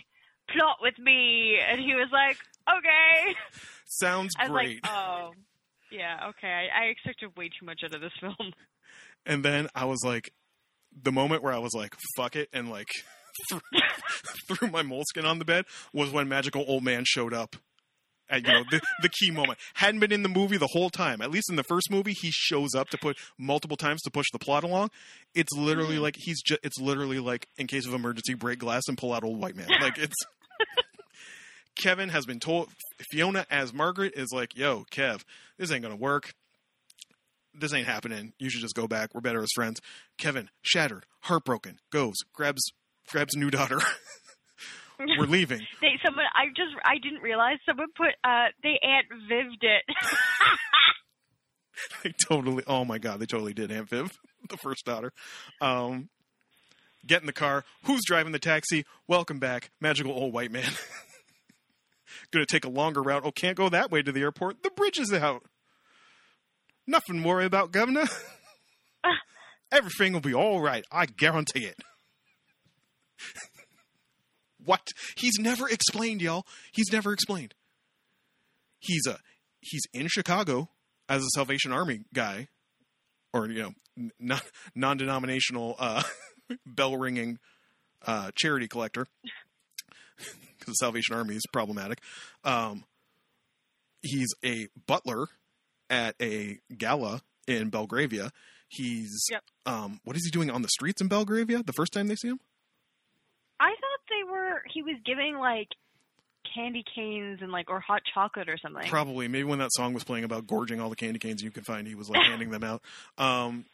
plot 0.48 0.76
with 0.81 0.98
me, 0.98 1.59
and 1.66 1.81
he 1.81 1.94
was 1.94 2.09
like, 2.12 2.36
okay. 2.68 3.35
Sounds 3.86 4.35
I 4.39 4.44
was 4.44 4.52
great. 4.52 4.82
like, 4.82 4.93
oh, 4.93 5.32
yeah, 5.90 6.28
okay. 6.31 6.48
I, 6.48 6.85
I 6.85 6.85
expected 6.86 7.36
way 7.36 7.48
too 7.48 7.64
much 7.66 7.81
out 7.85 7.94
of 7.94 8.01
this 8.01 8.12
film. 8.20 8.52
And 9.26 9.44
then 9.44 9.68
I 9.74 9.85
was 9.85 10.02
like, 10.05 10.32
the 11.02 11.12
moment 11.12 11.43
where 11.43 11.52
I 11.52 11.59
was 11.59 11.72
like, 11.74 11.94
fuck 12.16 12.36
it, 12.36 12.48
and 12.52 12.70
like 12.70 12.89
threw, 13.51 13.60
threw 14.56 14.70
my 14.70 14.82
moleskin 14.82 15.24
on 15.24 15.39
the 15.39 15.44
bed 15.44 15.64
was 15.93 16.10
when 16.10 16.28
Magical 16.28 16.64
Old 16.66 16.85
Man 16.85 17.05
showed 17.06 17.35
up. 17.35 17.56
At, 18.30 18.46
you 18.46 18.52
know, 18.52 18.64
the, 18.70 18.80
the 19.02 19.10
key 19.10 19.30
moment. 19.30 19.59
Hadn't 19.74 20.01
been 20.01 20.12
in 20.12 20.22
the 20.22 20.28
movie 20.28 20.56
the 20.56 20.68
whole 20.72 20.88
time. 20.88 21.20
At 21.20 21.30
least 21.30 21.51
in 21.51 21.56
the 21.56 21.62
first 21.62 21.90
movie, 21.90 22.14
he 22.18 22.30
shows 22.32 22.74
up 22.74 22.88
to 22.90 22.98
put 22.98 23.18
multiple 23.38 23.76
times 23.76 24.01
to 24.02 24.10
push 24.10 24.26
the 24.32 24.38
plot 24.38 24.64
along. 24.64 24.90
It's 25.34 25.52
literally 25.55 25.94
mm-hmm. 25.94 26.02
like 26.05 26.16
he's 26.18 26.40
just, 26.40 26.60
it's 26.62 26.80
literally 26.80 27.18
like, 27.18 27.46
in 27.59 27.66
case 27.66 27.86
of 27.86 27.92
emergency, 27.92 28.34
break 28.34 28.60
glass 28.60 28.84
and 28.88 28.96
pull 28.96 29.12
out 29.12 29.24
old 29.24 29.40
white 29.40 29.56
man. 29.56 29.68
Like, 29.80 29.98
it's. 29.98 30.16
Kevin 31.76 32.09
has 32.09 32.24
been 32.24 32.38
told, 32.38 32.70
Fiona 33.10 33.44
as 33.51 33.74
Margaret 33.74 34.14
is 34.16 34.30
like, 34.32 34.56
yo, 34.56 34.84
Kev, 34.90 35.22
this 35.59 35.72
ain't 35.72 35.82
gonna 35.82 35.96
work 35.96 36.32
this 37.55 37.72
ain't 37.72 37.86
happening. 37.86 38.32
You 38.38 38.51
should 38.51 38.62
just 38.62 38.74
go 38.74 38.88
back. 38.88 39.14
We're 39.14 39.20
better 39.20 39.42
as 39.42 39.51
friends. 39.55 39.80
Kevin, 40.18 40.51
shattered, 40.62 41.06
heartbroken, 41.20 41.78
goes, 41.90 42.14
grabs 42.32 42.72
grabs 43.09 43.36
new 43.36 43.51
daughter. 43.51 43.78
We're 44.98 45.26
leaving. 45.26 45.60
They 45.80 45.98
someone 46.04 46.24
I 46.34 46.48
just 46.48 46.74
I 46.84 46.98
didn't 47.02 47.22
realize 47.22 47.58
someone 47.66 47.88
put 47.96 48.10
uh 48.22 48.46
they 48.62 48.78
Aunt 48.82 49.06
Viv'd 49.30 49.62
it. 49.62 49.84
They 52.02 52.12
totally 52.28 52.62
oh 52.68 52.84
my 52.84 52.98
god, 52.98 53.18
they 53.18 53.26
totally 53.26 53.52
did 53.52 53.72
Aunt 53.72 53.88
Viv, 53.88 54.18
the 54.48 54.56
first 54.56 54.84
daughter. 54.84 55.12
Um 55.60 56.08
get 57.06 57.20
in 57.20 57.26
the 57.26 57.32
car. 57.32 57.64
Who's 57.84 58.02
driving 58.06 58.32
the 58.32 58.38
taxi? 58.38 58.84
Welcome 59.08 59.38
back, 59.38 59.70
magical 59.80 60.12
old 60.12 60.32
white 60.32 60.52
man. 60.52 60.70
Gonna 62.30 62.46
take 62.46 62.64
a 62.64 62.70
longer 62.70 63.02
route. 63.02 63.22
Oh, 63.24 63.32
can't 63.32 63.56
go 63.56 63.68
that 63.68 63.90
way 63.90 64.02
to 64.02 64.12
the 64.12 64.20
airport. 64.20 64.62
The 64.62 64.70
bridge 64.70 64.98
is 65.00 65.12
out. 65.12 65.42
Nothing 66.86 67.22
to 67.22 67.28
worry 67.28 67.44
about, 67.44 67.72
Governor. 67.72 68.04
Everything 69.72 70.12
will 70.12 70.20
be 70.20 70.34
all 70.34 70.60
right. 70.60 70.84
I 70.92 71.06
guarantee 71.06 71.64
it. 71.64 71.80
What? 74.64 74.88
He's 75.16 75.38
never 75.38 75.68
explained, 75.68 76.20
y'all. 76.22 76.46
He's 76.72 76.90
never 76.92 77.12
explained. 77.12 77.54
He's 78.78 79.06
a 79.06 79.18
he's 79.60 79.82
in 79.92 80.08
Chicago 80.08 80.68
as 81.08 81.22
a 81.22 81.28
Salvation 81.34 81.72
Army 81.72 82.04
guy, 82.12 82.48
or 83.32 83.48
you 83.48 83.62
know, 83.96 84.10
non 84.18 84.40
non 84.74 84.96
denominational 84.96 85.76
uh, 85.78 86.02
bell 86.66 86.96
ringing 86.96 87.38
uh, 88.06 88.30
charity 88.34 88.68
collector, 88.68 89.06
because 90.16 90.66
the 90.66 90.72
Salvation 90.74 91.14
Army 91.16 91.34
is 91.36 91.42
problematic. 91.52 92.00
Um, 92.44 92.84
he's 94.02 94.28
a 94.44 94.68
butler 94.86 95.28
at 95.88 96.14
a 96.20 96.58
gala 96.76 97.22
in 97.46 97.70
Belgravia. 97.70 98.30
He's 98.68 99.26
Yep. 99.30 99.44
um, 99.66 100.00
what 100.04 100.16
is 100.16 100.24
he 100.24 100.30
doing 100.30 100.50
on 100.50 100.62
the 100.62 100.68
streets 100.68 101.00
in 101.00 101.08
Belgravia? 101.08 101.62
The 101.62 101.72
first 101.72 101.92
time 101.92 102.08
they 102.08 102.16
see 102.16 102.28
him, 102.28 102.40
he 104.72 104.82
was 104.82 104.96
giving 105.05 105.38
like 105.38 105.68
candy 106.55 106.84
canes 106.94 107.40
and 107.42 107.51
like 107.51 107.70
or 107.70 107.80
hot 107.80 108.02
chocolate 108.12 108.48
or 108.48 108.56
something. 108.59 108.86
probably 108.88 109.28
maybe 109.28 109.44
when 109.44 109.59
that 109.59 109.72
song 109.72 109.92
was 109.94 110.05
playing 110.05 110.24
about 110.24 110.46
gorging 110.46 110.80
all 110.80 110.90
the 110.90 110.96
candy 110.96 111.18
canes 111.18 111.42
you 111.42 111.51
can 111.51 111.64
find, 111.64 111.86
he 111.86 111.94
was 111.94 112.09
like 112.09 112.22
handing 112.26 112.51
them 112.51 112.62
out. 112.64 112.82
Um, 113.18 113.64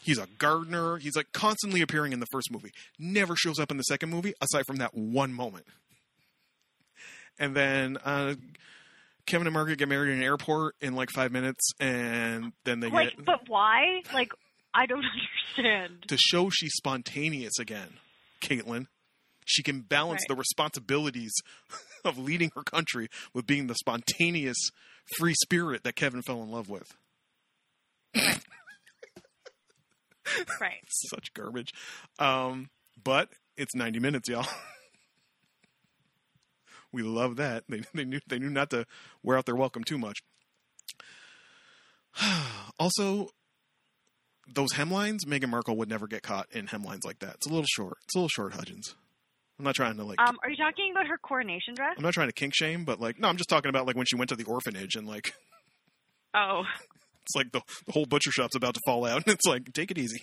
he's 0.00 0.18
a 0.18 0.26
gardener. 0.38 0.96
He's 0.98 1.16
like 1.16 1.32
constantly 1.32 1.80
appearing 1.80 2.12
in 2.12 2.20
the 2.20 2.26
first 2.32 2.50
movie. 2.50 2.72
Never 2.98 3.36
shows 3.36 3.58
up 3.58 3.70
in 3.70 3.76
the 3.76 3.84
second 3.84 4.10
movie 4.10 4.34
aside 4.40 4.64
from 4.66 4.76
that 4.76 4.94
one 4.94 5.32
moment. 5.32 5.66
And 7.38 7.54
then 7.54 7.98
uh, 8.04 8.34
Kevin 9.26 9.46
and 9.46 9.54
Margaret 9.54 9.78
get 9.78 9.88
married 9.88 10.10
in 10.10 10.18
an 10.18 10.24
airport 10.24 10.74
in 10.80 10.94
like 10.96 11.10
five 11.10 11.30
minutes, 11.30 11.70
and 11.78 12.52
then 12.64 12.80
they 12.80 12.88
like 12.88 13.16
get 13.16 13.24
but 13.24 13.40
why? 13.48 14.02
Like 14.12 14.32
I 14.74 14.86
don't 14.86 15.04
understand. 15.56 16.04
to 16.08 16.16
show 16.16 16.50
she's 16.50 16.72
spontaneous 16.74 17.58
again, 17.60 17.90
Caitlin. 18.40 18.86
She 19.50 19.62
can 19.62 19.80
balance 19.80 20.20
Right. 20.22 20.28
the 20.28 20.34
responsibilities 20.36 21.32
of 22.04 22.18
leading 22.18 22.50
her 22.54 22.62
country 22.62 23.08
with 23.32 23.46
being 23.46 23.66
the 23.66 23.74
spontaneous 23.74 24.58
free 25.16 25.34
spirit 25.42 25.84
that 25.84 25.96
Kevin 25.96 26.20
fell 26.22 26.42
in 26.42 26.50
love 26.50 26.68
with. 26.68 26.94
Right. 30.60 30.82
Such 30.88 31.32
garbage. 31.32 31.72
Um, 32.18 32.68
but 33.02 33.30
it's 33.56 33.74
90 33.74 34.00
minutes, 34.00 34.28
y'all. 34.28 34.46
we 36.92 37.02
love 37.02 37.36
that. 37.36 37.64
They, 37.68 37.82
they 37.94 38.04
knew 38.04 38.20
they 38.28 38.38
knew 38.38 38.50
not 38.50 38.68
to 38.70 38.84
wear 39.22 39.38
out 39.38 39.46
their 39.46 39.56
welcome 39.56 39.84
too 39.84 39.96
much. 39.98 40.18
also, 42.78 43.28
those 44.52 44.74
hemlines, 44.74 45.20
Meghan 45.26 45.48
Markle 45.48 45.76
would 45.78 45.88
never 45.88 46.06
get 46.06 46.22
caught 46.22 46.48
in 46.52 46.66
hemlines 46.66 47.04
like 47.06 47.20
that. 47.20 47.36
It's 47.36 47.46
a 47.46 47.50
little 47.50 47.64
short. 47.66 47.96
It's 48.04 48.14
a 48.14 48.18
little 48.18 48.28
short, 48.28 48.52
Hudgens. 48.52 48.94
I'm 49.58 49.64
not 49.64 49.74
trying 49.74 49.96
to 49.96 50.04
like. 50.04 50.20
Um, 50.20 50.36
are 50.42 50.50
you 50.50 50.56
talking 50.56 50.92
about 50.92 51.06
her 51.08 51.18
coronation 51.18 51.74
dress? 51.74 51.94
I'm 51.96 52.02
not 52.04 52.14
trying 52.14 52.28
to 52.28 52.32
kink 52.34 52.54
shame, 52.54 52.84
but 52.84 53.00
like, 53.00 53.18
no, 53.18 53.28
I'm 53.28 53.36
just 53.36 53.48
talking 53.48 53.68
about 53.68 53.86
like 53.86 53.96
when 53.96 54.06
she 54.06 54.16
went 54.16 54.28
to 54.30 54.36
the 54.36 54.44
orphanage 54.44 54.94
and 54.94 55.06
like, 55.06 55.32
Oh, 56.34 56.62
it's 57.22 57.34
like 57.34 57.50
the, 57.52 57.60
the 57.86 57.92
whole 57.92 58.06
butcher 58.06 58.30
shop's 58.30 58.54
about 58.54 58.74
to 58.74 58.80
fall 58.86 59.04
out, 59.04 59.22
and 59.26 59.34
it's 59.34 59.46
like, 59.46 59.72
take 59.72 59.90
it 59.90 59.98
easy. 59.98 60.22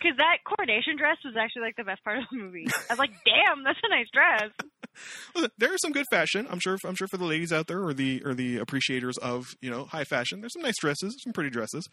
because 0.00 0.16
that 0.18 0.38
coronation 0.44 0.96
dress 0.96 1.16
was 1.24 1.34
actually 1.38 1.62
like 1.62 1.76
the 1.76 1.84
best 1.84 2.02
part 2.02 2.18
of 2.18 2.24
the 2.30 2.36
movie. 2.38 2.66
I 2.90 2.92
was 2.94 2.98
like, 2.98 3.12
damn, 3.24 3.62
that's 3.64 3.78
a 3.82 3.88
nice 3.88 4.06
dress. 4.12 4.50
There 5.58 5.74
is 5.74 5.80
some 5.82 5.92
good 5.92 6.06
fashion. 6.10 6.46
I'm 6.50 6.58
sure. 6.58 6.78
I'm 6.84 6.94
sure 6.94 7.06
for 7.06 7.18
the 7.18 7.24
ladies 7.26 7.52
out 7.52 7.66
there, 7.66 7.82
or 7.84 7.92
the 7.92 8.22
or 8.24 8.32
the 8.34 8.56
appreciators 8.56 9.18
of 9.18 9.44
you 9.60 9.70
know 9.70 9.84
high 9.84 10.04
fashion. 10.04 10.40
There's 10.40 10.54
some 10.54 10.62
nice 10.62 10.78
dresses, 10.80 11.14
some 11.22 11.34
pretty 11.34 11.50
dresses. 11.50 11.86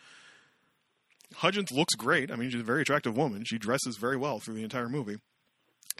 Hudgens 1.35 1.69
looks 1.71 1.95
great. 1.95 2.31
I 2.31 2.35
mean, 2.37 2.49
she's 2.49 2.61
a 2.61 2.63
very 2.63 2.81
attractive 2.81 3.17
woman. 3.17 3.43
She 3.43 3.57
dresses 3.57 3.97
very 3.97 4.15
well 4.15 4.39
through 4.39 4.53
the 4.53 4.63
entire 4.63 4.87
movie. 4.87 5.17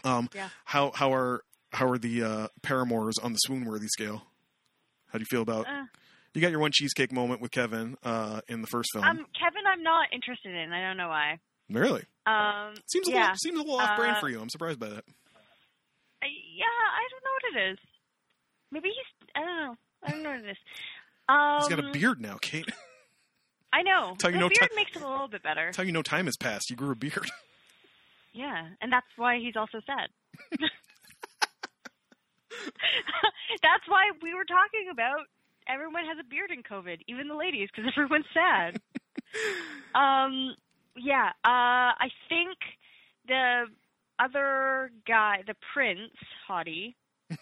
Um, 0.02 0.28
Yeah. 0.34 0.48
How 0.64 0.90
how 0.94 1.12
are 1.14 1.42
how 1.72 1.88
are 1.88 1.98
the 1.98 2.22
uh, 2.22 2.48
paramours 2.62 3.18
on 3.18 3.32
the 3.32 3.38
swoon-worthy 3.38 3.88
scale? 3.88 4.22
How 5.08 5.18
do 5.18 5.22
you 5.22 5.26
feel 5.26 5.42
about? 5.42 5.66
Uh, 5.68 5.84
You 6.34 6.40
got 6.40 6.50
your 6.50 6.60
one 6.60 6.72
cheesecake 6.72 7.12
moment 7.12 7.40
with 7.40 7.50
Kevin 7.52 7.96
uh, 8.02 8.40
in 8.48 8.60
the 8.60 8.66
first 8.66 8.90
film. 8.92 9.04
um, 9.04 9.16
Kevin, 9.38 9.62
I'm 9.66 9.82
not 9.82 10.08
interested 10.12 10.52
in. 10.54 10.72
I 10.72 10.80
don't 10.82 10.96
know 10.96 11.08
why. 11.08 11.38
really 11.70 12.02
Um, 12.26 12.74
seems 12.90 13.06
a 13.08 13.12
yeah, 13.12 13.20
little 13.20 13.36
seems 13.36 13.58
a 13.58 13.62
little 13.62 13.76
off 13.78 13.96
brand 13.96 14.16
Uh, 14.16 14.20
for 14.20 14.28
you. 14.28 14.40
I'm 14.40 14.50
surprised 14.50 14.80
by 14.80 14.88
that. 14.88 15.04
I, 16.22 16.26
yeah, 16.56 16.64
I 16.66 17.02
don't 17.10 17.24
know 17.24 17.34
what 17.34 17.62
it 17.62 17.72
is. 17.72 17.78
Maybe 18.72 18.88
he's. 18.88 19.28
I 19.36 19.40
don't 19.40 19.56
know. 19.56 19.76
I 20.02 20.10
don't 20.10 20.22
know 20.22 20.30
what 20.30 20.38
it 20.40 20.50
is. 20.50 20.56
Um, 21.28 21.56
He's 21.60 21.68
got 21.68 21.78
a 21.78 21.90
beard 21.92 22.20
now, 22.20 22.38
Kate. 22.40 22.68
I 23.72 23.82
know. 23.82 24.14
How 24.22 24.28
you 24.28 24.34
the 24.34 24.38
know 24.40 24.48
beard 24.48 24.70
ti- 24.70 24.76
makes 24.76 24.96
it 24.96 25.02
a 25.02 25.08
little 25.08 25.28
bit 25.28 25.42
better. 25.42 25.70
How 25.76 25.82
you 25.82 25.92
know 25.92 26.02
time 26.02 26.26
has 26.26 26.36
passed. 26.36 26.70
You 26.70 26.76
grew 26.76 26.90
a 26.90 26.94
beard. 26.96 27.30
Yeah, 28.34 28.66
and 28.80 28.92
that's 28.92 29.06
why 29.16 29.38
he's 29.38 29.56
also 29.56 29.80
sad. 29.86 30.08
that's 33.62 33.86
why 33.88 34.10
we 34.22 34.34
were 34.34 34.44
talking 34.44 34.88
about 34.90 35.20
everyone 35.68 36.04
has 36.04 36.18
a 36.20 36.24
beard 36.28 36.50
in 36.50 36.62
COVID, 36.62 37.00
even 37.08 37.28
the 37.28 37.36
ladies, 37.36 37.68
because 37.74 37.90
everyone's 37.96 38.26
sad. 38.34 38.80
um, 39.94 40.54
yeah, 40.96 41.28
uh, 41.44 41.94
I 41.96 42.08
think 42.28 42.58
the 43.26 43.66
other 44.18 44.90
guy, 45.06 45.42
the 45.46 45.54
prince, 45.72 46.12
hottie. 46.48 46.94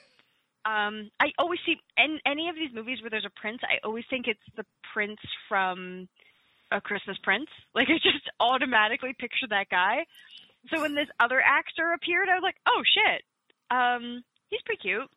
Um, 0.64 1.10
I 1.18 1.32
always 1.38 1.58
see 1.66 1.74
in 1.98 2.20
any 2.24 2.48
of 2.48 2.54
these 2.54 2.70
movies 2.72 3.02
where 3.02 3.10
there's 3.10 3.24
a 3.24 3.40
prince, 3.40 3.58
I 3.64 3.84
always 3.84 4.04
think 4.08 4.28
it's 4.28 4.38
the 4.56 4.64
prince 4.94 5.18
from 5.48 6.08
A 6.70 6.80
Christmas 6.80 7.18
Prince. 7.24 7.48
Like 7.74 7.88
I 7.90 7.94
just 7.94 8.30
automatically 8.38 9.12
picture 9.18 9.48
that 9.50 9.70
guy. 9.70 10.06
So 10.70 10.80
when 10.80 10.94
this 10.94 11.08
other 11.20 11.40
actor 11.40 11.92
appeared, 11.92 12.28
I 12.28 12.34
was 12.34 12.42
like, 12.42 12.56
oh 12.66 12.82
shit, 12.84 13.22
um, 13.70 14.22
he's 14.50 14.62
pretty 14.62 14.80
cute. 14.82 15.08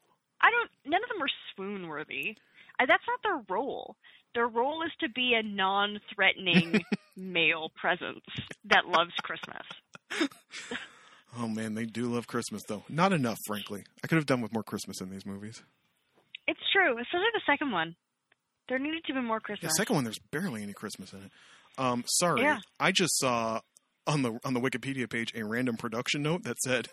I 0.42 0.52
don't. 0.52 0.70
None 0.92 1.02
of 1.04 1.10
them 1.10 1.22
are 1.24 1.30
swoon 1.56 1.88
worthy. 1.88 2.36
I, 2.80 2.86
that's 2.86 3.04
not 3.08 3.20
their 3.24 3.42
role. 3.56 3.96
Their 4.34 4.48
role 4.48 4.82
is 4.84 4.92
to 5.00 5.08
be 5.10 5.34
a 5.34 5.44
non-threatening 5.44 6.82
male 7.16 7.72
presence 7.80 8.26
that 8.66 8.86
loves 8.88 9.14
Christmas. 9.24 9.66
Oh 11.38 11.50
man, 11.50 11.76
they 11.76 11.86
do 11.86 12.06
love 12.06 12.28
Christmas 12.28 12.62
though. 12.70 12.84
Not 12.88 13.12
enough, 13.12 13.38
frankly. 13.46 13.84
I 14.02 14.08
could 14.08 14.16
have 14.16 14.26
done 14.26 14.40
with 14.40 14.54
more 14.54 14.64
Christmas 14.64 15.02
in 15.02 15.10
these 15.10 15.26
movies. 15.26 15.62
It's 16.48 16.62
true, 16.72 16.92
especially 16.98 17.28
the 17.34 17.42
second 17.46 17.72
one. 17.72 17.98
There 18.70 18.80
needed 18.80 19.04
to 19.08 19.14
be 19.14 19.20
more 19.20 19.42
Christmas. 19.42 19.74
The 19.74 19.76
second 19.76 19.96
one, 19.96 20.06
there's 20.06 20.20
barely 20.32 20.64
any 20.64 20.72
Christmas 20.72 21.12
in 21.12 21.24
it. 21.24 21.32
Um, 21.78 22.06
sorry, 22.08 22.42
Yeah. 22.42 22.60
I 22.80 22.94
just 22.94 23.18
saw 23.18 23.60
on 24.08 24.22
the 24.22 24.40
on 24.44 24.54
the 24.54 24.60
Wikipedia 24.60 25.10
page 25.10 25.34
a 25.36 25.44
random 25.44 25.78
production 25.78 26.22
note 26.24 26.44
that 26.44 26.58
said 26.60 26.88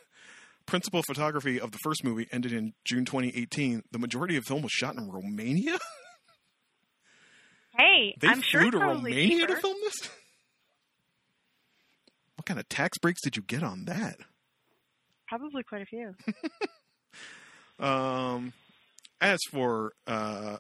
principal 0.67 1.03
photography 1.03 1.61
of 1.61 1.73
the 1.73 1.79
first 1.83 2.05
movie 2.05 2.29
ended 2.33 2.53
in 2.53 2.73
June 2.85 3.05
2018. 3.05 3.83
The 3.91 3.99
majority 3.99 4.37
of 4.37 4.45
the 4.45 4.49
film 4.49 4.63
was 4.63 4.73
shot 4.73 4.97
in 4.97 5.11
Romania. 5.11 5.79
hey, 7.79 8.15
They 8.21 8.29
I'm 8.29 8.37
flew 8.43 8.43
sure 8.63 8.71
to 8.71 8.79
Romania 8.79 9.29
cheaper. 9.47 9.55
to 9.55 9.61
film 9.61 9.77
this. 9.83 10.09
What 12.37 12.47
kind 12.47 12.59
of 12.59 12.69
tax 12.69 12.99
breaks 12.99 13.21
did 13.23 13.37
you 13.37 13.43
get 13.43 13.63
on 13.63 13.85
that? 13.85 14.17
Probably 15.29 15.63
quite 15.63 15.83
a 15.83 15.87
few. 15.87 16.15
Um, 17.79 18.53
as 19.21 19.39
for 19.51 19.93
uh, 20.07 20.59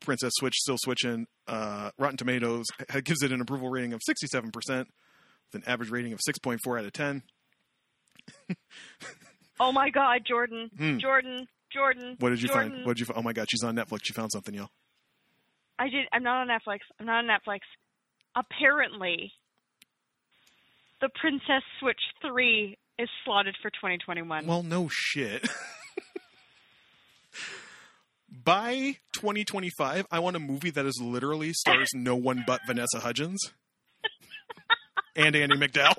Princess 0.00 0.32
Switch, 0.38 0.54
still 0.56 0.76
switching. 0.78 1.26
Uh, 1.46 1.90
Rotten 1.98 2.16
Tomatoes 2.16 2.66
gives 3.04 3.22
it 3.22 3.32
an 3.32 3.40
approval 3.40 3.68
rating 3.70 3.92
of 3.92 4.00
67% 4.08 4.52
with 4.56 4.86
an 5.54 5.62
average 5.66 5.90
rating 5.90 6.12
of 6.12 6.20
6.4 6.20 6.78
out 6.78 6.84
of 6.86 6.92
10. 6.92 7.22
Oh 9.62 9.72
my 9.72 9.90
God, 9.90 10.22
Jordan, 10.26 10.70
Hmm. 10.74 10.96
Jordan, 10.98 11.46
Jordan. 11.70 12.16
What 12.18 12.30
did 12.30 12.40
you 12.40 12.48
Jordan. 12.48 12.72
find? 12.72 12.86
What 12.86 12.96
did 12.96 13.06
you? 13.06 13.14
Oh 13.14 13.20
my 13.20 13.34
God, 13.34 13.46
she's 13.50 13.62
on 13.62 13.76
Netflix. 13.76 13.98
She 14.04 14.14
found 14.14 14.32
something, 14.32 14.54
y'all. 14.54 14.70
I 15.78 15.90
did. 15.90 16.06
I'm 16.14 16.22
not 16.22 16.40
on 16.40 16.48
Netflix. 16.48 16.78
I'm 16.98 17.04
not 17.04 17.24
on 17.24 17.26
Netflix. 17.26 17.58
Apparently, 18.34 19.32
the 21.02 21.10
Princess 21.20 21.62
Switch 21.78 22.00
3 22.22 22.78
is 22.98 23.10
slotted 23.26 23.54
for 23.60 23.68
2021. 23.68 24.46
Well, 24.46 24.62
no 24.62 24.88
shit. 24.90 25.46
By 28.44 28.96
2025, 29.20 30.06
I 30.10 30.18
want 30.18 30.34
a 30.36 30.38
movie 30.38 30.70
that 30.70 30.86
is 30.86 30.98
literally 30.98 31.52
stars 31.52 31.90
no 31.94 32.16
one 32.16 32.42
but 32.46 32.62
Vanessa 32.66 33.00
Hudgens 33.00 33.52
and 35.16 35.36
Andie 35.36 35.56
MacDowell. 35.56 35.92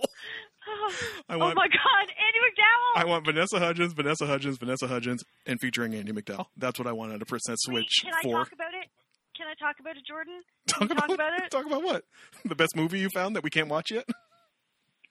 Oh, 0.68 0.94
I 1.30 1.36
oh 1.36 1.38
want 1.38 1.56
my 1.56 1.68
God, 1.68 2.08
Andie 2.10 2.40
MacDowell. 2.40 3.00
I 3.00 3.06
want 3.06 3.24
Vanessa 3.24 3.60
Hudgens, 3.60 3.94
Vanessa 3.94 4.26
Hudgens, 4.26 4.58
Vanessa 4.58 4.88
Hudgens, 4.88 5.24
and 5.46 5.60
featuring 5.60 5.94
Andie 5.94 6.14
MacDowell. 6.14 6.48
That's 6.58 6.80
what 6.80 6.88
I 6.88 6.94
want 6.94 7.14
out 7.14 7.22
of 7.22 7.28
Princess 7.28 7.60
Wait, 7.68 7.84
Switch 7.84 8.02
can 8.04 8.14
I 8.16 8.24
4. 8.24 8.38
talk 8.40 8.54
about 8.54 8.74
it? 8.74 8.90
Can 9.38 9.46
I 9.48 9.54
talk 9.64 9.80
about 9.80 9.98
it, 9.98 10.04
Jordan? 10.08 10.42
Talk 10.68 10.80
Can 10.80 10.88
we 10.90 10.96
talk 10.96 11.10
about 11.12 11.34
it? 11.44 11.52
Talk 11.52 11.66
about 11.68 11.84
what? 11.84 12.04
The 12.44 12.56
best 12.56 12.76
movie 12.76 13.00
you 13.00 13.10
found 13.10 13.36
that 13.36 13.44
we 13.44 13.52
can't 13.52 13.70
watch 13.70 13.92
yet? 13.92 14.06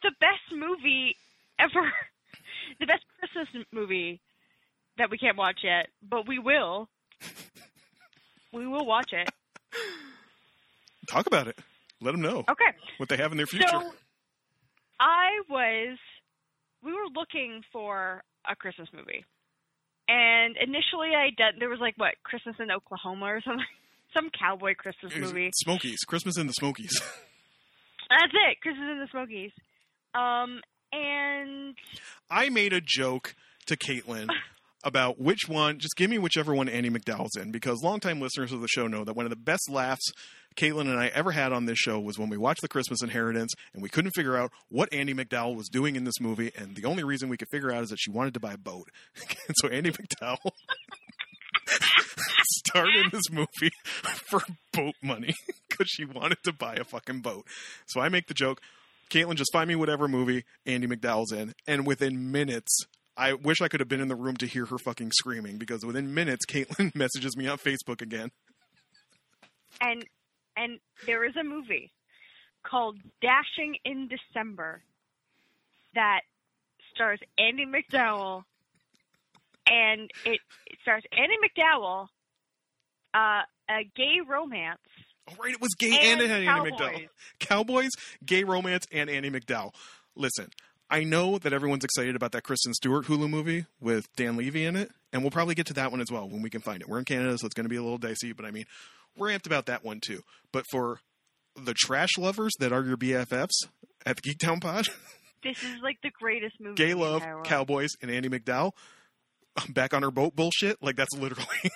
The 0.03 0.13
best 0.19 0.51
movie 0.53 1.15
ever. 1.61 1.93
the 2.81 2.87
best 2.87 3.05
Christmas 3.21 3.67
movie 3.73 4.21
that 4.99 5.11
we 5.11 5.19
can't 5.19 5.37
watch 5.37 5.61
yet, 5.63 5.87
but 6.03 6.27
we 6.27 6.41
will. 6.41 6.89
We 8.53 8.67
will 8.67 8.87
watch 8.87 9.13
it. 9.13 9.29
Talk 11.09 11.27
about 11.27 11.49
it. 11.49 11.59
Let 12.01 12.13
them 12.13 12.21
know 12.23 12.45
Okay. 12.49 12.73
what 12.99 13.09
they 13.09 13.17
have 13.17 13.31
in 13.33 13.37
their 13.37 13.47
future. 13.47 13.67
So 13.71 13.93
I 14.99 15.41
was 15.49 15.99
we 16.83 16.93
were 16.93 17.09
looking 17.15 17.63
for 17.73 18.23
a 18.49 18.57
Christmas 18.57 18.89
movie. 18.95 19.25
And 20.09 20.57
initially 20.57 21.11
I 21.15 21.29
did 21.37 21.61
there 21.61 21.69
was 21.69 21.81
like 21.81 21.95
what, 21.97 22.15
Christmas 22.25 22.57
in 22.59 22.71
Oklahoma 22.71 23.27
or 23.27 23.41
something 23.43 23.65
some 24.17 24.31
cowboy 24.31 24.75
Christmas 24.75 25.13
movie. 25.17 25.51
Smokies. 25.55 26.01
Christmas 26.07 26.37
in 26.39 26.47
the 26.47 26.53
Smokies. 26.53 27.01
That's 28.11 28.33
it, 28.33 28.61
Christmas 28.61 28.89
in 28.91 28.99
the 29.01 29.09
Smokies. 29.11 29.53
Um 30.15 30.61
and 30.93 31.77
I 32.31 32.49
made 32.49 32.73
a 32.73 32.81
joke 32.81 33.35
to 33.67 33.77
Caitlin 33.77 34.29
about 34.85 35.21
which 35.21 35.49
one. 35.49 35.79
Just 35.79 35.97
give 35.97 36.11
me 36.11 36.19
whichever 36.19 36.55
one 36.55 36.69
Andie 36.69 36.91
MacDowell's 36.91 37.37
in, 37.37 37.51
because 37.51 37.83
longtime 37.83 38.21
listeners 38.21 38.53
of 38.53 38.61
the 38.61 38.69
show 38.69 38.87
know 38.87 39.05
that 39.05 39.15
one 39.15 39.27
of 39.27 39.31
the 39.31 39.37
best 39.37 39.71
laughs 39.71 40.13
Caitlin 40.57 40.89
and 40.89 40.99
I 40.99 41.07
ever 41.09 41.31
had 41.31 41.53
on 41.53 41.67
this 41.67 41.79
show 41.79 42.01
was 42.01 42.19
when 42.19 42.29
we 42.29 42.37
watched 42.37 42.61
The 42.61 42.69
Christmas 42.69 43.03
Inheritance 43.03 43.53
and 43.73 43.83
we 43.83 43.89
couldn't 43.89 44.13
figure 44.13 44.37
out 44.37 44.51
what 44.69 44.93
Andie 44.93 45.15
MacDowell 45.15 45.57
was 45.57 45.69
doing 45.69 45.97
in 45.97 46.05
this 46.05 46.21
movie, 46.21 46.51
and 46.57 46.77
the 46.77 46.87
only 46.87 47.05
reason 47.05 47.29
we 47.29 47.37
could 47.37 47.49
figure 47.51 47.73
out 47.73 47.85
is 47.85 47.91
that 47.91 48.01
she 48.01 48.11
wanted 48.11 48.35
to 48.35 48.41
buy 48.41 48.55
a 48.55 48.59
boat. 48.59 48.89
and 49.49 49.57
so 49.57 49.69
Andie 49.69 49.93
MacDowell 49.93 50.39
starred 52.57 52.95
in 52.97 53.11
this 53.13 53.31
movie 53.31 53.73
for 54.29 54.43
boat 54.73 54.95
money 55.03 55.35
because 55.69 55.89
she 55.89 56.05
wanted 56.05 56.39
to 56.45 56.53
buy 56.53 56.75
a 56.75 56.85
fucking 56.85 57.21
boat. 57.21 57.47
So 57.87 58.01
I 58.01 58.09
make 58.09 58.27
the 58.27 58.35
joke. 58.35 58.61
Caitlin, 59.11 59.35
just 59.35 59.53
find 59.53 59.67
me 59.67 59.75
whatever 59.75 60.07
movie 60.07 60.45
Andie 60.67 60.87
MacDowell's 60.87 61.33
in. 61.33 61.53
And 61.67 61.87
within 61.87 62.31
minutes, 62.31 62.85
I 63.17 63.35
wish 63.35 63.61
I 63.61 63.69
could 63.69 63.81
have 63.81 63.89
been 63.89 64.01
in 64.01 64.09
the 64.09 64.17
room 64.17 64.37
to 64.39 64.47
hear 64.47 64.67
her 64.67 64.79
fucking 64.79 65.13
screaming 65.13 65.59
because 65.59 65.85
within 65.85 66.15
minutes, 66.15 66.47
Caitlin 66.47 66.95
messages 66.95 67.37
me 67.37 67.47
on 67.49 67.59
Facebook 67.59 68.01
again. 68.01 68.31
and 69.81 70.05
and 70.57 70.79
there 71.07 71.25
is 71.25 71.37
a 71.37 71.45
movie 71.45 71.93
called 72.63 72.99
Dashing 73.23 73.77
in 73.85 74.09
December 74.09 74.83
that 75.95 76.21
stars 76.95 77.21
Andie 77.39 77.67
MacDowell 77.67 78.45
and 79.67 80.11
it, 80.25 80.41
it 80.67 80.79
stars 80.83 81.03
Andie 81.13 81.37
MacDowell, 81.43 82.09
uh, 83.15 83.43
a 83.71 83.85
gay 83.97 84.19
romance 84.27 84.79
Oh, 85.31 85.35
right, 85.43 85.53
it 85.53 85.61
was 85.61 85.75
gay 85.79 85.97
and, 86.13 86.21
and 86.21 86.33
Andie 86.33 86.47
cowboys. 86.47 86.73
MacDowell. 86.73 87.09
Cowboys, 87.41 87.91
gay 88.25 88.45
romance, 88.45 88.87
and 88.93 89.11
Andie 89.11 89.31
MacDowell. 89.31 89.73
Listen, 90.17 90.49
I 90.91 91.05
know 91.05 91.39
that 91.39 91.53
everyone's 91.53 91.85
excited 91.85 92.17
about 92.17 92.33
that 92.33 92.43
Kristen 92.43 92.75
Stewart 92.75 93.07
Hulu 93.07 93.31
movie 93.31 93.67
with 93.81 94.09
Dan 94.17 94.37
Levy 94.37 94.65
in 94.65 94.75
it, 94.77 94.91
and 95.13 95.23
we'll 95.23 95.31
probably 95.31 95.55
get 95.55 95.67
to 95.67 95.75
that 95.75 95.91
one 95.91 96.01
as 96.01 96.11
well 96.11 96.29
when 96.29 96.43
we 96.43 96.51
can 96.51 96.61
find 96.61 96.83
it. 96.83 96.89
We're 96.89 96.99
in 96.99 97.05
Canada, 97.05 97.39
so 97.39 97.47
it's 97.47 97.55
going 97.55 97.65
to 97.65 97.71
be 97.71 97.77
a 97.77 97.83
little 97.83 97.99
dicey, 97.99 98.33
but 98.33 98.45
I 98.45 98.51
mean, 98.51 98.65
we're 99.17 99.29
amped 99.29 99.47
about 99.47 99.67
that 99.67 99.85
one 99.85 100.01
too. 100.01 100.23
But 100.53 100.65
for 100.71 101.01
the 101.57 101.75
trash 101.75 102.11
lovers 102.19 102.53
that 102.59 102.73
are 102.73 102.85
your 102.85 102.97
BFFs 102.97 103.67
at 104.05 104.17
the 104.17 104.23
Geektown 104.23 104.61
Pod, 104.61 104.87
This 105.43 105.63
is 105.63 105.77
like 105.83 105.97
the 106.03 106.11
greatest 106.21 106.57
movie. 106.61 106.75
gay 106.75 106.93
love, 106.93 107.23
cowboys, 107.45 107.91
and 108.03 108.11
Andie 108.11 108.29
MacDowell 108.29 108.73
I'm 109.57 109.73
back 109.73 109.95
on 109.95 110.03
her 110.03 110.11
boat 110.11 110.37
bullshit. 110.37 110.83
Like 110.83 110.97
that's 110.97 111.15
literally 111.15 111.47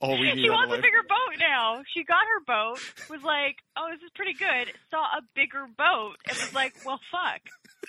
all 0.00 0.18
we 0.18 0.32
need. 0.34 0.42
She 0.42 0.50
wants 0.50 0.72
a 0.72 0.76
bigger 0.76 1.02
boat 1.08 1.38
now. 1.38 1.82
She 1.94 2.04
got 2.04 2.18
her 2.20 2.44
boat, 2.46 2.80
was 3.10 3.22
like, 3.22 3.56
oh, 3.76 3.88
this 3.92 4.02
is 4.02 4.10
pretty 4.14 4.34
good. 4.34 4.72
Saw 4.90 5.02
a 5.02 5.22
bigger 5.34 5.66
boat, 5.76 6.16
and 6.28 6.36
was 6.36 6.54
like, 6.54 6.74
well, 6.84 7.00
fuck. 7.10 7.40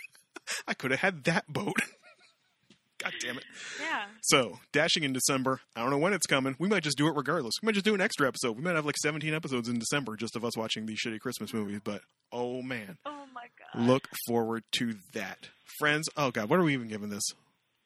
I 0.68 0.74
could 0.74 0.92
have 0.92 1.00
had 1.00 1.24
that 1.26 1.48
boat. 1.48 1.76
God 3.02 3.14
damn 3.22 3.38
it. 3.38 3.46
Yeah. 3.80 4.06
So, 4.24 4.60
dashing 4.74 5.04
in 5.04 5.14
December. 5.14 5.62
I 5.74 5.80
don't 5.82 5.90
know 5.90 5.98
when 6.00 6.12
it's 6.12 6.26
coming. 6.26 6.56
We 6.60 6.68
might 6.68 6.84
just 6.84 6.98
do 6.98 7.08
it 7.08 7.16
regardless. 7.16 7.54
We 7.62 7.68
might 7.68 7.76
just 7.76 7.86
do 7.86 7.94
an 7.96 8.02
extra 8.02 8.28
episode. 8.28 8.58
We 8.58 8.62
might 8.62 8.76
have 8.76 8.86
like 8.86 8.98
17 8.98 9.34
episodes 9.34 9.70
in 9.70 9.80
December 9.80 10.18
just 10.18 10.36
of 10.36 10.44
us 10.44 10.58
watching 10.58 10.86
these 10.86 11.00
shitty 11.00 11.22
Christmas 11.22 11.54
movies. 11.54 11.80
But, 11.82 12.02
oh 12.34 12.62
man, 12.62 12.98
Oh 13.06 13.24
my 13.34 13.46
god. 13.74 13.86
look 13.88 14.10
forward 14.28 14.64
to 14.74 14.96
that. 15.14 15.48
Friends, 15.78 16.10
oh 16.18 16.30
god, 16.32 16.50
what 16.50 16.60
are 16.60 16.64
we 16.64 16.74
even 16.74 16.90
giving 16.90 17.10
this? 17.10 17.24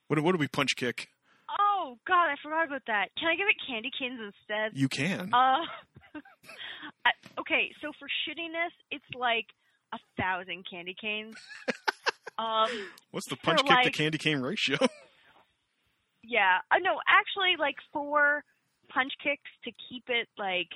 What, 0.07 0.19
what 0.21 0.31
do 0.31 0.39
we 0.39 0.47
punch 0.47 0.75
kick? 0.75 1.09
Oh 1.83 1.97
god, 2.07 2.29
I 2.31 2.35
forgot 2.41 2.67
about 2.67 2.83
that. 2.87 3.07
Can 3.19 3.27
I 3.27 3.35
give 3.35 3.47
it 3.49 3.57
candy 3.67 3.91
canes 3.91 4.17
instead? 4.17 4.71
You 4.79 4.87
can. 4.87 5.33
Uh, 5.33 5.67
I, 7.05 7.11
okay, 7.37 7.71
so 7.81 7.91
for 7.99 8.07
shittiness, 8.23 8.71
it's 8.89 9.03
like 9.13 9.47
a 9.93 9.97
thousand 10.17 10.63
candy 10.69 10.95
canes. 10.99 11.35
um, 12.39 12.69
What's 13.11 13.27
the 13.27 13.35
punch 13.35 13.65
kick 13.65 13.83
to 13.83 13.91
candy 13.91 14.17
cane 14.17 14.39
ratio? 14.39 14.77
yeah. 16.23 16.59
Uh, 16.71 16.79
no, 16.81 16.99
actually, 17.05 17.55
like 17.59 17.75
four 17.91 18.45
punch 18.87 19.11
kicks 19.21 19.51
to 19.65 19.71
keep 19.89 20.05
it 20.07 20.29
like, 20.37 20.69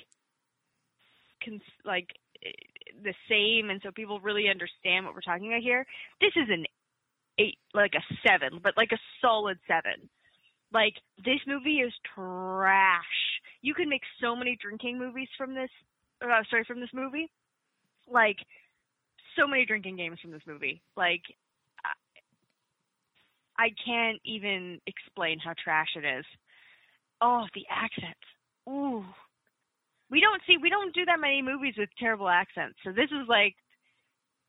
cons- 1.43 1.61
like 1.85 2.09
eh, 2.45 2.51
the 3.01 3.13
same, 3.29 3.69
and 3.69 3.79
so 3.81 3.91
people 3.91 4.19
really 4.19 4.49
understand 4.49 5.05
what 5.05 5.15
we're 5.15 5.21
talking 5.21 5.47
about 5.47 5.61
here. 5.61 5.85
This 6.19 6.33
is 6.35 6.49
an 6.49 6.65
eight, 7.39 7.59
like 7.73 7.93
a 7.95 8.03
seven, 8.27 8.59
but 8.61 8.75
like 8.75 8.91
a 8.91 8.99
solid 9.21 9.57
seven. 9.69 10.09
Like 10.73 10.93
this 11.17 11.39
movie 11.47 11.79
is 11.79 11.93
trash. 12.13 13.03
You 13.61 13.73
can 13.73 13.89
make 13.89 14.01
so 14.21 14.35
many 14.35 14.57
drinking 14.61 14.99
movies 14.99 15.29
from 15.37 15.55
this. 15.55 15.69
Uh, 16.21 16.43
sorry, 16.49 16.63
from 16.65 16.79
this 16.79 16.89
movie. 16.93 17.29
Like 18.09 18.37
so 19.37 19.47
many 19.47 19.65
drinking 19.65 19.97
games 19.97 20.19
from 20.21 20.31
this 20.31 20.41
movie. 20.45 20.81
Like 20.95 21.21
I, 23.57 23.65
I 23.65 23.69
can't 23.85 24.19
even 24.25 24.79
explain 24.87 25.39
how 25.39 25.53
trash 25.61 25.89
it 25.95 26.05
is. 26.05 26.25
Oh, 27.21 27.45
the 27.55 27.65
accents. 27.69 28.19
Ooh. 28.67 29.05
We 30.09 30.21
don't 30.21 30.41
see 30.47 30.57
we 30.61 30.69
don't 30.69 30.93
do 30.93 31.05
that 31.05 31.19
many 31.19 31.41
movies 31.41 31.75
with 31.77 31.89
terrible 31.99 32.29
accents. 32.29 32.77
So 32.83 32.91
this 32.91 33.09
is 33.11 33.27
like 33.27 33.55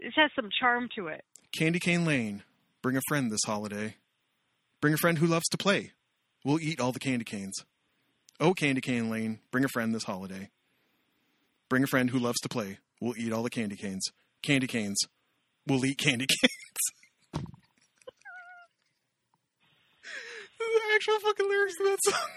this 0.01 0.13
has 0.17 0.31
some 0.35 0.51
charm 0.61 0.89
to 0.97 1.09
it. 1.09 1.25
Candy 1.57 1.79
Cane 1.79 2.05
Lane. 2.05 2.43
Bring 2.83 2.97
a 2.97 3.01
friend 3.09 3.31
this 3.31 3.45
holiday. 3.45 3.97
Bring 4.81 4.95
a 4.95 4.99
friend 4.99 5.19
who 5.19 5.27
loves 5.27 5.49
to 5.49 5.59
play. 5.59 5.93
We'll 6.45 6.61
eat 6.61 6.81
all 6.81 6.93
the 6.93 6.99
candy 6.99 7.25
canes. 7.25 7.65
Oh, 8.41 8.55
Candy 8.55 8.81
Cane 8.81 9.11
Lane. 9.11 9.41
Bring 9.51 9.65
a 9.65 9.69
friend 9.69 9.95
this 9.95 10.05
holiday. 10.05 10.51
Bring 11.69 11.83
a 11.83 11.89
friend 11.89 12.09
who 12.11 12.19
loves 12.19 12.39
to 12.41 12.49
play. 12.49 12.79
We'll 13.01 13.19
eat 13.19 13.33
all 13.33 13.43
the 13.43 13.51
candy 13.51 13.77
canes. 13.77 14.05
Candy 14.43 14.69
canes. 14.69 14.99
We'll 15.67 15.85
eat 15.85 15.99
candy 15.99 16.27
canes. 16.41 17.43
the 20.59 20.95
actual 20.95 21.19
fucking 21.21 21.49
lyrics 21.49 21.77
to 21.79 21.85
that 21.85 21.99
song. 22.03 22.29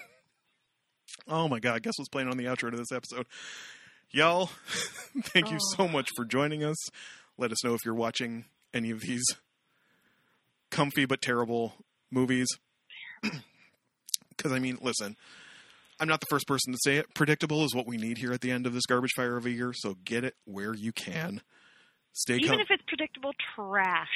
Oh 1.28 1.48
my 1.48 1.60
god, 1.60 1.84
guess 1.84 1.94
what's 1.98 2.10
playing 2.10 2.30
on 2.30 2.38
the 2.38 2.46
outro 2.46 2.72
to 2.72 2.78
this 2.78 2.92
episode? 2.92 3.26
Y'all, 4.10 4.48
thank 5.26 5.52
you 5.52 5.58
so 5.76 5.84
oh. 5.84 5.88
much 5.88 6.10
for 6.16 6.26
joining 6.26 6.64
us. 6.64 6.78
Let 7.38 7.52
us 7.52 7.64
know 7.64 7.74
if 7.74 7.86
you're 7.86 7.94
watching 7.94 8.46
any 8.74 8.92
of 8.92 9.02
these 9.02 9.24
comfy 10.70 11.06
but 11.06 11.22
terrible 11.22 11.74
movies. 12.10 12.48
Because, 14.42 14.56
I 14.56 14.60
mean, 14.60 14.78
listen, 14.82 15.16
I'm 16.00 16.08
not 16.08 16.20
the 16.20 16.26
first 16.30 16.48
person 16.48 16.74
to 16.74 16.80
say 16.84 16.98
it. 16.98 17.14
Predictable 17.14 17.64
is 17.64 17.76
what 17.76 17.86
we 17.88 17.98
need 17.98 18.18
here 18.18 18.34
at 18.34 18.42
the 18.42 18.50
end 18.52 18.66
of 18.66 18.74
this 18.74 18.86
garbage 18.88 19.12
fire 19.16 19.38
of 19.38 19.46
a 19.46 19.52
year, 19.52 19.72
so 19.74 19.96
get 20.04 20.24
it 20.24 20.34
where 20.46 20.74
you 20.74 20.92
can. 20.92 21.42
Stay, 22.14 22.36
Even 22.38 22.50
com- 22.50 22.60
if 22.60 22.68
it's 22.72 22.84
predictable 22.88 23.32
trash. 23.56 24.08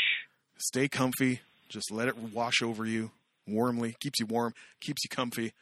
stay 0.58 0.88
comfy. 0.88 1.42
Just 1.70 1.92
let 1.92 2.08
it 2.08 2.18
wash 2.18 2.62
over 2.62 2.86
you. 2.86 3.12
warmly, 3.48 3.96
keeps 4.02 4.20
you 4.20 4.26
warm, 4.26 4.54
keeps 4.82 5.04
you 5.04 5.10
comfy 5.10 5.54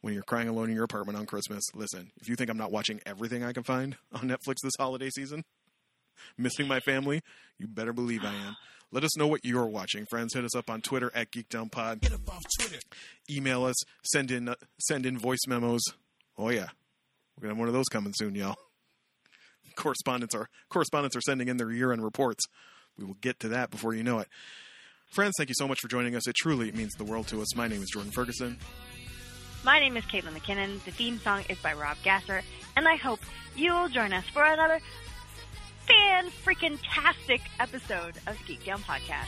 when 0.00 0.14
you're 0.14 0.22
crying 0.22 0.48
alone 0.48 0.68
in 0.68 0.74
your 0.74 0.84
apartment 0.84 1.18
on 1.18 1.26
Christmas. 1.26 1.62
Listen, 1.74 2.10
if 2.20 2.28
you 2.28 2.36
think 2.36 2.50
I'm 2.50 2.56
not 2.56 2.70
watching 2.72 3.00
everything 3.06 3.42
I 3.44 3.52
can 3.52 3.62
find 3.64 3.96
on 4.12 4.22
Netflix 4.28 4.56
this 4.62 4.72
holiday 4.78 5.10
season, 5.10 5.44
missing 6.38 6.66
my 6.68 6.80
family, 6.80 7.20
you 7.58 7.66
better 7.68 7.92
believe 7.92 8.24
I 8.24 8.32
am. 8.34 8.56
Let 8.92 9.04
us 9.04 9.16
know 9.16 9.26
what 9.26 9.42
you're 9.42 9.66
watching, 9.66 10.04
friends. 10.04 10.34
Hit 10.34 10.44
us 10.44 10.54
up 10.54 10.68
on 10.68 10.82
Twitter 10.82 11.10
at 11.14 11.30
GeektownPod. 11.30 12.02
Get 12.02 12.12
up 12.12 12.28
off 12.28 12.42
Twitter. 12.60 12.78
Email 13.30 13.64
us. 13.64 13.76
Send 14.04 14.30
in 14.30 14.50
uh, 14.50 14.54
send 14.78 15.06
in 15.06 15.16
voice 15.18 15.46
memos. 15.48 15.80
Oh 16.36 16.50
yeah, 16.50 16.66
we're 17.36 17.42
gonna 17.42 17.54
have 17.54 17.58
one 17.58 17.68
of 17.68 17.74
those 17.74 17.88
coming 17.88 18.12
soon, 18.14 18.34
y'all. 18.34 18.56
Correspondents 19.76 20.34
are 20.34 20.50
correspondents 20.68 21.16
are 21.16 21.22
sending 21.22 21.48
in 21.48 21.56
their 21.56 21.72
year-end 21.72 22.04
reports. 22.04 22.44
We 22.98 23.06
will 23.06 23.16
get 23.22 23.40
to 23.40 23.48
that 23.48 23.70
before 23.70 23.94
you 23.94 24.02
know 24.02 24.18
it. 24.18 24.28
Friends, 25.06 25.34
thank 25.38 25.48
you 25.48 25.54
so 25.56 25.66
much 25.66 25.80
for 25.80 25.88
joining 25.88 26.14
us. 26.14 26.28
It 26.28 26.36
truly 26.36 26.70
means 26.72 26.92
the 26.94 27.04
world 27.04 27.28
to 27.28 27.40
us. 27.40 27.56
My 27.56 27.68
name 27.68 27.82
is 27.82 27.88
Jordan 27.88 28.12
Ferguson. 28.12 28.58
My 29.64 29.78
name 29.78 29.96
is 29.96 30.04
Caitlin 30.04 30.36
McKinnon. 30.36 30.84
The 30.84 30.90
theme 30.90 31.18
song 31.18 31.44
is 31.48 31.56
by 31.58 31.72
Rob 31.72 31.96
Gasser, 32.02 32.42
and 32.76 32.86
I 32.86 32.96
hope 32.96 33.20
you'll 33.56 33.88
join 33.88 34.12
us 34.12 34.24
for 34.34 34.44
another 34.44 34.80
fan 35.92 36.30
freaking 36.44 36.78
tastic 36.82 37.40
episode 37.60 38.16
of 38.26 38.36
Geektown 38.46 38.80
Podcast. 38.80 39.26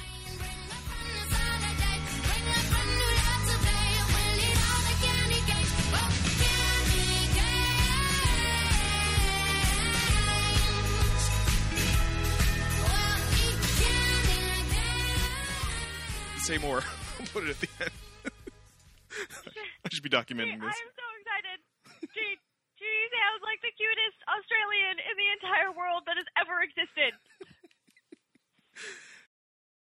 Say 16.44 16.58
more. 16.58 16.82
I'll 17.20 17.26
put 17.32 17.44
it 17.44 17.50
at 17.50 17.60
the 17.60 17.68
end. 17.80 17.90
I 19.84 19.88
should 19.90 20.02
be 20.02 20.10
documenting 20.10 20.60
this. 20.60 20.76
I'm 20.76 20.92
so 20.92 21.06
excited. 21.16 21.58
She, 22.12 22.36
you 22.85 23.09
sound 23.15 23.40
like 23.44 23.61
the 23.65 23.73
cutest 23.74 24.19
Australian 24.28 24.97
in 25.01 25.15
the 25.16 25.28
entire 25.40 25.73
world 25.73 26.05
that 26.06 26.16
has 26.20 26.28
ever 26.36 26.61
existed. 26.61 27.12